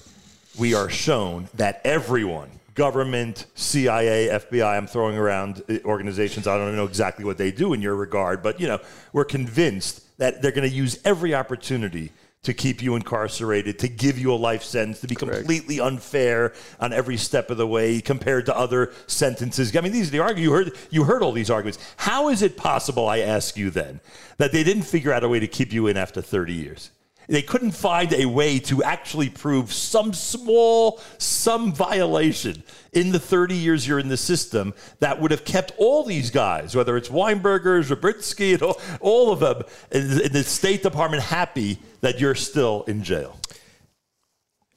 we 0.57 0.75
are 0.75 0.89
shown 0.89 1.49
that 1.55 1.81
everyone, 1.85 2.51
government, 2.75 3.47
CIA, 3.57 4.29
FBI, 4.29 4.77
I'm 4.77 4.87
throwing 4.87 5.17
around 5.17 5.63
uh, 5.69 5.79
organizations, 5.85 6.47
I 6.47 6.57
don't 6.57 6.77
know 6.77 6.85
exactly 6.85 7.25
what 7.25 7.39
they 7.39 7.51
do 7.51 7.73
in 7.73 7.83
your 7.83 7.97
regard, 7.97 8.43
but 8.43 8.61
you 8.61 8.69
know, 8.69 8.79
we're 9.13 9.25
convinced 9.25 10.17
that 10.19 10.43
they're 10.43 10.53
going 10.53 10.69
to 10.69 10.75
use 10.77 11.01
every 11.05 11.35
opportunity 11.35 12.13
to 12.43 12.55
keep 12.55 12.83
you 12.83 12.95
incarcerated, 12.95 13.79
to 13.81 13.89
give 13.89 14.19
you 14.19 14.33
a 14.33 14.37
life 14.37 14.63
sentence, 14.63 15.01
to 15.01 15.07
be 15.07 15.15
Correct. 15.15 15.39
completely 15.39 15.81
unfair 15.81 16.53
on 16.81 16.93
every 16.93 17.17
step 17.17 17.51
of 17.51 17.57
the 17.57 17.67
way 17.67 18.01
compared 18.01 18.47
to 18.47 18.57
other 18.57 18.93
sentences. 19.07 19.77
I 19.77 19.81
mean, 19.81 19.93
these 19.93 20.09
are 20.09 20.13
the 20.13 20.21
arguments. 20.21 20.43
You 20.43 20.53
heard, 20.53 20.73
you 20.91 21.05
heard 21.05 21.23
all 21.23 21.33
these 21.33 21.51
arguments. 21.51 21.79
How 21.97 22.29
is 22.29 22.43
it 22.43 22.57
possible, 22.57 23.09
I 23.09 23.19
ask 23.19 23.57
you 23.57 23.71
then, 23.71 24.01
that 24.39 24.53
they 24.53 24.63
didn't 24.63 24.85
figure 24.85 25.13
out 25.13 25.25
a 25.25 25.29
way 25.29 25.41
to 25.41 25.49
keep 25.49 25.73
you 25.73 25.89
in 25.89 25.97
after 25.97 26.23
30 26.23 26.53
years? 26.53 26.91
They 27.29 27.43
couldn't 27.43 27.73
find 27.73 28.15
a 28.15 28.25
way 28.25 28.59
to 28.61 28.83
actually 28.83 29.29
prove 29.29 29.71
some 29.71 30.15
small, 30.15 30.99
some 31.19 31.75
violation 31.75 32.63
in 32.95 33.13
the 33.13 33.19
30 33.19 33.55
years 33.55 33.87
you're 33.87 33.99
in 33.99 34.09
the 34.09 34.17
system 34.17 34.73
that 35.01 35.21
would 35.21 35.31
have 35.31 35.45
kept 35.45 35.73
all 35.77 36.05
these 36.05 36.31
guys, 36.31 36.75
whether 36.75 36.97
it's 36.97 37.11
Weinberger, 37.11 37.85
Zabritsky, 37.85 38.55
and 38.55 38.63
all, 38.63 38.81
all 39.01 39.31
of 39.31 39.41
them 39.41 39.63
in, 39.93 40.23
in 40.23 40.33
the 40.33 40.43
State 40.43 40.83
Department 40.83 41.23
happy 41.23 41.79
that 42.01 42.19
you're 42.19 42.35
still 42.35 42.85
in 42.85 43.03
jail. 43.03 43.39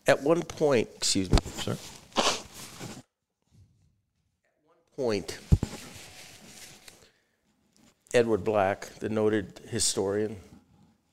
At 0.06 0.22
one 0.22 0.41
point, 0.41 0.89
excuse 0.95 1.32
me, 1.32 1.38
Sir? 1.56 1.78
At 2.18 2.26
one 4.66 4.97
point, 4.97 5.39
Edwin 8.14 8.41
Black, 8.41 8.88
the 8.99 9.08
noted 9.08 9.62
historian, 9.70 10.36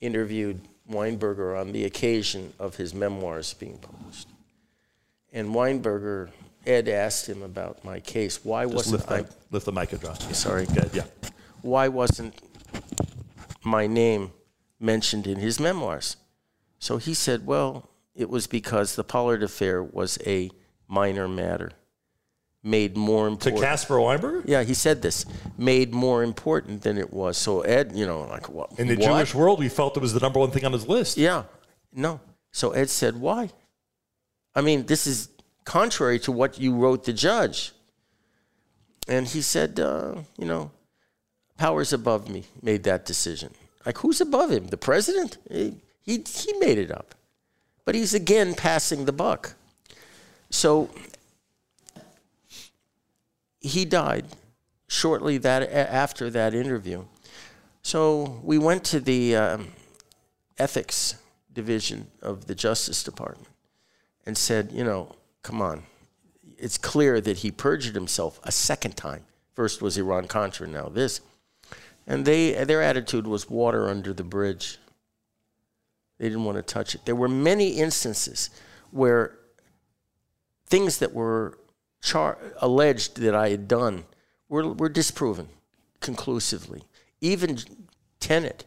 interviewed 0.01 0.61
Weinberger 0.91 1.59
on 1.61 1.73
the 1.73 1.85
occasion 1.85 2.53
of 2.59 2.77
his 2.77 2.95
memoirs 2.95 3.55
being 3.55 3.79
published. 3.79 4.29
And 5.33 5.49
Weinberger, 5.49 6.31
Ed 6.67 6.89
asked 6.89 7.29
him 7.29 7.43
about 7.43 7.85
my 7.85 8.01
case. 8.01 8.45
Why 8.45 8.65
Just 8.65 8.75
wasn't 8.75 9.11
lift, 9.11 9.11
I? 9.11 9.37
lift 9.51 9.67
the 9.67 9.73
mic 9.73 9.93
and 9.93 10.01
drop. 10.01 10.21
Sorry. 10.23 10.67
Good, 10.67 10.91
yeah. 10.95 11.05
Why 11.63 11.89
wasn't 11.89 12.35
my 13.65 13.87
name 13.87 14.33
mentioned 14.81 15.27
in 15.27 15.39
his 15.39 15.61
memoirs? 15.61 16.17
So 16.79 16.97
he 16.97 17.13
said, 17.15 17.47
well, 17.47 17.91
it 18.15 18.31
was 18.31 18.47
because 18.47 18.97
the 18.97 19.05
Pollard 19.05 19.43
affair 19.43 19.83
was 19.83 20.19
a 20.27 20.51
minor 20.87 21.29
matter, 21.29 21.73
made 22.69 22.97
more 22.97 23.27
To 23.27 23.33
important. 23.33 23.63
Caspar 23.63 23.97
Weinberger? 23.97 24.43
Yeah, 24.47 24.63
he 24.63 24.75
said 24.75 25.03
this, 25.03 25.25
made 25.57 25.93
more 25.93 26.23
important 26.23 26.83
than 26.83 26.99
it 26.99 27.13
was. 27.13 27.37
So 27.37 27.63
Ed, 27.63 27.93
you 27.95 28.07
know, 28.07 28.23
like 28.23 28.49
what? 28.49 28.79
In 28.79 28.87
the 28.87 28.97
what? 28.97 29.05
Jewish 29.05 29.35
world, 29.35 29.59
we 29.59 29.69
felt 29.69 29.97
it 29.97 30.01
was 30.01 30.13
the 30.13 30.21
number 30.21 30.39
one 30.39 30.51
thing 30.51 30.65
on 30.65 30.73
his 30.73 30.87
list. 30.87 31.17
Yeah, 31.17 31.45
no. 31.93 32.21
So 32.53 32.73
Ed 32.73 32.91
said, 32.91 33.17
why? 33.17 33.51
I 34.55 34.61
mean, 34.61 34.87
this 34.87 35.07
is 35.07 35.31
contrary 35.65 36.19
to 36.21 36.33
what 36.33 36.59
you 36.59 36.75
wrote 36.75 37.05
the 37.05 37.13
judge. 37.13 37.73
And 39.07 39.27
he 39.27 39.41
said, 39.41 39.81
uh, 39.81 40.17
you 40.37 40.47
know, 40.47 40.71
powers 41.57 41.93
above 41.93 42.29
me 42.29 42.45
made 42.63 42.83
that 42.85 43.07
decision. 43.07 43.51
Like, 43.87 43.99
who's 43.99 44.21
above 44.21 44.51
him? 44.51 44.67
The 44.67 44.77
president? 44.77 45.39
He, 45.51 45.77
he, 46.03 46.25
he 46.27 46.53
made 46.59 46.79
it 46.79 46.91
up. 46.91 47.15
But 47.85 47.95
he's 47.95 48.13
again 48.13 48.55
passing 48.55 49.07
the 49.07 49.13
buck. 49.13 49.55
So 50.51 50.91
he 53.61 53.85
died 53.85 54.27
shortly 54.89 55.39
that 55.39 55.71
after 55.73 56.31
that 56.31 56.55
interview. 56.55 57.05
So 57.83 58.41
we 58.43 58.59
went 58.59 58.85
to 58.85 59.01
the 59.01 59.37
um, 59.37 59.69
ethics 60.59 61.17
division 61.53 62.09
of 62.23 62.47
the 62.47 62.55
Justice 62.55 63.03
Department 63.03 63.49
and 64.27 64.37
said, 64.37 64.73
you 64.73 64.85
know, 64.85 65.15
come 65.43 65.63
on, 65.63 65.85
it's 66.59 66.79
clear 66.79 67.21
that 67.21 67.39
he 67.39 67.51
perjured 67.51 67.95
himself 67.95 68.41
a 68.45 68.53
second 68.53 68.97
time. 68.97 69.25
First 69.55 69.81
was 69.81 69.97
Iran 69.97 70.27
Contra, 70.27 70.67
now 70.67 70.89
this. 70.89 71.21
And 72.07 72.25
they, 72.25 72.65
their 72.65 72.83
attitude 72.83 73.27
was 73.27 73.51
water 73.51 73.89
under 73.89 74.13
the 74.13 74.25
bridge. 74.25 74.79
They 76.19 76.29
didn't 76.29 76.45
want 76.45 76.57
to 76.57 76.63
touch 76.63 76.95
it. 76.95 77.05
There 77.05 77.15
were 77.15 77.29
many 77.29 77.71
instances 77.79 78.51
where 78.91 79.39
things 80.67 80.99
that 80.99 81.13
were 81.13 81.59
char- 82.01 82.39
alleged 82.59 83.17
that 83.21 83.35
I 83.35 83.51
had 83.51 83.69
done 83.69 84.05
were, 84.49 84.69
were 84.73 84.89
disproven 84.89 85.49
conclusively. 86.01 86.83
Even 87.21 87.59
Tenet, 88.21 88.65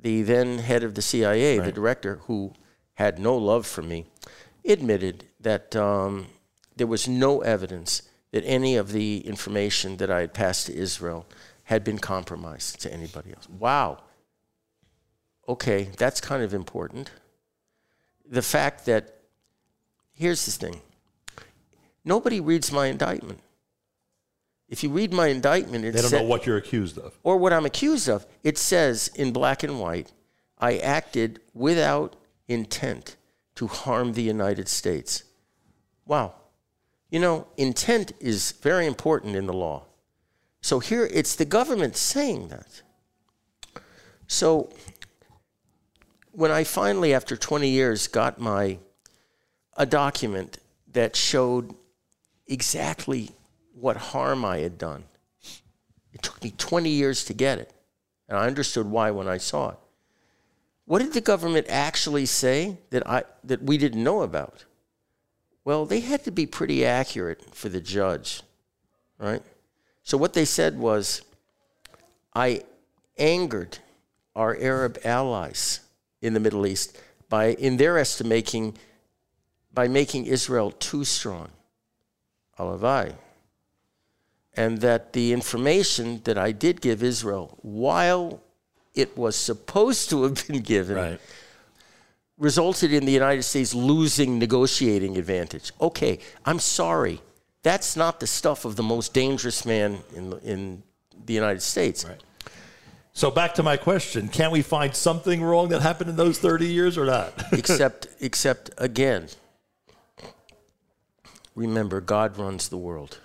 the 0.00 0.22
then 0.22 0.58
head 0.58 0.84
of 0.84 0.94
the 0.94 1.02
CIA, 1.02 1.58
the 1.58 1.72
director, 1.72 2.20
who 2.26 2.52
had 2.94 3.18
no 3.18 3.36
love 3.36 3.66
for 3.66 3.82
me, 3.82 4.06
admitted 4.64 5.24
that 5.40 5.74
um, 5.74 6.26
there 6.76 6.86
was 6.86 7.08
no 7.08 7.40
evidence 7.40 8.02
that 8.32 8.44
any 8.44 8.76
of 8.76 8.92
the 8.92 9.26
information 9.26 9.96
that 9.96 10.10
I 10.10 10.20
had 10.20 10.34
passed 10.34 10.66
to 10.66 10.74
Israel 10.74 11.26
had 11.64 11.84
been 11.84 11.98
compromised 11.98 12.80
to 12.80 12.92
anybody 12.92 13.32
else. 13.32 13.48
Wow. 13.48 14.02
Okay, 15.48 15.90
that's 15.96 16.20
kind 16.20 16.42
of 16.42 16.52
important. 16.52 17.10
The 18.28 18.42
fact 18.42 18.84
that, 18.86 19.20
here's 20.12 20.44
the 20.44 20.52
thing 20.52 20.80
nobody 22.08 22.40
reads 22.40 22.72
my 22.72 22.86
indictment. 22.86 23.40
If 24.68 24.82
you 24.82 24.90
read 24.90 25.12
my 25.12 25.28
indictment, 25.28 25.84
it 25.84 25.92
They 25.94 26.02
don't 26.02 26.12
know 26.12 26.22
what 26.24 26.44
you're 26.46 26.56
accused 26.56 26.98
of. 26.98 27.16
or 27.22 27.36
what 27.36 27.52
I'm 27.52 27.64
accused 27.66 28.08
of, 28.08 28.26
it 28.42 28.58
says 28.58 29.08
in 29.14 29.32
black 29.32 29.62
and 29.62 29.78
white, 29.80 30.12
I 30.58 30.78
acted 30.78 31.40
without 31.54 32.16
intent 32.48 33.16
to 33.54 33.66
harm 33.66 34.14
the 34.14 34.22
United 34.22 34.68
States. 34.68 35.24
Wow. 36.06 36.34
You 37.10 37.20
know, 37.20 37.46
intent 37.56 38.12
is 38.20 38.52
very 38.52 38.86
important 38.86 39.36
in 39.36 39.46
the 39.46 39.52
law. 39.52 39.84
So 40.60 40.80
here 40.80 41.08
it's 41.12 41.34
the 41.36 41.44
government 41.44 41.96
saying 41.96 42.48
that. 42.48 42.82
So 44.26 44.70
when 46.32 46.50
I 46.50 46.64
finally, 46.64 47.14
after 47.14 47.36
20 47.36 47.68
years, 47.68 48.08
got 48.08 48.38
my 48.38 48.78
a 49.76 49.86
document 49.86 50.58
that 50.92 51.16
showed 51.16 51.74
exactly 52.48 53.30
what 53.74 53.96
harm 53.96 54.44
I 54.44 54.58
had 54.58 54.78
done. 54.78 55.04
It 56.12 56.22
took 56.22 56.42
me 56.42 56.52
20 56.56 56.88
years 56.90 57.24
to 57.26 57.34
get 57.34 57.58
it. 57.58 57.72
And 58.28 58.36
I 58.36 58.46
understood 58.46 58.86
why 58.86 59.10
when 59.10 59.28
I 59.28 59.38
saw 59.38 59.70
it. 59.70 59.78
What 60.84 61.00
did 61.00 61.12
the 61.12 61.20
government 61.20 61.66
actually 61.68 62.26
say 62.26 62.78
that, 62.90 63.06
I, 63.06 63.24
that 63.44 63.62
we 63.62 63.78
didn't 63.78 64.02
know 64.02 64.22
about? 64.22 64.64
Well, 65.64 65.84
they 65.84 66.00
had 66.00 66.24
to 66.24 66.30
be 66.30 66.46
pretty 66.46 66.84
accurate 66.84 67.54
for 67.54 67.68
the 67.68 67.80
judge, 67.80 68.42
right? 69.18 69.42
So 70.02 70.16
what 70.16 70.32
they 70.32 70.46
said 70.46 70.78
was, 70.78 71.22
I 72.34 72.62
angered 73.18 73.78
our 74.34 74.56
Arab 74.56 74.98
allies 75.04 75.80
in 76.22 76.32
the 76.32 76.40
Middle 76.40 76.66
East 76.66 76.98
by, 77.28 77.48
in 77.48 77.76
their 77.76 77.98
estimating, 77.98 78.78
by 79.74 79.88
making 79.88 80.24
Israel 80.24 80.70
too 80.70 81.04
strong. 81.04 81.50
Alavai 82.58 83.14
and 84.58 84.80
that 84.80 85.12
the 85.12 85.32
information 85.32 86.20
that 86.24 86.36
I 86.36 86.50
did 86.50 86.80
give 86.80 87.00
Israel, 87.00 87.56
while 87.62 88.40
it 88.92 89.16
was 89.16 89.36
supposed 89.36 90.10
to 90.10 90.24
have 90.24 90.46
been 90.48 90.62
given, 90.62 91.18
resulted 92.36 92.92
in 92.92 93.04
the 93.04 93.12
United 93.12 93.44
States 93.44 93.72
losing 93.72 94.38
negotiating 94.38 95.16
advantage. 95.16 95.70
Okay, 95.80 96.18
I'm 96.44 96.58
sorry. 96.58 97.20
That's 97.62 97.96
not 97.96 98.18
the 98.18 98.26
stuff 98.26 98.64
of 98.64 98.74
the 98.74 98.82
most 98.82 99.14
dangerous 99.14 99.64
man 99.64 99.98
in, 100.16 100.32
in 100.40 100.82
the 101.24 101.34
United 101.34 101.62
States. 101.62 102.04
Right. 102.04 102.20
So 103.12 103.30
back 103.30 103.54
to 103.54 103.62
my 103.62 103.76
question: 103.76 104.28
Can 104.28 104.50
we 104.50 104.62
find 104.62 104.94
something 104.94 105.40
wrong 105.40 105.68
that 105.68 105.82
happened 105.82 106.10
in 106.10 106.16
those 106.16 106.38
30 106.38 106.66
years 106.66 106.98
or 106.98 107.04
not? 107.04 107.32
except, 107.52 108.08
except 108.20 108.70
again, 108.78 109.28
remember, 111.58 112.00
God 112.00 112.38
runs 112.38 112.68
the 112.68 112.76
world. 112.76 113.18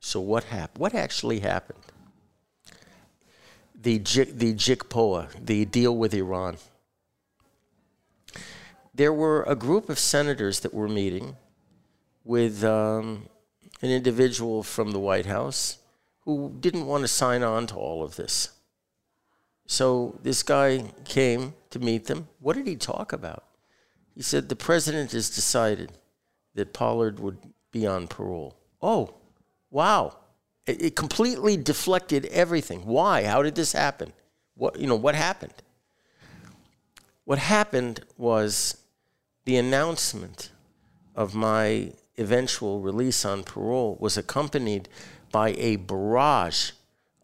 So 0.00 0.20
what 0.20 0.44
happened? 0.44 0.80
What 0.80 0.94
actually 0.94 1.40
happened? 1.40 1.84
The 3.74 3.98
the 3.98 4.54
JCPOA, 4.54 5.44
the 5.44 5.64
deal 5.66 5.96
with 5.96 6.14
Iran. 6.14 6.56
There 8.94 9.12
were 9.12 9.42
a 9.42 9.54
group 9.54 9.90
of 9.90 9.98
senators 9.98 10.60
that 10.60 10.72
were 10.72 10.88
meeting 10.88 11.36
with 12.24 12.64
um, 12.64 13.28
an 13.82 13.90
individual 13.90 14.62
from 14.62 14.92
the 14.92 14.98
White 14.98 15.26
House 15.26 15.78
who 16.20 16.56
didn't 16.58 16.86
want 16.86 17.02
to 17.02 17.08
sign 17.08 17.42
on 17.42 17.66
to 17.68 17.74
all 17.74 18.02
of 18.02 18.16
this. 18.16 18.50
So 19.66 20.18
this 20.22 20.42
guy 20.42 20.92
came 21.04 21.54
to 21.70 21.78
meet 21.78 22.06
them. 22.06 22.28
What 22.40 22.56
did 22.56 22.66
he 22.66 22.76
talk 22.76 23.12
about? 23.12 23.44
He 24.14 24.22
said 24.22 24.48
the 24.48 24.56
president 24.56 25.12
has 25.12 25.28
decided 25.28 25.92
that 26.54 26.72
Pollard 26.72 27.20
would 27.20 27.38
be 27.72 27.86
on 27.86 28.06
parole. 28.06 28.56
Oh, 28.80 29.14
wow. 29.70 30.16
It, 30.66 30.82
it 30.82 30.96
completely 30.96 31.56
deflected 31.56 32.26
everything. 32.26 32.86
Why? 32.86 33.24
How 33.24 33.42
did 33.42 33.54
this 33.54 33.72
happen? 33.72 34.12
What 34.54 34.78
you 34.78 34.86
know, 34.86 34.96
what 34.96 35.14
happened? 35.14 35.54
What 37.24 37.38
happened 37.38 38.00
was 38.16 38.78
the 39.44 39.56
announcement 39.56 40.50
of 41.14 41.34
my 41.34 41.92
eventual 42.18 42.80
release 42.80 43.24
on 43.24 43.42
parole 43.42 43.96
was 44.00 44.16
accompanied 44.16 44.88
by 45.32 45.50
a 45.52 45.76
barrage 45.76 46.70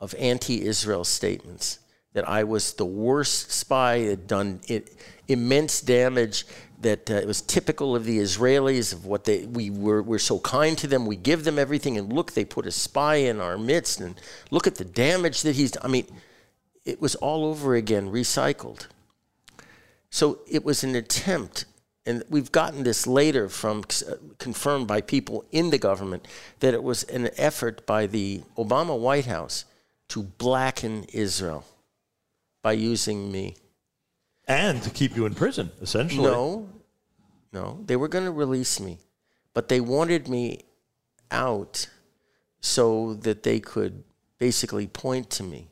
of 0.00 0.14
anti-Israel 0.18 1.04
statements 1.04 1.78
that 2.12 2.28
I 2.28 2.44
was 2.44 2.74
the 2.74 2.84
worst 2.84 3.50
spy, 3.52 4.00
had 4.00 4.26
done 4.26 4.60
it, 4.68 4.94
immense 5.28 5.80
damage, 5.80 6.44
that 6.82 7.10
uh, 7.10 7.14
it 7.14 7.26
was 7.26 7.40
typical 7.40 7.96
of 7.96 8.04
the 8.04 8.18
Israelis, 8.18 8.92
of 8.92 9.06
what 9.06 9.24
they, 9.24 9.46
we 9.46 9.70
were, 9.70 10.02
we're 10.02 10.18
so 10.18 10.38
kind 10.40 10.76
to 10.78 10.86
them, 10.86 11.06
we 11.06 11.16
give 11.16 11.44
them 11.44 11.58
everything, 11.58 11.96
and 11.96 12.12
look, 12.12 12.32
they 12.32 12.44
put 12.44 12.66
a 12.66 12.70
spy 12.70 13.16
in 13.16 13.40
our 13.40 13.56
midst, 13.56 14.00
and 14.00 14.20
look 14.50 14.66
at 14.66 14.76
the 14.76 14.84
damage 14.84 15.42
that 15.42 15.56
he's, 15.56 15.72
I 15.82 15.88
mean, 15.88 16.06
it 16.84 17.00
was 17.00 17.14
all 17.16 17.44
over 17.44 17.74
again, 17.74 18.10
recycled. 18.10 18.86
So 20.10 20.40
it 20.48 20.64
was 20.64 20.84
an 20.84 20.94
attempt, 20.94 21.64
and 22.04 22.22
we've 22.28 22.52
gotten 22.52 22.82
this 22.82 23.06
later 23.06 23.48
from 23.48 23.84
uh, 24.06 24.14
confirmed 24.38 24.86
by 24.86 25.00
people 25.00 25.44
in 25.52 25.70
the 25.70 25.78
government, 25.78 26.28
that 26.60 26.74
it 26.74 26.82
was 26.82 27.04
an 27.04 27.30
effort 27.36 27.86
by 27.86 28.06
the 28.06 28.42
Obama 28.58 28.98
White 28.98 29.26
House 29.26 29.64
to 30.08 30.22
blacken 30.22 31.04
Israel 31.12 31.64
by 32.62 32.72
using 32.72 33.32
me. 33.32 33.56
And 34.48 34.82
to 34.82 34.90
keep 34.90 35.16
you 35.16 35.26
in 35.26 35.34
prison, 35.34 35.70
essentially. 35.80 36.24
No, 36.30 36.68
no, 37.52 37.80
they 37.86 37.96
were 37.96 38.08
going 38.08 38.24
to 38.24 38.32
release 38.32 38.80
me, 38.80 38.98
but 39.54 39.68
they 39.68 39.80
wanted 39.80 40.28
me 40.28 40.60
out 41.30 41.88
so 42.60 43.14
that 43.14 43.42
they 43.42 43.60
could 43.60 44.04
basically 44.38 44.86
point 44.86 45.30
to 45.30 45.42
me. 45.42 45.68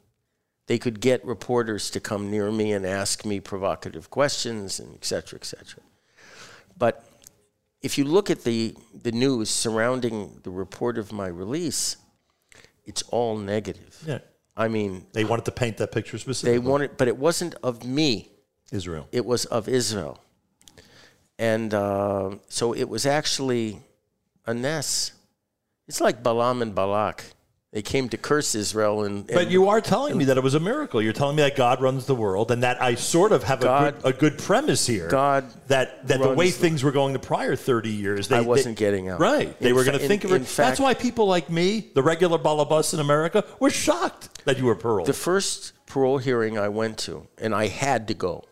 They 0.66 0.78
could 0.78 1.00
get 1.00 1.24
reporters 1.24 1.90
to 1.90 2.00
come 2.00 2.30
near 2.30 2.50
me 2.52 2.72
and 2.72 2.86
ask 2.86 3.24
me 3.24 3.40
provocative 3.40 4.08
questions 4.10 4.78
and 4.78 4.94
et 4.94 5.04
cetera, 5.04 5.38
et 5.40 5.44
cetera. 5.44 5.82
But 6.78 7.04
if 7.82 7.98
you 7.98 8.04
look 8.04 8.30
at 8.30 8.44
the, 8.44 8.76
the 9.02 9.10
news 9.10 9.50
surrounding 9.50 10.40
the 10.44 10.50
report 10.50 10.96
of 10.96 11.12
my 11.12 11.26
release, 11.26 11.96
it's 12.84 13.02
all 13.08 13.36
negative. 13.36 14.00
Yeah. 14.06 14.18
I 14.56 14.68
mean, 14.68 15.06
They 15.12 15.24
wanted 15.24 15.46
to 15.46 15.52
paint 15.52 15.78
that 15.78 15.90
picture 15.90 16.18
specifically. 16.18 16.52
they 16.52 16.58
wanted, 16.58 16.96
but 16.96 17.08
it 17.08 17.16
wasn't 17.16 17.54
of 17.62 17.84
me 17.84 18.30
Israel. 18.72 19.08
it 19.12 19.24
was 19.26 19.44
of 19.46 19.68
Israel. 19.68 20.18
And 21.38 21.72
uh, 21.72 22.36
so 22.48 22.74
it 22.74 22.88
was 22.88 23.06
actually 23.06 23.80
a 24.46 24.52
ness. 24.54 25.12
It's 25.88 26.00
like 26.00 26.22
Balaam 26.22 26.60
and 26.62 26.74
Balak. 26.74 27.24
They 27.72 27.82
came 27.82 28.08
to 28.08 28.16
curse 28.18 28.54
Israel. 28.56 29.04
And, 29.04 29.18
and 29.30 29.34
But 29.34 29.48
you 29.50 29.68
are 29.68 29.80
telling 29.80 30.18
me 30.18 30.24
that 30.24 30.36
it 30.36 30.42
was 30.42 30.54
a 30.54 30.60
miracle. 30.60 31.00
You're 31.00 31.12
telling 31.12 31.36
me 31.36 31.42
that 31.42 31.54
God 31.56 31.80
runs 31.80 32.04
the 32.04 32.16
world, 32.16 32.50
and 32.50 32.64
that 32.64 32.82
I 32.82 32.96
sort 32.96 33.30
of 33.30 33.44
have 33.44 33.60
a 33.62 33.62
good, 33.62 33.94
a 34.04 34.12
good 34.12 34.38
premise 34.38 34.86
here. 34.88 35.08
God 35.08 35.44
that 35.68 36.06
that 36.08 36.20
the 36.20 36.34
way 36.34 36.50
things 36.50 36.82
were 36.82 36.90
going 36.90 37.12
the 37.12 37.20
prior 37.20 37.54
30 37.54 37.88
years, 37.90 38.26
they, 38.26 38.38
I 38.38 38.40
wasn't 38.40 38.76
they- 38.76 38.84
getting 38.84 39.08
out. 39.08 39.20
Right, 39.20 39.56
they 39.60 39.68
In 39.70 39.76
were 39.76 39.84
fa- 39.84 39.90
going 39.92 39.98
to 39.98 40.04
in- 40.04 40.08
think 40.08 40.24
of 40.24 40.32
it. 40.32 40.40
fact- 40.40 40.56
That's 40.56 40.80
why 40.80 40.94
people 40.94 41.26
like 41.26 41.48
me, 41.48 41.88
the 41.94 42.02
regular 42.02 42.38
balabus 42.38 42.92
in 42.92 42.98
America, 43.00 43.44
were 43.60 43.70
shocked 43.70 44.44
that 44.46 44.58
you 44.58 44.64
were 44.64 44.74
paroled. 44.74 45.06
the 45.06 45.12
first 45.12 45.72
parole 45.86 46.18
hearing 46.18 46.58
I 46.58 46.68
went 46.68 46.98
to, 46.98 47.28
and 47.38 47.54
I 47.54 47.68
had 47.68 48.08
to 48.08 48.14
go. 48.14 48.44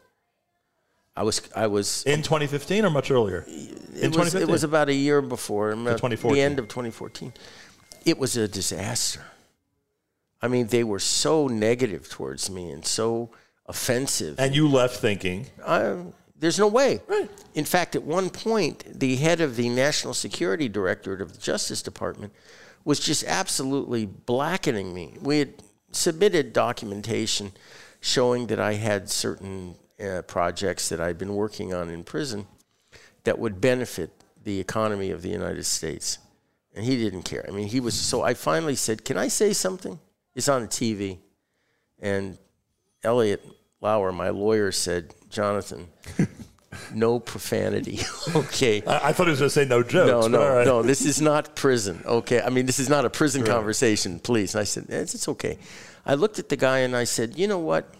I 1.19 1.23
was, 1.23 1.43
I 1.57 1.66
was, 1.66 2.05
in 2.05 2.23
2015 2.23 2.85
or 2.85 2.91
much 2.91 3.11
earlier? 3.11 3.45
In 3.49 4.12
it 4.12 4.16
was, 4.16 4.37
it 4.37 4.47
was 4.47 4.62
about 4.62 4.89
a 4.89 4.95
year 4.95 5.21
before, 5.21 5.73
about 5.73 5.97
2014. 5.97 6.33
the 6.33 6.41
end 6.41 6.61
of 6.61 6.69
2014. 6.69 7.33
It 8.05 8.19
was 8.19 8.37
a 8.37 8.47
disaster. 8.47 9.25
I 10.41 10.47
mean, 10.47 10.69
they 10.69 10.85
were 10.85 11.01
so 11.01 11.49
negative 11.49 12.09
towards 12.09 12.49
me 12.49 12.71
and 12.71 12.87
so 12.87 13.31
offensive. 13.66 14.39
and 14.39 14.55
you 14.55 14.69
left 14.69 15.01
thinking, 15.01 15.49
I, 15.66 15.97
There's 16.39 16.57
no 16.61 16.69
way. 16.69 17.01
Right. 17.09 17.29
In 17.53 17.64
fact, 17.64 17.97
at 17.97 18.05
one 18.05 18.31
point, 18.31 19.01
the 19.01 19.16
head 19.16 19.41
of 19.41 19.57
the 19.57 19.69
National 19.69 20.14
Security 20.14 20.69
Directorate 20.69 21.21
of 21.21 21.33
the 21.33 21.41
Justice 21.41 21.83
Department 21.83 22.33
was 22.85 23.01
just 23.01 23.25
absolutely 23.25 24.07
blackening 24.07 24.95
me. 24.95 25.16
We 25.21 25.41
had 25.41 25.55
submitted 25.91 26.53
documentation 26.53 27.51
showing 28.01 28.47
that 28.47 28.61
I 28.61 28.75
had 28.75 29.11
certain 29.11 29.75
uh, 30.03 30.22
projects 30.22 30.88
that 30.88 31.01
I'd 31.01 31.18
been 31.18 31.34
working 31.34 31.74
on 31.74 31.90
in 31.90 32.05
prison 32.05 32.46
that 33.24 33.38
would 33.38 33.61
benefit 33.61 34.11
the 34.44 34.61
economy 34.61 35.11
of 35.11 35.22
the 35.22 35.28
United 35.28 35.64
States. 35.64 36.18
And 36.74 36.84
he 36.84 36.96
didn't 36.96 37.22
care. 37.22 37.44
I 37.49 37.51
mean, 37.51 37.68
he 37.68 37.80
was 37.80 37.94
so 37.94 38.22
I 38.22 38.34
finally 38.34 38.76
said, 38.76 39.05
Can 39.05 39.16
I 39.16 39.28
say 39.28 39.53
something? 39.53 39.99
It's 40.34 40.49
on 40.49 40.62
a 40.62 40.66
TV. 40.66 41.18
And 42.01 42.38
Eliot 43.03 43.44
Lauer, 43.80 44.12
my 44.12 44.30
lawyer, 44.30 44.70
said, 44.70 45.14
Jonathan, 45.30 45.88
no 46.94 47.18
profanity. 47.18 48.01
okay. 48.34 48.82
I, 48.86 49.09
I 49.09 49.12
thought 49.12 49.26
he 49.26 49.30
was 49.30 49.40
going 49.40 49.49
to 49.49 49.51
say 49.51 49.64
no 49.64 49.82
jokes. 49.82 50.28
No, 50.28 50.38
no, 50.38 50.57
right. 50.57 50.66
no. 50.66 50.82
This 50.82 51.05
is 51.05 51.20
not 51.20 51.57
prison. 51.57 52.03
Okay. 52.05 52.40
I 52.40 52.51
mean, 52.51 52.66
this 52.66 52.78
is 52.78 52.88
not 52.88 53.05
a 53.05 53.11
prison 53.11 53.44
conversation, 53.44 54.20
please. 54.20 54.55
And 54.55 54.61
I 54.61 54.64
said, 54.64 54.86
it's, 54.88 55.14
it's 55.14 55.28
okay. 55.28 55.59
I 56.07 56.14
looked 56.14 56.38
at 56.38 56.49
the 56.49 56.57
guy 56.57 56.78
and 56.78 56.96
I 56.96 57.05
said, 57.05 57.36
you 57.36 57.49
know 57.49 57.59
what? 57.59 57.92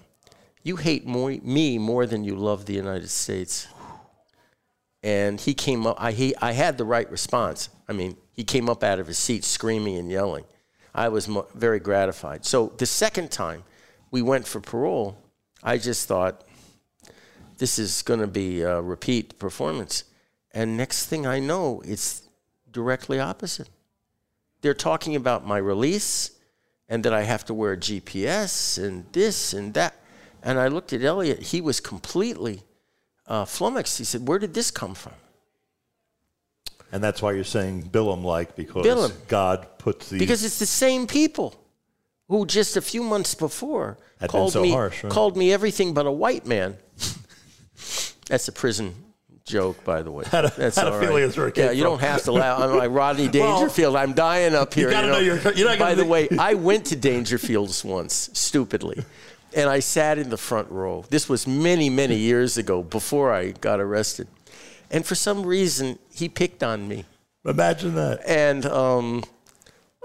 You 0.63 0.77
hate 0.77 1.07
more, 1.07 1.31
me 1.43 1.79
more 1.79 2.07
than 2.07 2.25
you 2.25 2.37
love 2.37 2.67
the 2.67 2.75
United 2.75 3.11
States. 3.11 3.69
And 5.03 5.41
he 5.41 5.55
came 5.55 5.87
up. 5.87 5.97
I 5.99 6.13
he, 6.13 6.35
I 6.37 6.53
had 6.53 6.77
the 6.77 6.85
right 6.85 7.11
response. 7.11 7.69
I 7.89 7.93
mean, 7.93 8.17
he 8.33 8.45
came 8.45 8.69
up 8.69 8.83
out 8.83 8.99
of 8.99 9.07
his 9.07 9.19
seat 9.19 9.45
screaming 9.45 9.97
and 9.97 10.11
yelling. 10.11 10.45
I 10.95 11.09
was 11.09 11.29
very 11.55 11.79
gratified. 11.79 12.45
So 12.45 12.73
the 12.79 12.87
second 12.87 13.31
time 13.31 13.63
we 14.11 14.23
went 14.23 14.47
for 14.47 14.61
parole, 14.61 15.17
I 15.63 15.79
just 15.79 16.09
thought, 16.09 16.45
this 17.59 17.79
is 17.79 18.03
going 18.03 18.21
to 18.21 18.27
be 18.27 18.63
a 18.63 18.81
repeat 18.81 19.39
performance. 19.39 20.05
And 20.53 20.77
next 20.77 21.07
thing 21.07 21.27
I 21.27 21.41
know, 21.41 21.83
it's 21.85 22.23
directly 22.73 23.21
opposite. 23.21 23.69
They're 24.61 24.75
talking 24.75 25.15
about 25.15 25.47
my 25.47 25.59
release 25.59 26.33
and 26.89 27.05
that 27.05 27.13
I 27.13 27.23
have 27.23 27.45
to 27.47 27.55
wear 27.55 27.73
a 27.73 27.77
GPS 27.77 28.83
and 28.83 29.05
this 29.13 29.53
and 29.53 29.75
that. 29.75 29.95
And 30.43 30.59
I 30.59 30.69
looked 30.69 30.93
at 30.93 31.03
Eliot, 31.03 31.41
he 31.43 31.61
was 31.61 31.81
completely 31.81 32.63
uh, 33.27 33.45
flummoxed. 33.45 33.99
He 33.99 34.05
said, 34.05 34.27
Where 34.29 34.39
did 34.39 34.55
this 34.55 34.71
come 34.71 34.95
from? 34.95 35.13
And 36.91 37.03
that's 37.05 37.21
why 37.21 37.33
you're 37.33 37.45
saying 37.45 37.83
Billum 37.83 38.25
like 38.25 38.57
because. 38.57 39.13
God 39.29 39.67
puts 39.79 40.09
the 40.11 40.19
Because 40.19 40.43
it's 40.45 40.59
the 40.59 40.67
same 40.67 41.07
people 41.07 41.55
who 42.29 42.47
just 42.47 42.77
a 42.77 42.81
few 42.81 43.03
months 43.03 43.35
before 43.35 43.99
Had 44.21 44.31
called 44.31 44.53
so 44.53 44.63
me 44.63 44.71
harsh, 44.71 45.05
right? 45.05 45.13
called 45.13 45.37
me 45.37 45.53
everything 45.53 45.93
but 45.93 46.07
a 46.07 46.11
white 46.13 46.47
man. 46.47 46.77
That's 48.29 48.49
a 48.49 48.53
prison 48.53 48.95
joke, 49.45 49.83
by 49.85 50.03
the 50.03 50.11
way. 50.11 50.25
Had 50.31 50.45
a- 50.47 50.53
That's 50.57 50.77
had 50.77 50.89
a 50.89 50.93
all 50.93 51.15
that's 51.15 51.37
where 51.37 51.49
it 51.49 51.57
Yeah, 51.57 51.71
you 51.71 51.83
from. 51.83 51.93
don't 51.93 52.01
have 52.01 52.23
to 52.25 52.33
laugh. 52.33 52.61
I'm 52.61 52.77
like 52.77 52.91
Rodney 52.91 53.29
Dangerfield. 53.41 53.97
I'm 53.97 54.13
dying 54.13 54.55
up 54.55 54.75
here. 54.75 54.91
gotta 54.91 55.09
know 55.09 55.19
you're- 55.19 55.41
you're 55.57 55.69
not 55.69 55.79
by 55.79 55.95
the 55.95 56.03
be- 56.05 56.09
way, 56.09 56.29
I 56.39 56.55
went 56.55 56.87
to 56.87 56.97
Dangerfield's 56.97 57.83
once, 57.85 58.29
stupidly, 58.35 59.05
and 59.55 59.69
I 59.69 59.81
sat 59.81 60.19
in 60.19 60.31
the 60.31 60.37
front 60.37 60.71
row. 60.71 61.05
This 61.11 61.29
was 61.29 61.47
many, 61.47 61.91
many 61.91 62.17
years 62.31 62.59
ago, 62.59 62.83
before 62.83 63.33
I 63.33 63.53
got 63.53 63.81
arrested. 63.81 64.29
And 64.91 65.05
for 65.05 65.15
some 65.15 65.45
reason, 65.45 65.99
he 66.13 66.29
picked 66.29 66.63
on 66.63 66.89
me 66.89 67.05
Imagine 67.45 67.95
that. 67.95 68.21
and 68.27 68.65
um, 68.67 69.23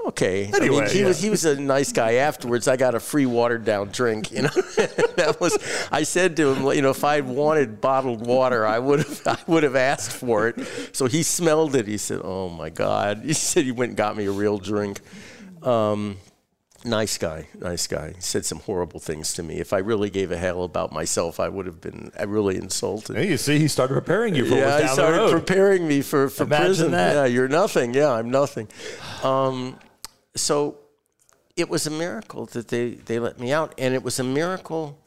okay. 0.07 0.49
I 0.53 0.59
mean, 0.59 0.87
he 0.87 0.99
yeah. 0.99 1.07
was 1.07 1.21
he 1.21 1.29
was 1.29 1.45
a 1.45 1.59
nice 1.59 1.91
guy. 1.91 2.15
Afterwards, 2.15 2.67
I 2.67 2.77
got 2.77 2.95
a 2.95 2.99
free 2.99 3.25
watered 3.25 3.65
down 3.65 3.89
drink. 3.89 4.31
You 4.31 4.43
know, 4.43 4.49
that 5.17 5.37
was. 5.39 5.57
I 5.91 6.03
said 6.03 6.37
to 6.37 6.53
him, 6.53 6.65
you 6.75 6.81
know, 6.81 6.91
if 6.91 7.03
I'd 7.03 7.25
wanted 7.25 7.81
bottled 7.81 8.25
water, 8.25 8.65
I 8.65 8.79
would 8.79 8.99
have 8.99 9.21
I 9.27 9.37
would 9.47 9.63
have 9.63 9.75
asked 9.75 10.11
for 10.11 10.47
it. 10.47 10.55
So 10.93 11.05
he 11.05 11.23
smelled 11.23 11.75
it. 11.75 11.87
He 11.87 11.97
said, 11.97 12.21
"Oh 12.23 12.49
my 12.49 12.69
God!" 12.69 13.21
He 13.23 13.33
said 13.33 13.63
he 13.63 13.71
went 13.71 13.89
and 13.91 13.97
got 13.97 14.15
me 14.15 14.25
a 14.25 14.31
real 14.31 14.57
drink. 14.57 14.99
Um, 15.61 16.17
nice 16.86 17.17
guy, 17.17 17.47
nice 17.59 17.88
guy. 17.88 18.13
He 18.15 18.21
said 18.21 18.45
some 18.45 18.59
horrible 18.59 18.99
things 18.99 19.34
to 19.34 19.43
me. 19.43 19.59
If 19.59 19.73
I 19.73 19.79
really 19.79 20.09
gave 20.09 20.31
a 20.31 20.38
hell 20.38 20.63
about 20.63 20.91
myself, 20.91 21.39
I 21.39 21.49
would 21.49 21.65
have 21.65 21.79
been 21.81 22.11
really 22.27 22.55
insulted. 22.57 23.15
Hey, 23.15 23.29
you 23.29 23.38
see, 23.38 23.59
he 23.59 23.67
started 23.67 23.93
preparing 23.93 24.36
you 24.36 24.45
for 24.45 24.55
Yeah, 24.55 24.65
what 24.65 24.65
was 24.65 24.75
I 24.75 24.79
down 24.79 24.88
the 24.88 24.93
started 25.27 25.31
preparing 25.45 25.88
me 25.88 26.01
for, 26.01 26.29
for 26.29 26.43
Imagine 26.43 26.65
prison. 26.67 26.91
that. 26.91 27.13
Yeah, 27.13 27.25
you're 27.25 27.47
nothing. 27.47 27.93
Yeah, 27.93 28.11
I'm 28.11 28.29
nothing. 28.31 28.67
Um, 29.23 29.77
so 30.36 30.77
it 31.55 31.69
was 31.69 31.86
a 31.88 31.91
miracle 31.91 32.45
that 32.47 32.67
they, 32.69 32.91
they 32.91 33.19
let 33.19 33.39
me 33.39 33.51
out. 33.53 33.73
And 33.77 33.93
it 33.93 34.03
was 34.03 34.19
a 34.19 34.23
miracle. 34.23 34.99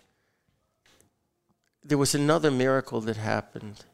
There 1.84 1.98
was 1.98 2.14
another 2.14 2.50
miracle 2.50 3.00
that 3.02 3.16
happened 3.16 3.84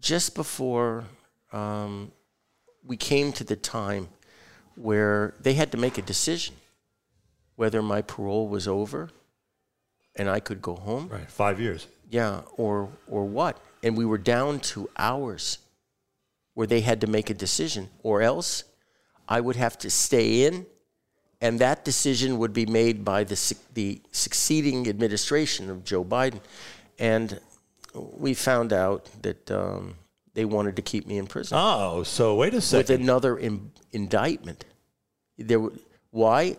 just 0.00 0.34
before 0.34 1.04
um, 1.52 2.12
we 2.84 2.96
came 2.96 3.32
to 3.32 3.44
the 3.44 3.56
time 3.56 4.08
where 4.76 5.34
they 5.40 5.54
had 5.54 5.72
to 5.72 5.76
make 5.76 5.98
a 5.98 6.02
decision 6.02 6.54
whether 7.58 7.82
my 7.82 8.00
parole 8.02 8.46
was 8.48 8.66
over 8.68 9.10
and 10.16 10.28
I 10.36 10.40
could 10.40 10.60
go 10.62 10.74
home 10.76 11.08
right, 11.08 11.28
five 11.30 11.60
years. 11.60 11.86
yeah, 12.10 12.42
or 12.56 12.88
or 13.08 13.24
what? 13.38 13.54
And 13.82 13.96
we 13.98 14.04
were 14.04 14.18
down 14.36 14.60
to 14.72 14.88
hours 14.96 15.58
where 16.54 16.66
they 16.68 16.80
had 16.80 17.00
to 17.00 17.06
make 17.06 17.30
a 17.30 17.34
decision, 17.34 17.88
or 18.02 18.22
else 18.22 18.64
I 19.28 19.40
would 19.40 19.56
have 19.56 19.76
to 19.78 19.90
stay 19.90 20.44
in, 20.46 20.66
and 21.40 21.58
that 21.60 21.84
decision 21.84 22.38
would 22.38 22.52
be 22.52 22.66
made 22.66 23.04
by 23.04 23.24
the 23.24 23.36
the 23.74 24.00
succeeding 24.12 24.88
administration 24.88 25.70
of 25.70 25.84
Joe 25.84 26.04
Biden. 26.04 26.40
And 26.98 27.40
we 27.94 28.34
found 28.34 28.72
out 28.72 29.08
that 29.22 29.50
um, 29.50 29.94
they 30.34 30.44
wanted 30.44 30.74
to 30.76 30.82
keep 30.82 31.06
me 31.06 31.16
in 31.18 31.26
prison 31.26 31.56
Oh, 31.60 32.02
so 32.04 32.34
wait 32.36 32.54
a 32.54 32.60
second. 32.60 32.92
with 32.94 33.00
another 33.00 33.36
in, 33.38 33.70
indictment. 33.92 34.64
There, 35.38 35.60
why? 36.10 36.56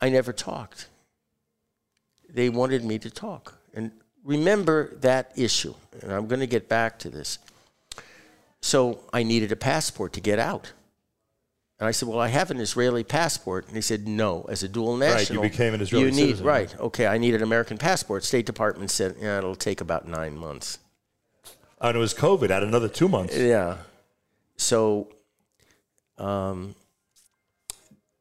I 0.00 0.08
never 0.08 0.32
talked. 0.32 0.88
They 2.28 2.48
wanted 2.48 2.84
me 2.84 2.98
to 2.98 3.10
talk, 3.10 3.54
and 3.74 3.92
remember 4.24 4.96
that 4.96 5.32
issue. 5.36 5.74
And 6.02 6.12
I'm 6.12 6.26
going 6.26 6.40
to 6.40 6.46
get 6.46 6.68
back 6.68 6.98
to 7.00 7.08
this. 7.08 7.38
So 8.60 9.00
I 9.12 9.22
needed 9.22 9.52
a 9.52 9.56
passport 9.56 10.12
to 10.14 10.20
get 10.20 10.38
out, 10.38 10.72
and 11.78 11.86
I 11.86 11.92
said, 11.92 12.08
"Well, 12.08 12.18
I 12.18 12.28
have 12.28 12.50
an 12.50 12.58
Israeli 12.58 13.04
passport." 13.04 13.66
And 13.68 13.76
he 13.76 13.82
said, 13.82 14.08
"No, 14.08 14.44
as 14.48 14.62
a 14.62 14.68
dual 14.68 14.96
national, 14.96 15.42
right? 15.42 15.44
you 15.44 15.50
became 15.50 15.74
an 15.74 15.80
Israeli 15.80 16.06
you 16.06 16.12
need 16.12 16.26
citizen. 16.26 16.46
right. 16.46 16.80
Okay, 16.80 17.06
I 17.06 17.18
need 17.18 17.34
an 17.34 17.42
American 17.42 17.78
passport." 17.78 18.24
State 18.24 18.46
Department 18.46 18.90
said, 18.90 19.16
"Yeah, 19.20 19.38
it'll 19.38 19.54
take 19.54 19.80
about 19.80 20.08
nine 20.08 20.36
months." 20.36 20.78
And 21.80 21.96
it 21.96 22.00
was 22.00 22.14
COVID. 22.14 22.50
Had 22.50 22.62
another 22.62 22.88
two 22.88 23.08
months. 23.08 23.36
Yeah. 23.36 23.76
So, 24.56 25.08
um, 26.18 26.74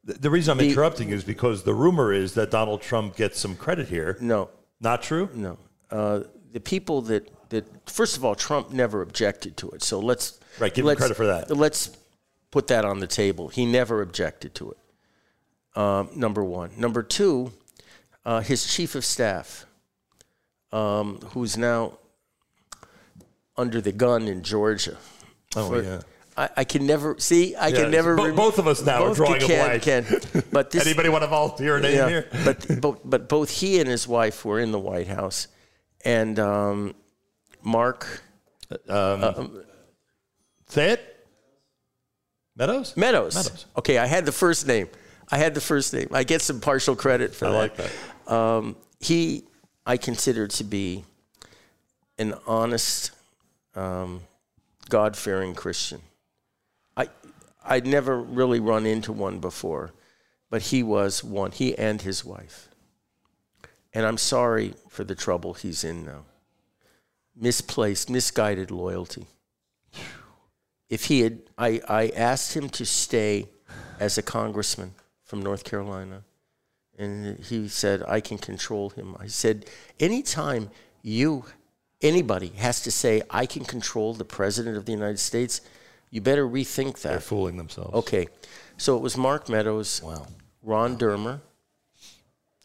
The, 0.05 0.29
reason 0.29 0.51
I'm 0.51 0.57
The- 0.59 0.69
interrupting 0.69 1.09
is 1.09 1.23
because 1.23 1.63
the 1.63 1.73
rumor 1.73 2.13
is 2.13 2.33
that 2.35 2.51
Donald 2.51 2.81
Trump 2.81 3.15
gets 3.15 3.39
some 3.39 3.55
credit 3.55 3.87
here. 3.87 4.17
no, 4.21 4.49
Not 4.79 5.01
true. 5.01 5.29
No. 5.33 5.57
Uh, 5.89 6.21
the 6.51 6.59
people 6.59 7.01
that, 7.03 7.29
that, 7.49 7.65
first 7.89 8.15
of 8.17 8.23
all, 8.23 8.35
Trump 8.35 8.71
never 8.71 9.01
objected 9.01 9.57
to 9.57 9.69
it. 9.71 9.81
So 9.83 9.99
let's. 9.99 10.39
Right, 10.59 10.73
give 10.73 10.83
him 10.83 10.87
let's- 10.87 10.99
credit 10.99 11.15
for 11.17 11.25
that. 11.27 11.49
Let's 11.55 11.91
put 12.51 12.67
that 12.67 12.85
on 12.85 12.99
the 12.99 13.07
table. 13.07 13.47
He 13.49 13.65
never 13.65 14.01
objected 14.01 14.53
to 14.55 14.71
it. 14.71 14.77
Um, 15.79 16.09
number 16.15 16.43
one. 16.43 16.71
Number 16.77 17.01
two, 17.03 17.51
uh, 18.25 18.41
his 18.41 18.65
chief 18.71 18.95
of 18.95 19.03
staff, 19.03 19.65
um, 20.71 21.19
who's 21.33 21.57
now 21.57 21.97
under 23.57 23.81
the 23.81 23.91
gun 23.91 24.27
in 24.27 24.41
Georgia. 24.43 24.97
Oh 25.55 25.69
For- 25.69 25.81
yeah. 25.83 26.01
I, 26.37 26.49
I 26.57 26.63
can 26.65 26.85
never 26.85 27.15
see. 27.17 27.55
I 27.55 27.67
Yeah, 27.67 27.83
can 27.83 27.91
never. 27.91 28.15
bo- 28.15 28.33
both 28.35 28.59
of 28.59 28.67
us 28.67 28.83
now 28.85 29.03
are 29.03 29.07
both 29.09 29.17
drawing 29.17 29.43
a 29.43 29.45
can, 29.47 29.65
blank. 29.65 29.83
Can, 29.83 30.43
but 30.51 30.71
this, 30.71 30.85
Anybody 30.87 31.09
want 31.09 31.23
to 31.23 31.27
volunteer 31.27 31.77
a 31.77 31.81
name 31.81 31.95
yeah, 31.95 32.09
here? 32.09 32.29
but, 32.45 32.81
but 32.81 33.09
but 33.09 33.29
both 33.29 33.49
he 33.49 33.79
and 33.79 33.87
his 33.89 34.07
wife 34.07 34.43
were 34.43 34.59
in 34.59 34.71
the 34.71 34.79
White 34.79 35.07
House, 35.07 35.47
and 36.03 36.37
um, 36.39 36.95
Mark 37.63 38.21
Say 40.67 40.91
it. 40.91 41.27
Meadows. 42.55 42.95
Meadows. 42.97 43.35
Meadows. 43.35 43.65
Okay, 43.77 43.97
I 43.97 44.05
had 44.05 44.25
the 44.25 44.31
first 44.31 44.65
name. 44.67 44.87
I 45.31 45.37
had 45.37 45.53
the 45.53 45.61
first 45.61 45.93
name. 45.93 46.07
I 46.11 46.23
get 46.23 46.41
some 46.41 46.59
partial 46.59 46.95
credit 46.95 47.35
for 47.35 47.45
I 47.47 47.51
that. 47.51 47.57
like 47.57 47.77
that. 47.77 48.33
Um, 48.33 48.75
he, 48.99 49.43
I 49.85 49.97
consider 49.97 50.47
to 50.47 50.63
be 50.63 51.03
an 52.17 52.33
honest, 52.47 53.11
um, 53.75 54.21
God-fearing 54.89 55.53
Christian. 55.53 56.01
I'd 57.65 57.87
never 57.87 58.19
really 58.19 58.59
run 58.59 58.85
into 58.85 59.11
one 59.11 59.39
before, 59.39 59.91
but 60.49 60.63
he 60.63 60.83
was 60.83 61.23
one. 61.23 61.51
He 61.51 61.77
and 61.77 62.01
his 62.01 62.23
wife. 62.23 62.69
And 63.93 64.05
I'm 64.05 64.17
sorry 64.17 64.73
for 64.89 65.03
the 65.03 65.15
trouble 65.15 65.53
he's 65.53 65.83
in 65.83 66.05
now. 66.05 66.25
Misplaced, 67.35 68.09
misguided 68.09 68.71
loyalty. 68.71 69.27
If 70.89 71.05
he 71.05 71.21
had, 71.21 71.39
I, 71.57 71.81
I 71.87 72.07
asked 72.09 72.55
him 72.55 72.69
to 72.69 72.85
stay 72.85 73.47
as 73.99 74.17
a 74.17 74.21
congressman 74.21 74.93
from 75.23 75.41
North 75.41 75.63
Carolina. 75.63 76.23
And 76.97 77.39
he 77.39 77.67
said, 77.67 78.03
I 78.07 78.21
can 78.21 78.37
control 78.37 78.91
him. 78.91 79.15
I 79.19 79.27
said, 79.27 79.65
anytime 79.99 80.69
you 81.01 81.45
anybody 82.01 82.47
has 82.57 82.81
to 82.81 82.91
say, 82.91 83.21
I 83.29 83.45
can 83.45 83.65
control 83.65 84.13
the 84.13 84.25
president 84.25 84.77
of 84.77 84.85
the 84.85 84.91
United 84.91 85.19
States, 85.19 85.61
you 86.15 86.21
better 86.21 86.47
rethink 86.47 87.01
that. 87.01 87.09
They're 87.09 87.19
fooling 87.19 87.57
themselves. 87.57 87.93
Okay. 87.93 88.27
So 88.77 88.95
it 88.95 89.01
was 89.01 89.17
Mark 89.17 89.49
Meadows, 89.49 90.01
Wow. 90.01 90.27
Ron 90.63 90.97
Dermer, 90.97 91.41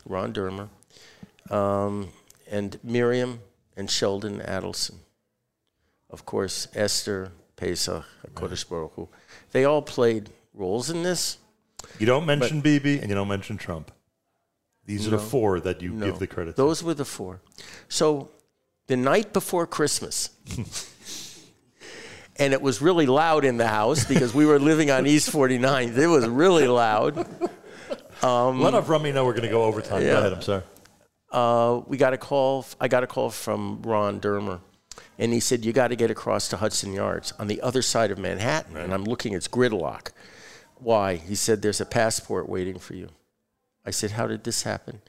Ron 0.07 0.33
Dermer, 0.33 0.69
um, 1.53 2.11
and 2.49 2.79
Miriam 2.85 3.41
and 3.77 3.91
Sheldon 3.91 4.39
Adelson. 4.39 4.99
Of 6.09 6.25
course, 6.25 6.69
Esther, 6.75 7.33
Pesach, 7.57 8.05
Kodesh 8.35 8.69
Baruch 8.69 8.93
Hu. 8.95 9.09
They 9.51 9.65
all 9.65 9.83
played 9.83 10.31
roles 10.55 10.89
in 10.89 11.03
this. 11.03 11.39
You 11.99 12.07
don't 12.07 12.27
mention 12.27 12.61
Bibi 12.61 13.01
and 13.01 13.09
you 13.09 13.15
don't 13.17 13.29
mention 13.29 13.57
Trump. 13.57 13.91
These 14.87 15.09
are 15.09 15.11
the 15.11 15.19
four 15.19 15.59
that 15.61 15.83
you 15.83 15.91
No, 15.93 16.07
give 16.07 16.19
the 16.21 16.27
credit 16.29 16.53
to. 16.55 16.63
Those 16.63 16.83
were 16.85 16.95
the 16.95 17.05
four. 17.05 17.41
So 17.89 18.31
the 18.87 18.97
night 18.97 19.33
before 19.33 19.67
Christmas, 19.67 20.31
and 22.41 22.53
it 22.53 22.61
was 22.63 22.81
really 22.83 23.07
loud 23.07 23.45
in 23.45 23.57
the 23.59 23.69
house 23.69 24.05
because 24.05 24.35
we 24.35 24.47
were 24.47 24.59
living 24.59 24.91
on 24.91 25.07
East 25.07 25.31
49th. 25.31 25.97
It 25.97 26.07
was 26.09 26.27
really 26.27 26.67
loud. 26.67 27.17
Let 28.23 28.75
off 28.75 28.89
Rummy 28.89 29.13
know 29.13 29.25
we're 29.25 29.33
going 29.33 29.45
to 29.45 29.49
go 29.49 29.65
overtime. 29.65 30.01
Go 30.01 30.07
Yeah. 30.07 30.19
ahead. 30.19 30.33
I'm 30.33 30.43
sorry. 30.43 30.63
uh, 31.31 31.81
we 31.87 31.97
got 31.97 32.13
a 32.13 32.19
call. 32.19 32.67
I 32.81 32.89
got 32.89 33.03
a 33.03 33.07
call 33.07 33.31
from 33.31 33.83
Ron 33.83 34.21
Dermer, 34.21 34.61
and 35.19 35.33
he 35.33 35.41
said 35.41 35.65
you 35.65 35.73
got 35.73 35.89
to 35.89 35.97
get 35.97 36.11
across 36.11 36.49
to 36.49 36.57
Hudson 36.57 36.93
Yards 36.93 37.33
on 37.39 37.47
the 37.47 37.61
other 37.61 37.83
side 37.83 38.11
of 38.11 38.19
Manhattan. 38.19 38.77
And 38.77 38.93
I'm 38.93 39.05
looking, 39.05 39.33
it's 39.35 39.49
gridlock. 39.49 40.11
Why? 40.79 41.17
He 41.17 41.35
said 41.35 41.63
there's 41.63 41.81
a 41.81 41.87
passport 41.87 42.49
waiting 42.49 42.79
for 42.79 42.95
you. 42.95 43.09
I 43.85 43.91
said, 43.91 44.13
how 44.13 44.27
did 44.27 44.45
this 44.45 44.63
happen? 44.65 45.01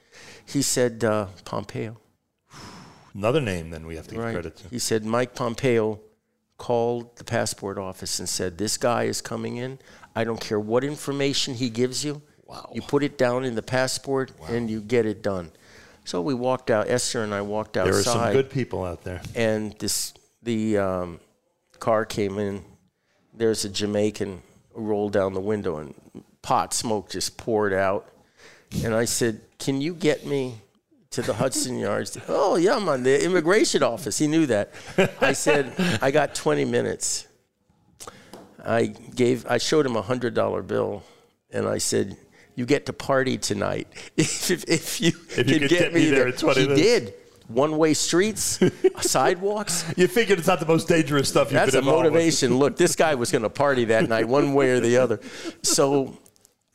He 0.45 0.61
said 0.61 1.03
uh, 1.03 1.27
Pompeo. 1.45 1.97
Another 3.13 3.41
name 3.41 3.69
then 3.71 3.85
we 3.85 3.95
have 3.97 4.07
to 4.07 4.15
give 4.15 4.23
Right. 4.23 4.33
credit 4.33 4.55
to. 4.57 4.67
He 4.69 4.79
said 4.79 5.03
Mike 5.03 5.35
Pompeo 5.35 5.99
called 6.61 7.15
the 7.15 7.23
passport 7.23 7.79
office 7.79 8.19
and 8.19 8.29
said, 8.29 8.59
"This 8.59 8.77
guy 8.77 9.05
is 9.05 9.19
coming 9.19 9.57
in. 9.57 9.79
I 10.15 10.23
don't 10.23 10.39
care 10.39 10.59
what 10.59 10.83
information 10.83 11.55
he 11.55 11.71
gives 11.71 12.05
you. 12.05 12.21
Wow. 12.45 12.69
You 12.71 12.83
put 12.83 13.01
it 13.01 13.17
down 13.17 13.45
in 13.45 13.55
the 13.55 13.63
passport 13.63 14.31
and 14.47 14.69
you 14.69 14.79
get 14.79 15.07
it 15.07 15.23
done." 15.23 15.51
So 16.05 16.21
we 16.21 16.35
walked 16.35 16.69
out. 16.69 16.87
Esther 16.87 17.23
and 17.23 17.33
I 17.33 17.41
walked 17.41 17.77
outside. 17.77 17.91
There 17.91 17.99
are 17.99 18.03
some 18.03 18.33
good 18.33 18.51
people 18.51 18.83
out 18.83 19.03
there. 19.03 19.21
and 19.33 19.73
this 19.79 20.13
the 20.43 20.77
um, 20.77 21.19
car 21.79 22.05
came 22.05 22.37
in. 22.37 22.63
There's 23.33 23.65
a 23.65 23.69
Jamaican 23.69 24.43
rolled 24.75 25.13
down 25.13 25.33
the 25.33 25.41
window 25.41 25.77
and 25.77 25.95
pot 26.43 26.75
smoke 26.75 27.09
just 27.09 27.37
poured 27.37 27.73
out. 27.73 28.07
And 28.83 28.93
I 28.93 29.05
said, 29.05 29.41
"Can 29.57 29.81
you 29.81 29.95
get 29.95 30.27
me 30.27 30.61
to 31.11 31.21
the 31.21 31.33
Hudson 31.33 31.77
Yards?" 31.77 32.17
oh 32.27 32.55
yeah, 32.55 32.75
I'm 32.75 32.89
on 32.89 33.03
the 33.03 33.23
immigration 33.23 33.83
office. 33.83 34.17
He 34.17 34.27
knew 34.27 34.45
that. 34.47 34.71
I 35.21 35.33
said, 35.33 35.73
"I 36.01 36.11
got 36.11 36.33
20 36.35 36.65
minutes." 36.65 37.27
I 38.63 38.85
gave. 39.15 39.45
I 39.47 39.57
showed 39.57 39.85
him 39.85 39.95
a 39.95 40.01
hundred 40.01 40.33
dollar 40.35 40.61
bill, 40.61 41.03
and 41.51 41.67
I 41.67 41.79
said, 41.79 42.15
"You 42.55 42.65
get 42.65 42.85
to 42.85 42.93
party 42.93 43.37
tonight 43.37 43.87
if, 44.17 44.51
if, 44.51 44.63
if 44.69 45.01
you 45.01 45.13
If 45.35 45.49
you 45.49 45.59
can 45.59 45.59
could 45.61 45.69
get 45.69 45.93
me 45.93 46.09
there 46.09 46.27
in 46.27 46.33
20 46.33 46.61
he 46.61 46.67
minutes. 46.67 46.81
did. 46.81 47.13
One 47.47 47.77
way 47.77 47.93
streets, 47.95 48.59
sidewalks. 49.01 49.83
You 49.97 50.07
figured 50.07 50.39
it's 50.39 50.47
not 50.47 50.61
the 50.61 50.65
most 50.65 50.87
dangerous 50.87 51.27
stuff 51.27 51.49
That's 51.49 51.73
a 51.73 51.81
motivation. 51.81 52.55
Look, 52.57 52.77
this 52.77 52.95
guy 52.95 53.15
was 53.15 53.29
going 53.29 53.41
to 53.41 53.49
party 53.49 53.83
that 53.85 54.07
night, 54.07 54.25
one 54.27 54.53
way 54.53 54.69
or 54.69 54.79
the 54.79 54.95
other. 54.97 55.19
So, 55.61 56.17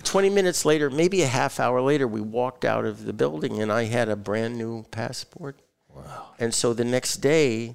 20 0.07 0.31
minutes 0.31 0.65
later, 0.65 0.89
maybe 0.89 1.23
a 1.23 1.27
half 1.27 1.59
hour 1.61 1.83
later, 1.83 2.07
we 2.07 2.21
walked 2.21 2.65
out 2.65 2.85
of 2.85 3.05
the 3.05 3.13
building 3.13 3.61
and 3.61 3.73
I 3.73 3.85
had 3.85 4.09
a 4.09 4.17
brand 4.17 4.57
new 4.57 4.85
passport. 4.85 5.61
Wow. 5.93 6.29
And 6.39 6.55
so 6.55 6.73
the 6.73 6.85
next 6.85 7.17
day, 7.17 7.75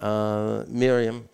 uh, 0.00 0.64
Miriam 0.68 1.28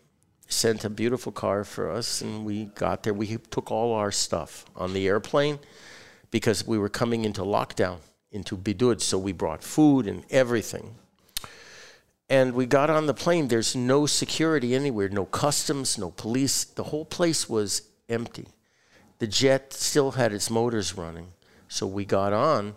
sent 0.49 0.85
a 0.85 0.91
beautiful 0.91 1.33
car 1.33 1.65
for 1.65 1.91
us 1.91 2.21
and 2.21 2.45
we 2.45 2.67
got 2.67 3.05
there. 3.05 3.15
We 3.15 3.39
took 3.51 3.71
all 3.71 3.93
our 3.95 4.11
stuff 4.11 4.67
on 4.75 4.93
the 4.93 5.07
airplane 5.07 5.61
because 6.31 6.67
we 6.67 6.77
were 6.77 6.89
coming 6.89 7.25
into 7.25 7.43
lockdown, 7.43 7.99
into 8.33 8.57
Bidud. 8.57 9.01
So 9.01 9.19
we 9.19 9.33
brought 9.33 9.63
food 9.63 10.09
and 10.09 10.25
everything. 10.29 10.97
And 12.29 12.55
we 12.55 12.67
got 12.67 12.91
on 12.91 13.07
the 13.07 13.15
plane. 13.15 13.49
There's 13.49 13.77
no 13.77 14.07
security 14.07 14.75
anywhere, 14.75 15.09
no 15.09 15.27
customs, 15.27 15.99
no 15.99 16.11
police. 16.11 16.65
The 16.65 16.85
whole 16.85 17.05
place 17.05 17.49
was 17.49 17.83
empty. 18.09 18.49
The 19.23 19.29
jet 19.29 19.73
still 19.73 20.11
had 20.11 20.33
its 20.33 20.51
motors 20.51 20.99
running. 20.99 21.29
So 21.69 21.87
we 21.87 22.05
got 22.05 22.33
on 22.33 22.75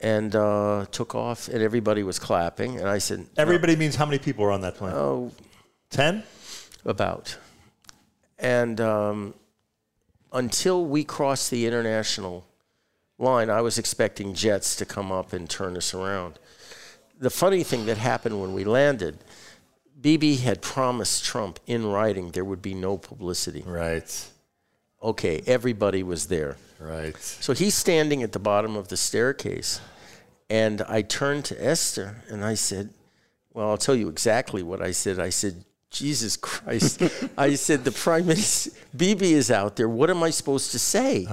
and 0.00 0.36
uh, 0.36 0.84
took 0.92 1.14
off, 1.14 1.48
and 1.48 1.62
everybody 1.62 2.02
was 2.02 2.18
clapping. 2.18 2.78
And 2.78 2.86
I 2.86 2.98
said, 2.98 3.24
Everybody 3.38 3.74
means 3.76 3.96
how 3.96 4.04
many 4.04 4.18
people 4.18 4.44
are 4.44 4.52
on 4.52 4.60
that 4.60 4.74
plane? 4.74 4.92
Oh, 4.94 5.32
Ten? 5.88 6.24
about. 6.84 7.38
And 8.38 8.82
um, 8.82 9.32
until 10.30 10.84
we 10.84 11.04
crossed 11.04 11.50
the 11.50 11.66
international 11.66 12.44
line, 13.18 13.48
I 13.48 13.62
was 13.62 13.78
expecting 13.78 14.34
jets 14.34 14.76
to 14.76 14.84
come 14.84 15.10
up 15.10 15.32
and 15.32 15.48
turn 15.48 15.78
us 15.78 15.94
around. 15.94 16.38
The 17.18 17.30
funny 17.30 17.62
thing 17.62 17.86
that 17.86 17.96
happened 17.96 18.42
when 18.42 18.52
we 18.52 18.64
landed, 18.64 19.20
Bibi 19.98 20.36
had 20.36 20.60
promised 20.60 21.24
Trump 21.24 21.60
in 21.66 21.86
writing 21.86 22.32
there 22.32 22.44
would 22.44 22.60
be 22.60 22.74
no 22.74 22.98
publicity. 22.98 23.62
Right. 23.64 24.31
Okay, 25.02 25.42
everybody 25.46 26.02
was 26.02 26.26
there. 26.26 26.56
Right. 26.78 27.16
So 27.20 27.52
he's 27.52 27.74
standing 27.74 28.22
at 28.22 28.32
the 28.32 28.38
bottom 28.38 28.76
of 28.76 28.88
the 28.88 28.96
staircase, 28.96 29.80
and 30.48 30.82
I 30.82 31.02
turned 31.02 31.44
to 31.46 31.64
Esther 31.64 32.22
and 32.28 32.44
I 32.44 32.54
said, 32.54 32.90
Well, 33.52 33.70
I'll 33.70 33.78
tell 33.78 33.94
you 33.94 34.08
exactly 34.08 34.62
what 34.62 34.82
I 34.82 34.92
said. 34.92 35.18
I 35.18 35.30
said, 35.30 35.64
Jesus 35.90 36.36
Christ. 36.36 37.02
I 37.38 37.54
said, 37.54 37.84
The 37.84 37.92
Prime 37.92 38.26
Minister, 38.26 38.70
Bibi 38.96 39.32
is 39.32 39.50
out 39.50 39.76
there. 39.76 39.88
What 39.88 40.10
am 40.10 40.22
I 40.22 40.30
supposed 40.30 40.72
to 40.72 40.78
say? 40.78 41.26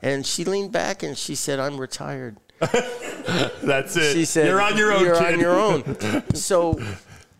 And 0.00 0.26
she 0.26 0.44
leaned 0.44 0.72
back 0.72 1.02
and 1.02 1.16
she 1.16 1.34
said, 1.34 1.60
I'm 1.60 1.80
retired. 1.80 2.36
That's 2.60 3.96
it. 3.96 4.12
She 4.14 4.24
said, 4.24 4.46
You're 4.46 4.60
on 4.60 4.76
your 4.76 4.92
own, 4.92 5.04
You're 5.04 5.16
kid. 5.16 5.34
on 5.34 5.40
your 5.40 5.58
own. 5.58 6.24
so 6.34 6.80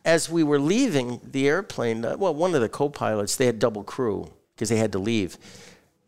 as 0.05 0.29
we 0.29 0.43
were 0.43 0.59
leaving 0.59 1.21
the 1.25 1.49
airplane, 1.49 2.05
uh, 2.05 2.17
well, 2.17 2.35
one 2.35 2.55
of 2.55 2.61
the 2.61 2.69
co 2.69 2.89
pilots, 2.89 3.37
they 3.37 3.47
had 3.47 3.59
double 3.59 3.85
crew 3.85 4.31
because 4.63 4.69
they 4.69 4.77
had 4.77 4.93
to 4.93 4.99
leave, 5.01 5.39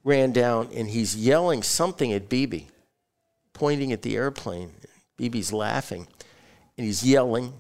ran 0.05 0.31
down 0.31 0.69
and 0.77 0.89
he's 0.89 1.17
yelling 1.17 1.61
something 1.61 2.13
at 2.13 2.29
Bibi, 2.29 2.69
pointing 3.53 3.91
at 3.91 4.03
the 4.03 4.15
airplane. 4.15 4.71
Bibi's 5.17 5.53
laughing 5.53 6.07
and 6.79 6.87
he's 6.87 7.03
yelling. 7.03 7.53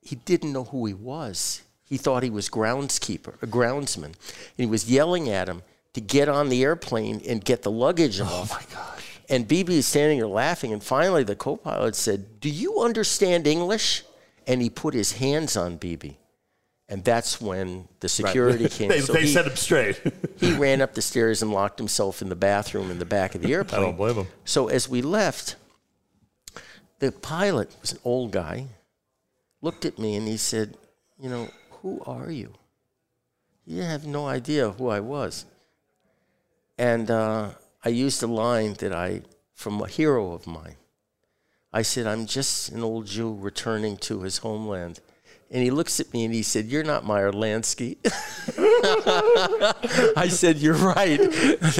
He 0.00 0.16
didn't 0.16 0.54
know 0.54 0.64
who 0.64 0.86
he 0.86 0.94
was. 0.94 1.60
He 1.84 1.98
thought 1.98 2.22
he 2.22 2.30
was 2.30 2.48
groundskeeper, 2.48 3.34
a 3.42 3.46
groundsman. 3.46 4.04
And 4.04 4.14
he 4.56 4.64
was 4.64 4.90
yelling 4.90 5.28
at 5.28 5.50
him 5.50 5.60
to 5.92 6.00
get 6.00 6.30
on 6.30 6.48
the 6.48 6.64
airplane 6.64 7.20
and 7.28 7.44
get 7.44 7.60
the 7.60 7.70
luggage 7.70 8.22
oh 8.22 8.24
off. 8.24 8.52
Oh 8.52 8.54
my 8.54 8.74
gosh. 8.74 9.20
And 9.28 9.46
Bibi 9.46 9.76
is 9.76 9.86
standing 9.86 10.16
there 10.16 10.28
laughing. 10.28 10.72
And 10.72 10.82
finally, 10.82 11.24
the 11.24 11.36
co 11.36 11.58
pilot 11.58 11.94
said, 11.94 12.40
Do 12.40 12.48
you 12.48 12.80
understand 12.80 13.46
English? 13.46 14.04
And 14.46 14.62
he 14.62 14.70
put 14.70 14.94
his 14.94 15.12
hands 15.12 15.58
on 15.58 15.76
Bibi. 15.76 16.16
And 16.90 17.04
that's 17.04 17.40
when 17.40 17.86
the 18.00 18.08
security 18.08 18.68
came. 18.68 18.88
they 18.88 19.00
So 19.00 19.12
they 19.12 19.22
he, 19.22 19.28
set 19.28 19.46
him 19.46 19.54
straight. 19.54 20.02
he 20.38 20.52
ran 20.54 20.82
up 20.82 20.94
the 20.94 21.00
stairs 21.00 21.40
and 21.40 21.52
locked 21.52 21.78
himself 21.78 22.20
in 22.20 22.28
the 22.28 22.36
bathroom 22.36 22.90
in 22.90 22.98
the 22.98 23.04
back 23.04 23.36
of 23.36 23.42
the 23.42 23.54
airplane. 23.54 23.80
I 23.82 23.84
don't 23.84 23.96
blame 23.96 24.16
him. 24.16 24.26
So 24.44 24.66
as 24.68 24.88
we 24.88 25.00
left, 25.00 25.54
the 26.98 27.12
pilot 27.12 27.74
was 27.80 27.92
an 27.92 28.00
old 28.04 28.32
guy, 28.32 28.66
looked 29.62 29.84
at 29.84 30.00
me 30.00 30.16
and 30.16 30.26
he 30.26 30.36
said, 30.36 30.76
You 31.18 31.30
know, 31.30 31.48
who 31.80 32.02
are 32.06 32.30
you? 32.30 32.54
He 33.64 33.78
have 33.78 34.04
no 34.04 34.26
idea 34.26 34.70
who 34.70 34.88
I 34.88 34.98
was. 34.98 35.46
And 36.76 37.08
uh, 37.08 37.50
I 37.84 37.90
used 37.90 38.20
a 38.22 38.26
line 38.26 38.74
that 38.74 38.92
I, 38.92 39.22
from 39.54 39.80
a 39.80 39.86
hero 39.86 40.32
of 40.32 40.46
mine. 40.46 40.76
I 41.72 41.82
said, 41.82 42.06
I'm 42.06 42.26
just 42.26 42.70
an 42.70 42.82
old 42.82 43.06
Jew 43.06 43.32
returning 43.32 43.96
to 43.98 44.22
his 44.22 44.38
homeland. 44.38 44.98
And 45.52 45.64
he 45.64 45.70
looks 45.70 45.98
at 45.98 46.12
me 46.12 46.24
and 46.24 46.32
he 46.32 46.42
said, 46.42 46.66
You're 46.66 46.84
not 46.84 47.04
Meyer 47.04 47.32
Lansky. 47.32 47.96
I 50.16 50.28
said, 50.28 50.58
You're 50.58 50.74
right. 50.74 51.18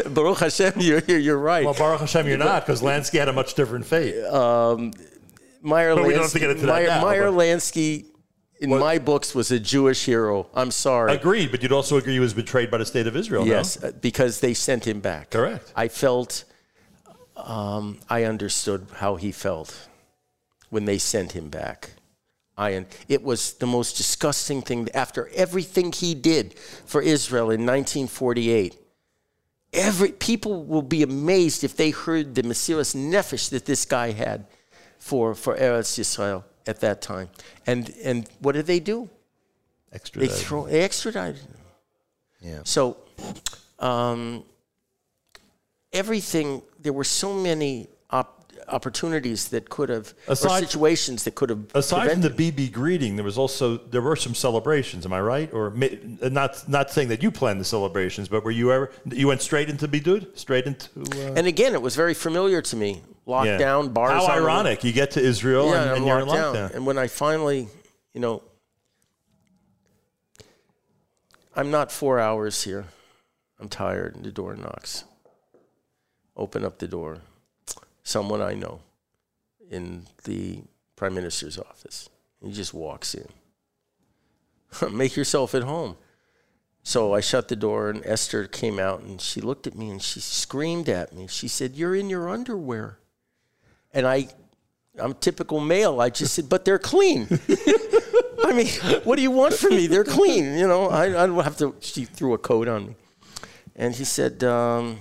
Baruch 0.14 0.40
Hashem, 0.40 0.72
you're, 0.78 1.02
you're, 1.06 1.38
right. 1.38 1.64
Well, 1.64 1.74
Baruch 1.74 2.00
Hashem, 2.00 2.26
you're 2.26 2.36
not, 2.36 2.66
because 2.66 2.82
Lansky 2.82 3.20
had 3.20 3.28
a 3.28 3.32
much 3.32 3.54
different 3.54 3.86
fate. 3.86 4.16
Meyer 5.62 5.94
But 5.94 6.04
we 6.04 6.10
Lansky, 6.10 6.14
don't 6.14 6.22
have 6.22 6.32
to 6.32 6.38
get 6.38 6.50
into 6.50 6.66
that 6.66 6.86
now, 6.86 7.02
Meyer 7.02 7.30
Lansky, 7.30 8.06
in 8.60 8.70
my 8.70 8.98
books, 8.98 9.36
was 9.36 9.52
a 9.52 9.60
Jewish 9.60 10.04
hero. 10.04 10.48
I'm 10.52 10.72
sorry. 10.72 11.14
Agreed, 11.14 11.52
but 11.52 11.62
you'd 11.62 11.72
also 11.72 11.96
agree 11.96 12.14
he 12.14 12.20
was 12.20 12.34
betrayed 12.34 12.70
by 12.70 12.78
the 12.78 12.86
state 12.86 13.06
of 13.06 13.14
Israel. 13.14 13.46
Yes, 13.46 13.82
uh, 13.82 13.92
because 14.00 14.40
they 14.40 14.52
sent 14.52 14.86
him 14.86 15.00
back. 15.00 15.30
Correct. 15.30 15.72
I 15.76 15.88
felt, 15.88 16.44
um, 17.36 17.98
I 18.08 18.24
understood 18.24 18.88
how 18.96 19.16
he 19.16 19.30
felt 19.30 19.88
when 20.70 20.86
they 20.86 20.98
sent 20.98 21.32
him 21.32 21.50
back. 21.50 21.90
I, 22.60 22.76
un- 22.76 22.86
it 23.08 23.22
was 23.22 23.54
the 23.54 23.66
most 23.66 23.96
disgusting 23.96 24.60
thing. 24.60 24.88
After 24.92 25.30
everything 25.34 25.92
he 25.92 26.14
did 26.14 26.58
for 26.84 27.00
Israel 27.00 27.50
in 27.50 27.64
1948, 27.64 28.76
every 29.72 30.12
people 30.12 30.64
will 30.64 30.82
be 30.82 31.02
amazed 31.02 31.64
if 31.64 31.74
they 31.74 31.90
heard 31.90 32.34
the 32.34 32.42
Mesirus 32.42 32.94
Nefesh 32.94 33.48
that 33.50 33.64
this 33.64 33.86
guy 33.86 34.12
had 34.12 34.46
for, 34.98 35.34
for 35.34 35.56
Eretz 35.56 35.98
Yisrael. 35.98 36.44
at 36.66 36.80
that 36.80 37.00
time. 37.00 37.28
And 37.66 37.92
and 38.04 38.28
what 38.40 38.52
did 38.52 38.66
they 38.66 38.80
do? 38.80 39.08
Extra. 39.92 40.20
They 40.20 40.28
throw 40.28 40.66
they 40.66 40.82
extradited 40.82 41.40
him. 41.40 41.54
yeah. 42.42 42.60
So, 42.64 42.98
um, 43.78 44.44
everything, 45.92 46.62
there 46.78 46.92
were 46.92 47.04
so 47.22 47.32
many 47.34 47.88
opportunities 48.70 49.48
that 49.48 49.68
could 49.68 49.88
have, 49.88 50.14
or 50.28 50.34
situations 50.36 51.24
that 51.24 51.34
could 51.34 51.50
have. 51.50 51.64
Aside 51.74 52.10
from 52.12 52.20
the 52.20 52.30
Bibi 52.30 52.68
greeting, 52.68 53.16
there 53.16 53.24
was 53.24 53.38
also 53.38 53.76
there 53.76 54.02
were 54.02 54.16
some 54.16 54.34
celebrations. 54.34 55.04
Am 55.06 55.12
I 55.12 55.20
right? 55.20 55.52
Or 55.52 55.70
ma- 55.70 55.86
not 56.22 56.68
not 56.68 56.90
saying 56.90 57.08
that 57.08 57.22
you 57.22 57.30
planned 57.30 57.60
the 57.60 57.64
celebrations, 57.64 58.28
but 58.28 58.44
were 58.44 58.50
you 58.50 58.72
ever 58.72 58.90
you 59.06 59.28
went 59.28 59.42
straight 59.42 59.68
into 59.68 59.86
Bidud, 59.88 60.38
straight 60.38 60.66
into 60.66 60.88
uh, 60.96 61.34
and 61.34 61.46
again, 61.46 61.74
it 61.74 61.82
was 61.82 61.96
very 61.96 62.14
familiar 62.14 62.62
to 62.62 62.76
me. 62.76 63.02
Lockdown, 63.26 63.92
bars. 63.94 64.26
How 64.26 64.32
ironic! 64.32 64.82
You 64.82 64.92
get 64.92 65.12
to 65.12 65.20
Israel 65.20 65.70
Yeah, 65.70 65.82
and, 65.82 65.90
I'm 65.90 65.96
and 65.98 66.06
you're 66.06 66.20
in 66.20 66.26
locked 66.26 66.38
down. 66.38 66.54
lockdown. 66.54 66.74
And 66.74 66.86
when 66.86 66.98
I 66.98 67.06
finally, 67.06 67.68
you 68.12 68.20
know, 68.20 68.42
I'm 71.54 71.70
not 71.70 71.92
four 71.92 72.18
hours 72.18 72.62
here. 72.64 72.86
I'm 73.60 73.68
tired. 73.68 74.16
And 74.16 74.24
the 74.24 74.32
door 74.32 74.56
knocks. 74.56 75.04
Open 76.36 76.64
up 76.64 76.78
the 76.78 76.88
door. 76.88 77.18
Someone 78.10 78.42
I 78.42 78.54
know 78.54 78.80
in 79.70 80.06
the 80.24 80.62
prime 80.96 81.14
minister's 81.14 81.56
office. 81.58 82.08
He 82.42 82.50
just 82.50 82.74
walks 82.74 83.14
in. 83.14 83.28
Make 84.92 85.14
yourself 85.14 85.54
at 85.54 85.62
home. 85.62 85.96
So 86.82 87.14
I 87.14 87.20
shut 87.20 87.46
the 87.46 87.54
door, 87.54 87.88
and 87.88 88.04
Esther 88.04 88.48
came 88.48 88.80
out, 88.80 89.02
and 89.02 89.20
she 89.20 89.40
looked 89.40 89.68
at 89.68 89.76
me 89.76 89.90
and 89.90 90.02
she 90.02 90.18
screamed 90.18 90.88
at 90.88 91.12
me. 91.12 91.28
She 91.28 91.46
said, 91.46 91.76
"You're 91.76 91.94
in 91.94 92.10
your 92.10 92.28
underwear," 92.28 92.98
and 93.94 94.08
I 94.08 94.28
I'm 94.98 95.14
typical 95.14 95.60
male. 95.60 96.00
I 96.00 96.10
just 96.10 96.34
said, 96.34 96.48
but 96.48 96.64
they're 96.64 96.80
clean. 96.80 97.28
I 98.44 98.52
mean, 98.52 98.66
what 99.04 99.16
do 99.16 99.22
you 99.22 99.30
want 99.30 99.54
from 99.54 99.76
me? 99.76 99.86
They're 99.86 100.02
clean. 100.04 100.58
You 100.58 100.66
know, 100.66 100.88
I, 100.88 101.04
I 101.04 101.26
don't 101.26 101.44
have 101.44 101.56
to. 101.58 101.76
She 101.78 102.06
threw 102.06 102.34
a 102.34 102.38
coat 102.38 102.66
on 102.66 102.88
me. 102.88 102.94
And 103.76 103.94
he 103.94 104.04
said, 104.04 104.42
um, 104.42 104.98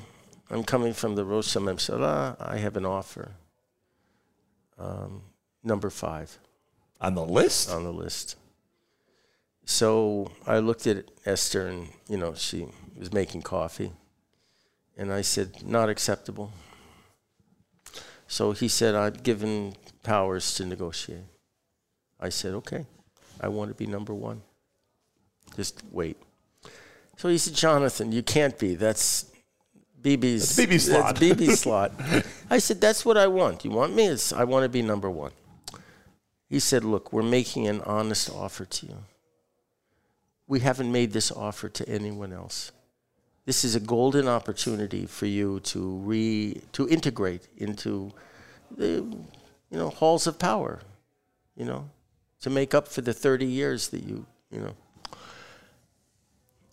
I'm 0.51 0.63
coming 0.63 0.93
from 0.93 1.15
the 1.15 1.23
Rosh 1.23 1.55
HaMemshala. 1.55 2.35
I 2.39 2.57
have 2.57 2.75
an 2.75 2.85
offer. 2.85 3.33
Um, 4.79 5.21
number 5.63 5.89
five 5.89 6.39
On 7.01 7.13
the 7.13 7.25
list, 7.25 7.69
on 7.69 7.83
the 7.83 7.93
list. 7.93 8.35
So 9.65 10.31
I 10.47 10.59
looked 10.59 10.87
at 10.87 11.05
Esther, 11.25 11.67
and 11.67 11.89
you 12.07 12.17
know 12.17 12.33
she 12.33 12.67
was 12.97 13.13
making 13.13 13.43
coffee, 13.43 13.91
and 14.97 15.13
I 15.13 15.21
said, 15.21 15.63
"Not 15.63 15.89
acceptable." 15.89 16.51
So 18.27 18.53
he 18.53 18.67
said, 18.67 18.95
"I've 18.95 19.21
given 19.21 19.75
powers 20.01 20.55
to 20.55 20.65
negotiate." 20.65 21.25
I 22.19 22.29
said, 22.29 22.53
"Okay, 22.55 22.87
I 23.39 23.49
want 23.49 23.69
to 23.69 23.75
be 23.75 23.85
number 23.85 24.13
one. 24.13 24.41
Just 25.55 25.83
wait." 25.91 26.17
So 27.17 27.29
he 27.29 27.37
said, 27.37 27.53
"Jonathan, 27.53 28.11
you 28.11 28.23
can't 28.23 28.57
be. 28.57 28.73
That's." 28.75 29.25
Bibi's 30.01 30.55
That's 30.55 30.69
Bibi's 30.69 30.85
slot." 30.85 31.15
That's 31.15 31.19
Bibi's 31.23 31.59
slot. 31.59 31.91
I 32.49 32.59
said, 32.59 32.81
"That's 32.81 33.05
what 33.05 33.17
I 33.17 33.27
want. 33.27 33.65
You 33.65 33.71
want 33.71 33.95
me? 33.95 34.07
It's, 34.07 34.33
I 34.33 34.43
want 34.43 34.63
to 34.63 34.69
be 34.69 34.81
number 34.81 35.09
one." 35.09 35.31
He 36.49 36.59
said, 36.59 36.83
Look, 36.83 37.13
we're 37.13 37.21
making 37.21 37.67
an 37.67 37.81
honest 37.81 38.29
offer 38.29 38.65
to 38.65 38.85
you. 38.87 38.97
We 40.47 40.61
haven't 40.61 40.91
made 40.91 41.13
this 41.13 41.31
offer 41.31 41.69
to 41.69 41.87
anyone 41.87 42.33
else. 42.33 42.71
This 43.45 43.63
is 43.63 43.75
a 43.75 43.79
golden 43.79 44.27
opportunity 44.27 45.05
for 45.05 45.27
you 45.27 45.59
to 45.61 45.97
re 45.97 46.61
to 46.73 46.89
integrate 46.89 47.47
into 47.57 48.11
the 48.75 49.05
you 49.69 49.77
know 49.77 49.89
halls 49.89 50.25
of 50.25 50.39
power, 50.39 50.79
you 51.55 51.65
know, 51.65 51.89
to 52.41 52.49
make 52.49 52.73
up 52.73 52.87
for 52.87 53.01
the 53.01 53.13
30 53.13 53.45
years 53.45 53.89
that 53.89 54.03
you, 54.03 54.25
you 54.51 54.59
know. 54.59 54.75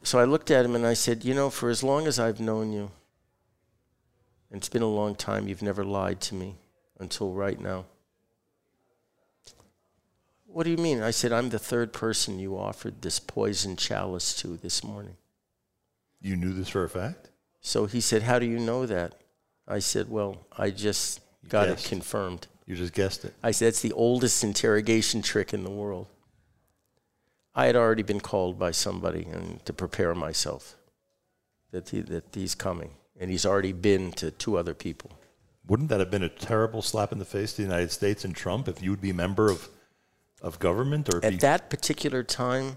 So 0.03 0.19
I 0.19 0.25
looked 0.25 0.51
at 0.51 0.65
him 0.65 0.75
and 0.75 0.87
I 0.87 0.95
said, 0.95 1.25
You 1.25 1.35
know, 1.35 1.51
for 1.51 1.69
as 1.69 1.83
long 1.83 2.07
as 2.07 2.19
I've 2.19 2.41
known 2.41 2.73
you, 2.73 2.91
and 4.57 4.63
it's 4.63 4.71
been 4.71 4.81
a 4.81 4.89
long 4.89 5.15
time, 5.15 5.49
you've 5.49 5.61
never 5.61 5.85
lied 5.85 6.19
to 6.23 6.35
me 6.35 6.55
until 6.99 7.31
right 7.31 7.61
now. 7.61 7.85
What 10.47 10.65
do 10.65 10.71
you 10.71 10.79
mean? 10.79 11.03
I 11.03 11.11
said, 11.11 11.31
I'm 11.31 11.51
the 11.51 11.59
third 11.59 11.93
person 11.93 12.39
you 12.39 12.57
offered 12.57 13.03
this 13.03 13.21
poison 13.21 13.77
chalice 13.77 14.35
to 14.37 14.57
this 14.57 14.83
morning. 14.83 15.19
you 16.23 16.37
knew 16.37 16.55
this 16.55 16.71
for 16.71 16.85
a 16.85 16.89
fact. 16.89 17.29
So 17.61 17.85
he 17.85 18.01
said, 18.01 18.23
How 18.23 18.39
do 18.39 18.47
you 18.47 18.59
know 18.59 18.87
that? 18.87 19.21
I 19.69 19.79
said, 19.79 20.09
Well, 20.09 20.47
I 20.57 20.71
just 20.71 21.21
got 21.51 21.67
guessed. 21.67 21.85
it 21.85 21.89
confirmed. 21.91 22.47
You 22.65 22.77
just 22.77 22.95
guessed 22.95 23.27
it. 23.27 23.35
I 23.43 23.51
said, 23.51 23.69
It's 23.69 23.83
the 23.83 23.93
oldest 23.93 24.43
interrogation 24.43 25.21
trick 25.21 25.53
in 25.53 25.65
the 25.65 25.71
world. 25.71 26.07
I 27.55 27.67
had 27.67 27.77
already 27.77 28.03
been 28.03 28.21
called 28.21 28.59
by 28.59 28.71
somebody 28.71 29.27
and 29.31 29.63
to 29.67 29.75
prepare 29.75 30.15
myself 30.15 30.77
that, 31.73 31.91
he, 31.91 32.01
that 32.01 32.25
he's 32.33 32.55
coming. 32.55 32.93
And 33.19 33.31
he's 33.31 33.47
already 33.47 33.73
been 33.73 34.13
to 34.13 34.31
two 34.31 34.57
other 34.59 34.75
people. 34.75 35.11
Wouldn't 35.67 35.89
that 35.89 36.01
have 36.01 36.11
been 36.11 36.23
a 36.23 36.29
terrible 36.29 36.83
slap 36.83 37.13
in 37.13 37.19
the 37.19 37.25
face 37.25 37.53
to 37.53 37.57
the 37.59 37.63
United 37.63 37.91
States 37.91 38.25
and 38.25 38.35
Trump 38.35 38.69
if 38.69 38.83
you 38.83 38.91
would 38.91 39.01
be 39.01 39.11
a 39.11 39.15
member 39.15 39.51
of 39.51 39.69
of 40.43 40.59
government 40.59 41.13
or 41.13 41.25
At 41.25 41.41
that 41.41 41.71
particular 41.71 42.23
time, 42.23 42.77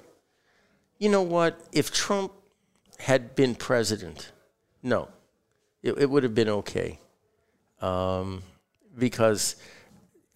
you 0.97 1.09
know 1.09 1.21
what? 1.21 1.59
If 1.73 1.91
Trump 1.91 2.31
had 2.99 3.35
been 3.35 3.53
president, 3.53 4.31
no, 4.81 5.09
it, 5.83 5.93
it 5.97 6.09
would 6.09 6.23
have 6.23 6.33
been 6.33 6.49
okay. 6.49 6.99
Um, 7.81 8.43
because 8.97 9.57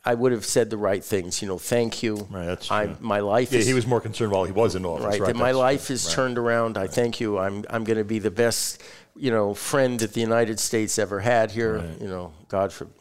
I 0.05 0.13
would 0.15 0.31
have 0.33 0.45
said 0.45 0.69
the 0.69 0.77
right 0.77 1.03
things. 1.03 1.41
You 1.41 1.47
know, 1.47 1.57
thank 1.57 2.03
you. 2.03 2.27
Right, 2.29 2.45
that's 2.45 2.69
I, 2.69 2.95
my 2.99 3.19
life 3.21 3.51
Yeah, 3.53 3.59
is 3.59 3.67
he 3.67 3.73
was 3.73 3.87
more 3.87 4.01
concerned 4.01 4.31
while 4.33 4.43
he 4.43 4.51
was 4.51 4.75
in 4.75 4.85
office. 4.85 5.05
right. 5.05 5.19
Right. 5.19 5.27
that 5.27 5.35
my 5.35 5.51
life 5.51 5.89
is 5.89 6.05
Right. 6.05 6.15
turned 6.15 6.37
around. 6.37 6.77
I 6.77 6.87
thank 6.87 7.19
you. 7.21 7.39
I'm 7.39 7.63
I'm 7.69 7.83
going 7.85 7.97
to 7.97 8.05
be 8.05 8.19
the 8.19 8.31
best, 8.31 8.81
you 9.15 9.31
know, 9.31 9.53
friend 9.53 9.99
that 9.99 10.13
the 10.13 10.21
United 10.21 10.59
States 10.59 10.97
ever 10.97 11.19
had 11.19 11.51
here. 11.51 11.83
You 11.99 12.07
know, 12.07 12.33
God 12.47 12.73
forbid. 12.73 12.93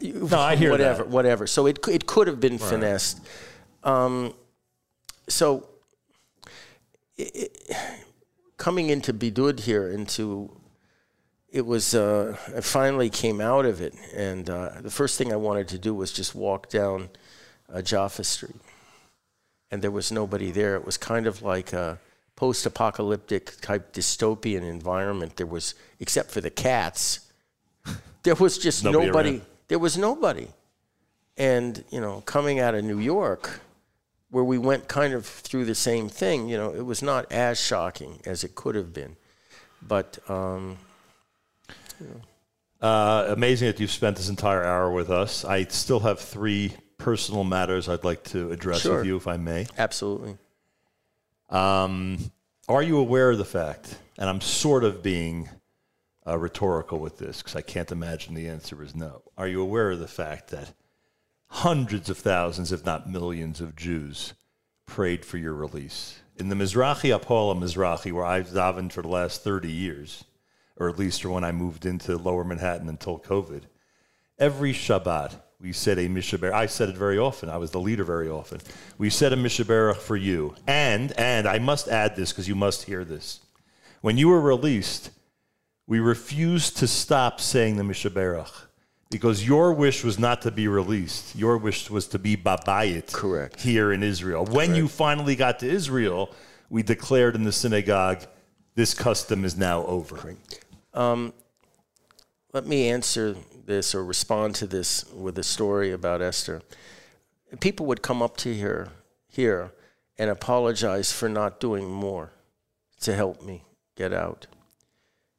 You 0.00 0.12
know, 0.14 0.26
No, 0.28 0.38
I 0.38 0.56
hear 0.56 0.70
whatever, 0.70 1.02
that. 1.02 1.08
whatever. 1.08 1.46
So 1.46 1.66
it 1.66 1.86
it 1.88 2.06
could 2.06 2.26
have 2.26 2.40
been 2.40 2.58
finessed. 2.58 3.20
Um, 3.84 4.34
so 5.28 5.68
i 7.18 7.30
i 7.70 7.76
coming 8.56 8.88
into 8.88 9.12
Bidud 9.12 9.60
here, 9.60 9.88
into 9.88 10.50
it 11.48 11.64
was 11.64 11.94
uh, 11.94 12.36
I 12.56 12.60
finally 12.60 13.10
came 13.10 13.40
out 13.40 13.66
of 13.66 13.80
it, 13.80 13.94
and 14.14 14.50
uh, 14.50 14.80
the 14.80 14.90
first 14.90 15.16
thing 15.18 15.32
I 15.32 15.36
wanted 15.36 15.68
to 15.68 15.78
do 15.78 15.94
was 15.94 16.12
just 16.12 16.34
walk 16.34 16.68
down 16.68 17.10
uh, 17.72 17.82
Jaffa 17.82 18.24
Street 18.24 18.56
and 19.70 19.82
there 19.82 19.90
was 19.90 20.10
nobody 20.10 20.50
there. 20.50 20.76
It 20.76 20.84
was 20.84 20.96
kind 20.96 21.26
of 21.26 21.42
like 21.42 21.72
a 21.72 21.98
post-apocalyptic 22.38 23.60
type 23.60 23.92
dystopian 23.92 24.62
environment. 24.62 25.34
There 25.36 25.46
was, 25.46 25.74
except 25.98 26.30
for 26.30 26.40
the 26.40 26.50
cats, 26.50 27.18
there 28.22 28.36
was 28.36 28.58
just 28.58 28.84
Nobody 28.84 29.06
nobody. 29.06 29.40
There 29.66 29.80
was 29.80 29.98
nobody. 29.98 30.46
And 31.36 31.84
you 31.90 32.00
know, 32.00 32.20
coming 32.26 32.60
out 32.60 32.76
of 32.76 32.84
New 32.84 33.00
York, 33.00 33.60
where 34.30 34.44
we 34.44 34.56
went 34.56 34.86
kind 34.86 35.14
of 35.14 35.26
through 35.26 35.64
the 35.64 35.74
same 35.74 36.08
thing, 36.08 36.48
you 36.48 36.56
know, 36.56 36.70
it 36.72 36.86
was 36.86 37.02
not 37.02 37.30
as 37.32 37.60
shocking 37.60 38.20
as 38.24 38.44
it 38.44 38.54
could 38.54 38.76
have 38.76 38.92
been. 38.92 39.16
But 39.82 40.18
um, 40.28 40.78
Uh, 42.80 43.24
amazing 43.30 43.66
that 43.66 43.80
you've 43.80 43.90
spent 43.90 44.16
this 44.16 44.28
entire 44.28 44.62
hour 44.62 44.92
with 44.92 45.10
us. 45.10 45.44
I 45.44 45.64
still 45.64 45.98
have 46.00 46.20
three 46.20 46.72
personal 46.98 47.42
matters 47.42 47.88
I'd 47.88 48.04
like 48.04 48.22
to 48.34 48.52
address 48.52 48.82
Sure. 48.82 48.98
with 48.98 49.06
you, 49.06 49.16
if 49.16 49.26
I 49.26 49.36
may. 49.36 49.66
absolutely, 49.76 50.36
Um, 51.48 52.18
are 52.68 52.82
you 52.82 52.98
aware 52.98 53.30
of 53.30 53.38
the 53.38 53.44
fact, 53.44 53.98
and 54.18 54.28
I'm 54.28 54.40
sort 54.40 54.84
of 54.84 55.02
being 55.02 55.48
uh, 56.26 56.38
rhetorical 56.38 56.98
with 56.98 57.18
this 57.18 57.38
because 57.38 57.56
I 57.56 57.62
can't 57.62 57.90
imagine 57.90 58.34
the 58.34 58.48
answer 58.48 58.82
is 58.82 58.94
no. 58.94 59.22
Are 59.38 59.48
you 59.48 59.62
aware 59.62 59.90
of 59.90 60.00
the 60.00 60.08
fact 60.08 60.50
that 60.50 60.74
hundreds 61.46 62.10
of 62.10 62.18
thousands, 62.18 62.72
if 62.72 62.84
not 62.84 63.08
millions, 63.08 63.60
of 63.60 63.76
Jews 63.76 64.34
prayed 64.86 65.24
for 65.24 65.38
your 65.38 65.54
release? 65.54 66.20
In 66.36 66.50
the 66.50 66.54
Mizrahi 66.54 67.18
Apola 67.18 67.58
Mizrahi, 67.58 68.12
where 68.12 68.26
I've 68.26 68.48
davened 68.48 68.92
for 68.92 69.02
the 69.02 69.08
last 69.08 69.42
30 69.42 69.70
years, 69.70 70.24
or 70.76 70.88
at 70.88 70.98
least 70.98 71.24
when 71.24 71.44
I 71.44 71.52
moved 71.52 71.86
into 71.86 72.16
lower 72.16 72.44
Manhattan 72.44 72.88
until 72.88 73.18
COVID, 73.18 73.62
every 74.38 74.72
Shabbat 74.72 75.40
we 75.60 75.72
said 75.72 75.98
a 75.98 76.08
Mishaber. 76.08 76.52
I 76.52 76.66
said 76.66 76.88
it 76.88 76.96
very 76.96 77.18
often. 77.18 77.48
I 77.48 77.56
was 77.56 77.72
the 77.72 77.80
leader 77.80 78.04
very 78.04 78.28
often. 78.28 78.60
We 78.96 79.10
said 79.10 79.32
a 79.32 79.36
Mishaberach 79.36 79.96
for 79.96 80.16
you. 80.16 80.54
And, 80.66 81.12
and 81.18 81.48
I 81.48 81.58
must 81.58 81.88
add 81.88 82.14
this 82.14 82.32
because 82.32 82.46
you 82.46 82.54
must 82.54 82.84
hear 82.84 83.04
this. 83.04 83.40
When 84.00 84.16
you 84.16 84.28
were 84.28 84.40
released, 84.40 85.10
we 85.86 85.98
refused 85.98 86.76
to 86.76 86.86
stop 86.86 87.40
saying 87.40 87.76
the 87.76 87.82
Mishaberach 87.82 88.52
because 89.10 89.46
your 89.46 89.72
wish 89.72 90.04
was 90.04 90.18
not 90.18 90.42
to 90.42 90.52
be 90.52 90.68
released. 90.68 91.34
Your 91.34 91.58
wish 91.58 91.90
was 91.90 92.06
to 92.08 92.18
be 92.18 92.36
babayit 92.36 93.12
Correct. 93.12 93.60
here 93.60 93.92
in 93.92 94.02
Israel. 94.04 94.44
When 94.44 94.76
you 94.76 94.86
finally 94.86 95.34
got 95.34 95.58
to 95.60 95.68
Israel, 95.68 96.32
we 96.70 96.84
declared 96.84 97.34
in 97.34 97.42
the 97.42 97.52
synagogue, 97.52 98.24
this 98.76 98.94
custom 98.94 99.44
is 99.44 99.56
now 99.56 99.84
over. 99.86 100.36
Um, 100.94 101.32
let 102.52 102.66
me 102.66 102.88
answer 102.88 103.34
this 103.68 103.94
or 103.94 104.04
respond 104.04 104.56
to 104.56 104.66
this 104.66 105.04
with 105.14 105.38
a 105.38 105.44
story 105.44 105.92
about 105.92 106.20
Esther. 106.20 106.62
people 107.60 107.86
would 107.86 108.02
come 108.02 108.20
up 108.20 108.36
to 108.38 108.58
her 108.58 108.88
here 109.28 109.70
and 110.18 110.28
apologize 110.30 111.12
for 111.12 111.28
not 111.28 111.60
doing 111.60 111.88
more 111.88 112.32
to 113.00 113.14
help 113.14 113.40
me 113.42 113.62
get 113.94 114.12
out. 114.12 114.48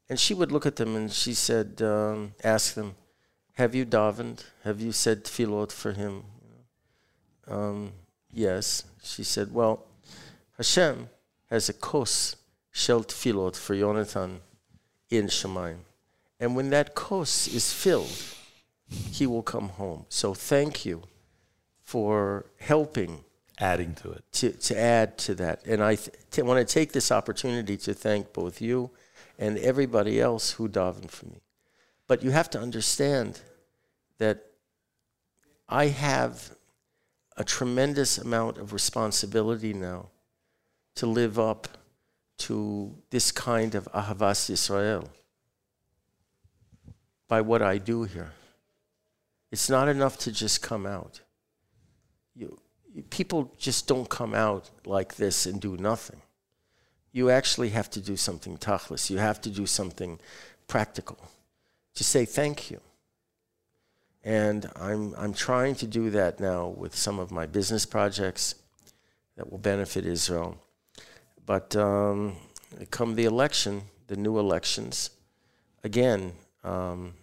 And 0.08 0.18
she 0.20 0.34
would 0.34 0.52
look 0.52 0.66
at 0.66 0.78
them 0.78 0.96
and 0.96 1.12
she 1.12 1.34
said, 1.34 1.82
um, 1.82 2.34
ask 2.44 2.76
them, 2.76 2.96
have 3.56 3.76
you 3.76 3.86
davened? 3.86 4.46
Have 4.64 4.80
you 4.80 4.94
said 4.94 5.26
tefillot 5.26 5.72
for 5.72 5.92
him? 5.92 6.24
Um, 7.48 7.92
yes. 8.32 8.86
She 9.04 9.24
said, 9.24 9.54
well, 9.54 9.86
Hashem 10.56 11.10
has 11.50 11.68
a 11.68 11.74
kos 11.74 12.38
shel 12.72 13.04
tefillot 13.04 13.56
for 13.56 13.76
Yonatan 13.76 14.40
in 15.10 15.28
Shemaim. 15.28 15.80
And 16.40 16.56
when 16.56 16.70
that 16.70 16.96
kos 16.96 17.48
is 17.48 17.74
filled, 17.74 18.24
he 18.90 19.28
will 19.28 19.44
come 19.44 19.70
home. 19.70 20.06
So 20.10 20.34
thank 20.34 20.86
you 20.86 21.04
for 21.82 22.46
helping 22.60 23.24
Adding 23.60 23.94
to 23.96 24.12
it. 24.12 24.24
to, 24.34 24.52
to 24.52 24.80
add 24.80 25.18
to 25.20 25.36
that. 25.36 25.66
And 25.66 25.84
I 25.84 25.96
th- 25.96 26.46
want 26.46 26.66
to 26.66 26.74
take 26.74 26.94
this 26.94 27.12
opportunity 27.12 27.76
to 27.78 27.94
thank 27.94 28.32
both 28.32 28.62
you 28.62 28.90
and 29.38 29.58
everybody 29.58 30.22
else 30.22 30.52
who 30.52 30.70
davened 30.70 31.12
for 31.12 31.26
me. 31.26 31.42
But 32.08 32.24
you 32.24 32.32
have 32.32 32.50
to 32.52 32.60
understand 32.60 33.42
that 34.18 34.46
I 35.68 35.88
have 35.88 36.56
a 37.36 37.44
tremendous 37.44 38.18
amount 38.18 38.58
of 38.58 38.74
responsibility 38.74 39.74
now 39.74 40.08
to 40.96 41.06
live 41.06 41.38
up 41.38 41.68
to 42.38 42.96
this 43.10 43.32
kind 43.32 43.76
of 43.76 43.86
Ahavas 43.92 44.50
Yisrael 44.50 45.10
by 47.30 47.40
what 47.40 47.62
I 47.62 47.78
do 47.78 48.04
here. 48.04 48.32
It's 49.52 49.70
not 49.70 49.88
enough 49.88 50.18
to 50.20 50.32
just 50.32 50.62
come 50.62 50.86
out. 50.86 51.22
You, 52.36 52.60
people 53.10 53.54
just 53.58 53.88
don't 53.88 54.10
come 54.10 54.34
out 54.34 54.70
like 54.86 55.16
this 55.16 55.46
and 55.46 55.62
do 55.62 55.78
nothing. 55.78 56.22
You 57.12 57.30
actually 57.30 57.70
have 57.70 57.90
to 57.92 58.02
do 58.02 58.18
something 58.18 58.58
tachlis. 58.58 59.10
You 59.10 59.20
have 59.20 59.40
to 59.42 59.50
do 59.50 59.66
something 59.66 60.20
practical. 60.68 61.18
To 61.96 62.04
say 62.04 62.26
thank 62.26 62.70
you. 62.70 62.82
And 64.24 64.70
I'm, 64.76 65.16
I'm 65.18 65.34
trying 65.34 65.76
to 65.76 65.88
do 65.88 66.10
that 66.10 66.40
now 66.40 66.68
with 66.68 66.96
some 66.96 67.20
of 67.20 67.32
my 67.32 67.46
business 67.46 67.86
projects 67.86 68.56
that 69.38 69.50
will 69.50 69.58
benefit 69.58 70.06
Israel. 70.06 70.58
But 71.46 71.76
um, 71.76 72.36
come 72.92 73.16
the 73.16 73.26
election, 73.26 73.84
the 74.08 74.18
new 74.18 74.38
elections, 74.38 75.12
again, 75.84 76.34
um, 76.64 77.14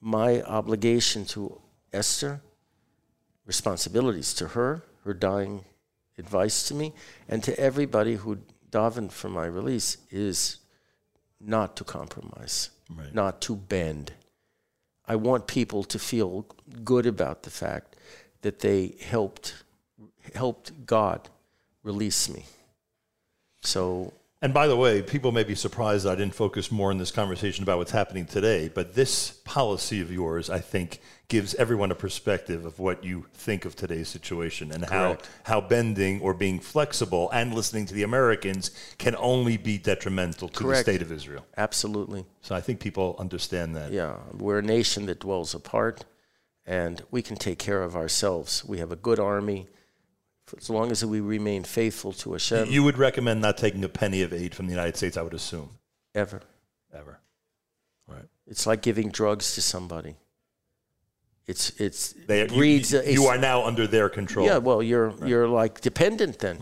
my 0.00 0.42
obligation 0.42 1.24
to 1.26 1.60
Esther, 1.92 2.40
responsibilities 3.46 4.34
to 4.34 4.48
her, 4.48 4.82
her 5.04 5.14
dying 5.14 5.64
advice 6.18 6.66
to 6.68 6.74
me, 6.74 6.92
and 7.28 7.42
to 7.44 7.58
everybody 7.58 8.16
who 8.16 8.38
davened 8.70 9.12
for 9.12 9.28
my 9.28 9.46
release 9.46 9.96
is 10.10 10.58
not 11.40 11.76
to 11.76 11.84
compromise, 11.84 12.70
Right. 12.94 13.14
not 13.14 13.40
to 13.42 13.56
bend. 13.56 14.12
I 15.06 15.16
want 15.16 15.46
people 15.46 15.84
to 15.84 15.98
feel 15.98 16.46
good 16.82 17.06
about 17.06 17.42
the 17.42 17.50
fact 17.50 17.96
that 18.42 18.60
they 18.60 18.94
helped 19.00 19.62
helped 20.34 20.86
God 20.86 21.28
release 21.82 22.28
me. 22.30 22.44
So 23.62 24.12
And 24.44 24.52
by 24.52 24.66
the 24.66 24.76
way, 24.76 25.00
people 25.00 25.32
may 25.32 25.42
be 25.42 25.54
surprised 25.54 26.04
that 26.04 26.12
I 26.12 26.14
didn't 26.16 26.34
focus 26.34 26.70
more 26.70 26.92
in 26.92 26.98
this 26.98 27.10
conversation 27.10 27.62
about 27.62 27.78
what's 27.78 27.92
happening 27.92 28.26
today, 28.26 28.68
but 28.68 28.94
this 28.94 29.30
policy 29.46 30.02
of 30.02 30.12
yours, 30.12 30.50
I 30.50 30.58
think, 30.58 31.00
gives 31.28 31.54
everyone 31.54 31.90
a 31.90 31.94
perspective 31.94 32.66
of 32.66 32.78
what 32.78 33.02
you 33.02 33.24
think 33.32 33.64
of 33.64 33.74
today's 33.74 34.08
situation 34.08 34.70
and 34.70 34.84
how, 34.84 35.16
how 35.44 35.62
bending 35.62 36.20
or 36.20 36.34
being 36.34 36.60
flexible 36.60 37.30
and 37.30 37.54
listening 37.54 37.86
to 37.86 37.94
the 37.94 38.02
Americans 38.02 38.70
can 38.98 39.16
only 39.16 39.56
be 39.56 39.78
detrimental 39.78 40.48
to 40.48 40.58
Correct. 40.58 40.84
the 40.84 40.92
state 40.92 41.00
of 41.00 41.10
Israel. 41.10 41.46
absolutely. 41.56 42.26
So 42.42 42.54
I 42.54 42.60
think 42.60 42.80
people 42.80 43.16
understand 43.18 43.74
that. 43.76 43.92
Yeah, 43.92 44.16
we're 44.34 44.58
a 44.58 44.62
nation 44.62 45.06
that 45.06 45.20
dwells 45.20 45.54
apart, 45.54 46.04
and 46.66 47.02
we 47.10 47.22
can 47.22 47.36
take 47.36 47.58
care 47.58 47.82
of 47.82 47.96
ourselves. 47.96 48.62
We 48.62 48.76
have 48.76 48.92
a 48.92 48.96
good 48.96 49.18
army. 49.18 49.68
As 50.58 50.70
long 50.70 50.90
as 50.90 51.04
we 51.04 51.20
remain 51.20 51.64
faithful 51.64 52.12
to 52.14 52.32
Hashem, 52.32 52.68
You 52.70 52.82
would 52.84 52.98
recommend 52.98 53.40
not 53.40 53.56
taking 53.58 53.82
a 53.84 53.88
penny 53.88 54.22
of 54.22 54.32
aid 54.32 54.54
from 54.54 54.66
the 54.66 54.72
United 54.72 54.96
States, 54.96 55.16
I 55.16 55.22
would 55.22 55.34
assume, 55.34 55.70
ever. 56.14 56.40
ever. 56.92 57.18
Right. 58.06 58.24
It's 58.46 58.66
like 58.66 58.82
giving 58.82 59.10
drugs 59.10 59.54
to 59.54 59.62
somebody. 59.62 60.16
It's 61.46 61.70
it's 61.80 62.14
They, 62.26 62.42
you, 62.42 62.48
breeds. 62.48 62.92
you, 62.92 63.00
a- 63.00 63.10
you 63.12 63.24
are 63.26 63.38
now 63.38 63.64
under 63.64 63.86
their 63.86 64.08
control. 64.08 64.46
yeah. 64.46 64.58
Well, 64.58 64.82
you're 64.82 65.12
you're 65.26 65.48
like 65.48 65.80
dependent 65.80 66.38
then. 66.38 66.58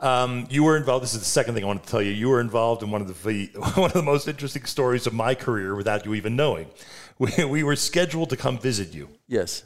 Um, 0.00 0.46
you 0.50 0.64
were 0.64 0.78
involved. 0.78 1.02
This 1.02 1.12
is 1.12 1.20
the 1.20 1.26
second 1.26 1.54
thing 1.54 1.62
I 1.64 1.66
want 1.66 1.82
to 1.84 1.90
tell 1.90 2.00
you. 2.00 2.10
You 2.10 2.30
were 2.30 2.40
involved 2.40 2.82
in 2.82 2.90
one 2.90 3.02
of 3.02 3.22
the 3.22 3.46
one 3.74 3.84
of 3.90 3.92
the 3.92 4.02
most 4.02 4.28
interesting 4.28 4.64
stories 4.64 5.06
of 5.06 5.12
my 5.12 5.34
career 5.34 5.74
without 5.74 6.04
you 6.06 6.14
even 6.14 6.36
knowing. 6.36 6.66
We, 7.20 7.44
we 7.44 7.62
were 7.64 7.76
scheduled 7.76 8.30
to 8.30 8.36
come 8.38 8.58
visit 8.58 8.94
you. 8.94 9.10
Yes. 9.28 9.62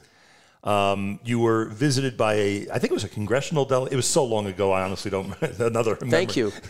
Um, 0.65 1.21
you 1.23 1.39
were 1.41 1.67
visited 1.67 2.17
by 2.17 2.35
a, 2.35 2.69
I 2.73 2.79
think 2.79 2.91
it 2.91 2.95
was 2.95 3.05
a 3.05 3.09
congressional 3.09 3.67
delegation. 3.67 3.93
It 3.93 3.97
was 3.97 4.09
so 4.09 4.25
long 4.25 4.47
ago, 4.47 4.73
I 4.73 4.83
honestly 4.83 5.11
don't. 5.11 5.41
Another. 5.61 5.95
Thank 5.95 6.37
you. 6.37 6.53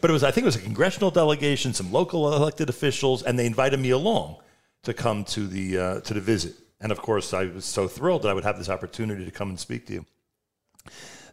But 0.00 0.10
it 0.10 0.12
was. 0.12 0.22
I 0.22 0.30
think 0.30 0.44
it 0.44 0.46
was 0.46 0.56
a 0.56 0.60
congressional 0.60 1.10
delegation, 1.10 1.74
some 1.74 1.90
local 1.92 2.32
elected 2.32 2.68
officials, 2.68 3.22
and 3.24 3.36
they 3.36 3.46
invited 3.46 3.80
me 3.80 3.90
along 3.90 4.36
to 4.84 4.94
come 4.94 5.24
to 5.24 5.46
the 5.46 5.78
uh, 5.78 6.00
to 6.02 6.14
the 6.14 6.20
visit. 6.20 6.54
And 6.80 6.92
of 6.92 7.02
course, 7.02 7.34
I 7.34 7.46
was 7.46 7.64
so 7.64 7.88
thrilled 7.88 8.22
that 8.22 8.28
I 8.28 8.34
would 8.34 8.44
have 8.44 8.58
this 8.58 8.68
opportunity 8.68 9.24
to 9.24 9.30
come 9.30 9.50
and 9.50 9.58
speak 9.58 9.86
to 9.86 9.92
you. 9.92 10.06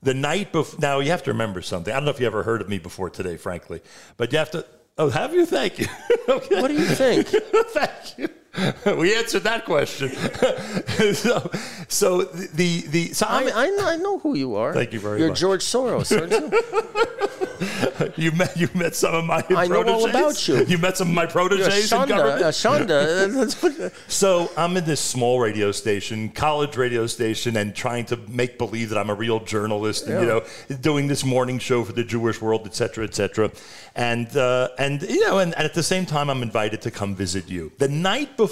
The 0.01 0.13
night 0.13 0.51
before, 0.51 0.79
now 0.79 0.99
you 0.99 1.11
have 1.11 1.23
to 1.23 1.31
remember 1.31 1.61
something. 1.61 1.91
I 1.93 1.97
don't 1.97 2.05
know 2.05 2.11
if 2.11 2.19
you 2.19 2.25
ever 2.25 2.43
heard 2.43 2.61
of 2.61 2.69
me 2.69 2.79
before 2.79 3.09
today, 3.09 3.37
frankly, 3.37 3.81
but 4.17 4.31
you 4.31 4.39
have 4.39 4.51
to. 4.51 4.65
Oh, 4.97 5.09
have 5.09 5.33
you? 5.33 5.45
Thank 5.45 5.79
you. 5.79 5.87
okay. 6.29 6.61
What 6.61 6.69
do 6.69 6.73
you 6.73 6.85
think? 6.85 7.27
Thank 7.27 8.17
you. 8.17 8.29
We 8.97 9.15
answered 9.15 9.43
that 9.43 9.65
question. 9.65 10.09
so, 11.13 11.51
so 11.87 12.23
the 12.23 12.81
the 12.87 13.13
so 13.13 13.25
I, 13.27 13.43
I, 13.43 13.93
I 13.93 13.95
know 13.97 14.19
who 14.19 14.35
you 14.35 14.55
are. 14.55 14.73
Thank 14.73 14.93
you 14.93 14.99
very 14.99 15.19
much. 15.19 15.27
You're. 15.27 15.35
George 15.35 15.63
Soros, 15.63 16.11
aren't 16.17 16.31
you? 16.31 18.13
you 18.15 18.31
met 18.31 18.55
you 18.57 18.69
met 18.73 18.95
some 18.95 19.13
of 19.13 19.25
my 19.25 19.43
I 19.49 19.67
know 19.67 19.83
all 19.83 20.07
proteges? 20.07 20.09
about 20.09 20.47
you. 20.47 20.65
You 20.65 20.77
met 20.77 20.97
some 20.97 21.09
of 21.09 21.13
my 21.13 21.23
You're 21.23 21.31
proteges 21.31 21.91
in 21.91 21.99
Shonda. 21.99 22.07
government. 22.07 22.41
Uh, 22.43 22.51
Shonda. 22.51 23.91
So 24.07 24.51
I'm 24.57 24.77
in 24.77 24.85
this 24.85 24.99
small 25.01 25.39
radio 25.39 25.71
station, 25.71 26.29
college 26.29 26.77
radio 26.77 27.07
station, 27.07 27.57
and 27.57 27.75
trying 27.75 28.05
to 28.05 28.17
make 28.27 28.57
believe 28.57 28.89
that 28.89 28.97
I'm 28.97 29.09
a 29.09 29.15
real 29.15 29.39
journalist, 29.39 30.07
and 30.07 30.21
you 30.21 30.27
know, 30.27 30.43
doing 30.81 31.07
this 31.07 31.23
morning 31.23 31.59
show 31.59 31.83
for 31.83 31.93
the 31.93 32.03
Jewish 32.03 32.41
world, 32.41 32.63
et 32.65 32.75
cetera, 32.75 33.03
et 33.05 33.15
cetera. 33.15 33.51
And 33.95 34.35
uh, 34.35 34.69
and 34.77 35.01
you 35.01 35.25
know, 35.27 35.39
and, 35.39 35.53
and 35.55 35.65
at 35.65 35.73
the 35.73 35.83
same 35.83 36.05
time, 36.05 36.29
I'm 36.29 36.43
invited 36.43 36.81
to 36.83 36.91
come 36.91 37.15
visit 37.15 37.49
you. 37.49 37.71
The 37.77 37.87
night 37.87 38.37
before, 38.37 38.48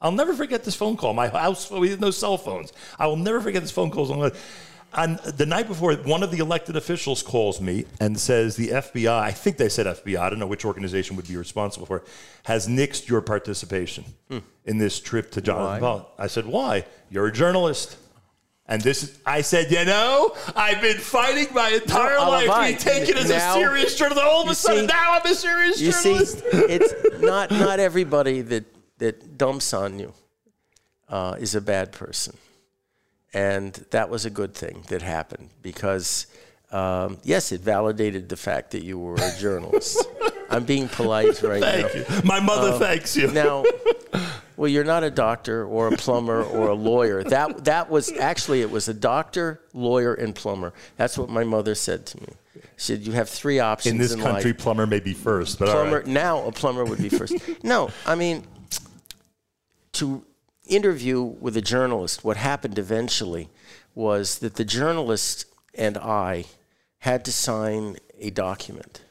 I'll 0.00 0.12
never 0.12 0.32
forget 0.32 0.64
this 0.64 0.74
phone 0.74 0.96
call. 0.96 1.12
My 1.12 1.28
house, 1.28 1.70
we 1.70 1.90
had 1.90 2.00
no 2.00 2.10
cell 2.10 2.38
phones. 2.38 2.72
I 2.98 3.06
will 3.06 3.16
never 3.16 3.40
forget 3.40 3.62
this 3.62 3.70
phone 3.70 3.90
call. 3.90 4.30
And 4.92 5.18
the 5.20 5.46
night 5.46 5.68
before, 5.68 5.94
one 5.94 6.22
of 6.22 6.32
the 6.32 6.38
elected 6.38 6.76
officials 6.76 7.22
calls 7.22 7.60
me 7.60 7.84
and 8.00 8.18
says 8.18 8.56
the 8.56 8.68
FBI, 8.68 9.08
I 9.08 9.30
think 9.30 9.56
they 9.56 9.68
said 9.68 9.86
FBI, 9.86 10.18
I 10.18 10.28
don't 10.30 10.40
know 10.40 10.48
which 10.48 10.64
organization 10.64 11.16
would 11.16 11.28
be 11.28 11.36
responsible 11.36 11.86
for 11.86 11.98
it, 11.98 12.04
has 12.44 12.66
nixed 12.66 13.08
your 13.08 13.20
participation 13.20 14.04
hmm. 14.28 14.38
in 14.64 14.78
this 14.78 14.98
trip 14.98 15.30
to 15.32 15.40
Jonathan. 15.40 16.04
I 16.18 16.26
said, 16.26 16.46
why? 16.46 16.86
You're 17.08 17.26
a 17.26 17.32
journalist. 17.32 17.98
And 18.66 18.82
this 18.82 19.02
is, 19.02 19.18
I 19.26 19.40
said, 19.42 19.70
you 19.70 19.84
know, 19.84 20.34
I've 20.54 20.80
been 20.80 20.98
fighting 20.98 21.52
my 21.52 21.70
entire 21.70 22.16
No, 22.16 22.30
life 22.30 22.48
Alavai, 22.48 22.66
being 22.66 22.78
taken 22.78 23.16
as 23.16 23.28
now- 23.28 23.50
a 23.50 23.54
serious 23.54 23.96
journalist. 23.96 24.24
All 24.24 24.42
of 24.42 24.48
a 24.48 24.54
sudden, 24.54 24.82
see- 24.82 24.86
now 24.86 25.14
I'm 25.14 25.26
a 25.30 25.34
serious 25.34 25.80
You 25.80 25.92
see, 25.92 26.10
journalist. 26.10 26.42
it's 26.52 27.20
not 27.20 27.50
not 27.50 27.80
everybody 27.80 28.42
that 28.42 28.64
that 29.00 29.36
dumps 29.36 29.74
on 29.74 29.98
you 29.98 30.14
uh, 31.08 31.36
is 31.38 31.54
a 31.54 31.60
bad 31.60 31.92
person, 31.92 32.36
and 33.34 33.74
that 33.90 34.08
was 34.08 34.24
a 34.24 34.30
good 34.30 34.54
thing 34.54 34.84
that 34.88 35.02
happened 35.02 35.50
because 35.60 36.26
um, 36.72 37.18
yes, 37.24 37.52
it 37.52 37.60
validated 37.60 38.28
the 38.28 38.36
fact 38.36 38.70
that 38.72 38.84
you 38.84 38.98
were 38.98 39.16
a 39.16 39.32
journalist. 39.38 40.06
I'm 40.48 40.64
being 40.64 40.88
polite 40.88 41.42
right 41.42 41.60
now. 41.60 41.70
Thank 41.70 41.94
you. 41.94 42.28
My 42.28 42.40
mother 42.40 42.78
thanks 42.78 43.16
you. 43.16 43.30
Now, 43.30 43.64
well, 44.56 44.68
you're 44.68 44.84
not 44.84 45.04
a 45.04 45.10
doctor 45.10 45.64
or 45.64 45.88
a 45.88 45.96
plumber 45.96 46.42
or 46.42 46.68
a 46.68 46.74
lawyer. 46.74 47.22
That 47.24 47.64
that 47.64 47.90
was 47.90 48.12
actually 48.12 48.60
it 48.62 48.70
was 48.70 48.88
a 48.88 48.94
doctor, 48.94 49.60
lawyer, 49.72 50.14
and 50.14 50.34
plumber. 50.34 50.72
That's 50.96 51.16
what 51.16 51.28
my 51.28 51.44
mother 51.44 51.74
said 51.74 52.06
to 52.06 52.20
me. 52.20 52.28
She 52.76 52.92
said, 52.92 53.00
"You 53.06 53.12
have 53.12 53.28
three 53.28 53.60
options 53.60 53.92
in 53.92 53.98
this 53.98 54.12
in 54.12 54.20
country, 54.20 54.52
life. 54.52 54.60
plumber 54.60 54.86
may 54.86 55.00
be 55.00 55.14
first, 55.14 55.58
but 55.58 55.68
Plumber 55.68 55.98
right. 55.98 56.06
now 56.06 56.44
a 56.46 56.52
plumber 56.52 56.84
would 56.84 56.98
be 56.98 57.08
first. 57.08 57.34
no, 57.62 57.90
I 58.06 58.14
mean 58.14 58.44
to 60.00 60.24
interview 60.66 61.22
with 61.22 61.56
a 61.56 61.60
journalist. 61.62 62.24
What 62.24 62.36
happened 62.36 62.78
eventually 62.78 63.48
was 63.94 64.38
that 64.38 64.54
the 64.54 64.64
journalist 64.64 65.44
and 65.74 65.96
I 65.98 66.44
had 66.98 67.24
to 67.26 67.32
sign 67.32 67.96
a 68.18 68.30
document 68.30 69.02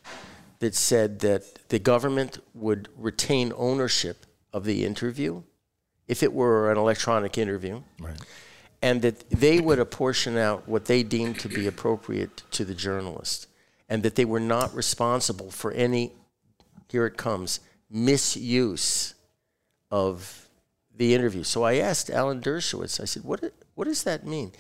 that 0.60 0.76
said 0.76 1.20
that 1.20 1.70
the 1.70 1.80
government 1.80 2.40
would 2.54 2.90
retain 2.98 3.54
ownership 3.56 4.26
of 4.52 4.64
the 4.66 4.84
interview 4.84 5.44
if 6.08 6.24
it 6.24 6.34
were 6.34 6.72
an 6.72 6.78
electronic 6.78 7.38
interview. 7.38 7.82
Right. 8.00 8.20
and 8.82 9.02
that 9.02 9.30
they 9.30 9.60
would 9.60 9.80
apportion 9.80 10.38
out 10.38 10.68
what 10.68 10.86
they 10.86 11.04
deemed 11.04 11.40
to 11.40 11.50
be 11.50 11.68
appropriate 11.68 12.44
to 12.52 12.66
the 12.66 12.74
journalist, 12.74 13.48
and 13.90 14.04
that 14.04 14.16
they 14.16 14.26
were 14.26 14.40
not 14.40 14.74
responsible 14.74 15.52
for 15.52 15.72
any, 15.72 16.14
here 16.88 17.06
it 17.06 17.18
comes, 17.18 17.60
misuse 17.90 19.14
of 19.92 20.49
the 21.00 21.16
interview. 21.16 21.44
So 21.44 21.64
I 21.64 21.76
asked 21.76 22.10
Alan 22.10 22.42
Dershowitz, 22.42 23.00
I 23.00 23.06
said, 23.06 23.24
what, 23.24 23.54
what 23.74 23.86
does 23.86 24.04
that 24.04 24.28
mean? 24.28 24.52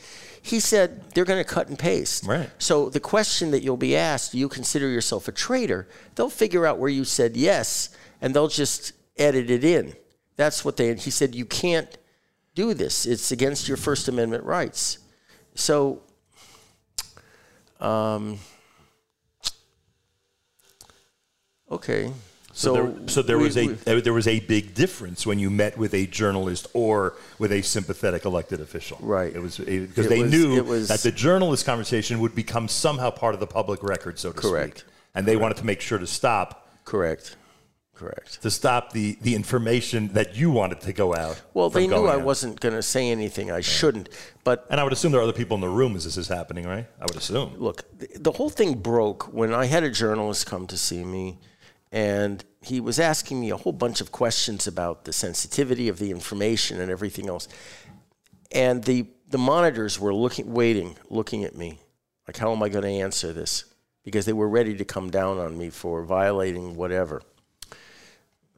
He 0.41 0.61
said, 0.61 1.11
they're 1.11 1.26
going 1.26 1.44
to 1.44 1.48
cut 1.48 1.68
and 1.68 1.78
paste. 1.78 2.26
Right. 2.26 2.49
So 2.57 2.90
the 2.90 3.02
question 3.02 3.52
that 3.52 3.61
you'll 3.61 3.76
be 3.76 3.94
asked, 3.95 4.32
do 4.32 4.38
you 4.38 4.48
consider 4.48 4.88
yourself 4.88 5.28
a 5.28 5.34
traitor? 5.34 5.90
They'll 6.16 6.30
figure 6.30 6.66
out 6.66 6.80
where 6.80 6.90
you 6.90 7.03
said 7.03 7.36
yes, 7.36 7.90
and 8.22 8.34
they'll 8.34 8.48
just 8.48 8.94
edit 9.18 9.52
it 9.52 9.66
in. 9.66 9.94
That's 10.38 10.64
what 10.64 10.78
they, 10.78 10.95
he 10.95 11.11
said, 11.11 11.36
you 11.36 11.45
can't 11.45 11.98
do 12.56 12.74
this. 12.74 13.06
It's 13.06 13.34
against 13.34 13.68
your 13.68 13.76
First 13.76 14.07
Amendment 14.07 14.45
rights. 14.45 14.99
So, 15.56 16.03
um, 17.82 18.40
okay. 21.70 22.14
So, 22.60 22.73
there, 22.73 22.94
so 23.07 23.22
there 23.22 23.38
we- 23.38 23.45
was 23.45 23.57
a 23.57 23.68
we- 23.68 23.77
uh, 23.88 24.02
there 24.02 24.11
was 24.14 24.27
a 24.27 24.40
big 24.41 24.73
difference 24.73 25.26
when 25.26 25.40
you 25.40 25.49
met 25.49 25.77
with 25.77 25.94
a 25.94 26.06
journalist 26.07 26.68
or 26.73 27.14
with 27.38 27.53
a 27.53 27.61
sympathetic 27.61 28.26
elected 28.26 28.60
official. 28.60 28.98
Right. 29.02 29.34
It 29.34 29.40
was 29.41 29.57
because 29.60 30.06
It 30.07 30.10
they 30.10 30.23
was- 30.23 30.31
knew 30.31 30.64
was- 30.64 30.88
that 30.90 30.99
the 30.99 31.11
journalist 31.11 31.65
conversation 31.65 32.19
would 32.19 32.36
become 32.36 32.68
somehow 32.68 33.11
part 33.11 33.34
of 33.34 33.40
the 33.40 33.48
public 33.48 33.81
record, 33.81 34.19
so 34.19 34.31
to 34.34 34.38
Correct. 34.41 34.80
speak. 34.80 34.90
And 35.15 35.26
they 35.26 35.38
wanted 35.38 35.56
to 35.57 35.65
make 35.65 35.80
sure 35.80 35.98
to 35.99 36.06
stop 36.06 36.68
correct, 36.84 37.38
correct. 37.95 38.41
to 38.41 38.52
stop 38.52 38.91
the 38.91 39.18
the 39.22 39.36
information 39.36 40.10
that 40.14 40.36
you 40.36 40.52
wanted 40.52 40.81
to 40.81 40.91
go 40.91 41.15
out. 41.15 41.41
Well, 41.53 41.69
they 41.69 41.88
knew 41.88 42.07
I 42.07 42.15
out. 42.15 42.23
wasn't 42.23 42.60
going 42.60 42.76
to 42.76 42.84
say 42.84 43.10
anything 43.10 43.49
I 43.52 43.61
shouldn't. 43.61 44.10
But 44.44 44.65
And 44.69 44.81
I 44.81 44.84
would 44.84 44.91
assume 44.94 45.14
there 45.14 45.22
are 45.22 45.23
other 45.23 45.31
people 45.44 45.56
in 45.56 45.61
the 45.61 45.69
room 45.69 45.95
as 45.95 46.03
this 46.03 46.18
is 46.18 46.27
happening, 46.27 46.65
right? 46.68 46.88
I 46.99 47.06
would 47.06 47.15
assume. 47.15 47.53
look, 47.57 47.86
th- 47.99 48.11
the 48.15 48.34
whole 48.34 48.49
thing 48.49 48.73
broke 48.76 49.23
when 49.34 49.53
I 49.53 49.65
had 49.65 49.84
a 49.84 49.90
journalist 49.90 50.45
come 50.45 50.68
to 50.68 50.77
see 50.77 51.03
me, 51.06 51.40
and 51.91 52.44
he 52.61 52.80
was 52.80 52.99
asking 52.99 53.40
me 53.40 53.49
a 53.49 53.57
whole 53.57 53.73
bunch 53.73 54.02
of 54.02 54.11
questions 54.11 54.68
about 54.68 55.06
the 55.06 55.14
sensitivity 55.14 55.88
of 55.88 55.99
the 55.99 56.11
information 56.11 56.81
and 56.81 56.91
everything 56.91 57.27
else. 57.30 57.48
And 58.52 58.84
the 58.84 59.07
the 59.30 59.38
monitors 59.38 59.99
were 59.99 60.14
looking, 60.14 60.52
waiting, 60.52 60.98
looking 61.10 61.44
at 61.44 61.56
me, 61.56 61.80
like, 62.27 62.38
how 62.38 62.52
am 62.52 62.64
I 62.64 62.69
going 62.69 62.84
to 62.84 62.90
answer 62.90 63.31
this? 63.31 63.65
Because 64.03 64.26
they 64.26 64.34
were 64.34 64.49
ready 64.49 64.76
to 64.76 64.86
come 64.86 65.11
down 65.11 65.38
on 65.38 65.57
me 65.57 65.69
for 65.69 66.03
violating 66.03 66.76
whatever. 66.76 67.22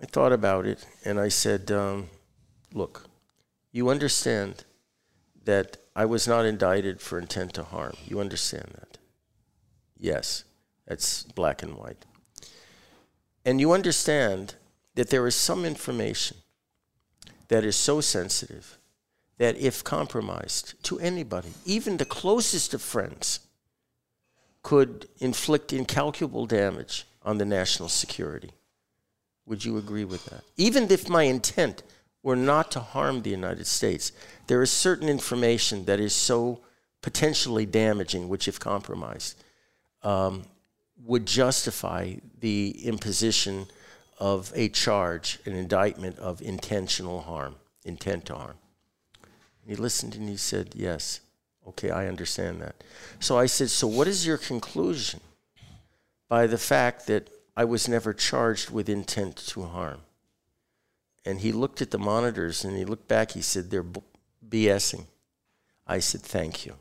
I 0.02 0.06
thought 0.06 0.32
about 0.32 0.66
it, 0.66 0.86
and 1.04 1.20
I 1.20 1.28
said, 1.28 1.72
um, 1.72 2.10
look, 2.74 3.06
you 3.72 3.90
understand 3.90 4.64
that 5.44 5.78
I 5.96 6.06
was 6.06 6.28
not 6.28 6.46
indicted 6.46 7.02
for 7.02 7.20
intent 7.20 7.54
to 7.56 7.64
harm. 7.64 7.96
You 8.06 8.20
understand 8.20 8.72
that? 8.80 8.98
Yes, 9.98 10.46
that's 10.88 11.24
black 11.24 11.62
and 11.62 11.76
white. 11.76 12.06
And 13.46 13.60
you 13.60 13.72
understand 13.72 14.56
that 14.96 15.10
there 15.10 15.26
is 15.28 15.36
some 15.36 15.66
information 15.66 16.38
that 17.48 17.64
is 17.64 17.76
so 17.76 18.02
sensitive 18.02 18.78
that 19.38 19.58
if 19.58 19.84
compromised 19.84 20.82
to 20.84 21.00
anybody, 21.00 21.54
even 21.66 21.98
the 21.98 22.06
closest 22.06 22.74
of 22.74 22.82
friends, 22.82 23.40
could 24.64 25.08
inflict 25.20 25.74
incalculable 25.74 26.46
damage 26.46 27.06
on 27.24 27.38
the 27.38 27.46
national 27.46 27.90
security. 27.90 28.52
Would 29.48 29.66
you 29.66 29.78
agree 29.78 30.06
with 30.06 30.26
that? 30.26 30.44
Even 30.58 30.90
if 30.92 31.10
my 31.10 31.24
intent 31.24 31.84
were 32.24 32.36
not 32.36 32.72
to 32.72 32.80
harm 32.80 33.22
the 33.22 33.32
United 33.32 33.66
States, 33.66 34.12
there 34.48 34.62
is 34.62 34.72
certain 34.72 35.10
information 35.10 35.86
that 35.86 36.00
is 36.00 36.14
so 36.14 36.62
potentially 37.02 37.66
damaging, 37.66 38.30
which, 38.30 38.48
if 38.48 38.60
compromised, 38.60 39.44
um, 40.04 40.44
would 41.06 41.26
justify 41.26 42.16
the 42.40 42.86
imposition 42.86 43.68
of 44.20 44.52
a 44.56 44.70
charge, 44.70 45.40
an 45.46 45.54
indictment 45.54 46.18
of 46.20 46.42
intentional 46.42 47.22
harm, 47.22 47.56
intent 47.84 48.26
to 48.26 48.36
harm. 48.36 48.58
He 49.66 49.76
listened 49.76 50.16
and 50.16 50.28
he 50.30 50.38
said, 50.38 50.74
Yes. 50.76 51.22
Okay, 51.68 51.92
I 51.92 52.08
understand 52.08 52.62
that. 52.62 52.84
So 53.20 53.38
I 53.38 53.46
said, 53.46 53.70
So 53.70 53.88
what 53.88 54.08
is 54.08 54.26
your 54.26 54.38
conclusion 54.38 55.22
by 56.28 56.48
the 56.48 56.58
fact 56.58 57.08
that 57.08 57.30
I 57.56 57.66
was 57.66 57.88
never 57.88 58.14
charged 58.14 58.70
with 58.70 58.90
intent 58.90 59.36
to 59.38 59.64
harm? 59.64 60.02
And 61.24 61.42
he 61.42 61.52
looked 61.52 61.82
at 61.82 61.92
the 61.92 62.00
monitors 62.00 62.64
and 62.64 62.76
he 62.76 62.86
looked 62.86 63.08
back. 63.08 63.32
He 63.32 63.42
said, 63.42 63.70
They're 63.70 63.86
BSing. 64.48 65.06
I 65.86 66.00
said, 66.00 66.22
Thank 66.22 66.66
you. 66.66 66.76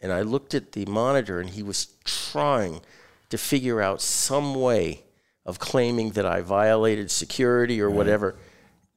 And 0.00 0.12
I 0.12 0.22
looked 0.22 0.54
at 0.54 0.72
the 0.72 0.86
monitor 0.86 1.40
and 1.40 1.50
he 1.50 1.62
was 1.62 1.88
trying 2.04 2.80
to 3.30 3.38
figure 3.38 3.80
out 3.80 4.00
some 4.00 4.54
way 4.54 5.02
of 5.44 5.58
claiming 5.58 6.10
that 6.10 6.26
I 6.26 6.42
violated 6.42 7.10
security 7.10 7.80
or 7.80 7.90
whatever. 7.90 8.36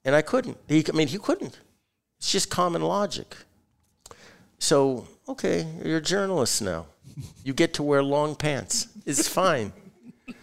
And 0.04 0.16
I 0.16 0.22
couldn't. 0.22 0.58
He, 0.68 0.84
I 0.88 0.96
mean, 0.96 1.08
he 1.08 1.18
couldn't. 1.18 1.60
It's 2.18 2.32
just 2.32 2.50
common 2.50 2.82
logic. 2.82 3.36
So, 4.60 5.08
okay, 5.28 5.66
you're 5.84 5.98
a 5.98 6.02
journalist 6.02 6.62
now. 6.62 6.88
You 7.44 7.54
get 7.54 7.74
to 7.76 7.84
wear 7.84 8.04
long 8.04 8.36
pants. 8.36 8.88
It's 9.06 9.28
fine. 9.28 9.74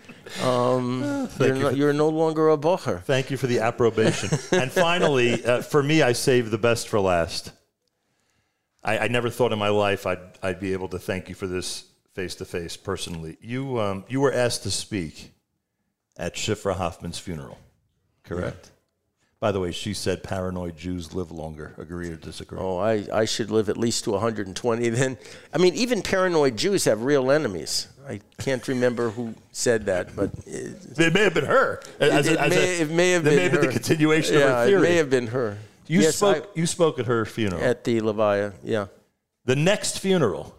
Um, 0.43 1.31
you're, 1.41 1.57
you 1.57 1.63
no, 1.63 1.71
you're 1.71 1.93
no 1.95 2.11
longer 2.11 2.51
a 2.51 2.59
bocher. 2.59 3.03
Thank 3.03 3.31
you 3.31 3.39
for 3.39 3.47
the 3.47 3.61
approbation. 3.61 4.29
and 4.53 4.71
finally, 4.71 5.43
uh, 5.43 5.63
for 5.63 5.83
me, 5.83 6.03
I 6.03 6.13
saved 6.13 6.51
the 6.51 6.59
best 6.59 6.87
for 6.89 7.01
last. 7.01 7.51
I, 8.85 8.99
I 8.99 9.09
never 9.09 9.31
thought 9.31 9.55
in 9.55 9.59
my 9.59 9.71
life 9.71 10.07
I'd, 10.07 10.19
I'd 10.43 10.61
be 10.61 10.75
able 10.75 10.89
to 10.89 10.99
thank 10.99 11.31
you 11.31 11.35
for 11.35 11.47
this 11.47 11.88
face 12.19 12.35
to 12.35 12.45
face 12.45 12.77
personally. 12.77 13.37
You, 13.41 13.81
um, 13.81 14.05
you 14.09 14.21
were 14.21 14.33
asked 14.33 14.65
to 14.65 14.73
speak 14.73 15.31
at 16.17 16.35
Shifra 16.35 16.75
Hoffman's 16.75 17.17
funeral, 17.21 17.57
correct? 18.25 18.73
By 19.39 19.53
the 19.53 19.61
way, 19.61 19.71
she 19.71 19.95
said 19.95 20.25
paranoid 20.25 20.77
Jews 20.77 21.15
live 21.15 21.31
longer. 21.31 21.77
Agree 21.79 22.11
or 22.11 22.17
disagree? 22.17 22.59
Oh, 22.59 22.79
I, 22.79 23.07
I 23.15 23.25
should 23.25 23.53
live 23.53 23.69
at 23.69 23.77
least 23.77 24.03
to 24.05 24.11
120 24.11 24.89
then. 24.89 25.17
I 25.55 25.59
mean, 25.59 25.75
even 25.77 26.03
paranoid 26.03 26.57
Jews 26.57 26.87
have 26.87 27.03
real 27.05 27.31
enemies. 27.31 27.87
I 28.09 28.19
can't 28.39 28.67
remember 28.67 29.11
who 29.11 29.37
said 29.53 29.87
that, 29.87 30.17
but 30.17 30.33
it, 30.45 30.99
It 30.99 31.15
may 31.15 31.23
have 31.23 31.35
been 31.35 31.45
her. 31.45 31.81
As 32.01 32.27
it 32.27 32.37
as 32.37 32.51
may, 32.51 32.81
a- 32.81 32.83
it 32.83 32.91
may 32.91 33.11
have 33.13 33.23
been 33.23 33.37
may 33.37 33.43
have 33.45 33.53
been 33.53 33.61
her. 33.61 33.67
the 33.69 33.73
continuation 33.73 34.37
of 34.39 34.43
her 34.43 34.67
theory. 34.67 34.79
it 34.81 34.83
may 34.83 34.97
have 34.97 35.11
been 35.11 35.27
her. 35.29 35.57
you, 35.87 36.01
yes, 36.01 36.17
spoke, 36.17 36.51
you 36.57 36.67
spoke 36.67 36.99
at 36.99 37.07
her 37.07 37.25
funeral. 37.25 37.63
At 37.63 37.85
the 37.85 38.01
Levaya, 38.01 38.55
yeah. 38.65 38.87
The 39.45 39.55
next 39.55 40.01
funeral 40.01 40.58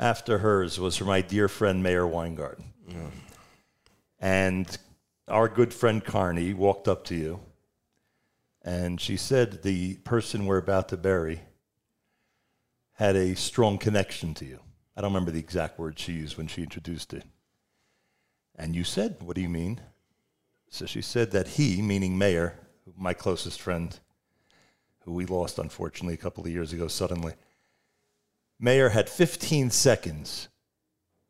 after 0.00 0.38
hers 0.38 0.80
was 0.80 0.96
for 0.96 1.04
my 1.04 1.20
dear 1.20 1.46
friend 1.46 1.82
Meir 1.82 2.06
Weingarten. 2.06 2.72
And 4.18 4.78
our 5.28 5.48
good 5.48 5.72
friend 5.72 6.02
Carney 6.02 6.54
walked 6.54 6.88
up 6.88 7.04
to 7.04 7.14
you 7.14 7.40
and 8.62 9.00
she 9.00 9.16
said 9.16 9.62
the 9.62 9.94
person 9.96 10.46
we're 10.46 10.58
about 10.58 10.88
to 10.88 10.96
bury 10.96 11.42
had 12.94 13.14
a 13.14 13.36
strong 13.36 13.78
connection 13.78 14.34
to 14.34 14.44
you. 14.44 14.60
I 14.96 15.02
don't 15.02 15.12
remember 15.12 15.30
the 15.30 15.38
exact 15.38 15.78
words 15.78 16.00
she 16.00 16.12
used 16.12 16.36
when 16.36 16.46
she 16.46 16.62
introduced 16.62 17.14
it. 17.14 17.24
And 18.56 18.74
you 18.74 18.84
said, 18.84 19.16
What 19.20 19.36
do 19.36 19.42
you 19.42 19.48
mean? 19.48 19.80
So 20.68 20.84
she 20.84 21.00
said 21.00 21.30
that 21.30 21.48
he, 21.48 21.80
meaning 21.80 22.18
Meir, 22.18 22.58
my 22.96 23.14
closest 23.14 23.60
friend, 23.60 23.98
who 25.00 25.12
we 25.12 25.24
lost 25.24 25.58
unfortunately 25.58 26.14
a 26.14 26.18
couple 26.18 26.44
of 26.44 26.50
years 26.50 26.72
ago 26.72 26.88
suddenly, 26.88 27.32
Meir 28.60 28.90
had 28.90 29.08
15 29.08 29.70
seconds 29.70 30.48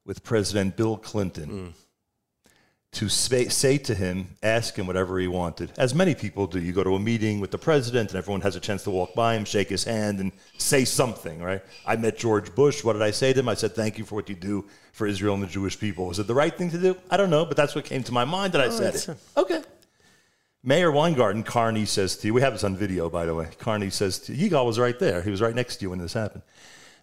with 0.04 0.24
President 0.24 0.76
Bill 0.76 0.96
Clinton 0.96 1.48
mm. 1.50 2.50
to 2.92 3.08
say, 3.08 3.46
say 3.48 3.78
to 3.78 3.94
him, 3.94 4.36
ask 4.42 4.74
him 4.74 4.88
whatever 4.88 5.18
he 5.20 5.28
wanted. 5.28 5.70
As 5.78 5.94
many 5.94 6.16
people 6.16 6.48
do. 6.48 6.60
You 6.60 6.72
go 6.72 6.82
to 6.82 6.96
a 6.96 6.98
meeting 6.98 7.38
with 7.38 7.52
the 7.52 7.58
president, 7.58 8.10
and 8.10 8.18
everyone 8.18 8.40
has 8.40 8.56
a 8.56 8.60
chance 8.60 8.82
to 8.84 8.90
walk 8.90 9.14
by 9.14 9.36
him, 9.36 9.44
shake 9.44 9.68
his 9.68 9.84
hand, 9.84 10.18
and 10.18 10.32
say 10.58 10.84
something, 10.84 11.40
right? 11.40 11.62
I 11.86 11.94
met 11.96 12.18
George 12.18 12.52
Bush. 12.54 12.82
What 12.82 12.94
did 12.94 13.02
I 13.02 13.12
say 13.12 13.32
to 13.32 13.38
him? 13.38 13.48
I 13.48 13.54
said, 13.54 13.76
Thank 13.76 13.96
you 13.96 14.04
for 14.04 14.16
what 14.16 14.28
you 14.28 14.34
do 14.34 14.64
for 14.92 15.06
Israel 15.06 15.34
and 15.34 15.42
the 15.42 15.46
Jewish 15.46 15.78
people. 15.78 16.06
Was 16.06 16.18
it 16.18 16.26
the 16.26 16.34
right 16.34 16.56
thing 16.56 16.70
to 16.70 16.78
do? 16.78 16.96
I 17.10 17.16
don't 17.16 17.30
know, 17.30 17.44
but 17.44 17.56
that's 17.56 17.76
what 17.76 17.84
came 17.84 18.02
to 18.02 18.12
my 18.12 18.24
mind, 18.24 18.54
and 18.54 18.62
I 18.62 18.66
oh, 18.66 18.70
said 18.70 18.94
that's 18.94 19.08
it. 19.08 19.18
Okay. 19.36 19.62
Meir 20.62 20.92
Weingarten, 20.92 21.42
Carney 21.42 21.86
says 21.86 22.16
to 22.18 22.26
you, 22.26 22.34
we 22.34 22.42
have 22.42 22.52
this 22.52 22.64
on 22.64 22.76
video, 22.76 23.08
by 23.08 23.24
the 23.24 23.34
way. 23.34 23.48
Carney 23.58 23.88
says 23.88 24.18
to 24.20 24.34
you, 24.34 24.50
Yigal 24.50 24.66
was 24.66 24.78
right 24.78 24.98
there. 24.98 25.22
He 25.22 25.30
was 25.30 25.40
right 25.40 25.54
next 25.54 25.76
to 25.76 25.84
you 25.84 25.90
when 25.90 25.98
this 25.98 26.12
happened, 26.12 26.42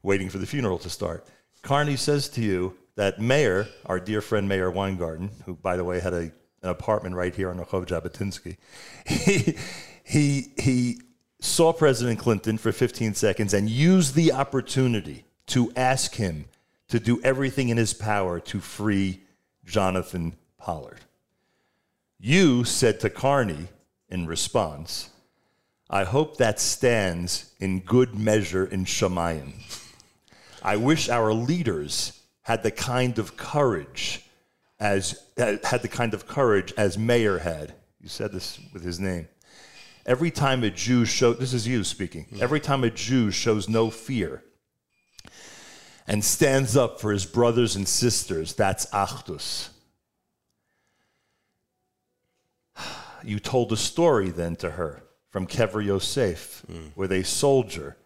waiting 0.08 0.30
for 0.30 0.38
the 0.38 0.48
funeral 0.48 0.80
to 0.80 0.90
start. 0.90 1.28
Carney 1.64 1.98
says 1.98 2.30
to 2.30 2.42
you 2.42 2.78
that 2.96 3.20
Meir, 3.20 3.68
our 3.86 4.00
dear 4.00 4.22
friend 4.22 4.48
Meir 4.48 4.72
Weingarten, 4.72 5.30
who, 5.46 5.56
by 5.56 5.76
the 5.76 5.84
way, 5.84 6.00
had 6.00 6.14
a, 6.14 6.32
an 6.62 6.70
apartment 6.70 7.14
right 7.14 7.36
here 7.36 7.50
on 7.50 7.60
Rehov 7.60 7.86
Jabotinsky, 7.86 8.56
he, 9.06 9.58
he, 10.06 10.54
he 10.58 11.02
saw 11.42 11.74
President 11.74 12.20
Clinton 12.20 12.58
for 12.58 12.72
15 12.72 13.16
seconds 13.16 13.54
and 13.54 13.70
used 13.70 14.16
the 14.16 14.32
opportunity 14.32 15.26
to 15.48 15.74
ask 15.76 16.16
him 16.16 16.46
to 16.88 17.02
do 17.02 17.22
everything 17.22 17.68
in 17.68 17.76
his 17.76 17.94
power 17.94 18.40
to 18.40 18.62
free 18.62 19.20
Jonathan 19.66 20.38
Pollard. 20.58 21.02
You 22.18 22.64
said 22.64 23.02
to 23.02 23.10
Carney 23.10 23.68
in 24.08 24.26
response, 24.26 25.10
I 25.90 26.06
hope 26.06 26.38
that 26.38 26.62
stands 26.62 27.52
in 27.60 27.82
good 27.82 28.16
measure 28.18 28.66
in 28.66 28.86
Shemayim. 28.86 29.54
I 30.62 30.78
wish 30.78 31.10
our 31.10 31.34
leaders 31.34 32.20
had 32.42 32.64
the 32.64 32.72
kind 32.72 33.20
of 33.20 33.38
courage 33.38 34.24
as 34.80 35.24
had 35.38 35.82
the 35.82 35.88
kind 35.88 36.14
of 36.14 36.28
courage 36.28 36.74
as 36.78 36.98
Meir 36.98 37.40
had. 37.40 37.74
You 38.00 38.10
said 38.10 38.32
this 38.32 38.60
with 38.74 38.84
his 38.84 39.00
name. 39.00 39.28
Every 40.06 40.32
time 40.32 40.64
a 40.64 40.70
Jew 40.70 41.04
shows, 41.04 41.38
this 41.40 41.54
is 41.54 41.68
you 41.68 41.84
speaking, 41.84 42.28
every 42.40 42.62
time 42.62 42.84
a 42.84 42.90
Jew 42.90 43.32
shows 43.32 43.68
no 43.68 43.90
fear 43.90 44.44
and 46.08 46.24
stands 46.24 46.78
up 46.78 47.02
for 47.02 47.12
his 47.12 47.26
brothers 47.26 47.76
and 47.76 47.88
sisters, 47.88 48.54
that's 48.54 48.86
Achdus. 48.88 49.70
You 53.24 53.40
told 53.40 53.74
a 53.74 53.78
story 53.78 54.30
then 54.30 54.56
to 54.58 54.72
her 54.72 55.04
from 55.32 55.48
Kever 55.48 55.84
Yosef, 55.84 56.64
mm. 56.72 56.96
with 56.96 57.12
a 57.12 57.24
soldier 57.24 57.98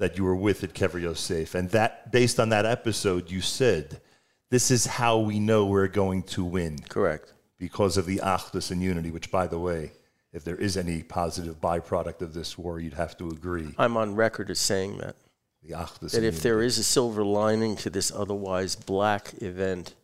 that 0.00 0.16
you 0.16 0.24
were 0.24 0.34
with 0.34 0.64
at 0.64 0.72
Kever 0.72 1.00
Yosef. 1.00 1.54
And 1.54 1.68
that, 1.70 2.10
based 2.10 2.40
on 2.40 2.48
that 2.48 2.64
episode, 2.64 3.30
you 3.30 3.42
said, 3.42 4.00
this 4.48 4.70
is 4.70 4.86
how 4.86 5.18
we 5.18 5.38
know 5.38 5.66
we're 5.66 5.88
going 5.88 6.22
to 6.24 6.42
win. 6.42 6.78
Correct. 6.88 7.34
Because 7.58 7.98
of 7.98 8.06
the 8.06 8.16
Achdus 8.16 8.70
and 8.70 8.82
unity, 8.82 9.10
which, 9.10 9.30
by 9.30 9.46
the 9.46 9.58
way, 9.58 9.92
if 10.32 10.42
there 10.42 10.56
is 10.56 10.78
any 10.78 11.02
positive 11.02 11.60
byproduct 11.60 12.22
of 12.22 12.32
this 12.32 12.56
war, 12.56 12.80
you'd 12.80 12.94
have 12.94 13.14
to 13.18 13.28
agree. 13.28 13.74
I'm 13.76 13.98
on 13.98 14.14
record 14.14 14.50
as 14.50 14.58
saying 14.58 14.96
that. 14.98 15.16
The 15.62 15.74
Achdus 15.74 16.12
that 16.12 16.24
if 16.24 16.40
there 16.40 16.62
is 16.62 16.78
a 16.78 16.82
silver 16.82 17.22
lining 17.22 17.76
to 17.76 17.90
this 17.90 18.10
otherwise 18.10 18.76
black 18.76 19.34
event, 19.42 19.94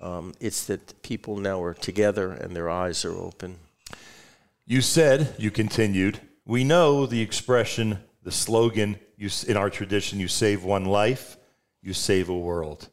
um, 0.00 0.32
it's 0.38 0.64
that 0.66 1.02
people 1.02 1.38
now 1.38 1.60
are 1.60 1.74
together 1.74 2.30
and 2.30 2.54
their 2.54 2.70
eyes 2.70 3.04
are 3.04 3.16
open. 3.16 3.56
You 4.64 4.80
said, 4.80 5.34
you 5.38 5.50
continued, 5.50 6.20
we 6.46 6.62
know 6.62 7.06
the 7.06 7.20
expression, 7.20 7.98
the 8.24 8.32
slogan 8.32 8.98
you, 9.16 9.30
in 9.46 9.56
our 9.56 9.70
tradition, 9.70 10.18
you 10.18 10.28
save 10.28 10.64
one 10.64 10.86
life, 10.86 11.36
you 11.82 11.92
save 11.92 12.28
a 12.28 12.36
world. 12.36 12.88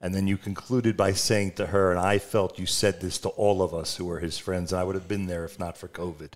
And 0.00 0.14
then 0.14 0.28
you 0.28 0.36
concluded 0.36 0.96
by 0.96 1.12
saying 1.12 1.52
to 1.52 1.66
her, 1.66 1.90
and 1.90 1.98
I 1.98 2.18
felt 2.18 2.58
you 2.58 2.66
said 2.66 3.00
this 3.00 3.18
to 3.18 3.30
all 3.30 3.62
of 3.62 3.74
us 3.74 3.96
who 3.96 4.04
were 4.04 4.20
his 4.20 4.38
friends, 4.38 4.72
and 4.72 4.80
I 4.80 4.84
would 4.84 4.94
have 4.94 5.08
been 5.08 5.26
there 5.26 5.44
if 5.44 5.58
not 5.58 5.76
for 5.76 5.88
COVID. 5.88 6.34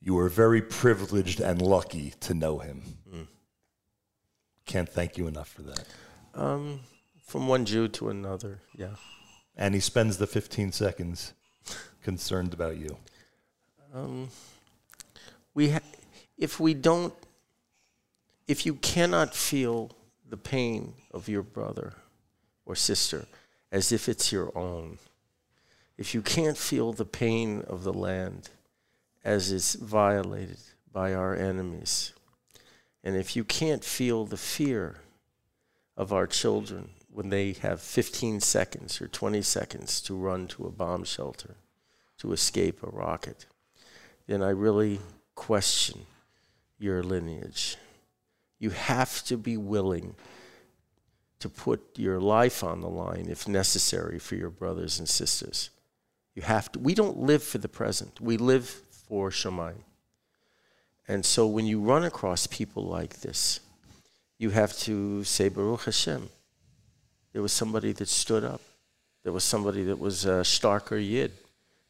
You 0.00 0.14
were 0.14 0.30
very 0.30 0.62
privileged 0.62 1.40
and 1.40 1.60
lucky 1.60 2.14
to 2.20 2.32
know 2.32 2.58
him. 2.58 2.82
Mm. 3.12 3.26
Can't 4.64 4.88
thank 4.88 5.18
you 5.18 5.26
enough 5.26 5.48
for 5.48 5.62
that. 5.62 5.84
Um, 6.34 6.80
from 7.26 7.48
one 7.48 7.64
Jew 7.64 7.88
to 7.88 8.08
another, 8.08 8.60
yeah. 8.74 8.94
And 9.56 9.74
he 9.74 9.80
spends 9.80 10.16
the 10.16 10.26
15 10.26 10.72
seconds 10.72 11.34
concerned 12.02 12.54
about 12.54 12.78
you. 12.78 12.96
Um, 13.92 14.28
we 15.54 15.70
ha- 15.70 15.80
if 16.38 16.60
we 16.60 16.74
don't, 16.74 17.14
if 18.46 18.66
you 18.66 18.74
cannot 18.74 19.34
feel 19.34 19.90
the 20.28 20.36
pain 20.36 20.94
of 21.12 21.28
your 21.28 21.42
brother 21.42 21.94
or 22.64 22.74
sister 22.74 23.26
as 23.72 23.92
if 23.92 24.08
it's 24.08 24.32
your 24.32 24.56
own, 24.56 24.98
if 25.96 26.14
you 26.14 26.22
can't 26.22 26.58
feel 26.58 26.92
the 26.92 27.04
pain 27.04 27.62
of 27.66 27.84
the 27.84 27.92
land 27.92 28.50
as 29.24 29.50
it's 29.50 29.74
violated 29.74 30.58
by 30.92 31.14
our 31.14 31.34
enemies, 31.34 32.12
and 33.02 33.16
if 33.16 33.34
you 33.34 33.44
can't 33.44 33.84
feel 33.84 34.24
the 34.24 34.36
fear 34.36 34.96
of 35.96 36.12
our 36.12 36.26
children 36.26 36.90
when 37.10 37.30
they 37.30 37.54
have 37.54 37.80
15 37.80 38.40
seconds 38.40 39.00
or 39.00 39.08
20 39.08 39.40
seconds 39.40 40.02
to 40.02 40.14
run 40.14 40.46
to 40.48 40.66
a 40.66 40.70
bomb 40.70 41.04
shelter 41.04 41.54
to 42.18 42.32
escape 42.32 42.82
a 42.82 42.90
rocket, 42.90 43.46
then 44.26 44.42
I 44.42 44.50
really 44.50 45.00
question 45.34 46.06
your 46.78 47.02
lineage. 47.02 47.76
You 48.58 48.70
have 48.70 49.22
to 49.24 49.36
be 49.36 49.56
willing 49.56 50.14
to 51.38 51.48
put 51.48 51.98
your 51.98 52.20
life 52.20 52.64
on 52.64 52.80
the 52.80 52.88
line 52.88 53.26
if 53.28 53.46
necessary 53.46 54.18
for 54.18 54.34
your 54.34 54.50
brothers 54.50 54.98
and 54.98 55.08
sisters. 55.08 55.70
You 56.34 56.42
have 56.42 56.70
to. 56.72 56.78
We 56.78 56.94
don't 56.94 57.18
live 57.18 57.42
for 57.42 57.58
the 57.58 57.68
present. 57.68 58.20
We 58.20 58.36
live 58.36 58.68
for 59.08 59.30
Shemayim. 59.30 59.84
And 61.08 61.24
so 61.24 61.46
when 61.46 61.66
you 61.66 61.80
run 61.80 62.04
across 62.04 62.46
people 62.46 62.84
like 62.84 63.20
this, 63.20 63.60
you 64.38 64.50
have 64.50 64.76
to 64.80 65.24
say 65.24 65.48
Baruch 65.48 65.84
Hashem. 65.84 66.28
There 67.32 67.42
was 67.42 67.52
somebody 67.52 67.92
that 67.92 68.08
stood 68.08 68.44
up. 68.44 68.60
There 69.22 69.32
was 69.32 69.44
somebody 69.44 69.84
that 69.84 69.98
was 69.98 70.24
a 70.24 70.42
starker 70.42 70.98
yid. 71.04 71.32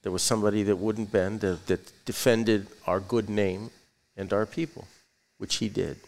There 0.03 0.13
was 0.13 0.23
somebody 0.23 0.63
that 0.65 0.77
wouldn't 0.77 1.11
bend, 1.11 1.41
that, 1.41 1.67
that 1.67 2.05
defended 2.05 2.69
our 2.87 3.01
good 3.01 3.29
name 3.29 3.71
and 4.17 4.33
our 4.33 4.47
people, 4.47 4.87
which 5.39 5.57
he 5.57 5.69
did. 5.69 5.99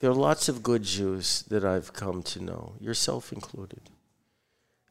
There 0.00 0.10
are 0.10 0.14
lots 0.14 0.48
of 0.48 0.62
good 0.62 0.82
Jews 0.82 1.42
that 1.48 1.64
I've 1.64 1.92
come 1.92 2.22
to 2.24 2.42
know, 2.42 2.74
yourself 2.80 3.32
included, 3.32 3.80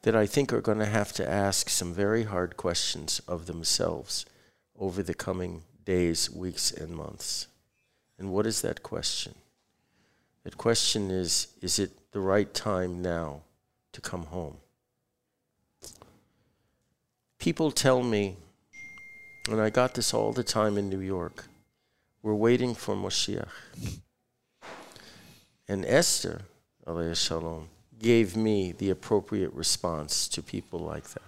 that 0.04 0.16
I 0.16 0.26
think 0.26 0.52
are 0.52 0.62
going 0.62 0.80
to 0.80 0.86
have 0.86 1.14
to 1.14 1.30
ask 1.30 1.70
some 1.70 1.94
very 1.94 2.24
hard 2.24 2.58
questions 2.58 3.22
of 3.28 3.46
themselves 3.46 4.26
over 4.80 5.04
the 5.04 5.14
coming 5.14 5.64
days, 5.86 6.30
weeks, 6.30 6.72
and 6.72 6.96
months. 6.96 7.48
And 8.18 8.32
what 8.32 8.48
is 8.48 8.62
that 8.62 8.84
question? 8.84 9.36
That 10.44 10.58
question 10.58 11.12
is 11.12 11.48
Is 11.62 11.80
it 11.80 12.12
the 12.12 12.20
right 12.20 12.54
time 12.54 13.02
now 13.02 13.42
to 13.92 14.02
come 14.02 14.26
home? 14.26 14.58
People 17.40 17.72
tell 17.72 18.02
me, 18.02 18.38
and 19.50 19.62
I 19.62 19.70
got 19.70 19.94
this 19.94 20.14
all 20.14 20.32
the 20.32 20.44
time 20.44 20.78
in 20.78 20.90
New 20.90 21.00
York, 21.00 21.46
we're 22.22 22.34
waiting 22.34 22.74
for 22.74 22.96
Moshiach. 22.96 23.48
And 25.68 25.86
Esther, 25.86 26.44
shalom, 27.14 27.70
gave 28.00 28.36
me 28.36 28.72
the 28.72 28.90
appropriate 28.90 29.54
response 29.54 30.28
to 30.30 30.42
people 30.42 30.80
like 30.80 31.10
that. 31.10 31.22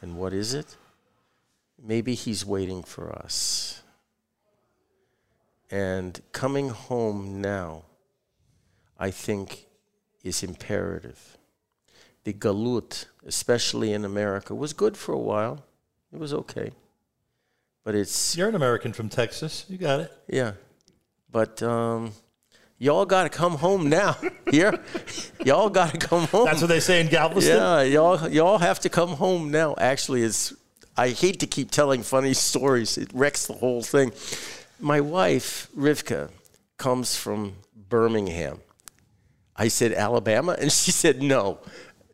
And 0.00 0.16
what 0.16 0.32
is 0.32 0.54
it? 0.54 0.76
Maybe 1.80 2.14
he's 2.14 2.44
waiting 2.44 2.82
for 2.82 3.12
us. 3.12 3.82
And 5.70 6.20
coming 6.32 6.70
home 6.70 7.40
now, 7.40 7.82
I 8.98 9.10
think, 9.10 9.66
is 10.24 10.42
imperative. 10.42 11.36
The 12.24 12.32
galut, 12.32 13.06
especially 13.26 13.92
in 13.92 14.04
America, 14.04 14.54
was 14.54 14.72
good 14.72 14.96
for 14.96 15.12
a 15.12 15.18
while. 15.18 15.64
It 16.12 16.18
was 16.18 16.32
okay. 16.32 16.72
But 17.88 17.94
it's. 17.94 18.36
You're 18.36 18.50
an 18.50 18.54
American 18.54 18.92
from 18.92 19.08
Texas. 19.08 19.64
You 19.66 19.78
got 19.78 20.00
it. 20.00 20.12
Yeah. 20.28 20.52
But 21.32 21.62
um, 21.62 22.12
y'all 22.76 23.06
got 23.06 23.22
to 23.22 23.30
come 23.30 23.54
home 23.54 23.88
now. 23.88 24.14
Here, 24.50 24.78
y'all 25.42 25.70
got 25.70 25.92
to 25.92 25.96
come 25.96 26.26
home. 26.26 26.44
That's 26.44 26.60
what 26.60 26.66
they 26.66 26.80
say 26.80 27.00
in 27.00 27.08
Galveston. 27.08 27.56
Yeah, 27.56 27.80
y'all 27.80 28.28
y'all 28.28 28.58
have 28.58 28.78
to 28.80 28.90
come 28.90 29.08
home 29.16 29.50
now. 29.50 29.74
Actually, 29.78 30.20
it's 30.20 30.52
I 30.98 31.08
hate 31.08 31.40
to 31.40 31.46
keep 31.46 31.70
telling 31.70 32.02
funny 32.02 32.34
stories. 32.34 32.98
It 32.98 33.10
wrecks 33.14 33.46
the 33.46 33.54
whole 33.54 33.80
thing. 33.80 34.12
My 34.78 35.00
wife 35.00 35.68
Rivka 35.74 36.28
comes 36.76 37.16
from 37.16 37.54
Birmingham. 37.74 38.60
I 39.56 39.68
said 39.68 39.94
Alabama, 39.94 40.56
and 40.60 40.70
she 40.70 40.90
said 40.90 41.22
no, 41.22 41.60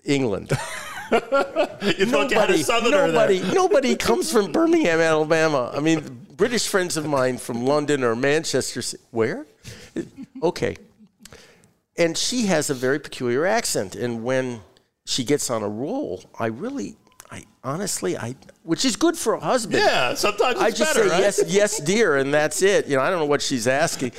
England. 0.05 0.53
nobody, 1.11 2.65
nobody, 2.69 3.41
nobody 3.53 3.97
comes 4.09 4.33
from 4.33 4.53
Birmingham, 4.53 5.01
Alabama. 5.01 5.71
I 5.75 5.81
mean, 5.81 6.27
British 6.37 6.67
friends 6.67 6.97
of 6.97 7.07
mine 7.07 7.39
from 7.39 7.65
London 7.65 8.03
or 8.03 8.17
Manchester. 8.17 8.83
Where? 9.11 9.47
okay. 10.43 10.77
And 11.97 12.17
she 12.17 12.47
has 12.47 12.71
a 12.71 12.75
very 12.75 12.99
peculiar 12.99 13.47
accent. 13.47 13.95
And 13.95 14.25
when 14.25 14.61
she 15.05 15.25
gets 15.25 15.51
on 15.51 15.63
a 15.63 15.69
roll, 15.69 16.25
I 16.39 16.47
really, 16.47 16.97
I 17.31 17.45
honestly, 17.63 18.17
I, 18.17 18.35
which 18.63 18.85
is 18.85 18.97
good 18.97 19.17
for 19.17 19.35
a 19.35 19.41
husband. 19.41 19.83
Yeah, 19.83 20.15
sometimes 20.15 20.59
I 20.59 20.71
just 20.71 20.95
better, 20.95 21.09
say 21.09 21.15
right? 21.15 21.21
yes, 21.21 21.43
yes, 21.47 21.81
dear, 21.81 22.17
and 22.17 22.33
that's 22.33 22.63
it. 22.63 22.87
You 22.87 22.97
know, 22.97 23.03
I 23.03 23.11
don't 23.11 23.21
know 23.21 23.27
what 23.27 23.43
she's 23.43 23.69
asking. 23.69 24.13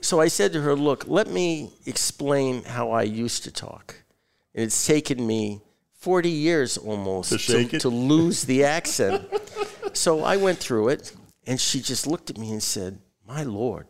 so 0.00 0.20
I 0.20 0.28
said 0.28 0.52
to 0.54 0.62
her, 0.62 0.74
"Look, 0.74 1.06
let 1.06 1.28
me 1.28 1.70
explain 1.86 2.64
how 2.64 2.90
I 2.90 3.02
used 3.02 3.44
to 3.44 3.52
talk." 3.52 3.96
And 4.54 4.64
it's 4.64 4.86
taken 4.86 5.24
me 5.24 5.60
40 6.00 6.30
years 6.30 6.76
almost 6.76 7.30
to, 7.46 7.64
to, 7.66 7.78
to 7.78 7.88
lose 7.88 8.44
the 8.44 8.64
accent. 8.64 9.28
so 9.92 10.24
I 10.24 10.36
went 10.36 10.58
through 10.58 10.88
it, 10.88 11.12
and 11.46 11.60
she 11.60 11.80
just 11.80 12.06
looked 12.06 12.30
at 12.30 12.38
me 12.38 12.50
and 12.50 12.62
said, 12.62 12.98
"My 13.26 13.42
lord." 13.42 13.86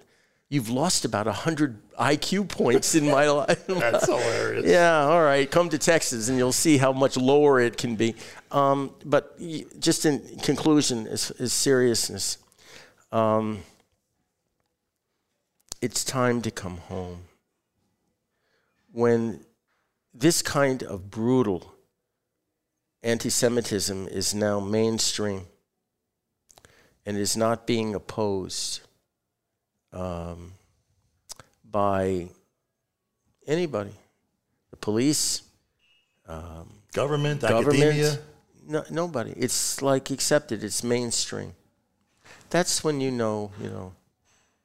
you've 0.50 0.68
lost 0.68 1.04
about 1.06 1.26
100 1.26 1.80
IQ 1.92 2.48
points 2.48 2.94
in 2.94 3.06
my 3.06 3.28
life. 3.30 3.66
That's 3.68 4.06
hilarious. 4.06 4.66
Yeah, 4.66 5.04
all 5.04 5.22
right. 5.22 5.50
Come 5.50 5.70
to 5.70 5.78
Texas 5.78 6.28
and 6.28 6.36
you'll 6.36 6.52
see 6.52 6.76
how 6.76 6.92
much 6.92 7.16
lower 7.16 7.60
it 7.60 7.78
can 7.78 7.96
be. 7.96 8.14
Um, 8.50 8.92
but 9.04 9.38
just 9.80 10.04
in 10.04 10.38
conclusion, 10.42 11.06
is, 11.06 11.30
is 11.32 11.52
seriousness. 11.52 12.38
Um, 13.12 13.62
it's 15.80 16.04
time 16.04 16.42
to 16.42 16.50
come 16.50 16.78
home. 16.78 17.22
When 18.92 19.40
this 20.12 20.42
kind 20.42 20.82
of 20.82 21.10
brutal 21.10 21.72
anti 23.02 23.30
Semitism 23.30 24.08
is 24.08 24.34
now 24.34 24.60
mainstream, 24.60 25.46
and 27.06 27.16
is 27.16 27.36
not 27.36 27.66
being 27.66 27.94
opposed 27.94 28.80
um, 29.92 30.52
by 31.64 32.28
anybody, 33.46 33.94
the 34.70 34.76
police, 34.76 35.42
Government, 36.92 37.40
government, 37.40 37.42
academia. 37.44 38.18
no, 38.66 38.84
nobody. 38.90 39.32
It's 39.36 39.80
like 39.82 40.10
accepted. 40.10 40.64
It's 40.64 40.82
mainstream. 40.82 41.54
That's 42.50 42.82
when 42.82 43.00
you 43.00 43.10
know, 43.10 43.52
you 43.62 43.70
know, 43.70 43.94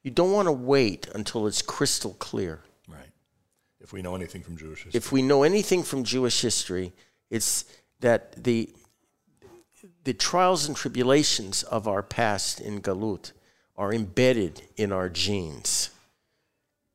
you 0.02 0.10
don't 0.10 0.32
want 0.32 0.46
to 0.46 0.52
wait 0.52 1.08
until 1.14 1.46
it's 1.46 1.62
crystal 1.62 2.14
clear. 2.14 2.60
Right. 2.88 3.10
If 3.80 3.92
we 3.92 4.02
know 4.02 4.14
anything 4.14 4.42
from 4.42 4.56
Jewish 4.56 4.84
history. 4.84 4.98
If 4.98 5.12
we 5.12 5.22
know 5.22 5.42
anything 5.44 5.82
from 5.82 6.04
Jewish 6.04 6.40
history, 6.40 6.92
it's 7.30 7.64
that 8.06 8.44
the 8.44 8.70
the 10.04 10.14
trials 10.14 10.68
and 10.68 10.76
tribulations 10.76 11.64
of 11.64 11.88
our 11.88 12.04
past 12.04 12.60
in 12.60 12.80
Galut 12.80 13.32
are 13.76 13.92
embedded 13.92 14.62
in 14.76 14.92
our 14.92 15.08
genes. 15.08 15.90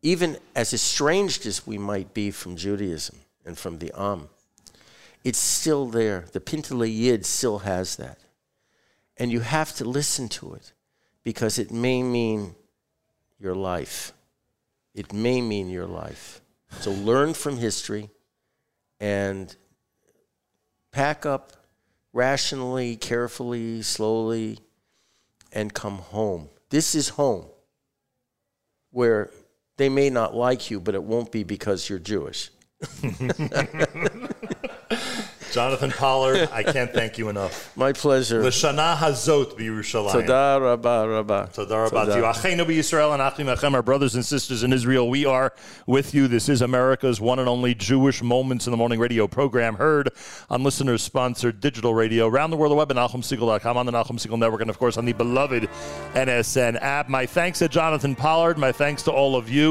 Even 0.02 0.38
as 0.56 0.74
estranged 0.74 1.46
as 1.46 1.68
we 1.68 1.78
might 1.78 2.14
be 2.14 2.32
from 2.32 2.56
Judaism 2.56 3.18
and 3.46 3.58
from 3.58 3.80
the 3.80 3.92
Am, 3.94 4.30
it's 5.26 5.38
still 5.38 5.86
there. 5.88 6.28
The 6.32 6.40
Pintele 6.40 6.88
Yid 6.88 7.26
still 7.26 7.60
has 7.60 7.98
that. 7.98 8.20
And 9.18 9.34
you 9.34 9.42
have 9.42 9.76
to 9.76 9.84
listen 9.84 10.30
to 10.40 10.54
it 10.54 10.72
because 11.26 11.60
it 11.60 11.72
may 11.72 12.02
mean 12.02 12.56
your 13.38 13.54
life. 13.54 14.14
It 14.96 15.12
may 15.12 15.42
mean 15.42 15.70
your 15.70 15.88
life. 15.88 16.40
So 16.80 16.92
learn 16.92 17.34
from 17.34 17.58
history 17.58 18.10
and 19.02 19.54
pack 20.91 21.26
up 21.26 21.53
rationally, 22.13 22.95
carefully, 22.95 23.81
slowly, 23.81 24.59
and 25.51 25.73
come 25.73 25.97
home. 25.97 26.49
This 26.69 26.95
is 26.95 27.09
home 27.09 27.45
where 28.91 29.31
they 29.77 29.89
may 29.89 30.09
not 30.09 30.35
like 30.35 30.69
you, 30.69 30.80
but 30.80 30.95
it 30.95 31.03
won't 31.03 31.31
be 31.31 31.43
because 31.43 31.89
you're 31.89 31.99
Jewish. 31.99 32.51
Jonathan 35.52 35.91
Pollard, 35.91 36.49
I 36.52 36.64
can't 36.64 36.94
thank 36.94 37.18
you 37.18 37.30
enough. 37.30 37.76
My 37.78 37.94
pleasure. 37.94 38.44
L'shana 38.44 38.95
hazot 38.95 39.57
b'Yerushalayim. 39.57 40.11
Toda 40.11 40.60
rabba 40.61 41.07
rabba. 41.10 41.49
Toda 41.53 41.78
rabba 41.78 42.06
to 42.06 42.18
you. 42.18 42.23
Achenu 42.23 42.65
b'Yisrael 42.65 43.14
and 43.14 43.22
Achim 43.22 43.48
Achem, 43.48 43.73
our 43.73 43.84
brothers 43.84 44.15
and 44.15 44.26
sisters 44.26 44.64
in 44.64 44.72
Israel, 44.73 45.10
we 45.10 45.26
are 45.26 45.53
with 45.86 46.14
you. 46.14 46.28
This 46.28 46.49
is 46.49 46.61
America's 46.61 47.19
one 47.19 47.40
and 47.40 47.49
only 47.49 47.76
Jewish 47.76 48.22
Moments 48.23 48.68
in 48.68 48.72
the 48.72 48.78
Morning 48.78 48.99
radio 48.99 49.28
program, 49.28 49.76
heard 49.76 50.10
on 50.49 50.64
listeners-sponsored 50.64 51.60
digital 51.60 51.94
radio 51.94 52.28
around 52.28 52.52
the 52.52 52.57
world, 52.57 52.72
the 52.72 52.76
web 52.76 52.91
at 52.91 52.98
NachumSegal.com, 52.98 53.78
on 53.78 53.86
the 53.86 53.91
Nachum 53.91 54.18
Segal 54.19 54.40
Network, 54.40 54.61
and 54.61 54.69
of 54.69 54.80
course 54.80 54.98
on 54.98 55.06
the 55.06 55.14
beloved 55.14 55.69
NSN 56.14 56.82
app. 56.82 57.10
My 57.10 57.26
thanks 57.26 57.60
to 57.60 57.68
Jonathan 57.68 58.15
Pollard. 58.15 58.57
My 58.57 58.72
thanks 58.72 59.03
to 59.03 59.11
all 59.11 59.36
of 59.36 59.49
you. 59.49 59.69